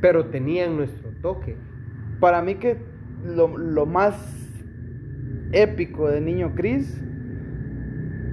[0.00, 1.56] pero tenían nuestro toque.
[2.20, 2.78] Para mí que
[3.24, 4.14] lo, lo más
[5.52, 7.04] épico de Niño Cris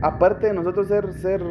[0.02, 1.42] aparte de nosotros ser, ser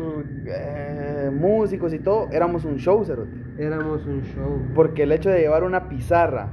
[0.46, 3.30] eh, músicos y todo, éramos un show, cerote.
[3.58, 4.60] Éramos un show.
[4.74, 6.48] Porque el hecho de llevar una pizarra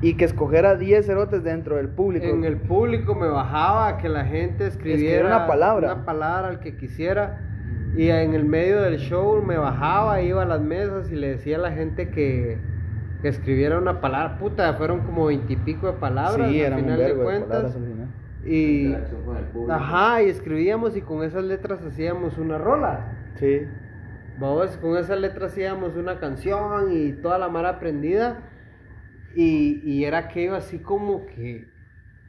[0.00, 2.26] y que escogiera 10 cerotes dentro del público.
[2.26, 5.94] En el público me bajaba a que la gente escribiera Escribiera una palabra.
[5.94, 7.40] una palabra al que quisiera.
[7.96, 11.56] Y en el medio del show me bajaba, iba a las mesas y le decía
[11.56, 12.58] a la gente que,
[13.24, 14.36] que escribiera una palabra.
[14.38, 17.48] Puta, fueron como veintipico de palabras sí, al eran un final de de cuentas.
[17.48, 18.08] palabras al final.
[18.44, 18.92] y
[19.54, 23.16] con el ajá, y escribíamos y con esas letras hacíamos una rola.
[23.36, 23.62] Sí.
[24.38, 28.42] Vamos, con esas letras hacíamos una canción y toda la mar aprendida.
[29.34, 31.66] Y, y era aquello así como que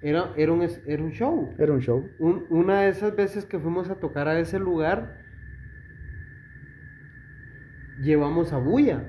[0.02, 1.54] era, era, un, era un show.
[1.58, 2.08] Era un show.
[2.20, 5.18] Un- una de esas veces que fuimos a tocar a ese lugar,
[8.02, 9.04] llevamos a Buya.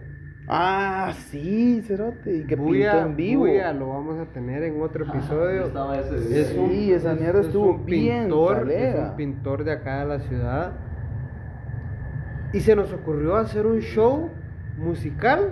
[0.48, 2.36] Ah, sí, cerote.
[2.38, 3.40] Y que Buya, pintó en vivo.
[3.42, 5.60] Buya lo vamos a tener en otro episodio.
[5.62, 6.40] Yo estaba ese día.
[6.42, 9.72] Es un, Sí, esa es- mierda es estuvo un bien pintor, es un pintor de
[9.72, 10.72] acá de la ciudad.
[12.52, 14.30] Y se nos ocurrió hacer un show
[14.78, 15.50] musical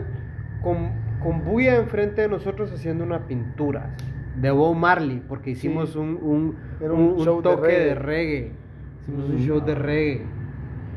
[0.62, 0.90] con,
[1.22, 3.90] con Buya enfrente de nosotros haciendo una pintura
[4.40, 5.98] de Bob Marley, porque hicimos Sí.
[5.98, 7.94] un, un, show toque de reggae.
[7.94, 8.52] reggae.
[9.02, 9.44] Hicimos un Ujú.
[9.44, 10.26] show de reggae.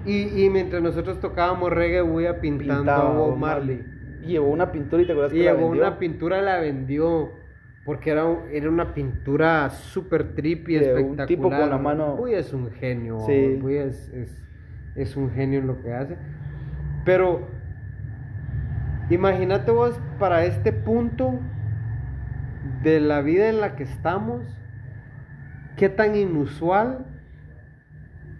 [0.08, 3.86] Y, y mientras nosotros tocábamos reggae, Buya pintando Pintaba a Bob Marley.
[4.24, 5.82] Y llevó una pintura y te acuerdas Y que la llevó vendió?
[5.88, 7.32] una pintura, la vendió.
[7.86, 11.28] Porque era, un- era una pintura súper trippy, un espectacular.
[11.28, 13.20] tipo con la mano- Uy, es un genio.
[13.26, 13.60] Sí.
[13.64, 14.44] Uy, es, es,
[14.96, 16.18] es un genio en lo que hace.
[17.06, 17.48] Pero,
[19.10, 21.40] imagínate vos para este punto
[22.84, 24.44] de la vida en la que estamos,
[25.78, 27.06] qué tan inusual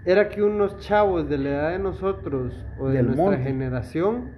[0.08, 3.44] era que unos chavos de la edad de nosotros o de Del nuestra monte.
[3.44, 4.32] generación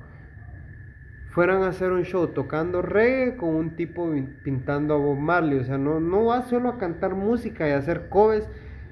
[1.27, 4.11] fueran a hacer un show tocando reggae con un tipo
[4.43, 5.59] pintando a Bob Marley.
[5.59, 8.49] O sea, no, no va solo a cantar música y a hacer covers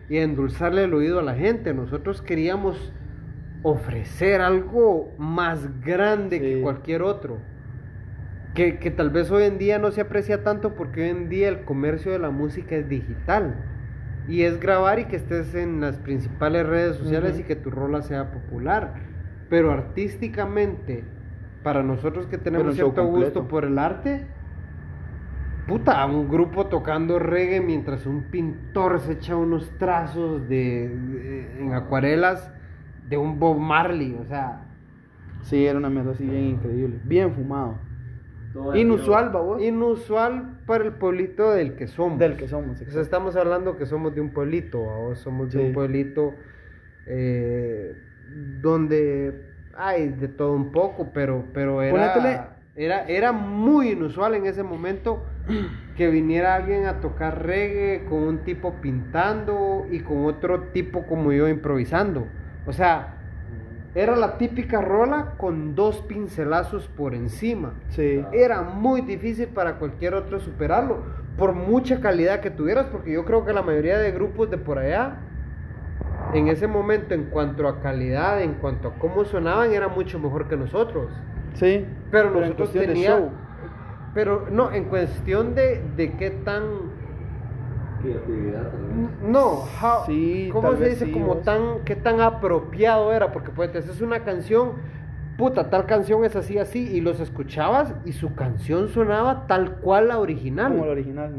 [0.08, 1.74] y a endulzarle el oído a la gente.
[1.74, 2.94] Nosotros queríamos
[3.64, 7.40] ofrecer algo más grande que cualquier otro.
[8.54, 11.50] Que, que tal vez hoy en día no se aprecia tanto porque hoy en día
[11.50, 13.56] el comercio de la música es digital.
[14.28, 18.02] Y es grabar y que estés en las principales redes sociales y que tu rola
[18.02, 18.94] sea popular.
[19.50, 21.06] Pero artísticamente,
[21.64, 24.28] para nosotros que tenemos cierto gusto por el arte,
[25.68, 31.74] puta, un grupo tocando reggae mientras un pintor se echa unos trazos de, de- en
[31.74, 32.52] acuarelas
[33.08, 34.64] de un Bob Marley, o sea,
[35.44, 37.00] Sí, era una mierda así bien increíble.
[37.06, 37.78] Bien fumado.
[38.76, 39.62] Inusual, babos.
[39.62, 42.20] inusual para el pueblito del que somos.
[42.20, 42.72] Del que somos.
[42.72, 43.02] O sea, exacto.
[43.02, 45.66] estamos hablando que somos de un pueblito, o somos de Sí.
[45.68, 46.34] un pueblito
[47.06, 47.96] eh,
[48.62, 49.42] donde
[49.76, 54.64] hay de todo un poco, pero, pero Ponétele- era, era, era muy inusual en ese
[54.64, 55.24] momento
[55.96, 61.32] que viniera alguien a tocar reggae con un tipo pintando y con otro tipo como
[61.32, 62.28] yo improvisando.
[62.66, 63.17] O sea,
[63.96, 67.74] era la típica rola con dos pincelazos por encima.
[67.90, 68.24] Sí.
[68.32, 70.98] Era muy difícil para cualquier otro superarlo,
[71.38, 74.78] por mucha calidad que tuvieras, porque yo creo que la mayoría de grupos de por
[74.80, 75.18] allá,
[76.34, 80.48] en ese momento, en cuanto a calidad, en cuanto a cómo sonaban, era mucho mejor
[80.48, 81.10] que nosotros.
[81.54, 81.86] Sí.
[82.12, 83.30] Pero, nosotros cuestión de tenía- show.
[84.14, 86.64] Pero no, en cuestión de, de qué tan...
[88.02, 89.10] Creatividad también.
[89.32, 91.06] No, how- Sí, ¿cómo se dice?
[91.06, 91.44] sí, como vos.
[91.44, 94.74] tan, qué tan apropiado era, porque pues es una canción,
[95.38, 100.10] puta, tal canción es así, así, y los escuchabas y su canción sonaba tal cual
[100.10, 100.72] la original.
[100.74, 101.34] Como el original.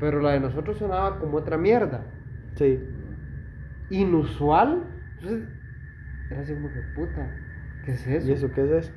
[0.00, 2.02] Pero la de nosotros sonaba como otra mierda.
[2.56, 2.80] Sí.
[3.90, 4.82] Inusual.
[5.16, 5.48] Entonces,
[6.30, 7.30] era así como que puta.
[7.84, 8.28] ¿Qué es eso?
[8.28, 8.92] ¿Y eso qué es eso?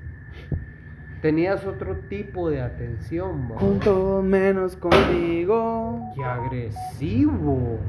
[1.21, 3.55] Tenías otro tipo de atención, ¿va?
[3.55, 6.11] Con todo menos contigo.
[6.15, 7.79] ¡Qué agresivo!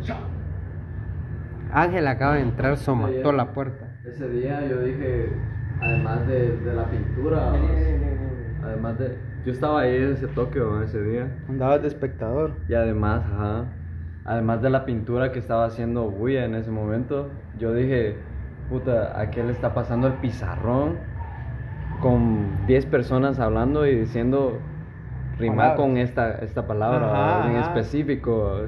[1.70, 3.86] Ángel acaba de entrar, somató la puerta.
[4.04, 5.28] Ese día yo dije,
[5.82, 7.52] además de, de la pintura,
[8.64, 9.18] además de...
[9.44, 10.82] Yo estaba ahí en ese toque ¿no?
[10.82, 11.30] ese día.
[11.48, 12.52] Andabas de espectador.
[12.66, 13.66] Y además, ajá,
[14.24, 18.16] además de la pintura que estaba haciendo Buya en ese momento, yo dije,
[18.70, 20.98] puta, ¿a qué le está pasando el pizarrón?
[22.00, 24.58] Con 10 personas hablando y diciendo
[25.38, 25.80] rimar Palabras.
[25.80, 27.68] con esta, esta palabra Ajá, en ajá.
[27.68, 28.60] específico.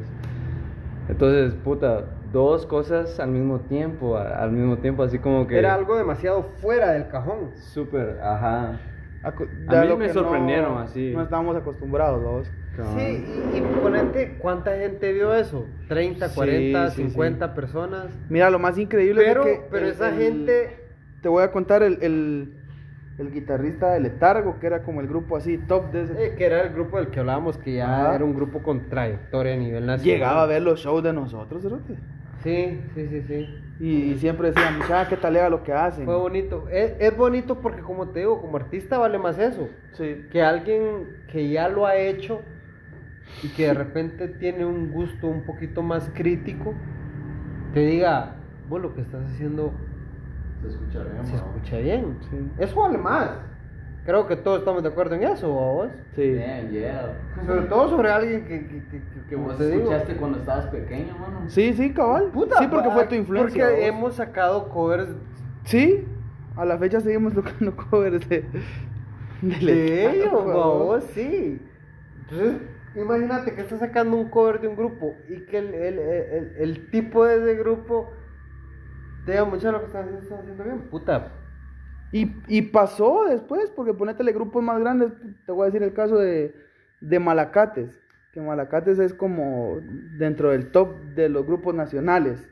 [1.09, 5.59] Entonces, puta, dos cosas al mismo tiempo, al mismo tiempo, así como que...
[5.59, 7.51] Era algo demasiado fuera del cajón.
[7.57, 8.81] Súper, ajá.
[9.23, 11.13] Acu- A mí lo me que sorprendieron no- así.
[11.15, 12.51] No estábamos acostumbrados, vos.
[12.97, 15.67] Sí, y, y ponete, ¿cuánta gente vio eso?
[15.89, 17.09] ¿30, Sí, 40, sí, sí.
[17.11, 18.07] 50 personas?
[18.31, 19.67] Mira, lo más increíble Pero, es que.
[19.71, 20.77] pero el- esa el- gente...
[21.21, 22.55] Te voy a contar el, el,
[23.21, 26.27] el guitarrista de Letargo, que era como el grupo así, top de ese.
[26.27, 29.55] eh, que era el grupo del que hablábamos, que ya era un grupo con trayectoria
[29.55, 30.05] a nivel nacional.
[30.19, 31.97] Llegaba a ver los shows de nosotros, cerote.
[32.43, 33.47] Sí, sí, sí, sí.
[33.81, 36.05] Y, y siempre decían, muchacha, qué talega lo que hacen.
[36.07, 36.69] Fue bonito.
[36.71, 39.69] Es, es bonito porque, como te digo, como artista vale más eso.
[39.93, 40.27] Sí.
[40.33, 42.41] Que alguien que ya lo ha hecho
[43.43, 46.75] y que de repente tiene un gusto un poquito más crítico,
[47.75, 48.37] te diga,
[48.69, 49.73] vos lo que estás haciendo
[50.63, 51.39] Se escucha bien, se ¿no?
[51.39, 52.19] escucha bien.
[52.31, 52.51] Sí.
[52.59, 53.31] Eso vale más.
[54.05, 55.89] Creo que todos estamos de acuerdo en eso, ¿a vos?
[56.17, 56.33] Sí.
[56.33, 57.13] Bien, yeah.
[57.47, 61.17] Sobre todo sobre alguien que, que, que, que- vos te digo, escuchaste cuando estabas pequeño,
[61.19, 61.49] mano.
[61.49, 62.31] Sí, sí, cabal.
[62.33, 63.65] puta, sí, porque fue tu influencia.
[63.67, 63.85] Porque vos.
[63.89, 65.09] hemos sacado covers
[65.65, 66.05] Sí,
[66.57, 68.45] a la fecha seguimos tocando covers de,
[69.43, 71.61] de ellos, vos, sí.
[72.23, 72.57] Entonces,
[72.97, 76.91] imagínate que estás sacando un cover de un grupo y que el, el, el, el
[76.91, 78.11] tipo de ese grupo
[79.39, 80.79] te mucho lo que están haciendo, están haciendo bien.
[80.91, 81.29] Puta,
[82.13, 85.13] Y, y pasó después, porque ponétele grupos más grandes,
[85.47, 86.55] te voy a decir el caso de,
[87.01, 88.01] de Malacates,
[88.33, 89.79] que Malacates es como
[90.19, 92.49] dentro del top de los grupos nacionales.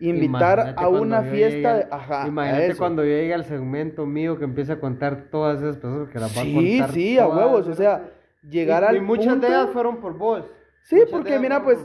[0.00, 4.06] Invitar Imagínate a una fiesta, llegue de, al- ajá, Imagínate cuando yo llegue al segmento
[4.06, 6.90] mío que empiece a contar todas esas personas que las va a Sí, contar.
[6.94, 8.08] sí, a huevos, o sea,
[8.48, 10.44] llegar y, al y muchas punto- de ellas fueron por vos.
[10.88, 11.78] Sí, porque mira, pues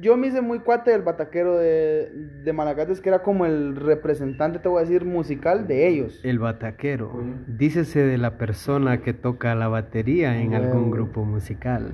[0.00, 2.10] yo me hice muy cuate del bataquero de,
[2.44, 6.20] de Malacates, que era como el representante, te voy a decir, musical de ellos.
[6.22, 7.10] El bataquero,
[7.46, 11.92] dícese de la persona que toca la batería en algún grupo musical.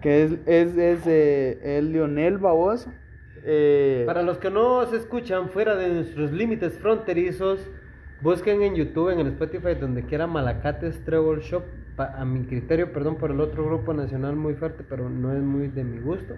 [0.00, 2.86] Que es, es, es eh, el Lionel Babos.
[3.44, 7.68] eh, Para los que no se escuchan fuera de nuestros límites fronterizos,
[8.22, 11.64] busquen en YouTube, en el Spotify, donde quiera Malacates Treble Shop.
[11.96, 15.42] Pa- a mi criterio, perdón por el otro grupo nacional muy fuerte, pero no es
[15.42, 16.34] muy de mi gusto.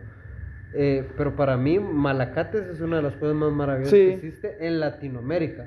[0.74, 4.06] Eh, pero para mí, Malacates es una de las cosas más maravillosas Sí.
[4.06, 5.66] que existe en Latinoamérica.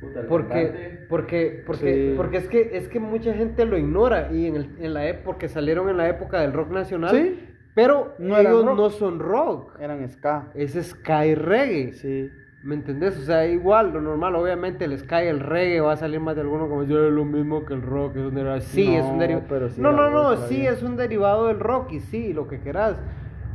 [0.00, 2.14] Puta, Porque, porque, porque, Sí.
[2.16, 5.24] porque es que es que mucha gente lo ignora y en, el, en la época
[5.24, 7.40] porque salieron en la época del rock nacional, Sí.
[7.74, 10.50] pero No ellos no son rock, eran ska.
[10.54, 11.92] es sky reggae.
[11.94, 12.30] Sí.
[12.64, 13.18] ¿Me entendés?
[13.18, 16.40] O sea, igual, lo normal, obviamente el sky, el reggae va a salir más de
[16.40, 18.60] alguno como yo, es lo mismo que el rock, es un derivado.
[18.62, 19.68] Sí, No, es un derivado.
[19.68, 22.96] sí no, no, no, sí, es un derivado del rock y sí, lo que quieras.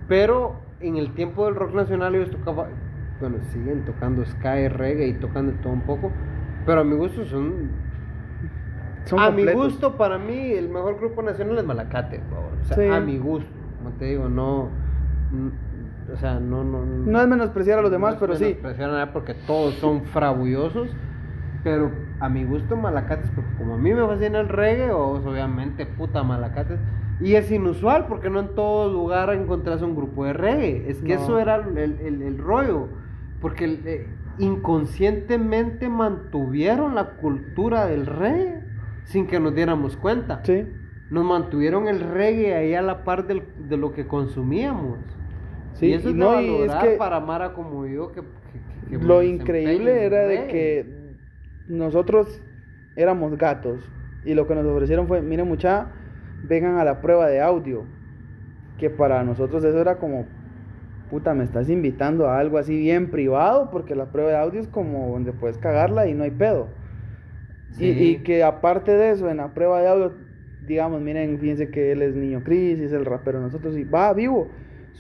[0.07, 2.67] Pero en el tiempo del rock nacional ellos tocaban,
[3.19, 6.11] bueno, siguen tocando sky, reggae y tocan de todo un poco.
[6.67, 7.71] Pero a mi gusto son...
[9.05, 9.63] Son a mi completos.
[9.63, 12.51] gusto, para mí, el mejor grupo nacional es Malacate, por favor.
[12.61, 12.87] O sea, Sí.
[12.87, 14.69] a mi gusto, como te digo, no...
[16.13, 18.43] O sea, no, no, No es menospreciar a los demás, no pero sí.
[18.45, 20.89] menospreciar a nadie porque todos son frabullosos.
[21.63, 25.85] Pero a mi gusto Malacates, porque como a mí me fascina el reggae, o obviamente
[25.85, 26.79] puta Malacates.
[27.19, 30.89] Y es inusual porque no en todo lugar encontrás un grupo de reggae.
[30.89, 31.21] Es que No.
[31.21, 32.87] eso era el, el- el rollo.
[33.41, 34.07] Porque eh,
[34.37, 38.63] inconscientemente mantuvieron la cultura del reggae
[39.03, 40.41] sin que nos diéramos cuenta.
[40.43, 40.65] Sí.
[41.09, 44.99] Nos mantuvieron el reggae ahí a la par del- de lo que consumíamos.
[45.79, 48.27] Sí, y eso y es no, y es que para Mara como yo que, que-
[48.91, 50.85] que- que Lo increíble era de que
[51.67, 52.41] nosotros
[52.95, 53.79] éramos gatos
[54.25, 55.87] y lo que nos ofrecieron fue, miren mucha,
[56.43, 57.83] vengan a la prueba de audio.
[58.77, 60.25] Que para nosotros eso era como,
[61.09, 64.67] puta, me estás invitando a algo así bien privado porque la prueba de audio es
[64.67, 66.67] como donde puedes cagarla y no hay pedo.
[67.71, 67.89] Y, Sí.
[67.91, 70.13] y que aparte de eso, en la prueba de audio,
[70.65, 74.49] digamos, miren, fíjense que él es Niño Crisis, el rapero, nosotros, y va vivo,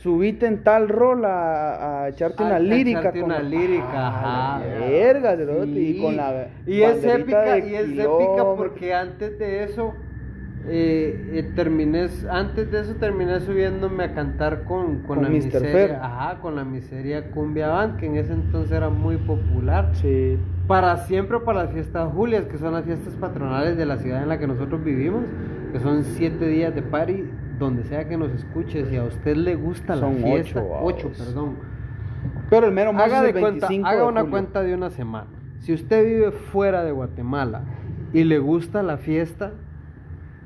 [0.01, 2.99] subite en tal rol a, a echarte A- una a lírica.
[2.99, 4.65] echarte con una lírica, Ah, ajá.
[4.89, 6.01] Verga, cerote, y Sí.
[6.01, 6.47] con la.
[6.65, 9.93] Y es épica, y es épica porque antes de eso,
[10.67, 15.33] eh, eh, terminé, antes de eso terminé subiéndome a cantar con, con, Con la Mr.
[15.45, 15.91] miseria, Fer.
[16.01, 19.89] ajá, con la miseria Cumbia Band, que en ese entonces era muy popular.
[19.93, 20.37] Sí.
[20.67, 24.29] Para siempre para las fiestas Julias, que son las fiestas patronales de la ciudad en
[24.29, 25.23] la que nosotros vivimos,
[25.71, 27.23] que son siete días de party,
[27.59, 31.11] donde sea que nos escuche, si a usted le gusta Son la fiesta, ocho, ocho,
[31.17, 31.57] perdón.
[32.49, 35.27] Pero el mero más Haga de cuenta, 25 haga una cuenta de una semana.
[35.59, 37.63] Si usted vive fuera de Guatemala
[38.13, 39.51] y le gusta la fiesta,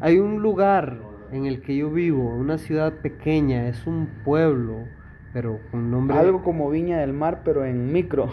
[0.01, 0.97] hay un lugar
[1.31, 4.85] en el que yo vivo, una ciudad pequeña, es un pueblo,
[5.31, 8.29] pero con nombre Algo como Viña del Mar, pero en micro.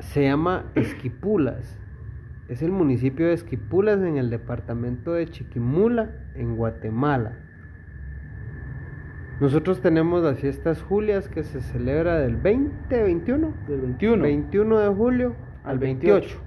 [0.00, 1.78] se llama Esquipulas.
[2.50, 7.38] Es el municipio de Esquipulas en el departamento de Chiquimula, en Guatemala.
[9.40, 14.22] Nosotros tenemos las fiestas Julias que se celebra del 20, 21, Del 21.
[14.24, 16.26] 21 de julio al Al 28.
[16.26, 16.42] 28.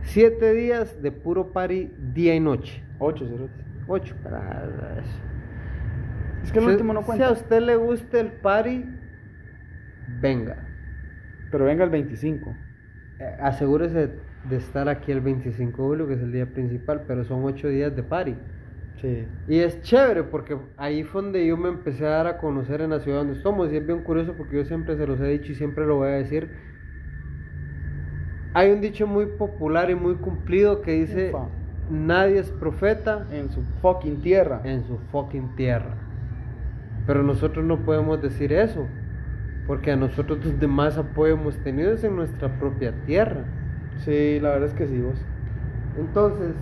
[0.00, 2.82] Siete días de puro party día y noche.
[2.98, 3.64] 8, cerote.
[3.88, 4.14] 8.
[6.42, 7.32] Es que el último no Si a cuenta.
[7.32, 8.82] usted le gusta el party,
[10.22, 10.56] venga.
[11.50, 12.56] Pero venga el 25.
[13.18, 17.24] Eh, asegúrese de estar aquí el 25 de julio, que es el día principal, pero
[17.24, 18.34] son 8 días de party.
[19.00, 19.26] Sí.
[19.48, 22.90] Y es chévere porque ahí fue donde yo me empecé a dar a conocer en
[22.90, 23.70] la ciudad donde estamos.
[23.72, 26.08] Y es bien curioso porque yo siempre se los he dicho y siempre lo voy
[26.08, 26.48] a decir.
[28.54, 31.48] Hay un dicho muy popular y muy cumplido que dice, Ufa.
[31.90, 34.62] nadie es profeta En su fucking tierra.
[34.64, 35.94] en su fucking tierra.
[37.06, 38.86] Pero nosotros no podemos decir eso.
[39.66, 43.44] Porque a nosotros donde más apoyo hemos tenido es en nuestra propia tierra.
[44.04, 45.16] Sí, la verdad es que sí, vos.
[45.98, 46.54] Entonces,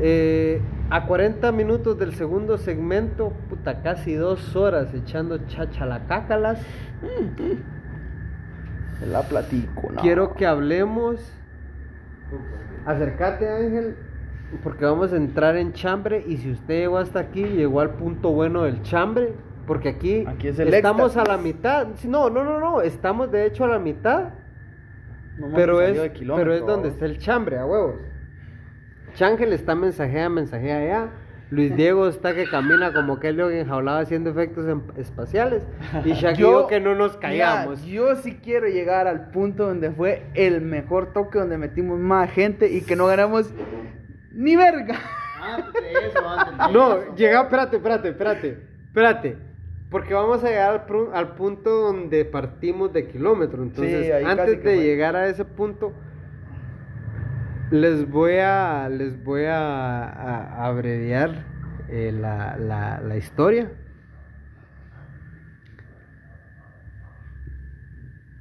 [0.00, 6.60] eh, a 40 minutos del segundo segmento, puta, casi dos horas echando chachalacácalas,
[9.00, 10.00] Te la platico, no.
[10.00, 11.32] quiero que hablemos.
[12.86, 13.96] Acércate, Ángel,
[14.62, 16.24] porque vamos a entrar en chambre.
[16.26, 19.34] Y si usted llegó hasta aquí, llegó al punto bueno del chambre,
[19.66, 21.28] porque aquí, Aquí es estamos éxtasis.
[21.28, 21.86] a la mitad.
[22.04, 24.30] No, no, no, no, estamos de hecho a la mitad.
[25.38, 27.96] No Pero es, de pero es donde está el chambre, a huevos.
[29.14, 31.08] Chángel está mensajea, mensajea allá.
[31.50, 35.62] Luis Diego está que camina como que Kelly enjaulado haciendo efectos em- espaciales.
[36.04, 37.84] Y Shaq yo que no nos mira, callamos.
[37.84, 42.70] yo sí quiero llegar al punto donde fue el mejor toque, donde metimos más gente
[42.70, 43.52] y que no ganamos
[44.32, 44.96] ni verga.
[45.40, 47.14] Antes de eso, antes de No, eso.
[47.14, 49.38] llega, espérate, espérate, espérate, espérate.
[49.90, 53.62] Porque vamos a llegar al, al punto donde partimos de kilómetro.
[53.62, 54.84] Entonces, Sí, ahí casi antes que de fue.
[54.84, 55.92] llegar a ese punto,
[57.70, 61.44] les voy a, les voy a, a- abreviar
[61.88, 63.70] eh, la, la- la historia.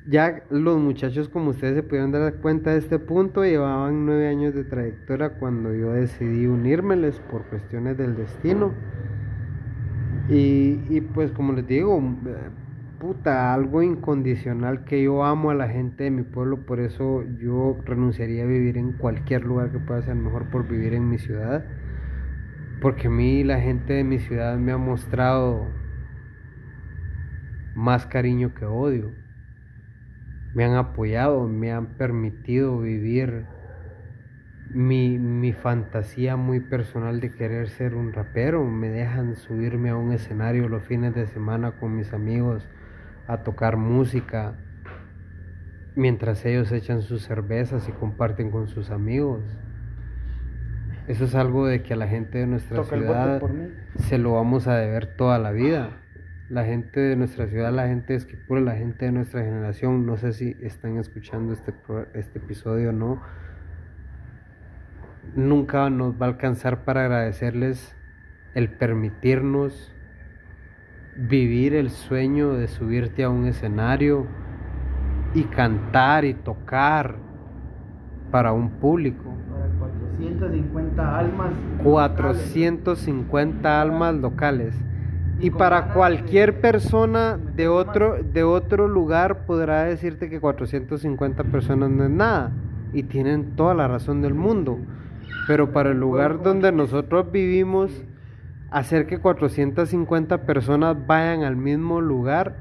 [0.08, 4.54] Ya los muchachos, como ustedes se pudieron dar cuenta de este punto, llevaban nueve años
[4.54, 8.72] de trayectoria cuando yo decidí unírmeles por cuestiones del destino.
[10.30, 12.50] Y, y pues como les digo, eh,
[13.00, 17.78] puta, algo incondicional que yo amo a la gente de mi pueblo, por eso yo
[17.86, 21.66] renunciaría a vivir en cualquier lugar que pueda ser mejor por vivir en mi ciudad.
[22.82, 25.68] Porque a mí la gente de mi ciudad me ha mostrado
[27.76, 29.12] más cariño que odio.
[30.56, 33.46] Me han apoyado, me han permitido vivir
[34.70, 38.64] mi, mi fantasía muy personal de querer ser un rapero.
[38.66, 42.68] Me dejan subirme a un escenario los fines de semana con mis amigos
[43.28, 44.56] a tocar música
[45.96, 49.44] mientras ellos echan sus cervezas y comparten con sus amigos.
[51.08, 53.42] Eso es algo de que a la gente de nuestra Toca ciudad
[53.98, 56.02] se lo vamos a deber toda la vida.
[56.50, 60.18] La gente de nuestra ciudad, la gente de Esquipula, la gente de nuestra generación, no
[60.18, 61.74] sé si están escuchando este,
[62.14, 63.22] este episodio o no,
[65.36, 67.96] nunca nos va a alcanzar para agradecerles
[68.54, 69.92] el permitirnos
[71.18, 74.26] vivir el sueño de subirte a un escenario
[75.34, 77.16] y cantar y tocar
[78.32, 79.34] para un público.
[79.50, 81.52] Para 450 almas.
[81.84, 84.76] 450 almas locales.
[85.40, 91.90] Y para cualquier de- persona de otro, de otro lugar podrá decirte que 450 personas
[91.90, 92.52] no es nada.
[92.94, 94.80] Y tienen toda la razón del mundo.
[95.48, 98.04] Pero para el lugar donde nosotros vivimos,
[98.72, 102.56] hacer que 450 personas vayan al mismo lugar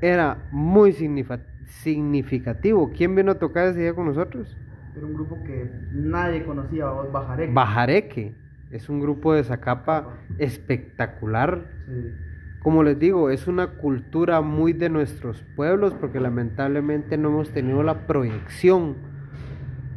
[0.00, 2.92] era muy significativo.
[2.94, 4.56] ¿Quién vino a tocar ese día con nosotros?
[4.94, 7.50] Era un grupo que nadie conocía, Bajaré.
[7.50, 8.34] Bajareque.
[8.70, 11.66] Es un grupo de Zacapa espectacular.
[11.86, 12.14] Sí.
[12.62, 17.82] Como les digo, es una cultura muy de nuestros pueblos porque lamentablemente no hemos tenido
[17.82, 18.96] la proyección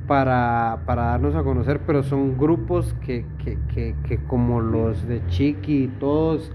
[0.08, 5.26] para, para darnos a conocer, pero son grupos que, que, que, que como los de
[5.28, 6.52] Chiqui y todos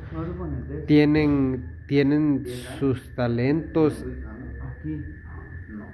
[0.86, 2.46] tienen, tienen
[2.78, 4.04] sus talentos.
[4.78, 5.04] Aquí.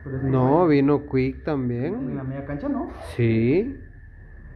[0.04, 2.16] Pero ese No, vino Quick En también.
[2.16, 2.90] la media cancha no.
[3.16, 3.80] Sí.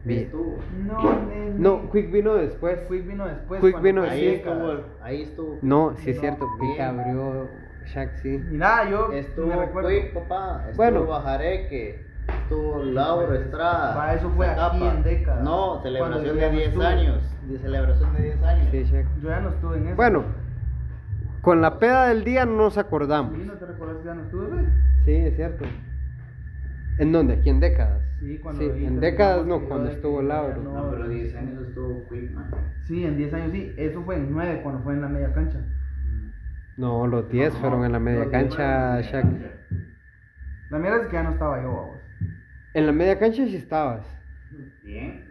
[0.05, 0.57] Estuvo.
[0.87, 1.53] No, nene.
[1.59, 2.79] No, Quick vino después.
[2.89, 3.61] Quick vino después.
[3.61, 5.59] Quick vino Ahí estuvo, ahí estuvo.
[5.61, 6.81] No, sí es No, cierto, Quick bien.
[6.81, 7.49] abrió
[7.85, 8.41] Shaq, sí.
[8.49, 9.89] Mira, yo Estuvo me recuerdo.
[9.89, 10.57] Quick, papá.
[10.69, 11.05] Estuvo Bueno.
[11.05, 12.10] Bajareque.
[12.27, 13.93] Estuvo Lauro Estrada.
[13.95, 14.93] Pa, eso fue aquí Zacapa.
[14.95, 15.43] en décadas.
[15.43, 16.85] No, celebración de ya no 10 estuve.
[16.85, 17.35] años.
[17.47, 18.67] De celebración de 10 años.
[18.71, 19.05] Sí, Shaq.
[19.21, 19.95] Yo ya no estuve en eso.
[19.95, 20.23] Bueno,
[21.41, 23.33] con la peda del día no nos acordamos.
[23.35, 23.43] ¿Sí?
[23.45, 24.47] ¿No te recuerdas que ya no estuve?
[24.47, 24.65] güey?
[25.05, 25.65] Sí, es cierto.
[26.99, 27.35] ¿En dónde?
[27.35, 28.01] Aquí en décadas.
[28.19, 30.61] Sí, cuando Sí, en décadas no, cuando estuvo Lauro.
[30.61, 32.51] no- No, pero 10 años estuvo Quick, man.
[32.83, 33.73] Sí, en 10 años sí.
[33.77, 35.59] Eso fue en 9 cuando fue en la media cancha.
[36.77, 39.25] No, los 10 No, fueron en la media los 10 cancha, Shaq.
[40.69, 42.00] La mierda es que ya no estaba yo, vamos.
[42.73, 44.05] En la media cancha sí estabas.
[44.83, 45.25] Bien.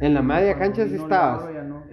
[0.00, 1.44] En la media cancha sí estabas.
[1.64, 1.84] No.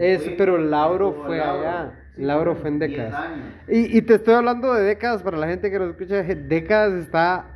[0.00, 1.60] Es, pero Lauro fue Lauro.
[1.68, 1.92] allá.
[2.16, 3.14] Sí, Lauro fue en 10 décadas.
[3.14, 3.46] años.
[3.68, 6.22] Y, y te estoy hablando de décadas para la gente que nos escucha.
[6.22, 7.46] Décadas está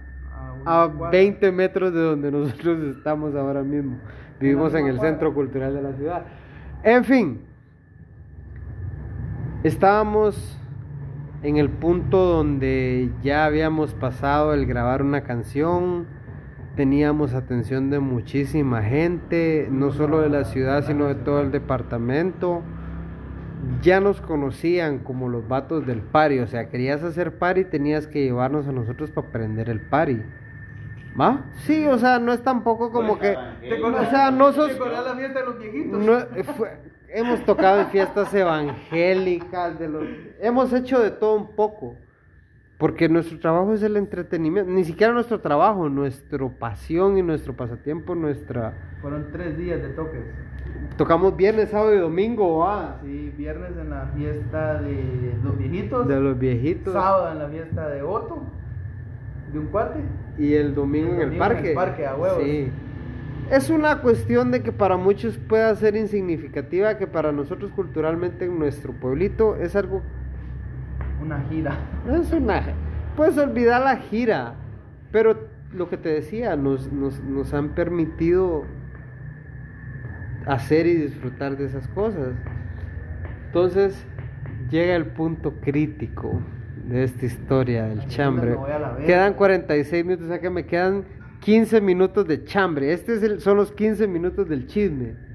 [0.65, 1.10] a cuadra.
[1.10, 3.99] 20 metros de donde nosotros estamos ahora mismo.
[4.39, 5.10] Vivimos en el cuadra.
[5.10, 6.23] centro cultural de la ciudad.
[6.83, 7.41] En fin,
[9.65, 10.58] estábamos
[11.42, 16.07] en el punto donde ya habíamos pasado el grabar una canción,
[16.76, 22.62] teníamos atención de muchísima gente, no solo de la ciudad, sino de todo el departamento.
[23.82, 28.22] Ya nos conocían como los vatos del party, o sea, querías hacer party, tenías que
[28.22, 30.20] llevarnos a nosotros para aprender el party.
[31.18, 31.46] ¿Va?
[31.64, 33.34] Sí, o sea, no es tampoco como que...
[33.34, 34.68] O sea, no sos...
[34.68, 35.98] ¿Te acordás la fiesta de los viejitos?
[36.05, 40.05] No, eh, fue- hemos tocado en fiestas evangélicas, de los,
[40.40, 41.96] hemos hecho de todo un poco,
[42.78, 48.14] porque nuestro trabajo es el entretenimiento, ni siquiera nuestro trabajo, nuestra pasión y nuestro pasatiempo,
[48.14, 48.74] nuestra...
[49.00, 50.20] Fueron tres días de toques.
[50.98, 53.00] Tocamos viernes, sábado y domingo, ¿va?
[53.02, 56.06] Sí, viernes en la fiesta de los viejitos.
[56.06, 56.92] De los viejitos.
[56.92, 58.42] Sábado en la fiesta de Otto,
[59.52, 60.00] de un cuate.
[60.38, 61.68] Y el domingo, El en el domingo en parque.
[61.70, 62.42] el parque, a huevos.
[62.42, 62.70] Sí.
[63.50, 68.58] Es una cuestión de que para muchos pueda ser insignificativa, que para nosotros culturalmente en
[68.58, 70.02] nuestro pueblito es algo
[71.26, 71.76] Una gira.
[72.06, 72.62] No es una.
[73.16, 74.55] Puedes olvidar la gira.
[75.10, 78.64] Pero lo que te decía, nos, nos, nos han permitido
[80.46, 82.34] hacer y disfrutar de esas cosas.
[83.46, 84.06] Entonces,
[84.70, 86.40] llega el punto crítico
[86.88, 88.56] de esta historia del chambre.
[89.05, 91.05] Quedan 46 minutos, o sea que me quedan
[91.40, 92.92] 15 minutos de chambre.
[92.92, 95.25] Este es son los 15 minutos del chisme.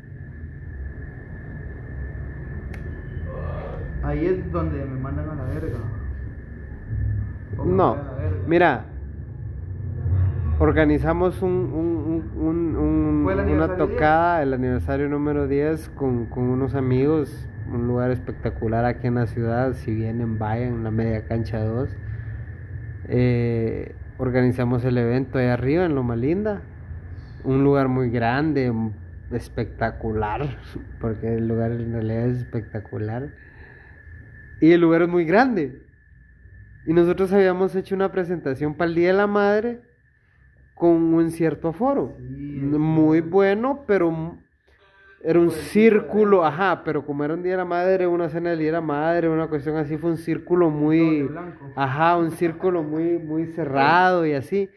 [4.11, 5.77] Ahí es donde me mandan a la verga.
[7.57, 8.37] O No, verga.
[8.47, 8.85] mira,
[10.59, 16.25] organizamos un, un- un- un- un- ¿Fue el una tocada, el aniversario número 10, con,
[16.25, 20.91] con unos amigos, un lugar espectacular aquí en la ciudad, si vienen, vayan, en la
[20.91, 21.89] media cancha 2.
[23.07, 26.61] Eh, organizamos el evento ahí arriba, en Loma Linda,
[27.45, 28.73] un lugar muy grande,
[29.31, 30.57] espectacular,
[30.99, 33.29] porque el lugar en realidad es espectacular.
[34.61, 35.81] Y el lugar es muy grande.
[36.85, 39.81] Y nosotros habíamos hecho una presentación para el Día de la Madre
[40.75, 42.15] con un cierto aforo.
[42.17, 44.37] Sí, Muy bueno, pero
[45.23, 48.51] era un de círculo, ajá, pero como era un Día de la Madre, una cena
[48.51, 51.29] del Día de la Madre, una cuestión así, fue un círculo muy...
[51.75, 54.69] Ajá, un círculo muy, muy cerrado y así.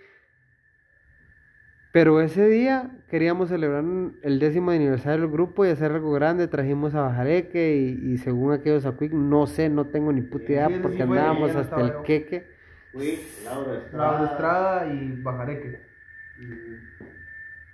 [1.94, 3.84] Pero ese día queríamos celebrar
[4.22, 6.48] el décimo aniversario del grupo y hacer algo grande.
[6.48, 10.50] Trajimos a Bajareque y, y según aquellos a Quick, no sé, no tengo ni puta
[10.50, 12.02] idea Sí, porque sí andábamos hasta el yo.
[12.02, 12.48] queque.
[12.90, 14.10] Fui Laura Estrada.
[14.10, 15.80] Laura Estrada y Bajareque.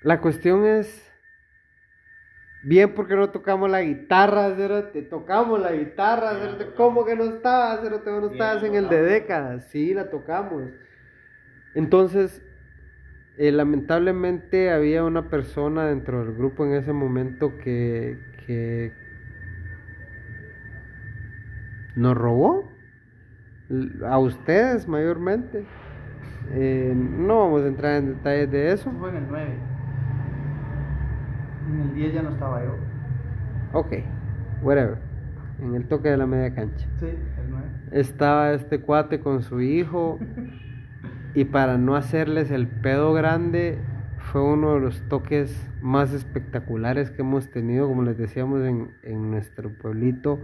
[0.03, 1.11] La cuestión es.
[2.63, 5.01] Bien, porque no tocamos la guitarra, Cerote?
[5.01, 6.75] Tocamos la guitarra, Cerote.
[6.75, 8.11] ¿Cómo que no estabas, Cerote?
[8.11, 9.65] No estabas en el de décadas.
[9.71, 10.65] Sí, la tocamos.
[11.75, 12.43] Entonces,
[13.41, 18.93] eh, lamentablemente había una persona dentro del grupo en ese momento que, que
[21.97, 22.71] nos robó.
[24.07, 25.65] A ustedes mayormente.
[26.53, 28.91] Eh, no vamos a entrar en detalles de eso.
[28.91, 29.55] Eso fue en el 9.
[31.67, 32.77] En el 10 ya no estaba yo.
[33.73, 33.93] Ok,
[34.61, 34.99] whatever.
[35.63, 36.87] En el toque de la media cancha.
[36.99, 37.67] Sí, el 9.
[37.93, 40.19] Estaba este cuate con su hijo.
[41.35, 43.79] Y para no hacerles el pedo grande,
[44.19, 47.89] fue uno de los toques más espectaculares que hemos tenido.
[47.89, 50.41] Como les decíamos en, en nuestro pueblito,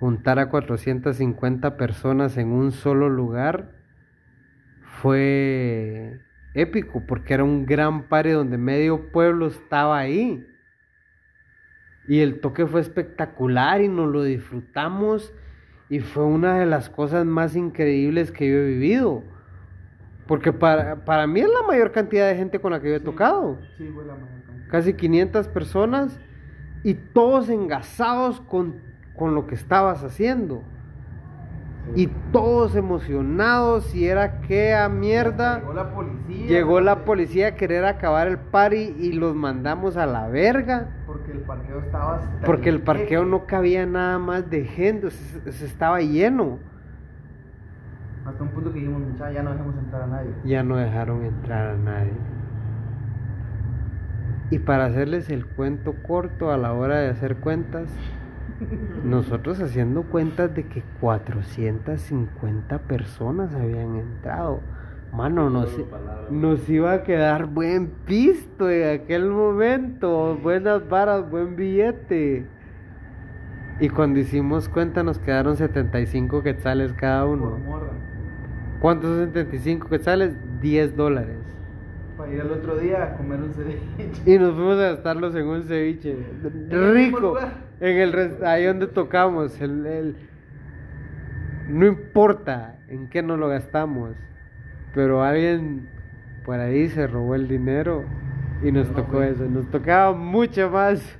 [0.00, 3.72] juntar a 450 personas en un solo lugar
[5.02, 6.20] fue
[6.54, 10.46] épico porque era un gran party donde medio pueblo estaba ahí.
[12.08, 15.34] Y el toque fue espectacular y nos lo disfrutamos
[15.88, 19.24] y fue una de las cosas más increíbles que yo he vivido.
[20.26, 23.00] Porque para, para mí es la mayor cantidad de gente con la que yo he
[23.00, 23.58] tocado.
[23.78, 24.68] Sí, fue la mayor cantidad.
[24.68, 26.18] Casi 500 personas
[26.82, 28.76] y todos engasados con,
[29.16, 30.62] con lo que estabas haciendo.
[31.94, 35.60] Y todos emocionados y era que a mierda.
[35.60, 36.46] Llegó la policía.
[36.48, 40.88] Llegó la policía a querer acabar el party y los mandamos a la verga.
[41.06, 45.64] Porque el parqueo estaba Porque el parqueo no cabía nada más de gente, se, se
[45.64, 46.58] estaba lleno.
[48.26, 50.30] Hasta un punto que dijimos, muchachos, ya no dejemos entrar a nadie.
[50.44, 52.12] Ya no dejaron entrar a nadie.
[54.50, 57.88] Y para hacerles el cuento corto a la hora de hacer cuentas,
[59.04, 64.60] nosotros haciendo cuentas de que 450 personas habían entrado.
[65.12, 65.70] Mano, nos,
[66.28, 72.44] nos iba a quedar buen pisto en aquel momento, buenas varas, buen billete.
[73.78, 77.58] Y cuando hicimos cuenta nos quedaron 75 quetzales cada Por uno.
[78.80, 80.32] ¿Cuántos son 75 quetzales?
[80.60, 81.36] 10 dólares.
[82.16, 84.22] Para ir al otro día a comer un ceviche.
[84.34, 86.16] Y nos fuimos a gastarlos en un ceviche.
[86.70, 87.38] El Rico.
[87.80, 90.16] en el res- ahí donde tocamos, el, el-
[91.68, 94.12] no importa en qué nos lo gastamos,
[94.94, 95.88] pero alguien
[96.44, 98.04] por ahí se robó el dinero
[98.62, 101.18] y nos tocó eso, nos tocaba mucho más.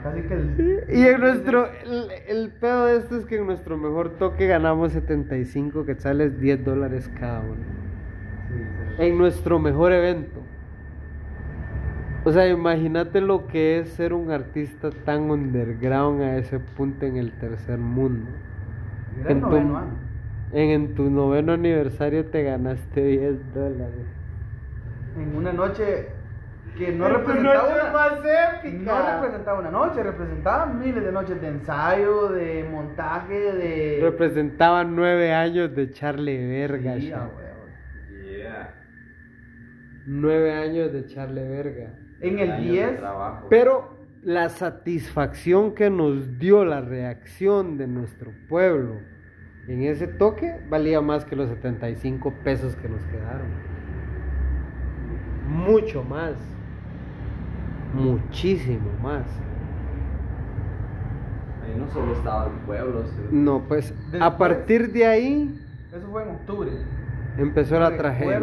[0.00, 0.84] Casi que el...
[0.88, 4.92] Y en nuestro, el, el pedo de esto es que en nuestro mejor toque ganamos
[4.92, 7.66] 75 quetzales, 10 dólares cada uno.
[8.96, 10.48] En nuestro mejor evento.
[12.24, 17.16] O sea, imagínate lo que es ser un artista tan underground a ese punto en
[17.16, 18.40] el tercer mundo.
[19.14, 20.00] Era el En tu, noveno año.
[20.50, 24.08] en, en tu noveno aniversario te ganaste 10 dólares.
[25.14, 26.21] En una noche
[26.76, 27.92] que no representaba noche una...
[27.92, 28.92] más épica.
[28.92, 33.98] No representaba una noche, representaba miles de noches de ensayo, de montaje, de...
[34.00, 36.94] Representaban nueve años de echarle verga.
[36.94, 37.08] Sí.
[37.08, 38.74] Yeah.
[40.06, 41.94] Nueve años de echarle verga.
[42.20, 43.46] En el Años de 10, trabajo.
[43.50, 49.00] Pero la satisfacción que nos dio la reacción de nuestro pueblo
[49.68, 53.46] en ese toque valía más que los 75 pesos que nos quedaron.
[55.46, 56.34] Mucho más.
[57.94, 59.24] Muchísimo más.
[61.64, 63.04] Ahí no solo estaba el pueblo.
[63.30, 65.58] No, pues a partir de ahí
[65.94, 66.70] eso fue en octubre.
[67.38, 68.40] empezó la tragedia.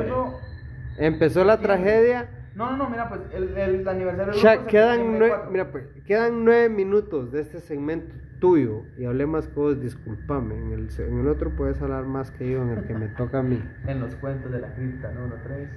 [0.97, 2.29] Empezó la tragedia.
[2.55, 5.51] No, no, no, mira, pues el, el aniversario del Ya quedan nueve, 74.
[5.51, 10.55] mira pues, quedan nueve minutos de este segmento tuyo y hablé más que vos, discúlpame.
[10.55, 13.39] En el, en el otro puedes hablar más que yo, en el que me toca
[13.39, 13.61] a mí.
[13.87, 15.27] En los cuentos de la cripta, ¿no?
[15.27, 15.67] 1-3.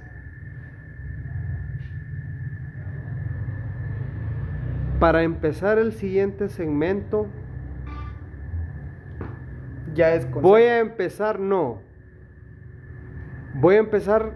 [5.03, 7.27] Para empezar el siguiente segmento,
[9.93, 11.81] Ya es voy a empezar, no.
[13.55, 14.31] Voy a empezar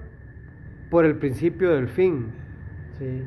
[0.90, 2.34] por el principio del fin.
[3.00, 3.24] Sí.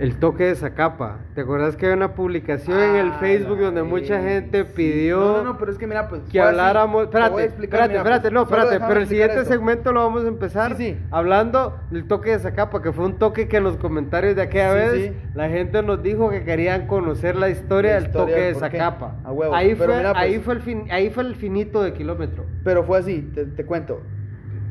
[0.00, 1.18] El toque de Zacapa.
[1.34, 5.36] ¿Te acuerdas que hay una publicación en el Ah, Facebook donde mucha gente pidió No,
[5.36, 6.22] no, no, pero es que mira, pues.
[6.40, 7.04] habláramos.
[7.04, 8.84] Espérate, explicar, espérate, mira, espérate, pues, no, espérate.
[8.88, 9.48] Pero el siguiente esto.
[9.52, 10.98] segmento lo vamos a empezar Sí, sí.
[11.10, 14.72] hablando del toque de Zacapa, que fue un toque que en los comentarios de aquella
[14.72, 18.54] Sí, vez la gente nos dijo que querían conocer la historia La del toque de.
[18.54, 19.16] Zacapa.
[19.22, 19.54] A huevo.
[19.54, 22.46] Ahí, Pero fue, mira, pues- ahí, fue el fin, ahí fue el finito de kilómetro.
[22.64, 24.00] Pero fue así, te, te cuento.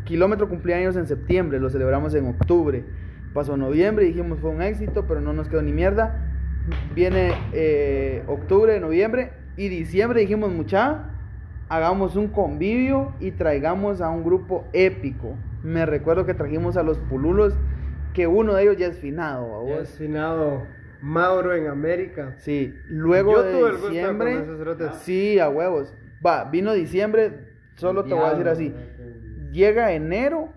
[0.06, 2.84] Kilómetro cumplía años en septiembre, lo celebramos en octubre.
[3.34, 6.26] Pasó noviembre, dijimos fue un éxito, pero no nos quedó ni mierda.
[6.94, 11.10] Viene eh, octubre, noviembre y diciembre, dijimos mucha,
[11.68, 15.36] hagamos un convivio y traigamos a un grupo épico.
[15.64, 17.56] Me recuerdo que trajimos a los pululos,
[18.14, 19.56] que uno de ellos ya es finado.
[19.56, 19.90] ¿a vos?
[19.98, 20.64] finado
[21.02, 22.36] Mauro en América.
[22.38, 24.34] Sí, luego Yo de tuve el gusto de diciembre.
[25.00, 25.94] Sí, a huevos.
[26.26, 27.32] Va, vino diciembre,
[27.76, 28.74] solo te voy a decir así.
[29.52, 30.50] Llega enero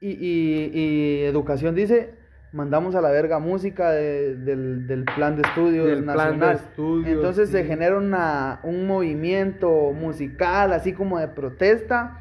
[0.00, 2.14] y, y- y Educación dice:
[2.52, 6.56] mandamos a la verga música de- del, del plan de estudios Del plan de nacional.
[6.56, 12.18] estudios, Entonces se genera una, un movimiento musical, así como de protesta,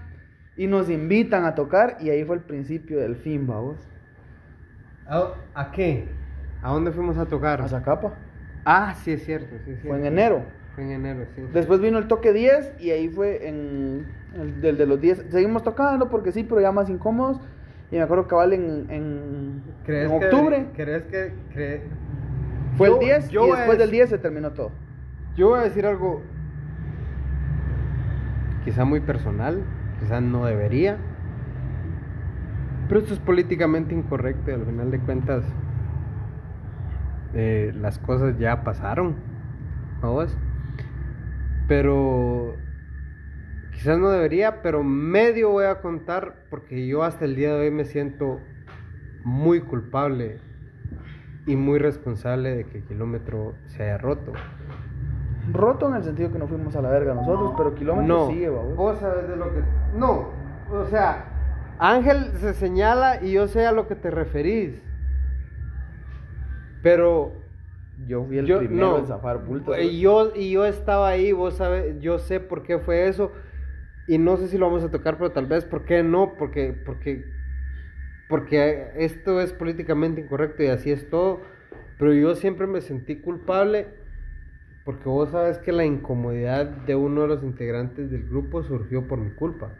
[0.57, 3.77] y nos invitan a tocar, y ahí fue el principio del fin, vamos.
[5.07, 6.07] ¿A, a qué?
[6.61, 7.61] ¿A dónde fuimos a tocar?
[7.61, 8.14] A Zacapa.
[8.65, 9.88] Ah, sí es cierto, sí es cierto.
[9.88, 10.43] Fue en enero.
[10.75, 11.41] Fue en enero, sí.
[11.53, 15.27] Después vino el toque 10 y ahí fue en el del de los 10.
[15.30, 17.39] Seguimos tocando porque sí, pero ya más incómodos.
[17.91, 20.66] Y me acuerdo cabal en, en, ¿Crees en que- octubre.
[20.75, 21.82] ¿Crees que cre-
[22.77, 24.72] Fue Yo- el 10 yo y después del dec- 10 se terminó todo.
[25.35, 26.22] Yo voy a decir algo
[28.66, 29.61] quizá muy personal,
[29.99, 30.98] quizá no debería,
[32.88, 35.43] pero esto es políticamente incorrecto y al final de cuentas
[37.33, 39.16] eh, las cosas ya pasaron,
[40.01, 40.17] ¿no?
[41.67, 42.56] Pero
[43.77, 47.72] quizás no debería, pero medio voy a contar porque yo hasta el día de hoy
[47.72, 48.39] me siento
[49.23, 50.39] muy culpable
[51.45, 54.33] y muy responsable de que el kilómetro se haya roto.
[55.53, 58.49] Roto en el sentido que no fuimos a la verga nosotros, pero kilómetros No, sigue,
[58.49, 58.75] babos.
[58.75, 59.61] vos sabes de lo que...
[59.95, 60.30] No,
[60.72, 61.25] o sea,
[61.80, 64.81] Ángel se señala y yo sé a lo que te referís.
[66.81, 67.33] Pero
[68.07, 68.97] Yo fui el yo primero no.
[68.99, 69.77] en zafar bulto.
[69.80, 73.31] Y yo, y yo estaba ahí, vos sabes, yo sé por qué fue eso.
[74.08, 76.34] Y no sé si lo vamos a tocar, pero tal vez, ¿por qué no?
[76.38, 77.26] Porque, porque,
[78.30, 81.42] porque esto es políticamente incorrecto y así es todo.
[82.00, 83.88] Pero yo siempre me sentí culpable
[84.86, 89.19] porque vos sabes que la incomodidad de uno de los integrantes del grupo surgió por
[89.19, 89.74] mi culpa.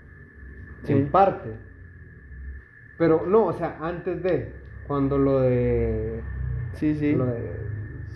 [0.84, 0.92] Sí.
[0.94, 1.52] En parte.
[2.98, 4.52] Pero no, o sea, antes de,
[4.88, 6.22] cuando lo de...
[6.74, 7.14] Sí, sí.
[7.14, 7.68] lo de-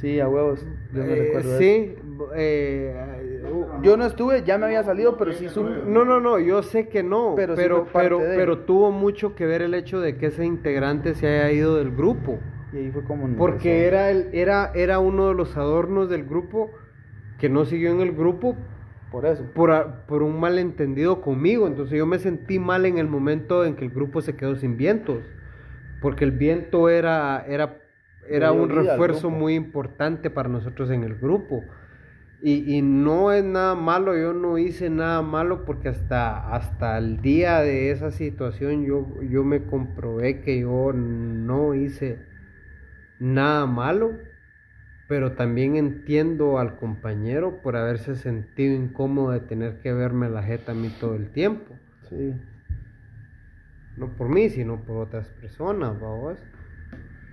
[0.01, 0.65] Sí, a huevos.
[0.93, 1.59] Yo eh, recuerdo de eso.
[1.59, 1.95] sí,
[2.35, 3.20] eh,
[3.81, 5.69] Yo no estuve, ya me había salido, pero sí supe.
[5.87, 7.85] no, no, no, yo sé que no, Pero pero
[8.19, 11.77] sí pero, tuvo mucho que ver el hecho de que ese integrante se haya ido
[11.77, 12.39] del grupo.
[12.73, 13.27] Y ahí fue como...
[13.35, 16.71] Porque era, el, era, era uno de los adornos del grupo
[17.39, 18.55] que no siguió en el grupo
[19.11, 19.43] Por eso.
[19.53, 21.67] por, por un malentendido conmigo.
[21.67, 24.77] Entonces yo me sentí mal en el momento en que el grupo se quedó sin
[24.77, 25.23] vientos.
[26.01, 27.81] Porque el viento era, era,
[28.29, 31.63] era un refuerzo muy importante para nosotros en el grupo.
[32.43, 37.21] Y, y no es nada malo, yo no hice nada malo porque hasta, hasta el
[37.21, 42.17] día de esa situación yo, yo me comprobé que yo no hice
[43.19, 44.17] nada malo,
[45.07, 50.71] pero también entiendo al compañero por haberse sentido incómodo de tener que verme la jeta
[50.71, 51.75] a mí todo el tiempo.
[52.09, 52.33] Sí.
[53.97, 56.39] No por mí, sino por otras personas, vamos.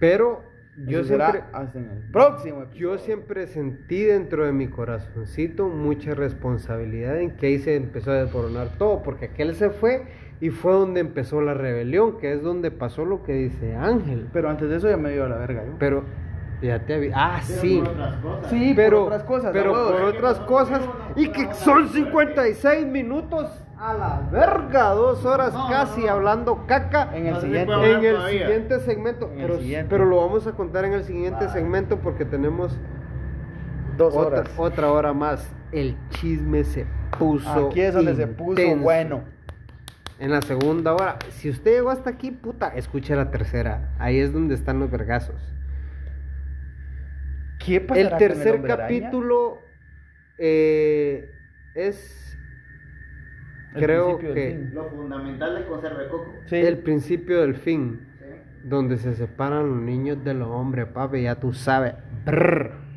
[0.00, 0.44] Pero
[0.86, 7.20] yo siempre, hasta en el próximo yo siempre sentí dentro de mi corazoncito mucha responsabilidad
[7.20, 10.06] en que ahí se empezó a desboronar todo, porque aquel se fue
[10.40, 14.28] y fue donde empezó la rebelión, que es donde pasó lo que dice Ángel.
[14.32, 15.72] Pero antes de eso ya me dio a la verga yo.
[15.78, 16.04] Pero
[16.62, 17.82] ya te avi- Ah, sí.
[18.50, 19.50] Sí, pero por otras cosas.
[19.52, 20.80] pero por otras cosas
[21.16, 23.46] y que son 56 minutos
[23.78, 27.72] a la verga, dos horas casi hablando caca En el siguiente.
[27.72, 29.86] en el siguiente segmento, En el pero, siguiente.
[29.90, 32.76] pero lo vamos a contar en el siguiente segmento porque tenemos
[33.96, 34.52] Dos otra, horas.
[34.56, 35.48] otra hora más.
[35.72, 36.86] El chisme se
[37.18, 37.68] puso.
[37.68, 38.82] Aquí es donde se puso intenso.
[38.82, 39.20] bueno.
[40.20, 41.16] En la segunda hora.
[41.30, 43.90] Si usted llegó hasta aquí, puta, escuche la tercera.
[44.00, 45.36] Ahí es donde están los vergazos.
[47.58, 49.62] ¿Qué pasará El tercer capítulo
[50.38, 51.30] eh,
[51.74, 52.38] es.
[53.74, 54.70] El creo que.
[54.72, 56.32] Lo fundamental de conserva de coco.
[56.46, 56.56] Sí.
[56.56, 58.08] El principio del fin.
[58.18, 58.24] Sí.
[58.64, 61.22] Donde se separan los niños de los hombres, papi.
[61.22, 61.94] Ya tú sabes.
[62.24, 62.87] Brrr.